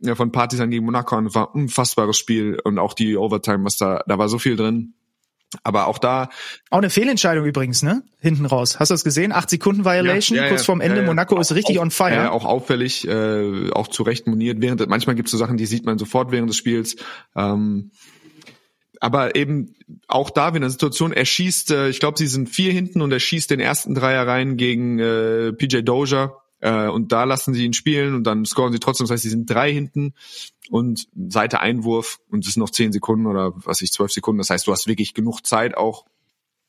ja, 0.00 0.14
von 0.14 0.32
Partisan 0.32 0.70
gegen 0.70 0.84
Monaco 0.84 1.16
und 1.16 1.34
war 1.34 1.48
ein 1.48 1.62
unfassbares 1.62 2.16
Spiel 2.16 2.60
und 2.62 2.78
auch 2.78 2.94
die 2.94 3.16
Overtime, 3.16 3.64
was 3.64 3.76
da, 3.76 4.02
da 4.06 4.18
war 4.18 4.28
so 4.28 4.38
viel 4.38 4.56
drin. 4.56 4.94
Aber 5.62 5.86
auch 5.86 5.98
da. 5.98 6.28
Auch 6.68 6.78
eine 6.78 6.90
Fehlentscheidung 6.90 7.46
übrigens, 7.46 7.82
ne? 7.82 8.02
Hinten 8.18 8.44
raus. 8.44 8.78
Hast 8.78 8.90
du 8.90 8.94
das 8.94 9.02
gesehen? 9.02 9.32
Acht 9.32 9.48
Sekunden 9.48 9.84
Violation, 9.84 10.36
ja, 10.36 10.44
ja, 10.44 10.48
kurz 10.50 10.64
vorm 10.66 10.82
Ende. 10.82 11.02
Monaco 11.02 11.40
ist 11.40 11.54
richtig 11.54 11.78
auf, 11.78 11.84
on 11.84 11.90
fire. 11.90 12.12
Ja, 12.12 12.30
auch 12.32 12.44
auffällig, 12.44 13.08
äh, 13.08 13.70
auch 13.70 13.88
zu 13.88 14.02
Recht 14.02 14.26
moniert. 14.26 14.60
Während, 14.60 14.86
manchmal 14.88 15.16
gibt 15.16 15.28
es 15.28 15.32
so 15.32 15.38
Sachen, 15.38 15.56
die 15.56 15.64
sieht 15.64 15.86
man 15.86 15.98
sofort 15.98 16.32
während 16.32 16.50
des 16.50 16.58
Spiels. 16.58 16.96
Ähm, 17.34 17.92
aber 19.00 19.36
eben 19.36 19.74
auch 20.06 20.28
da, 20.28 20.52
wenn 20.52 20.62
eine 20.62 20.70
Situation, 20.70 21.12
er 21.12 21.24
schießt, 21.24 21.70
äh, 21.70 21.88
ich 21.88 22.00
glaube, 22.00 22.18
sie 22.18 22.26
sind 22.26 22.50
vier 22.50 22.72
hinten 22.72 23.00
und 23.00 23.10
er 23.10 23.20
schießt 23.20 23.50
den 23.50 23.60
ersten 23.60 23.94
Dreier 23.94 24.26
rein 24.26 24.58
gegen 24.58 24.98
äh, 24.98 25.52
PJ 25.54 25.78
Doja 25.78 26.36
äh, 26.60 26.88
und 26.88 27.12
da 27.12 27.24
lassen 27.24 27.54
sie 27.54 27.64
ihn 27.64 27.72
spielen 27.72 28.14
und 28.14 28.24
dann 28.24 28.44
scoren 28.44 28.72
sie 28.72 28.80
trotzdem. 28.80 29.06
Das 29.06 29.12
heißt, 29.12 29.22
sie 29.22 29.30
sind 29.30 29.48
drei 29.48 29.72
hinten 29.72 30.14
und 30.70 31.08
Seite 31.28 31.60
Einwurf 31.60 32.20
und 32.28 32.46
es 32.46 32.54
sind 32.54 32.60
noch 32.60 32.70
zehn 32.70 32.92
Sekunden 32.92 33.26
oder 33.26 33.52
was 33.54 33.82
ich, 33.82 33.92
zwölf 33.92 34.12
Sekunden. 34.12 34.38
Das 34.38 34.50
heißt, 34.50 34.66
du 34.66 34.72
hast 34.72 34.86
wirklich 34.86 35.14
genug 35.14 35.46
Zeit 35.46 35.76
auch. 35.76 36.04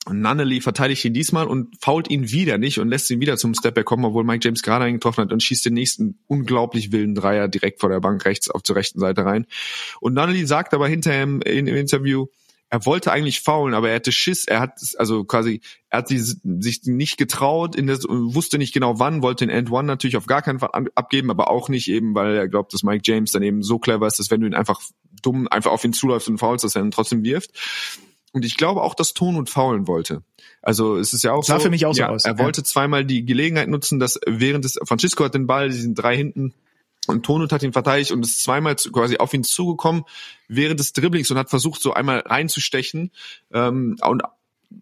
Nunnally 0.10 0.62
verteidigt 0.62 1.04
ihn 1.06 1.14
diesmal 1.14 1.46
und 1.46 1.76
fault 1.82 2.10
ihn 2.10 2.32
wieder 2.32 2.58
nicht 2.58 2.80
und 2.80 2.88
lässt 2.88 3.10
ihn 3.12 3.20
wieder 3.20 3.38
zum 3.38 3.54
Stepback 3.54 3.86
kommen, 3.86 4.06
obwohl 4.06 4.24
Mike 4.24 4.44
James 4.44 4.64
gerade 4.64 4.86
eingetroffen 4.86 5.26
hat 5.26 5.34
und 5.34 5.44
schießt 5.44 5.66
den 5.66 5.74
nächsten 5.74 6.20
unglaublich 6.26 6.92
wilden 6.92 7.16
Dreier 7.16 7.48
direkt 7.48 7.82
vor 7.82 7.90
der 7.90 8.00
Bank 8.00 8.24
rechts 8.26 8.50
auf 8.50 8.64
zur 8.64 8.78
rechten 8.78 9.00
Seite 9.00 9.26
rein. 9.26 9.46
Und 10.00 10.14
Nunnally 10.14 10.46
sagt 10.48 10.74
aber 10.74 10.88
hinterher 10.88 11.24
im, 11.24 11.42
im 11.42 11.68
Interview, 11.68 12.28
er 12.70 12.86
wollte 12.86 13.12
eigentlich 13.12 13.42
faulen, 13.42 13.74
aber 13.74 13.90
er 13.90 13.96
hatte 13.96 14.12
Schiss, 14.12 14.46
er 14.46 14.60
hat 14.60 14.80
also 14.98 15.24
quasi, 15.24 15.62
er 15.90 16.00
hat 16.00 16.08
sich 16.08 16.36
nicht 16.84 17.18
getraut, 17.18 17.76
in 17.76 17.88
das, 17.88 18.04
wusste 18.08 18.60
nicht 18.60 18.74
genau 18.74 19.00
wann, 19.00 19.24
wollte 19.24 19.46
den 19.46 19.56
End 19.56 19.72
One 19.72 19.88
natürlich 19.88 20.18
auf 20.18 20.28
gar 20.28 20.44
keinen 20.44 20.60
Fall 20.60 20.70
abgeben, 20.94 21.32
aber 21.32 21.50
auch 21.50 21.70
nicht 21.70 21.88
eben, 21.88 22.14
weil 22.14 22.36
er 22.36 22.48
glaubt, 22.48 22.74
dass 22.74 22.84
Mike 22.84 23.02
James 23.04 23.32
dann 23.32 23.42
eben 23.42 23.64
so 23.64 23.80
clever 23.80 24.06
ist, 24.06 24.20
dass 24.20 24.30
wenn 24.30 24.42
du 24.42 24.48
ihn 24.48 24.54
einfach 24.54 24.82
dumm 25.22 25.48
einfach 25.48 25.72
auf 25.72 25.84
ihn 25.84 25.94
zuläufst 25.94 26.30
und 26.30 26.38
faulst, 26.38 26.64
dass 26.64 26.76
er 26.76 26.84
ihn 26.84 26.92
trotzdem 26.92 27.24
wirft. 27.24 27.52
Und 28.32 28.46
ich 28.46 28.58
glaube 28.58 28.84
auch, 28.84 28.94
dass 28.94 29.16
Tonut 29.16 29.50
faulen 29.50 29.88
wollte. 29.88 30.22
Also 30.62 30.98
es 30.98 31.14
ist 31.14 31.24
ja 31.24 31.34
auch 31.34 31.44
sah 31.44 31.58
so. 31.58 31.64
für 31.64 31.70
mich 31.72 31.88
auch 31.88 31.96
ja, 31.96 32.08
so 32.08 32.14
aus. 32.14 32.26
Er 32.26 32.38
ja. 32.38 32.40
wollte 32.40 32.64
zweimal 32.64 33.04
die 33.04 33.26
Gelegenheit 33.26 33.70
nutzen, 33.70 34.00
dass 34.00 34.20
während 34.28 34.66
des 34.66 34.80
Francisco 34.84 35.24
hat 35.26 35.34
den 35.34 35.48
Ball, 35.48 35.70
die 35.70 35.78
sind 35.78 35.96
drei 35.96 36.16
hinten, 36.16 36.54
und 37.10 37.26
Tonut 37.26 37.52
hat 37.52 37.64
ihn 37.64 37.74
verteidigt 37.74 38.12
und 38.12 38.24
ist 38.24 38.44
zweimal 38.44 38.76
quasi 38.76 39.18
auf 39.18 39.34
ihn 39.34 39.44
zugekommen 39.44 40.04
während 40.48 40.80
des 40.80 40.94
Dribblings 40.94 41.30
und 41.32 41.38
hat 41.38 41.50
versucht, 41.50 41.82
so 41.82 41.94
einmal 41.94 42.20
reinzustechen. 42.20 43.12
Ähm, 43.52 43.98
und 44.02 44.24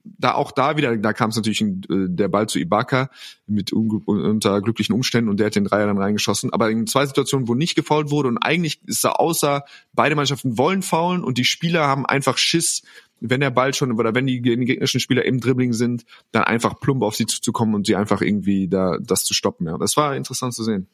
da 0.04 0.34
auch 0.34 0.52
da 0.52 0.78
wieder, 0.78 0.98
da 0.98 1.14
kam 1.14 1.30
es 1.30 1.36
natürlich 1.36 1.62
äh, 1.62 1.76
der 1.90 2.28
Ball 2.28 2.48
zu 2.48 2.60
Ibaka 2.60 3.10
mit 3.46 3.72
unter 3.72 4.62
glücklichen 4.62 4.94
Umständen 4.94 5.30
und 5.30 5.40
der 5.40 5.48
hat 5.48 5.56
den 5.56 5.64
Dreier 5.64 5.88
dann 5.88 5.98
reingeschossen. 5.98 6.52
Aber 6.52 6.70
in 6.70 6.88
zwei 6.88 7.06
Situationen, 7.06 7.48
wo 7.48 7.56
nicht 7.56 7.76
gefault 7.76 8.12
wurde 8.12 8.28
und 8.28 8.38
eigentlich 8.38 8.82
ist 8.86 9.04
da 9.04 9.12
außer 9.12 9.64
beide 9.94 10.16
Mannschaften 10.16 10.58
wollen 10.58 10.82
faulen 10.82 11.24
und 11.24 11.38
die 11.38 11.46
Spieler 11.46 11.88
haben 11.88 12.06
einfach 12.06 12.38
Schiss, 12.38 12.84
wenn 13.20 13.40
der 13.40 13.50
Ball 13.50 13.74
schon 13.74 13.92
oder 13.94 14.14
wenn 14.14 14.28
die, 14.28 14.42
die 14.42 14.58
gegnerischen 14.58 15.00
Spieler 15.00 15.26
im 15.26 15.40
Dribbling 15.40 15.74
sind, 15.74 16.06
dann 16.32 16.44
einfach 16.44 16.80
plump 16.80 17.04
auf 17.04 17.16
sie 17.16 17.26
zuzukommen 17.26 17.74
und 17.74 17.88
sie 17.88 17.96
einfach 17.96 18.22
irgendwie 18.22 18.68
da 18.68 18.98
das 19.02 19.24
zu 19.24 19.34
stoppen. 19.34 19.68
Ja, 19.68 19.78
das 19.78 19.98
war 19.98 20.16
interessant 20.16 20.54
zu 20.54 20.64
sehen. 20.64 20.88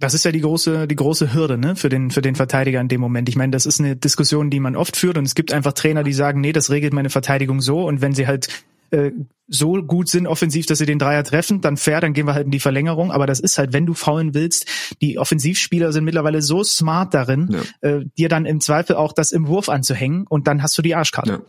Das 0.00 0.14
ist 0.14 0.24
ja 0.24 0.30
die 0.30 0.40
große, 0.40 0.86
die 0.86 0.96
große 0.96 1.34
Hürde, 1.34 1.58
ne, 1.58 1.74
für 1.74 1.88
den, 1.88 2.10
für 2.10 2.22
den 2.22 2.36
Verteidiger 2.36 2.80
in 2.80 2.88
dem 2.88 3.00
Moment. 3.00 3.28
Ich 3.28 3.36
meine, 3.36 3.50
das 3.50 3.66
ist 3.66 3.80
eine 3.80 3.96
Diskussion, 3.96 4.48
die 4.50 4.60
man 4.60 4.76
oft 4.76 4.96
führt 4.96 5.18
und 5.18 5.24
es 5.24 5.34
gibt 5.34 5.52
einfach 5.52 5.72
Trainer, 5.72 6.04
die 6.04 6.12
sagen, 6.12 6.40
nee, 6.40 6.52
das 6.52 6.70
regelt 6.70 6.92
meine 6.92 7.10
Verteidigung 7.10 7.60
so 7.60 7.86
und 7.86 8.00
wenn 8.00 8.14
sie 8.14 8.26
halt 8.26 8.48
äh, 8.90 9.10
so 9.48 9.82
gut 9.82 10.08
sind 10.08 10.26
offensiv, 10.26 10.66
dass 10.66 10.78
sie 10.78 10.86
den 10.86 10.98
Dreier 10.98 11.24
treffen, 11.24 11.60
dann 11.60 11.76
fair, 11.76 12.00
dann 12.00 12.12
gehen 12.12 12.26
wir 12.26 12.34
halt 12.34 12.44
in 12.44 12.50
die 12.50 12.60
Verlängerung. 12.60 13.10
Aber 13.10 13.26
das 13.26 13.40
ist 13.40 13.56
halt, 13.58 13.72
wenn 13.72 13.86
du 13.86 13.94
faulen 13.94 14.34
willst, 14.34 14.66
die 15.00 15.18
Offensivspieler 15.18 15.90
sind 15.92 16.04
mittlerweile 16.04 16.42
so 16.42 16.62
smart 16.62 17.14
darin, 17.14 17.48
ja. 17.50 17.88
äh, 17.88 18.04
dir 18.18 18.28
dann 18.28 18.44
im 18.44 18.60
Zweifel 18.60 18.96
auch 18.96 19.12
das 19.12 19.32
im 19.32 19.48
Wurf 19.48 19.68
anzuhängen 19.68 20.26
und 20.28 20.46
dann 20.46 20.62
hast 20.62 20.76
du 20.76 20.82
die 20.82 20.94
Arschkarte. 20.94 21.42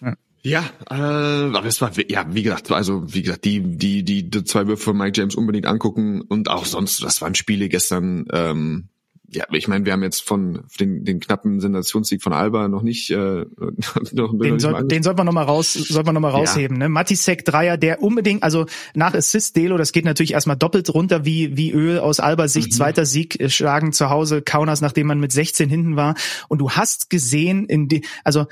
Ja. 0.00 0.08
ja. 0.08 0.16
Ja, 0.42 0.64
äh, 0.90 0.94
aber 0.94 1.66
es 1.66 1.80
war 1.80 1.90
ja 2.08 2.26
wie 2.30 2.42
gesagt, 2.42 2.70
also 2.70 3.02
wie 3.12 3.22
gesagt, 3.22 3.44
die 3.44 3.60
die 3.60 4.04
die, 4.04 4.30
die 4.30 4.44
zwei 4.44 4.66
Würfe 4.66 4.84
von 4.84 4.96
Mike 4.96 5.18
James 5.18 5.34
unbedingt 5.34 5.66
angucken 5.66 6.20
und 6.22 6.48
auch 6.48 6.64
sonst, 6.64 7.02
das 7.02 7.20
waren 7.20 7.34
Spiele 7.34 7.68
gestern. 7.68 8.26
Ähm, 8.32 8.88
ja, 9.30 9.44
ich 9.52 9.68
meine, 9.68 9.84
wir 9.84 9.92
haben 9.92 10.02
jetzt 10.02 10.22
von 10.22 10.64
den, 10.80 11.04
den 11.04 11.20
knappen 11.20 11.60
Sensationssieg 11.60 12.22
von 12.22 12.32
Alba 12.32 12.68
noch 12.68 12.82
nicht. 12.82 13.10
Äh, 13.10 13.44
noch, 14.12 14.32
den, 14.38 14.58
soll, 14.58 14.88
den 14.88 15.02
sollten 15.02 15.18
wir 15.18 15.24
noch 15.24 15.34
mal 15.34 15.42
raus, 15.42 15.74
sollten 15.74 16.08
wir 16.08 16.12
noch 16.14 16.20
mal 16.20 16.30
rausheben. 16.30 16.78
Ja. 16.78 16.84
Ne? 16.84 16.88
Matisek 16.88 17.44
Dreier, 17.44 17.76
der 17.76 18.02
unbedingt, 18.02 18.42
also 18.42 18.64
nach 18.94 19.12
Assist 19.12 19.54
Delo, 19.56 19.76
das 19.76 19.92
geht 19.92 20.06
natürlich 20.06 20.32
erstmal 20.32 20.56
doppelt 20.56 20.92
runter 20.94 21.26
wie 21.26 21.58
wie 21.58 21.72
Öl 21.72 21.98
aus 21.98 22.20
Albas 22.20 22.54
Sicht. 22.54 22.68
Mhm. 22.68 22.76
Zweiter 22.76 23.04
Sieg 23.04 23.38
äh, 23.38 23.50
schlagen 23.50 23.92
zu 23.92 24.08
Hause 24.08 24.40
Kaunas, 24.40 24.80
nachdem 24.80 25.08
man 25.08 25.20
mit 25.20 25.32
16 25.32 25.68
hinten 25.68 25.96
war. 25.96 26.14
Und 26.48 26.58
du 26.58 26.70
hast 26.70 27.10
gesehen, 27.10 27.66
in 27.66 27.88
die, 27.88 28.06
also 28.24 28.46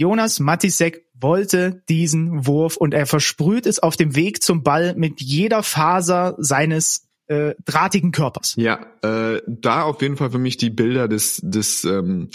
Jonas 0.00 0.40
Matisek 0.40 1.04
wollte 1.12 1.82
diesen 1.90 2.46
Wurf 2.46 2.78
und 2.78 2.94
er 2.94 3.04
versprüht 3.04 3.66
es 3.66 3.80
auf 3.80 3.98
dem 3.98 4.16
Weg 4.16 4.42
zum 4.42 4.62
Ball 4.62 4.94
mit 4.96 5.20
jeder 5.20 5.62
Faser 5.62 6.36
seines 6.38 7.06
äh, 7.26 7.54
drahtigen 7.66 8.10
Körpers. 8.10 8.54
Ja, 8.56 8.80
äh, 9.02 9.42
da 9.46 9.82
auf 9.82 10.00
jeden 10.00 10.16
Fall 10.16 10.30
für 10.30 10.38
mich 10.38 10.56
die 10.56 10.70
Bilder 10.70 11.06
des, 11.06 11.42
des 11.44 11.84
ähm, 11.84 12.30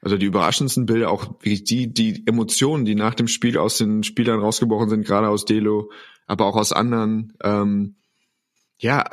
also 0.00 0.16
die 0.16 0.26
überraschendsten 0.26 0.86
Bilder, 0.86 1.10
auch 1.10 1.40
die, 1.42 1.92
die 1.92 2.22
Emotionen, 2.24 2.84
die 2.84 2.94
nach 2.94 3.14
dem 3.14 3.26
Spiel 3.26 3.58
aus 3.58 3.78
den 3.78 4.04
Spielern 4.04 4.38
rausgebrochen 4.38 4.88
sind, 4.88 5.04
gerade 5.04 5.28
aus 5.28 5.44
Delo, 5.44 5.90
aber 6.28 6.46
auch 6.46 6.54
aus 6.54 6.72
anderen. 6.72 7.32
Ähm, 7.42 7.96
ja, 8.78 9.04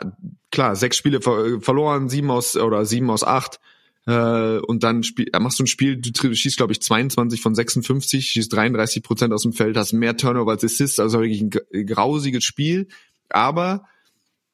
klar, 0.51 0.75
sechs 0.75 0.97
Spiele 0.97 1.21
ver 1.21 1.59
verloren, 1.59 2.07
sieben 2.07 2.29
aus 2.29 2.55
oder 2.55 2.85
sieben 2.85 3.09
aus 3.09 3.23
acht 3.23 3.59
äh, 4.07 4.57
und 4.57 4.83
dann 4.83 5.03
spiel, 5.03 5.29
machst 5.39 5.59
du 5.59 5.63
ein 5.63 5.67
Spiel, 5.67 5.97
du 5.97 6.33
schießt, 6.33 6.57
glaube 6.57 6.73
ich, 6.73 6.81
22 6.81 7.41
von 7.41 7.55
56, 7.55 8.27
schießt 8.27 8.53
33 8.53 9.03
Prozent 9.03 9.33
aus 9.33 9.43
dem 9.43 9.53
Feld, 9.53 9.77
hast 9.77 9.93
mehr 9.93 10.15
Turnover 10.17 10.51
als 10.51 10.63
Assists, 10.63 10.99
also 10.99 11.19
wirklich 11.19 11.41
ein 11.41 11.85
grausiges 11.85 12.43
Spiel. 12.43 12.87
Aber 13.29 13.85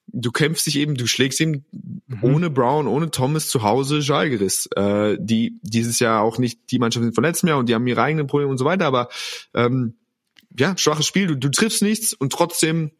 du 0.07 0.31
kämpfst 0.31 0.67
dich 0.67 0.77
eben, 0.77 0.95
du 0.95 1.07
schlägst 1.07 1.41
eben 1.41 1.65
mhm. 2.07 2.23
ohne 2.23 2.49
Brown, 2.49 2.87
ohne 2.87 3.11
Thomas 3.11 3.49
zu 3.49 3.63
Hause 3.63 3.99
Jalgeris, 3.99 4.67
äh, 4.75 5.17
die 5.19 5.59
dieses 5.61 5.99
Jahr 5.99 6.21
auch 6.21 6.37
nicht 6.37 6.71
die 6.71 6.79
Mannschaft 6.79 7.03
sind 7.03 7.15
von 7.15 7.23
letztem 7.23 7.49
Jahr 7.49 7.59
und 7.59 7.67
die 7.69 7.75
haben 7.75 7.87
ihre 7.87 8.01
eigenen 8.01 8.27
Probleme 8.27 8.51
und 8.51 8.57
so 8.57 8.65
weiter, 8.65 8.85
aber 8.85 9.09
ähm, 9.53 9.95
ja, 10.57 10.77
schwaches 10.77 11.05
Spiel, 11.05 11.27
du, 11.27 11.37
du 11.37 11.49
triffst 11.49 11.81
nichts 11.81 12.13
und 12.13 12.33
trotzdem 12.33 12.91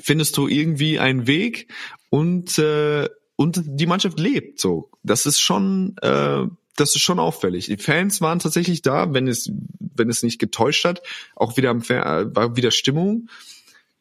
findest 0.00 0.36
du 0.36 0.48
irgendwie 0.48 0.98
einen 0.98 1.26
Weg 1.26 1.70
und 2.10 2.58
äh, 2.58 3.08
und 3.40 3.62
die 3.64 3.86
Mannschaft 3.86 4.18
lebt 4.18 4.58
so. 4.58 4.90
Das 5.04 5.24
ist 5.24 5.38
schon, 5.38 5.96
äh, 6.02 6.44
das 6.74 6.96
ist 6.96 7.02
schon 7.02 7.20
auffällig. 7.20 7.66
Die 7.66 7.76
Fans 7.76 8.20
waren 8.20 8.40
tatsächlich 8.40 8.82
da, 8.82 9.14
wenn 9.14 9.28
es, 9.28 9.52
wenn 9.78 10.10
es 10.10 10.24
nicht 10.24 10.40
getäuscht 10.40 10.84
hat, 10.84 11.02
auch 11.36 11.56
wieder 11.56 11.70
am 11.70 11.80
äh, 11.82 12.34
war 12.34 12.56
wieder 12.56 12.72
Stimmung. 12.72 13.28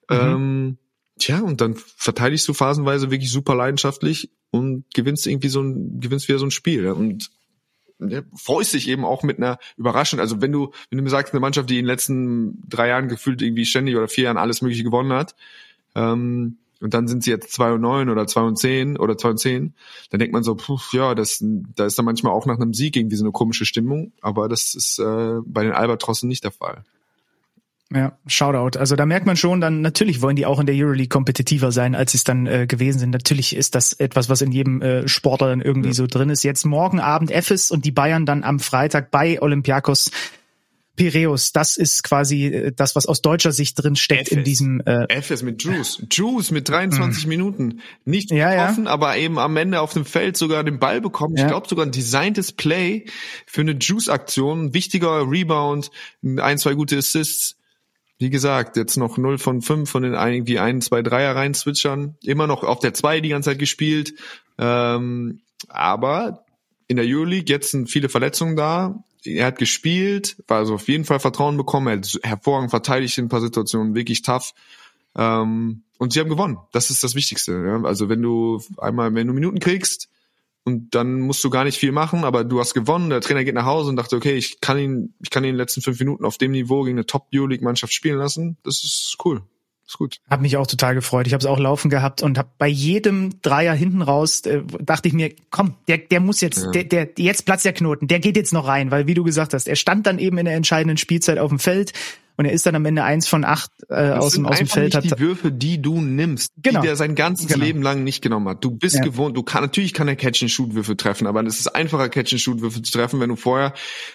Mhm. 0.10 0.18
Ähm, 0.18 0.78
tja, 1.20 1.42
und 1.42 1.62
dann 1.62 1.76
verteidigst 1.76 2.48
du 2.48 2.56
phasenweise 2.56 3.12
wirklich 3.12 3.30
super 3.30 3.54
leidenschaftlich 3.54 4.32
und 4.50 4.86
gewinnst 4.96 5.28
irgendwie 5.28 5.50
so 5.50 5.62
ein, 5.62 6.00
gewinnst 6.00 6.28
wieder 6.28 6.40
so 6.40 6.48
ein 6.48 6.52
Spiel. 6.52 6.88
Und 6.88 7.30
ja, 8.00 8.24
freust 8.34 8.74
dich 8.74 8.88
eben 8.88 9.06
auch 9.06 9.22
mit 9.22 9.38
einer 9.38 9.60
Überraschung. 9.78 10.20
Also 10.20 10.42
wenn 10.42 10.52
du, 10.52 10.72
wenn 10.90 10.98
du 10.98 11.04
mir 11.04 11.12
sagst, 11.12 11.36
eine 11.36 11.42
Mannschaft, 11.42 11.70
die 11.70 11.78
in 11.78 11.86
den 11.86 11.92
letzten 11.92 12.68
drei 12.68 12.88
Jahren 12.88 13.08
gefühlt 13.08 13.44
irgendwie 13.44 13.66
ständig 13.66 13.98
oder 13.98 14.08
vier 14.08 14.24
Jahren 14.24 14.38
alles 14.38 14.64
Mögliche 14.64 14.84
gewonnen 14.84 15.14
hat, 15.14 15.36
ähm, 15.94 16.58
und 16.82 16.94
dann 16.94 17.08
sind 17.08 17.24
sie 17.24 17.32
jetzt 17.32 17.52
zwei 17.52 17.72
und 17.72 17.82
neun 17.82 18.10
oder 18.10 18.28
zwei 18.28 18.42
und 18.42 18.58
zehn 18.58 18.98
oder 18.98 19.18
zwei 19.18 19.30
und 19.30 19.40
zehn, 19.40 19.74
dann 20.12 20.20
denkt 20.20 20.34
man 20.34 20.44
so, 20.44 20.56
puh, 20.56 20.80
ja, 20.92 21.16
das, 21.16 21.44
da 21.76 21.86
ist 21.86 21.98
dann 21.98 22.06
manchmal 22.06 22.34
auch 22.34 22.46
nach 22.46 22.60
einem 22.60 22.74
Sieg 22.74 22.96
irgendwie 22.96 23.16
so 23.16 23.24
eine 23.24 23.32
komische 23.32 23.66
Stimmung, 23.66 24.12
aber 24.22 24.50
das 24.50 24.76
ist 24.76 25.00
äh, 25.00 25.36
bei 25.46 25.64
den 25.64 25.74
Albatrossen 25.74 26.30
nicht 26.30 26.44
der 26.44 26.52
Fall. 26.52 26.84
Ja, 27.94 28.18
Shoutout. 28.28 28.78
Also 28.78 28.98
da 28.98 29.06
merkt 29.06 29.26
man 29.26 29.38
schon, 29.38 29.62
dann 29.62 29.82
natürlich 29.82 30.22
wollen 30.22 30.36
die 30.36 30.46
auch 30.46 30.60
in 30.60 30.66
der 30.66 30.76
Euroleague 30.76 31.08
kompetitiver 31.08 31.72
sein, 31.72 31.96
als 31.96 32.12
sie 32.12 32.18
es 32.18 32.26
dann 32.26 32.46
äh, 32.46 32.68
gewesen 32.68 33.00
sind. 33.00 33.12
Natürlich 33.12 33.56
ist 33.56 33.76
das 33.76 33.94
etwas, 33.94 34.28
was 34.28 34.42
in 34.42 34.52
jedem 34.52 34.82
äh, 34.82 35.08
Sportler 35.08 35.48
dann 35.48 35.62
irgendwie 35.62 35.90
ja. 35.90 35.94
so 35.94 36.06
drin 36.06 36.30
ist. 36.30 36.44
Jetzt 36.44 36.66
morgen 36.66 37.00
Abend 37.00 37.32
Ephes 37.32 37.72
und 37.72 37.86
die 37.86 37.92
Bayern 37.92 38.26
dann 38.26 38.44
am 38.44 38.60
Freitag 38.60 39.10
bei 39.10 39.42
Olympiakos 39.42 40.12
Piräus, 40.98 41.54
das 41.54 41.78
ist 41.78 42.04
quasi 42.04 42.48
äh, 42.48 42.72
das, 42.76 42.96
was 42.96 43.06
aus 43.06 43.22
deutscher 43.22 43.54
Sicht 43.54 43.82
drin 43.82 43.96
steckt 43.96 44.30
in 44.30 44.44
diesem. 44.44 44.82
Äh, 44.82 45.22
FS 45.22 45.44
mit 45.44 45.64
Juice. 45.64 46.04
Juice 46.12 46.52
mit 46.52 46.68
23 46.68 47.24
mh. 47.24 47.30
Minuten. 47.30 47.82
Nicht 48.04 48.32
ja, 48.32 48.50
getroffen, 48.52 48.86
ja. 48.86 48.92
aber 48.92 49.16
eben 49.16 49.40
am 49.40 49.56
Ende 49.56 49.80
auf 49.80 49.94
dem 49.94 50.04
Feld 50.04 50.36
sogar 50.36 50.66
den 50.66 50.80
Ball 50.80 51.00
bekommen. 51.00 51.38
Ja. 51.38 51.44
Ich 51.44 51.50
glaube 51.50 51.70
sogar 51.70 51.86
ein 51.86 51.92
designtes 51.92 52.52
Play 52.52 53.06
für 53.46 53.62
eine 53.62 53.74
Juice-Aktion. 53.74 54.74
Wichtiger 54.74 55.30
Rebound, 55.30 55.92
ein, 56.24 56.58
zwei 56.58 56.74
gute 56.74 56.98
Assists. 56.98 57.56
Wie 58.20 58.32
gesagt, 58.32 58.76
jetzt 58.76 58.98
noch 58.98 59.20
0 59.20 59.38
von 59.38 59.62
5 59.62 59.90
von 59.90 60.02
den 60.02 60.14
irgendwie 60.14 60.58
ein, 60.58 60.82
zwei 60.82 61.04
Dreier 61.04 61.36
rein 61.36 61.54
switchern. 61.54 62.18
Immer 62.24 62.48
noch 62.48 62.64
auf 62.64 62.80
der 62.80 62.96
2 62.96 63.22
die 63.22 63.30
ganze 63.30 63.52
Zeit 63.52 63.60
gespielt. 63.60 64.16
Ähm, 64.58 65.42
aber 65.70 66.44
in 66.88 66.98
der 66.98 67.06
Euroleague 67.06 67.54
jetzt 67.54 67.72
sind 67.72 67.92
viele 67.92 68.10
Verletzungen 68.10 68.56
da 68.56 69.04
er 69.28 69.48
hat 69.48 69.58
gespielt, 69.58 70.38
war 70.48 70.60
also 70.60 70.76
auf 70.76 70.88
jeden 70.88 71.06
Fall 71.06 71.20
Vertrauen 71.20 71.58
bekommen, 71.58 71.88
er 71.88 71.98
hat 71.98 72.20
hervorragend 72.24 72.70
verteidigt 72.70 73.18
in 73.18 73.26
ein 73.26 73.30
paar 73.30 73.42
Situationen, 73.42 73.96
wirklich 73.96 74.22
tough. 74.22 74.54
Ähm, 75.16 75.84
und 75.98 76.14
sie 76.14 76.20
haben 76.20 76.30
gewonnen. 76.30 76.58
Das 76.72 76.90
ist 76.90 77.04
das 77.04 77.16
Wichtigste. 77.16 77.52
Ja? 77.66 77.82
Also 77.84 78.10
wenn 78.10 78.22
du 78.22 78.62
einmal, 78.78 79.14
wenn 79.16 79.28
du 79.28 79.34
Minuten 79.34 79.60
kriegst 79.60 80.10
und 80.64 80.94
dann 80.96 81.22
musst 81.22 81.44
du 81.44 81.50
gar 81.50 81.64
nicht 81.64 81.80
viel 81.80 81.92
machen, 81.92 82.24
aber 82.24 82.44
du 82.44 82.60
hast 82.60 82.74
gewonnen, 82.74 83.10
der 83.10 83.22
Trainer 83.22 83.44
geht 83.44 83.56
nach 83.56 83.66
Hause 83.66 83.90
und 83.90 83.96
dachte, 83.96 84.16
okay, 84.16 84.36
ich 84.36 84.62
kann 84.62 84.78
ihn, 84.78 85.14
ich 85.20 85.30
kann 85.30 85.44
ihn 85.44 85.50
in 85.50 85.54
den 85.54 85.60
letzten 85.60 85.82
fünf 85.82 86.00
Minuten 86.00 86.26
auf 86.26 86.38
dem 86.38 86.52
Niveau 86.52 86.84
gegen 86.84 86.98
eine 86.98 87.06
Top-Euroleague-Mannschaft 87.06 87.94
spielen 87.94 88.18
lassen. 88.18 88.58
Das 88.64 88.84
ist 88.84 89.18
cool. 89.26 89.42
Ist 89.88 89.98
gut. 89.98 90.20
Hab 90.30 90.42
mich 90.42 90.58
auch 90.58 90.68
total 90.68 90.96
gefreut. 90.96 91.28
Ich 91.28 91.34
habe 91.34 91.40
es 91.40 91.46
auch 91.46 91.60
laufen 91.60 91.90
gehabt 91.90 92.22
und 92.22 92.38
habe 92.38 92.50
bei 92.58 92.68
jedem 92.68 93.42
Dreier 93.42 93.74
hinten 93.74 94.02
raus 94.02 94.42
äh, 94.42 94.62
dachte 94.82 95.08
ich 95.08 95.14
mir, 95.14 95.34
komm, 95.50 95.76
der 95.88 95.98
der 95.98 96.20
muss 96.20 96.42
jetzt, 96.42 96.66
ja. 96.66 96.72
der 96.72 96.84
der 96.84 97.10
jetzt 97.18 97.46
platzt 97.46 97.64
der 97.64 97.72
Knoten, 97.72 98.08
der 98.08 98.20
geht 98.20 98.36
jetzt 98.36 98.52
noch 98.52 98.68
rein, 98.68 98.92
weil 98.92 99.08
wie 99.08 99.14
du 99.14 99.24
gesagt 99.24 99.54
hast, 99.54 99.66
er 99.66 99.78
stand 99.78 100.06
dann 100.06 100.20
eben 100.20 100.38
in 100.38 100.46
der 100.46 100.56
entscheidenden 100.56 100.98
Spielzeit 100.98 101.40
auf 101.40 101.50
dem 101.50 101.60
Feld 101.60 101.94
und 102.38 102.46
er 102.46 102.52
ist 102.52 102.68
dann 102.68 102.76
am 102.76 102.86
Ende 102.86 103.04
eins 103.04 103.28
von 103.28 103.44
acht 103.44 103.72
äh, 103.90 104.12
aus 104.12 104.34
dem 104.34 104.46
aus 104.46 104.60
dem 104.60 104.68
Feld. 104.68 104.94
Nicht 104.94 105.12
hat 105.12 105.20
die 105.20 105.20
Würfe, 105.20 105.52
die 105.52 105.82
du 105.82 106.00
nimmst, 106.00 106.54
genau. 106.58 106.82
die 106.82 106.88
der 106.88 106.96
sein 106.96 107.16
ganzes 107.16 107.48
genau. 107.48 107.66
Leben 107.66 107.82
lang 107.82 108.04
nicht 108.04 108.22
genommen 108.22 108.48
hat. 108.48 108.64
Du 108.64 108.70
bist 108.70 108.98
ja. 108.98 109.02
gewohnt, 109.02 109.36
du 109.36 109.42
kann 109.42 109.64
natürlich 109.64 109.92
kann 109.92 110.08
er 110.08 110.16
Catch 110.16 110.44
and 110.44 110.52
Shoot 110.52 110.76
Würfe 110.76 110.96
treffen, 110.96 111.26
aber 111.26 111.44
es 111.44 111.60
ist 111.60 111.68
einfacher 111.68 112.10
Catch 112.10 112.34
and 112.34 112.42
Shoot 112.42 112.62
Würfe 112.62 112.84
zu 112.84 112.92
treffen, 112.92 113.20
wenn 113.20 113.30
du 113.30 113.36
vorher 113.36 113.74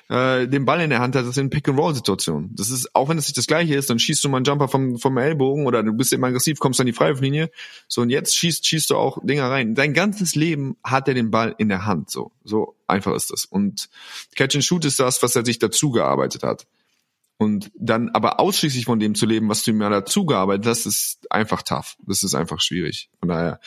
äh, 0.09 0.47
den 0.47 0.64
Ball 0.64 0.81
in 0.81 0.91
der 0.91 1.01
Hand 1.01 1.16
hast 1.16 1.37
in 1.37 1.51
Pick 1.51 1.68
and 1.68 1.77
Roll 1.77 1.97
Situation. 1.97 2.51
Das 2.55 2.70
ist 2.70 2.95
auch 2.95 3.09
wenn 3.09 3.18
es 3.18 3.27
nicht 3.27 3.37
das 3.37 3.49
gleiche 3.49 3.75
ist, 3.75 3.91
dann 3.91 3.99
schießt 3.99 4.23
du 4.23 4.29
mal 4.29 4.37
einen 4.37 4.45
Jumper 4.45 4.68
vom 4.68 4.99
vom 4.99 5.18
Ellbogen 5.18 5.66
oder 5.66 5.83
du 5.83 5.93
bist 5.93 6.12
immer 6.12 6.29
aggressiv, 6.29 6.61
kommst 6.61 6.79
an 6.81 6.87
die 6.87 6.93
Freiwurflinie. 6.93 7.51
So 7.89 8.03
und 8.03 8.11
jetzt 8.11 8.37
schießt 8.37 8.64
schießt 8.64 8.91
du 8.91 8.97
auch 8.97 9.18
Dinger 9.25 9.51
rein. 9.51 9.75
Dein 9.75 9.95
ganzes 9.95 10.37
Leben 10.37 10.77
hat 10.85 11.09
er 11.09 11.14
den 11.14 11.33
Ball 11.33 11.57
in 11.59 11.68
der 11.68 11.87
Hand, 11.87 12.09
so 12.09 12.31
so 12.45 12.77
einfach 12.87 13.14
ist 13.14 13.33
das. 13.33 13.47
Und 13.47 13.89
Catch 14.37 14.55
and 14.55 14.64
Shoot 14.64 14.85
ist 14.85 15.01
das, 15.01 15.23
was 15.25 15.35
er 15.35 15.45
sich 15.45 15.59
dazu 15.59 15.91
gearbeitet 15.91 16.45
hat. 16.45 16.66
Und 17.43 17.72
dann 17.74 18.09
aber 18.11 18.38
ausschließlich 18.38 18.84
von 18.84 19.01
dem 19.01 19.16
zu 19.16 19.26
leben, 19.26 19.49
was 19.49 19.64
du 19.64 19.72
mir 19.72 19.90
dazu 19.90 20.24
gearbeitet 20.24 20.66
hast, 20.66 20.86
ist 20.86 21.32
einfach 21.32 21.62
tough. 21.62 21.97
Das 22.07 22.22
ist 22.22 22.36
einfach 22.36 22.61
schwierig. 22.61 23.11
Von 23.18 23.30
daher, 23.30 23.59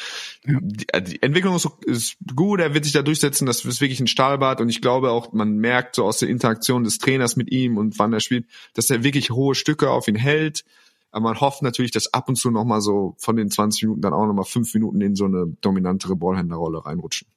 ja. 0.46 0.60
die, 0.62 0.86
äh, 0.94 1.02
die, 1.02 1.22
Entwicklung 1.22 1.58
ist, 1.58 1.68
ist, 1.82 2.16
gut, 2.34 2.62
er 2.62 2.74
wird 2.74 2.86
sich 2.86 2.94
da 2.94 3.02
durchsetzen, 3.02 3.46
das 3.46 3.66
ist 3.66 3.82
wirklich 3.82 4.00
ein 4.00 4.08
Stahlbad 4.08 4.62
und 4.62 4.70
ich 4.70 4.82
glaube 4.82 5.12
auch, 5.12 5.34
man 5.34 5.58
merkt 5.58 5.96
so 5.96 6.06
aus 6.06 6.20
der 6.20 6.30
Interaktion 6.30 6.86
des 6.86 7.00
Trainers 7.00 7.36
mit 7.36 7.52
ihm 7.52 7.78
und 7.78 8.00
wann 8.00 8.14
er 8.14 8.22
spielt, 8.22 8.46
dass 8.76 8.90
er 8.90 9.04
wirklich 9.04 9.32
hohe 9.32 9.56
Stücke 9.56 9.90
auf 9.90 10.08
ihn 10.08 10.16
hält. 10.16 10.64
Aber 11.12 11.24
man 11.24 11.42
hofft 11.42 11.62
natürlich, 11.62 11.92
dass 11.92 12.14
ab 12.14 12.30
und 12.30 12.38
zu 12.38 12.52
nochmal 12.52 12.80
so 12.80 13.16
von 13.18 13.36
den 13.36 13.52
20 13.52 13.84
Minuten 13.84 14.02
dann 14.02 14.14
auch 14.14 14.26
nochmal 14.26 14.46
fünf 14.46 14.74
Minuten 14.74 15.02
in 15.02 15.18
so 15.18 15.26
eine 15.26 15.48
dominantere 15.60 16.16
Ballhänderrolle 16.16 16.86
reinrutschen. 16.86 17.28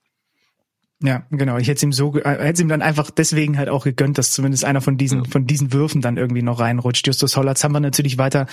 Ja, 1.02 1.24
genau. 1.30 1.58
Ich 1.58 1.68
hätte 1.68 1.86
ihm 1.86 1.92
so, 1.92 2.16
äh, 2.16 2.44
hätte 2.44 2.62
ihm 2.62 2.68
dann 2.68 2.82
einfach 2.82 3.10
deswegen 3.10 3.56
halt 3.56 3.68
auch 3.68 3.84
gegönnt, 3.84 4.18
dass 4.18 4.32
zumindest 4.32 4.64
einer 4.64 4.80
von 4.80 4.96
diesen, 4.96 5.24
ja. 5.24 5.30
von 5.30 5.46
diesen 5.46 5.72
Würfen 5.72 6.00
dann 6.00 6.16
irgendwie 6.16 6.42
noch 6.42 6.58
reinrutscht. 6.58 7.06
Justus 7.06 7.36
Hollatz 7.36 7.62
haben 7.62 7.72
wir 7.72 7.80
natürlich 7.80 8.18
weiter 8.18 8.46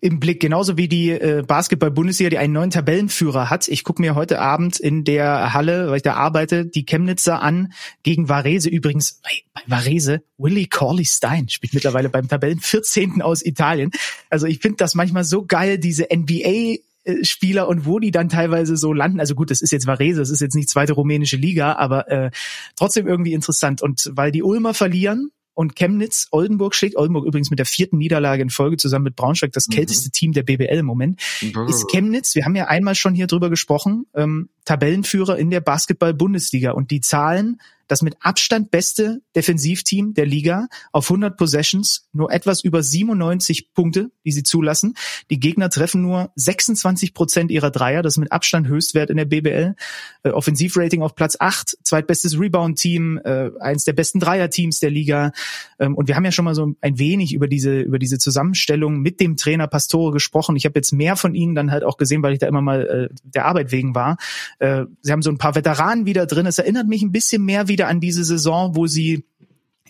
im 0.00 0.20
Blick, 0.20 0.40
genauso 0.40 0.76
wie 0.76 0.88
die 0.88 1.10
äh, 1.10 1.42
Basketball-Bundesliga, 1.46 2.28
die 2.28 2.38
einen 2.38 2.52
neuen 2.52 2.70
Tabellenführer 2.70 3.48
hat. 3.48 3.66
Ich 3.68 3.82
gucke 3.82 4.02
mir 4.02 4.14
heute 4.14 4.40
Abend 4.40 4.78
in 4.78 5.04
der 5.04 5.54
Halle, 5.54 5.88
weil 5.88 5.96
ich 5.96 6.02
da 6.02 6.14
arbeite, 6.14 6.66
die 6.66 6.84
Chemnitzer 6.84 7.42
an 7.42 7.72
gegen 8.02 8.28
Varese. 8.28 8.68
Übrigens, 8.68 9.20
bei 9.22 9.30
Varese, 9.66 10.22
Willie 10.36 10.66
Corley 10.66 11.06
Stein 11.06 11.48
spielt 11.48 11.72
mittlerweile 11.72 12.10
beim 12.10 12.28
Tabellen 12.28 12.60
14. 12.60 13.22
aus 13.22 13.44
Italien. 13.44 13.90
Also 14.28 14.46
ich 14.46 14.58
finde 14.58 14.76
das 14.76 14.94
manchmal 14.94 15.24
so 15.24 15.46
geil, 15.46 15.78
diese 15.78 16.08
NBA 16.14 16.76
Spieler 17.22 17.68
und 17.68 17.86
wo 17.86 17.98
die 17.98 18.10
dann 18.10 18.28
teilweise 18.28 18.76
so 18.76 18.92
landen. 18.92 19.20
Also 19.20 19.34
gut, 19.34 19.50
das 19.50 19.60
ist 19.60 19.72
jetzt 19.72 19.86
Varese, 19.86 20.20
das 20.20 20.30
ist 20.30 20.40
jetzt 20.40 20.54
nicht 20.54 20.68
zweite 20.68 20.92
rumänische 20.92 21.36
Liga, 21.36 21.74
aber 21.74 22.10
äh, 22.10 22.30
trotzdem 22.76 23.06
irgendwie 23.06 23.32
interessant. 23.32 23.82
Und 23.82 24.10
weil 24.14 24.32
die 24.32 24.42
Ulmer 24.42 24.74
verlieren, 24.74 25.30
und 25.56 25.74
Chemnitz 25.74 26.28
Oldenburg 26.32 26.74
schlägt. 26.74 26.96
Oldenburg 26.96 27.24
übrigens 27.24 27.48
mit 27.48 27.58
der 27.58 27.64
vierten 27.64 27.96
Niederlage 27.96 28.42
in 28.42 28.50
Folge 28.50 28.76
zusammen 28.76 29.04
mit 29.04 29.16
Braunschweig 29.16 29.52
das 29.52 29.68
mhm. 29.68 29.72
kälteste 29.72 30.10
Team 30.10 30.32
der 30.32 30.42
BBL 30.42 30.78
im 30.78 30.86
Moment. 30.86 31.20
Mhm. 31.40 31.66
Ist 31.66 31.88
Chemnitz, 31.90 32.34
wir 32.34 32.44
haben 32.44 32.54
ja 32.54 32.66
einmal 32.66 32.94
schon 32.94 33.14
hier 33.14 33.26
drüber 33.26 33.48
gesprochen, 33.48 34.04
ähm, 34.14 34.50
Tabellenführer 34.66 35.38
in 35.38 35.48
der 35.48 35.60
Basketball-Bundesliga 35.60 36.72
und 36.72 36.90
die 36.90 37.00
Zahlen 37.00 37.58
das 37.88 38.02
mit 38.02 38.16
Abstand 38.20 38.70
beste 38.70 39.20
Defensivteam 39.34 40.14
der 40.14 40.26
Liga 40.26 40.68
auf 40.92 41.10
100 41.10 41.36
Possessions, 41.36 42.08
nur 42.12 42.32
etwas 42.32 42.64
über 42.64 42.82
97 42.82 43.72
Punkte, 43.74 44.10
die 44.24 44.32
sie 44.32 44.42
zulassen. 44.42 44.94
Die 45.30 45.38
Gegner 45.40 45.70
treffen 45.70 46.02
nur 46.02 46.30
26 46.36 47.14
Prozent 47.14 47.50
ihrer 47.50 47.70
Dreier, 47.70 48.02
das 48.02 48.14
ist 48.14 48.18
mit 48.18 48.32
Abstand 48.32 48.68
Höchstwert 48.68 49.10
in 49.10 49.16
der 49.16 49.24
BBL. 49.24 49.74
Äh, 50.22 50.30
Offensivrating 50.30 51.02
auf 51.02 51.14
Platz 51.14 51.36
8, 51.38 51.78
zweitbestes 51.82 52.38
Rebound-Team, 52.38 53.20
äh, 53.24 53.50
eins 53.60 53.84
der 53.84 53.92
besten 53.92 54.20
Dreier-Teams 54.20 54.80
der 54.80 54.90
Liga. 54.90 55.32
Ähm, 55.78 55.94
und 55.94 56.08
wir 56.08 56.16
haben 56.16 56.24
ja 56.24 56.32
schon 56.32 56.44
mal 56.44 56.54
so 56.54 56.74
ein 56.80 56.98
wenig 56.98 57.34
über 57.34 57.48
diese, 57.48 57.80
über 57.80 57.98
diese 57.98 58.18
Zusammenstellung 58.18 59.00
mit 59.00 59.20
dem 59.20 59.36
Trainer 59.36 59.66
Pastore 59.68 60.12
gesprochen. 60.12 60.56
Ich 60.56 60.64
habe 60.64 60.78
jetzt 60.78 60.92
mehr 60.92 61.16
von 61.16 61.34
ihnen 61.34 61.54
dann 61.54 61.70
halt 61.70 61.84
auch 61.84 61.96
gesehen, 61.96 62.22
weil 62.22 62.32
ich 62.32 62.38
da 62.38 62.46
immer 62.46 62.62
mal 62.62 62.86
äh, 62.86 63.14
der 63.22 63.46
Arbeit 63.46 63.72
wegen 63.72 63.94
war. 63.94 64.16
Sie 64.58 65.12
haben 65.12 65.22
so 65.22 65.30
ein 65.30 65.38
paar 65.38 65.54
Veteranen 65.54 66.06
wieder 66.06 66.26
drin. 66.26 66.46
Es 66.46 66.58
erinnert 66.58 66.88
mich 66.88 67.02
ein 67.02 67.12
bisschen 67.12 67.44
mehr 67.44 67.68
wieder 67.76 67.88
an 67.88 68.00
diese 68.00 68.24
Saison, 68.24 68.74
wo 68.74 68.86
sie 68.86 69.26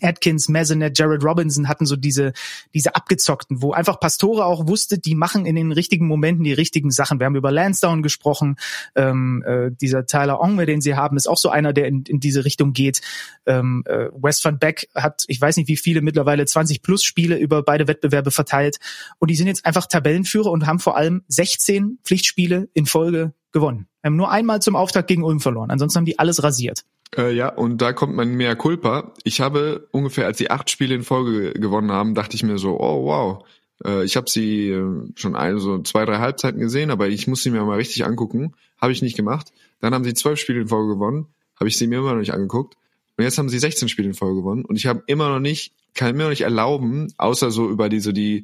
Atkins, 0.01 0.49
Masonet, 0.49 0.97
Jared 0.97 1.23
Robinson 1.23 1.67
hatten 1.67 1.85
so 1.85 1.95
diese, 1.95 2.33
diese 2.73 2.95
abgezockten, 2.95 3.61
wo 3.61 3.71
einfach 3.71 3.99
Pastore 3.99 4.45
auch 4.45 4.67
wusste, 4.67 4.99
die 4.99 5.15
machen 5.15 5.45
in 5.45 5.55
den 5.55 5.71
richtigen 5.71 6.07
Momenten 6.07 6.43
die 6.43 6.53
richtigen 6.53 6.91
Sachen. 6.91 7.19
Wir 7.19 7.25
haben 7.25 7.35
über 7.35 7.51
Lansdowne 7.51 8.01
gesprochen, 8.01 8.57
ähm, 8.95 9.43
äh, 9.47 9.71
dieser 9.71 10.05
Tyler 10.05 10.39
Ongwe, 10.39 10.65
den 10.65 10.81
sie 10.81 10.95
haben, 10.95 11.17
ist 11.17 11.27
auch 11.27 11.37
so 11.37 11.49
einer, 11.49 11.73
der 11.73 11.87
in, 11.87 12.03
in 12.03 12.19
diese 12.19 12.45
Richtung 12.45 12.73
geht. 12.73 13.01
Ähm, 13.45 13.83
äh, 13.85 14.09
West 14.13 14.43
van 14.45 14.59
Beck 14.59 14.89
hat, 14.93 15.23
ich 15.27 15.39
weiß 15.39 15.57
nicht 15.57 15.67
wie 15.67 15.77
viele, 15.77 16.01
mittlerweile 16.01 16.45
20 16.45 16.81
plus 16.81 17.03
Spiele 17.03 17.37
über 17.37 17.63
beide 17.63 17.87
Wettbewerbe 17.87 18.31
verteilt 18.31 18.77
und 19.19 19.31
die 19.31 19.35
sind 19.35 19.47
jetzt 19.47 19.65
einfach 19.65 19.87
Tabellenführer 19.87 20.51
und 20.51 20.67
haben 20.67 20.79
vor 20.79 20.97
allem 20.97 21.23
16 21.27 21.99
Pflichtspiele 22.03 22.69
in 22.73 22.85
Folge 22.85 23.33
gewonnen. 23.51 23.87
Wir 24.01 24.09
haben 24.09 24.15
nur 24.15 24.31
einmal 24.31 24.61
zum 24.61 24.75
Auftakt 24.75 25.07
gegen 25.07 25.23
Ulm 25.23 25.39
verloren, 25.39 25.71
ansonsten 25.71 25.97
haben 25.97 26.05
die 26.05 26.19
alles 26.19 26.43
rasiert. 26.43 26.83
Äh, 27.15 27.33
ja, 27.33 27.49
und 27.49 27.81
da 27.81 27.93
kommt 27.93 28.15
mein 28.15 28.35
mehr 28.35 28.55
Culpa. 28.55 29.13
Ich 29.23 29.39
habe 29.39 29.87
ungefähr, 29.91 30.25
als 30.25 30.37
sie 30.37 30.49
acht 30.49 30.69
Spiele 30.69 30.95
in 30.95 31.03
Folge 31.03 31.53
gewonnen 31.53 31.91
haben, 31.91 32.15
dachte 32.15 32.35
ich 32.35 32.43
mir 32.43 32.57
so, 32.57 32.79
oh 32.79 33.05
wow. 33.05 33.45
Äh, 33.85 34.03
ich 34.03 34.17
habe 34.17 34.29
sie 34.29 34.69
äh, 34.69 34.85
schon 35.15 35.35
ein, 35.35 35.59
so 35.59 35.81
zwei, 35.83 36.05
drei 36.05 36.17
Halbzeiten 36.17 36.59
gesehen, 36.59 36.91
aber 36.91 37.07
ich 37.07 37.27
muss 37.27 37.43
sie 37.43 37.51
mir 37.51 37.63
mal 37.63 37.77
richtig 37.77 38.05
angucken. 38.05 38.53
Habe 38.81 38.91
ich 38.91 39.01
nicht 39.01 39.15
gemacht. 39.15 39.53
Dann 39.79 39.93
haben 39.93 40.03
sie 40.03 40.13
zwölf 40.13 40.39
Spiele 40.39 40.61
in 40.61 40.67
Folge 40.67 40.93
gewonnen. 40.93 41.27
Habe 41.59 41.69
ich 41.69 41.77
sie 41.77 41.87
mir 41.87 41.99
immer 41.99 42.11
noch 42.11 42.19
nicht 42.19 42.33
angeguckt. 42.33 42.75
Und 43.17 43.23
jetzt 43.23 43.37
haben 43.37 43.49
sie 43.49 43.59
16 43.59 43.89
Spiele 43.89 44.09
in 44.09 44.13
Folge 44.13 44.35
gewonnen. 44.35 44.65
Und 44.65 44.75
ich 44.75 44.85
habe 44.85 45.03
immer 45.07 45.29
noch 45.29 45.39
nicht, 45.39 45.73
kann 45.95 46.15
mir 46.15 46.23
noch 46.23 46.29
nicht 46.29 46.41
erlauben, 46.41 47.13
außer 47.17 47.49
so 47.49 47.67
über 47.67 47.89
diese, 47.89 48.13
die, 48.13 48.43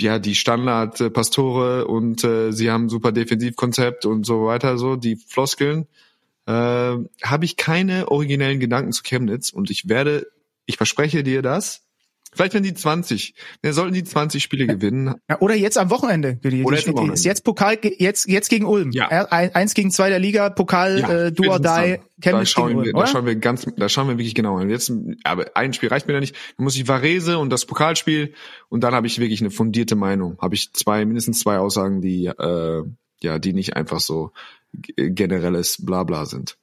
ja, 0.00 0.18
die 0.18 0.34
Standard-Pastore 0.34 1.86
und 1.86 2.22
äh, 2.22 2.52
sie 2.52 2.70
haben 2.70 2.88
super 2.88 3.12
Defensivkonzept 3.12 4.06
und 4.06 4.24
so 4.24 4.46
weiter, 4.46 4.78
so, 4.78 4.96
die 4.96 5.16
Floskeln 5.16 5.86
äh, 6.46 6.52
habe 6.52 7.44
ich 7.44 7.56
keine 7.56 8.08
originellen 8.10 8.60
Gedanken 8.60 8.92
zu 8.92 9.02
Chemnitz 9.02 9.50
und 9.50 9.70
ich 9.70 9.88
werde, 9.88 10.26
ich 10.66 10.76
verspreche 10.76 11.22
dir 11.22 11.42
das, 11.42 11.82
Vielleicht 12.34 12.54
wenn 12.54 12.62
die 12.62 12.72
20, 12.72 13.34
wir 13.60 13.74
sollten 13.74 13.92
die 13.92 14.04
20 14.04 14.42
Spiele 14.42 14.66
gewinnen. 14.66 15.16
Ja, 15.28 15.38
oder 15.40 15.54
jetzt 15.54 15.76
am 15.76 15.90
Wochenende. 15.90 16.36
Die, 16.36 16.64
oder 16.64 16.76
jetzt, 16.76 16.90
Wochenende. 16.90 17.20
jetzt 17.20 17.44
Pokal, 17.44 17.78
jetzt, 17.98 18.26
jetzt 18.26 18.48
gegen 18.48 18.64
Ulm. 18.64 18.90
Ja. 18.92 19.08
Eins 19.08 19.74
gegen 19.74 19.90
zwei 19.90 20.08
der 20.08 20.18
Liga, 20.18 20.48
Pokal, 20.48 21.00
ja, 21.00 21.26
äh, 21.26 21.32
do 21.32 21.50
or 21.50 21.58
die, 21.58 21.98
da 22.16 22.46
schauen, 22.46 22.70
wir, 22.70 22.94
Ulm, 22.94 22.96
da 22.96 23.06
schauen 23.06 23.26
wir 23.26 23.36
ganz, 23.36 23.66
da 23.76 23.88
schauen 23.90 24.08
wir 24.08 24.16
wirklich 24.16 24.34
genau. 24.34 24.58
Jetzt, 24.60 24.90
aber 25.24 25.50
ein 25.54 25.74
Spiel 25.74 25.90
reicht 25.90 26.06
mir 26.06 26.14
da 26.14 26.20
nicht. 26.20 26.34
Dann 26.56 26.64
muss 26.64 26.74
ich 26.74 26.88
Varese 26.88 27.38
und 27.38 27.50
das 27.50 27.66
Pokalspiel 27.66 28.32
und 28.70 28.82
dann 28.82 28.94
habe 28.94 29.06
ich 29.06 29.18
wirklich 29.18 29.42
eine 29.42 29.50
fundierte 29.50 29.94
Meinung. 29.94 30.38
Habe 30.40 30.54
ich 30.54 30.72
zwei, 30.72 31.04
mindestens 31.04 31.40
zwei 31.40 31.58
Aussagen, 31.58 32.00
die, 32.00 32.26
äh, 32.26 32.82
ja, 33.22 33.38
die 33.38 33.52
nicht 33.52 33.76
einfach 33.76 34.00
so 34.00 34.32
generelles 34.72 35.78
Blabla 35.84 36.26
sind. 36.26 36.56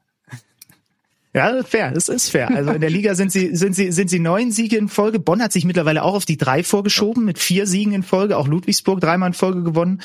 Ja, 1.33 1.63
fair, 1.63 1.91
das 1.91 2.09
ist 2.09 2.29
fair. 2.29 2.49
Also 2.49 2.71
in 2.71 2.81
der 2.81 2.89
Liga 2.89 3.13
sind 3.13 3.31
sie, 3.31 3.55
sind 3.55 3.75
sie, 3.75 3.91
sind 3.91 4.09
sie 4.09 4.19
neun 4.19 4.51
Siege 4.51 4.77
in 4.77 4.87
Folge. 4.87 5.19
Bonn 5.19 5.43
hat 5.43 5.51
sich 5.51 5.63
mittlerweile 5.63 6.01
auch 6.01 6.15
auf 6.15 6.25
die 6.25 6.37
drei 6.37 6.63
vorgeschoben 6.63 7.23
mit 7.23 7.37
vier 7.37 7.67
Siegen 7.67 7.93
in 7.93 8.01
Folge. 8.01 8.35
Auch 8.35 8.47
Ludwigsburg 8.47 8.99
dreimal 8.99 9.29
in 9.29 9.33
Folge 9.33 9.61
gewonnen. 9.61 10.01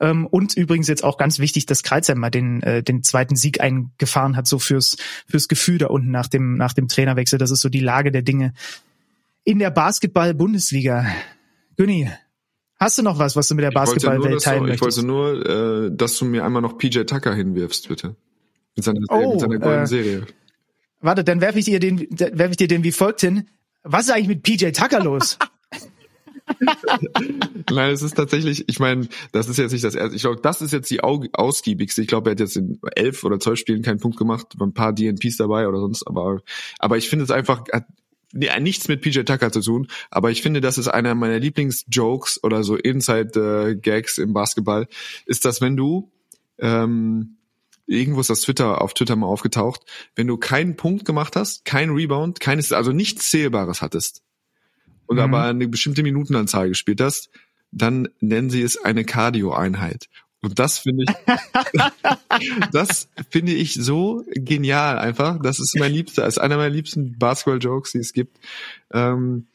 Ähm, 0.00 0.26
und 0.26 0.56
übrigens 0.56 0.86
jetzt 0.86 1.02
auch 1.02 1.18
ganz 1.18 1.40
wichtig, 1.40 1.66
dass 1.66 1.82
Kreuzheim 1.82 2.18
mal 2.18 2.30
den, 2.30 2.62
äh, 2.62 2.84
den 2.84 3.02
zweiten 3.02 3.34
Sieg 3.34 3.60
eingefahren 3.60 4.36
hat, 4.36 4.46
so 4.46 4.60
fürs, 4.60 4.96
fürs 5.28 5.48
Gefühl 5.48 5.78
da 5.78 5.88
unten 5.88 6.12
nach 6.12 6.28
dem, 6.28 6.54
nach 6.56 6.72
dem 6.72 6.86
Trainerwechsel. 6.86 7.40
Das 7.40 7.50
ist 7.50 7.60
so 7.60 7.68
die 7.68 7.80
Lage 7.80 8.12
der 8.12 8.22
Dinge 8.22 8.54
in 9.42 9.58
der 9.58 9.70
Basketball-Bundesliga. 9.70 11.06
Günni, 11.76 12.08
hast 12.78 12.98
du 12.98 13.02
noch 13.02 13.18
was, 13.18 13.36
was 13.36 13.48
du 13.48 13.54
mit 13.54 13.64
der 13.64 13.70
Basketballwelt 13.70 14.42
teilen 14.42 14.62
möchtest? 14.64 14.98
Ich 14.98 15.04
wollte 15.04 15.06
nur, 15.06 15.86
äh, 15.86 15.90
dass 15.92 16.18
du 16.18 16.24
mir 16.24 16.44
einmal 16.44 16.62
noch 16.62 16.78
PJ 16.78 17.00
Tucker 17.02 17.34
hinwirfst, 17.34 17.88
bitte. 17.88 18.16
Mit 18.76 18.84
seiner, 18.84 19.00
oh, 19.08 19.32
mit 19.32 19.40
seiner 19.40 19.58
goldenen 19.58 19.84
äh, 19.84 19.86
Serie. 19.86 20.26
Warte, 21.00 21.24
dann 21.24 21.40
werfe 21.40 21.58
ich 21.58 21.64
dir 21.64 21.80
den, 21.80 22.00
werfe 22.10 22.50
ich 22.50 22.56
dir 22.56 22.68
den 22.68 22.84
wie 22.84 22.92
folgt 22.92 23.20
hin. 23.20 23.48
Was 23.82 24.06
ist 24.06 24.10
eigentlich 24.10 24.28
mit 24.28 24.42
PJ 24.42 24.70
Tucker 24.70 25.02
los? 25.02 25.38
Nein, 27.70 27.92
es 27.92 28.02
ist 28.02 28.16
tatsächlich, 28.16 28.64
ich 28.68 28.80
meine, 28.80 29.08
das 29.32 29.48
ist 29.48 29.58
jetzt 29.58 29.72
nicht 29.72 29.84
das 29.84 29.94
erste. 29.94 30.16
Ich 30.16 30.22
glaube, 30.22 30.40
das 30.40 30.62
ist 30.62 30.72
jetzt 30.72 30.90
die 30.90 31.02
ausgiebigste. 31.02 32.02
Ich 32.02 32.08
glaube, 32.08 32.30
er 32.30 32.32
hat 32.32 32.40
jetzt 32.40 32.56
in 32.56 32.78
elf 32.94 33.24
oder 33.24 33.38
zwölf 33.38 33.58
Spielen 33.58 33.82
keinen 33.82 34.00
Punkt 34.00 34.16
gemacht, 34.16 34.54
ein 34.60 34.72
paar 34.72 34.92
DNPs 34.92 35.36
dabei 35.36 35.68
oder 35.68 35.78
sonst, 35.78 36.06
aber, 36.06 36.40
aber 36.78 36.96
ich 36.96 37.08
finde 37.08 37.24
es 37.24 37.30
einfach, 37.30 37.64
hat 38.34 38.62
nichts 38.62 38.88
mit 38.88 39.00
PJ 39.00 39.20
Tucker 39.20 39.50
zu 39.50 39.60
tun, 39.60 39.88
aber 40.10 40.30
ich 40.30 40.42
finde, 40.42 40.60
das 40.60 40.78
ist 40.78 40.88
einer 40.88 41.14
meiner 41.14 41.38
Lieblingsjokes 41.38 42.42
oder 42.44 42.62
so 42.62 42.76
Inside-Gags 42.76 44.18
im 44.18 44.32
Basketball, 44.32 44.86
ist, 45.26 45.44
dass 45.44 45.60
wenn 45.60 45.76
du, 45.76 46.12
ähm, 46.58 47.36
irgendwo 47.86 48.20
ist 48.20 48.30
das 48.30 48.42
Twitter 48.42 48.82
auf 48.82 48.94
Twitter 48.94 49.16
mal 49.16 49.26
aufgetaucht, 49.26 49.82
wenn 50.14 50.26
du 50.26 50.36
keinen 50.36 50.76
Punkt 50.76 51.04
gemacht 51.04 51.36
hast, 51.36 51.64
kein 51.64 51.90
Rebound, 51.90 52.40
keines, 52.40 52.72
also 52.72 52.92
nichts 52.92 53.30
Zählbares 53.30 53.80
hattest 53.80 54.22
und 55.06 55.16
mhm. 55.16 55.22
aber 55.22 55.44
eine 55.44 55.68
bestimmte 55.68 56.02
Minutenanzahl 56.02 56.68
gespielt 56.68 57.00
hast, 57.00 57.30
dann 57.70 58.08
nennen 58.20 58.50
sie 58.50 58.62
es 58.62 58.82
eine 58.82 59.04
Cardio-Einheit. 59.04 60.08
Und 60.40 60.58
das 60.58 60.78
finde 60.78 61.04
ich, 61.04 61.14
das 62.72 63.08
finde 63.30 63.52
ich 63.52 63.74
so 63.74 64.24
genial 64.34 64.98
einfach. 64.98 65.40
Das 65.42 65.58
ist 65.58 65.76
mein 65.78 65.92
liebster, 65.92 66.26
ist 66.26 66.38
einer 66.38 66.56
meiner 66.56 66.70
liebsten 66.70 67.18
Basketball-Jokes, 67.18 67.92
die 67.92 67.98
es 67.98 68.12
gibt. 68.12 68.38
Ähm, 68.92 69.46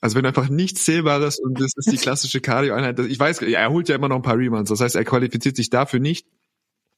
also 0.00 0.16
wenn 0.16 0.26
einfach 0.26 0.48
nichts 0.48 0.84
Zählbares 0.84 1.38
und 1.38 1.60
das 1.60 1.72
ist 1.76 1.92
die 1.92 1.96
klassische 2.02 2.40
Cardio-Einheit. 2.40 2.98
Ich 2.98 3.20
weiß, 3.20 3.42
er 3.42 3.70
holt 3.70 3.88
ja 3.88 3.94
immer 3.94 4.08
noch 4.08 4.16
ein 4.16 4.22
paar 4.22 4.36
Rebounds. 4.36 4.68
Das 4.68 4.80
heißt, 4.80 4.96
er 4.96 5.04
qualifiziert 5.04 5.54
sich 5.56 5.70
dafür 5.70 6.00
nicht. 6.00 6.26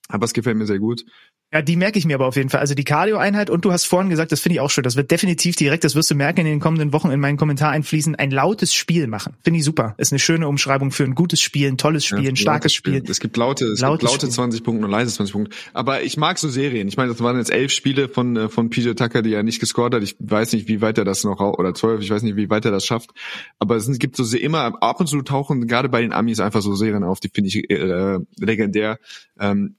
Aber 0.08 0.24
es 0.26 0.34
gefällt 0.34 0.56
mir 0.56 0.66
sehr 0.66 0.78
gut. 0.78 1.04
Ja, 1.52 1.62
die 1.62 1.76
merke 1.76 1.98
ich 1.98 2.04
mir 2.04 2.16
aber 2.16 2.26
auf 2.26 2.34
jeden 2.34 2.50
Fall. 2.50 2.60
Also 2.60 2.74
die 2.74 2.82
Cardio-Einheit 2.82 3.48
und 3.48 3.64
du 3.64 3.70
hast 3.70 3.84
vorhin 3.84 4.10
gesagt, 4.10 4.32
das 4.32 4.40
finde 4.40 4.54
ich 4.54 4.60
auch 4.60 4.70
schön. 4.70 4.82
Das 4.82 4.96
wird 4.96 5.10
definitiv 5.10 5.54
direkt, 5.54 5.84
das 5.84 5.94
wirst 5.94 6.10
du 6.10 6.16
merken 6.16 6.40
in 6.40 6.46
den 6.46 6.60
kommenden 6.60 6.92
Wochen 6.92 7.10
in 7.10 7.20
meinen 7.20 7.36
Kommentar 7.36 7.70
einfließen, 7.70 8.16
ein 8.16 8.32
lautes 8.32 8.74
Spiel 8.74 9.06
machen. 9.06 9.36
Finde 9.44 9.60
ich 9.60 9.64
super. 9.64 9.94
Ist 9.96 10.12
eine 10.12 10.18
schöne 10.18 10.48
Umschreibung 10.48 10.90
für 10.90 11.04
ein 11.04 11.14
gutes 11.14 11.40
Spiel, 11.40 11.68
ein 11.68 11.78
tolles 11.78 12.04
Spiel, 12.04 12.24
ja, 12.24 12.30
ein 12.30 12.36
starkes 12.36 12.74
Spiel. 12.74 12.98
Spiel. 12.98 13.10
Es 13.10 13.20
gibt 13.20 13.36
laute, 13.36 13.66
es 13.66 13.80
lautes 13.80 14.00
gibt 14.00 14.12
laute 14.12 14.26
Spiel. 14.26 14.34
20 14.34 14.64
Punkte 14.64 14.84
und 14.84 14.90
leise 14.90 15.14
20 15.14 15.32
Punkte. 15.32 15.56
Aber 15.72 16.02
ich 16.02 16.16
mag 16.16 16.38
so 16.38 16.48
Serien. 16.48 16.88
Ich 16.88 16.96
meine, 16.96 17.12
das 17.12 17.22
waren 17.22 17.38
jetzt 17.38 17.52
elf 17.52 17.70
Spiele 17.70 18.08
von, 18.08 18.36
äh, 18.36 18.48
von 18.48 18.68
PJ 18.68 18.90
Tucker, 18.94 19.22
die 19.22 19.32
er 19.32 19.44
nicht 19.44 19.60
gescored 19.60 19.94
hat. 19.94 20.02
Ich 20.02 20.16
weiß 20.18 20.52
nicht, 20.54 20.66
wie 20.66 20.80
weit 20.80 20.98
er 20.98 21.04
das 21.04 21.22
noch, 21.22 21.38
oder 21.38 21.72
zwölf, 21.72 22.02
ich 22.02 22.10
weiß 22.10 22.24
nicht, 22.24 22.34
wie 22.34 22.50
weit 22.50 22.64
er 22.64 22.72
das 22.72 22.84
schafft. 22.84 23.10
Aber 23.60 23.76
es 23.76 23.88
gibt 23.98 24.16
so 24.16 24.36
immer, 24.36 24.82
ab 24.82 24.98
und 24.98 25.06
zu 25.06 25.22
tauchen 25.22 25.68
gerade 25.68 25.88
bei 25.88 26.02
den 26.02 26.12
Amis 26.12 26.40
einfach 26.40 26.62
so 26.62 26.74
Serien 26.74 27.04
auf, 27.04 27.20
die 27.20 27.30
finde 27.32 27.48
ich 27.48 27.70
äh, 27.70 28.18
legendär. 28.38 28.98
Ähm, 29.38 29.76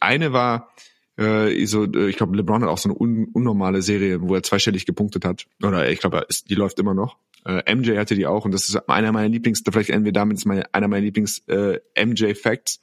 eine 0.00 0.32
war, 0.32 0.70
äh, 1.16 1.64
so, 1.66 1.84
äh, 1.84 2.08
ich 2.08 2.16
glaube, 2.16 2.36
LeBron 2.36 2.62
hat 2.62 2.68
auch 2.68 2.78
so 2.78 2.88
eine 2.88 2.98
un 2.98 3.28
unnormale 3.32 3.82
Serie, 3.82 4.20
wo 4.22 4.34
er 4.34 4.42
zweistellig 4.42 4.86
gepunktet 4.86 5.24
hat. 5.24 5.46
Oder 5.62 5.90
ich 5.90 6.00
glaube, 6.00 6.26
die 6.48 6.54
läuft 6.54 6.78
immer 6.78 6.94
noch. 6.94 7.16
Äh, 7.44 7.74
MJ 7.74 7.96
hatte 7.96 8.14
die 8.14 8.26
auch 8.26 8.44
und 8.44 8.52
das 8.52 8.68
ist 8.68 8.76
einer 8.88 9.12
meiner 9.12 9.28
Lieblings, 9.28 9.62
vielleicht 9.70 9.90
enden 9.90 10.04
wir 10.04 10.12
damit, 10.12 10.38
ist 10.38 10.44
meine, 10.44 10.72
einer 10.74 10.88
meiner 10.88 11.04
Lieblings 11.04 11.42
äh, 11.48 11.80
MJ 11.96 12.34
Facts. 12.34 12.80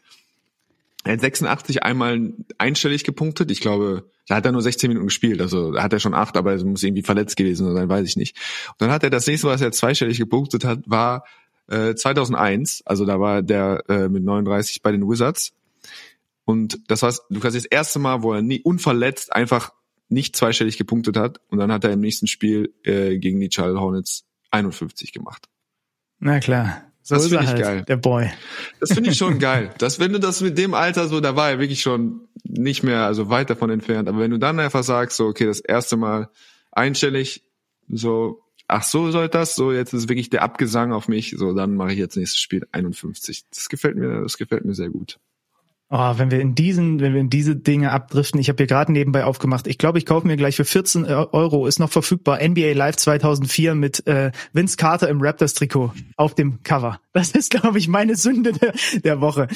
Er 1.03 1.13
hat 1.13 1.21
86 1.21 1.83
einmal 1.83 2.33
einstellig 2.57 3.03
gepunktet. 3.03 3.51
Ich 3.51 3.61
glaube, 3.61 4.03
Da 4.27 4.35
hat 4.35 4.45
er 4.45 4.51
nur 4.51 4.61
16 4.61 4.89
Minuten 4.89 5.07
gespielt, 5.07 5.41
also 5.41 5.71
da 5.71 5.83
hat 5.83 5.93
er 5.93 5.99
schon 5.99 6.13
acht, 6.13 6.35
aber 6.35 6.51
er 6.51 6.65
muss 6.65 6.83
irgendwie 6.83 7.01
verletzt 7.03 7.37
gewesen 7.37 7.73
sein, 7.73 7.87
weiß 7.87 8.05
ich 8.05 8.17
nicht. 8.17 8.35
Und 8.71 8.81
dann 8.81 8.91
hat 8.91 9.03
er 9.03 9.09
das 9.09 9.25
nächste, 9.25 9.47
was 9.47 9.61
er 9.61 9.71
zweistellig 9.71 10.17
gepunktet 10.17 10.65
hat, 10.65 10.79
war 10.85 11.23
äh, 11.69 11.95
2001, 11.95 12.83
also 12.85 13.05
da 13.05 13.19
war 13.21 13.41
der 13.41 13.83
äh, 13.87 14.09
mit 14.09 14.23
39 14.23 14.81
bei 14.81 14.91
den 14.91 15.07
Wizards. 15.07 15.53
Und 16.47 16.79
das 16.89 17.01
war 17.01 17.13
du 17.29 17.41
kannst 17.41 17.57
das 17.57 17.65
erste 17.65 17.99
Mal, 17.99 18.23
wo 18.23 18.31
er 18.31 18.41
nie 18.41 18.61
unverletzt 18.61 19.33
einfach 19.33 19.73
nicht 20.07 20.33
zweistellig 20.37 20.77
gepunktet 20.77 21.17
hat. 21.17 21.41
Und 21.49 21.57
dann 21.57 21.73
hat 21.73 21.83
er 21.83 21.91
im 21.91 21.99
nächsten 21.99 22.25
Spiel 22.25 22.73
äh, 22.83 23.17
gegen 23.17 23.41
die 23.41 23.49
Charlotte 23.51 23.81
Hornets 23.81 24.25
51 24.51 25.11
gemacht. 25.11 25.49
Na 26.19 26.39
klar. 26.39 26.83
So 27.03 27.15
das 27.15 27.27
finde 27.27 27.43
ich 27.43 27.49
halt, 27.49 27.61
geil. 27.61 27.83
Der 27.85 27.97
Boy. 27.97 28.29
Das 28.79 28.93
finde 28.93 29.09
ich 29.09 29.17
schon 29.17 29.39
geil. 29.39 29.73
Das, 29.77 29.99
wenn 29.99 30.13
du 30.13 30.21
das 30.21 30.39
mit 30.39 30.57
dem 30.57 30.73
Alter 30.73 31.09
so, 31.09 31.19
da 31.19 31.35
war 31.35 31.49
er 31.49 31.59
wirklich 31.59 31.81
schon 31.81 32.29
nicht 32.45 32.81
mehr, 32.81 33.05
also 33.05 33.29
weit 33.29 33.49
davon 33.49 33.69
entfernt. 33.69 34.07
Aber 34.07 34.19
wenn 34.19 34.31
du 34.31 34.39
dann 34.39 34.57
einfach 34.61 34.85
sagst, 34.85 35.17
so, 35.17 35.25
okay, 35.25 35.45
das 35.45 35.59
erste 35.59 35.97
Mal 35.97 36.29
einstellig, 36.71 37.43
so, 37.89 38.41
ach 38.69 38.83
so 38.83 39.11
soll 39.11 39.27
das, 39.27 39.55
so, 39.55 39.73
jetzt 39.73 39.91
ist 39.91 40.07
wirklich 40.07 40.29
der 40.29 40.43
Abgesang 40.43 40.93
auf 40.93 41.09
mich, 41.09 41.35
so, 41.37 41.51
dann 41.51 41.75
mache 41.75 41.91
ich 41.91 41.99
jetzt 41.99 42.15
nächstes 42.15 42.39
Spiel 42.39 42.65
51. 42.71 43.43
Das 43.49 43.67
gefällt 43.67 43.97
mir, 43.97 44.21
das 44.21 44.37
gefällt 44.37 44.63
mir 44.63 44.75
sehr 44.75 44.89
gut. 44.89 45.19
Oh, 45.89 46.13
wenn 46.17 46.31
wir 46.31 46.41
in 46.41 46.53
diesen, 46.53 46.99
wenn 46.99 47.13
wir 47.13 47.21
in 47.21 47.29
diese 47.29 47.55
Dinge 47.55 47.91
abdriften, 47.91 48.41
ich 48.41 48.49
habe 48.49 48.57
hier 48.57 48.67
gerade 48.67 48.91
nebenbei 48.91 49.23
aufgemacht. 49.23 49.67
Ich 49.67 49.77
glaube, 49.77 49.99
ich 49.99 50.05
kaufe 50.05 50.27
mir 50.27 50.35
gleich 50.35 50.57
für 50.57 50.65
14 50.65 51.05
Euro 51.05 51.65
ist 51.65 51.79
noch 51.79 51.89
verfügbar 51.89 52.45
NBA 52.45 52.73
Live 52.73 52.97
2004 52.97 53.73
mit 53.73 54.05
äh, 54.05 54.31
Vince 54.51 54.75
Carter 54.75 55.07
im 55.07 55.21
Raptors 55.21 55.53
Trikot 55.53 55.93
auf 56.17 56.35
dem 56.35 56.61
Cover. 56.63 56.99
Das 57.13 57.31
ist, 57.31 57.51
glaube 57.51 57.77
ich, 57.77 57.87
meine 57.87 58.17
Sünde 58.17 58.51
der, 58.51 58.73
der 59.01 59.21
Woche. 59.21 59.47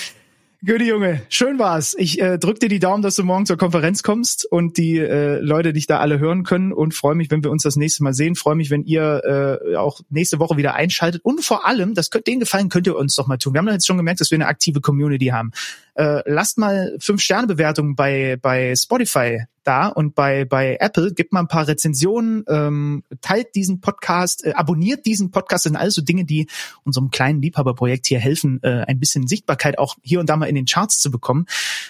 Gute 0.64 0.84
Junge, 0.84 1.24
schön 1.30 1.58
war's. 1.58 1.96
Ich 1.98 2.22
äh, 2.22 2.38
drück 2.38 2.60
dir 2.60 2.70
die 2.70 2.78
Daumen, 2.78 3.02
dass 3.02 3.16
du 3.16 3.24
morgen 3.24 3.48
zur 3.48 3.58
Konferenz 3.58 4.04
kommst 4.04 4.46
und 4.46 4.78
die 4.78 5.00
äh, 5.00 5.40
Leute 5.40 5.74
dich 5.74 5.88
da 5.88 5.98
alle 5.98 6.20
hören 6.20 6.44
können 6.44 6.72
und 6.72 6.94
freue 6.94 7.16
mich, 7.16 7.32
wenn 7.32 7.44
wir 7.44 7.50
uns 7.50 7.64
das 7.64 7.78
nächste 7.78 8.04
Mal 8.04 8.14
sehen. 8.14 8.36
Freue 8.36 8.54
mich, 8.54 8.70
wenn 8.70 8.84
ihr 8.84 9.60
äh, 9.66 9.76
auch 9.76 10.02
nächste 10.12 10.38
Woche 10.38 10.58
wieder 10.58 10.76
einschaltet 10.76 11.26
und 11.26 11.44
vor 11.44 11.66
allem, 11.66 11.96
das 11.96 12.12
könnt, 12.12 12.28
den 12.28 12.40
Gefallen 12.40 12.70
könnt 12.70 12.86
ihr 12.86 12.96
uns 12.96 13.16
doch 13.16 13.26
mal 13.26 13.38
tun. 13.38 13.56
Wir 13.56 13.58
haben 13.58 13.70
jetzt 13.70 13.88
schon 13.88 13.98
gemerkt, 13.98 14.22
dass 14.22 14.30
wir 14.30 14.36
eine 14.36 14.46
aktive 14.46 14.82
Community 14.82 15.30
haben. 15.30 15.50
Äh, 15.96 16.22
lasst 16.28 16.60
mal 16.60 16.96
fünf 17.00 17.22
Sterne 17.22 17.48
Bewertungen 17.48 17.96
bei 17.96 18.38
bei 18.40 18.76
Spotify 18.76 19.46
da 19.64 19.88
und 19.88 20.16
bei 20.16 20.46
bei 20.46 20.78
Apple 20.80 21.14
gibt 21.14 21.34
mal 21.34 21.42
ein 21.42 21.48
paar 21.48 21.68
Rezensionen, 21.68 22.44
ähm, 22.48 23.04
teilt 23.22 23.56
diesen 23.56 23.82
Podcast, 23.82 24.46
äh, 24.46 24.54
abonniert 24.54 25.06
diesen 25.06 25.32
Podcast. 25.32 25.66
Das 25.66 25.72
sind 25.72 25.78
alles 25.78 25.96
so 25.96 26.02
Dinge, 26.02 26.26
die 26.26 26.48
unserem 26.84 27.12
kleinen 27.12 27.42
Liebhaberprojekt 27.42 28.08
hier 28.08 28.20
helfen, 28.20 28.60
äh, 28.64 28.86
ein 28.88 29.00
bisschen 29.00 29.28
Sichtbarkeit 29.28 29.78
auch 29.78 29.96
hier 30.02 30.20
und 30.20 30.30
da 30.30 30.38
mal 30.38 30.48
in 30.48 30.56
den 30.56 30.66
Charts 30.66 31.00
zu 31.00 31.12
bekommen. 31.12 31.46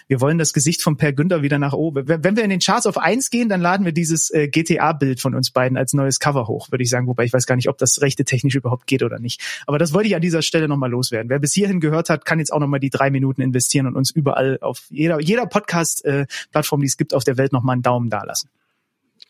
Wir 0.07 0.22
wollen 0.22 0.38
das 0.38 0.53
Gesicht 0.53 0.82
von 0.82 0.97
Per 0.97 1.13
Günther 1.13 1.41
wieder 1.41 1.59
nach 1.59 1.74
oben. 1.74 2.07
Wenn, 2.07 2.36
wir 2.36 2.43
in 2.43 2.49
den 2.49 2.59
Charts 2.59 2.86
auf 2.86 2.97
eins 2.97 3.30
gehen, 3.30 3.49
dann 3.49 3.61
laden 3.61 3.86
wir 3.86 3.93
dieses 3.93 4.30
äh, 4.32 4.47
GTA-Bild 4.47 5.19
von 5.19 5.36
uns 5.36 5.51
beiden 5.51 5.78
als 5.78 5.93
neues 5.93 6.19
Cover 6.19 6.47
hoch, 6.47 6.72
würde 6.72 6.84
ich 6.84 6.89
sagen. 6.89 7.07
Wobei 7.07 7.24
ich 7.26 7.34
weiß 7.34 7.45
gar 7.45 7.55
nicht, 7.55 7.69
ob 7.69 7.78
das 7.78 8.01
rechte 8.01 8.26
technisch 8.26 8.55
überhaupt 8.55 8.88
geht 8.88 9.03
oder 9.03 9.19
nicht. 9.19 9.41
Aber 9.67 9.78
das 9.78 9.93
wollte 9.93 10.07
ich 10.07 10.15
an 10.15 10.22
dieser 10.22 10.41
Stelle 10.41 10.67
nochmal 10.67 10.89
loswerden. 10.89 11.30
Wer 11.30 11.39
bis 11.39 11.53
hierhin 11.53 11.80
gehört 11.80 12.09
hat, 12.09 12.26
kann 12.26 12.39
jetzt 12.39 12.51
auch 12.51 12.59
nochmal 12.59 12.80
die 12.80 12.89
drei 12.89 13.09
Minuten 13.09 13.41
investieren 13.41 13.88
und 13.88 13.95
uns 13.95 14.11
überall 14.11 14.57
auf 14.61 14.84
jeder, 14.89 15.19
jeder 15.22 15.45
Podcast-Plattform, 15.45 16.80
äh, 16.80 16.84
die 16.84 16.88
es 16.88 16.97
gibt 16.97 17.13
auf 17.13 17.24
der 17.24 17.38
Welt, 17.38 17.53
nochmal 17.62 17.74
einen 17.74 17.84
Daumen 17.84 18.09
da 18.09 18.24
lassen. 18.24 18.49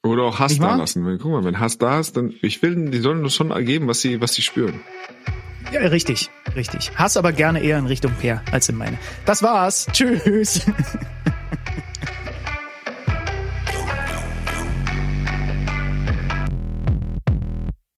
Oder 0.03 0.23
auch 0.23 0.39
Hass 0.39 0.57
da 0.57 0.75
lassen. 0.75 1.05
Wenn, 1.05 1.19
guck 1.19 1.32
mal, 1.32 1.43
wenn 1.43 1.59
Hass 1.59 1.77
da 1.77 1.99
ist, 1.99 2.17
dann, 2.17 2.34
ich 2.41 2.61
will, 2.61 2.89
die 2.89 2.99
sollen 2.99 3.23
das 3.23 3.36
schon 3.36 3.51
ergeben, 3.51 3.88
was 3.88 4.01
sie, 4.01 4.21
was 4.21 4.34
sie 4.34 4.41
spüren. 4.41 4.79
Ja, 5.71 5.82
richtig, 5.82 6.29
richtig. 6.55 6.97
Hass 6.97 7.17
aber 7.17 7.34
gerne 7.34 7.61
eher 7.61 7.77
in 7.77 7.86
Richtung 7.86 8.13
Peer 8.19 8.41
als 8.51 8.67
in 8.69 8.77
meine. 8.77 8.97
Das 9.25 9.43
war's. 9.43 9.88
Tschüss. 9.91 10.65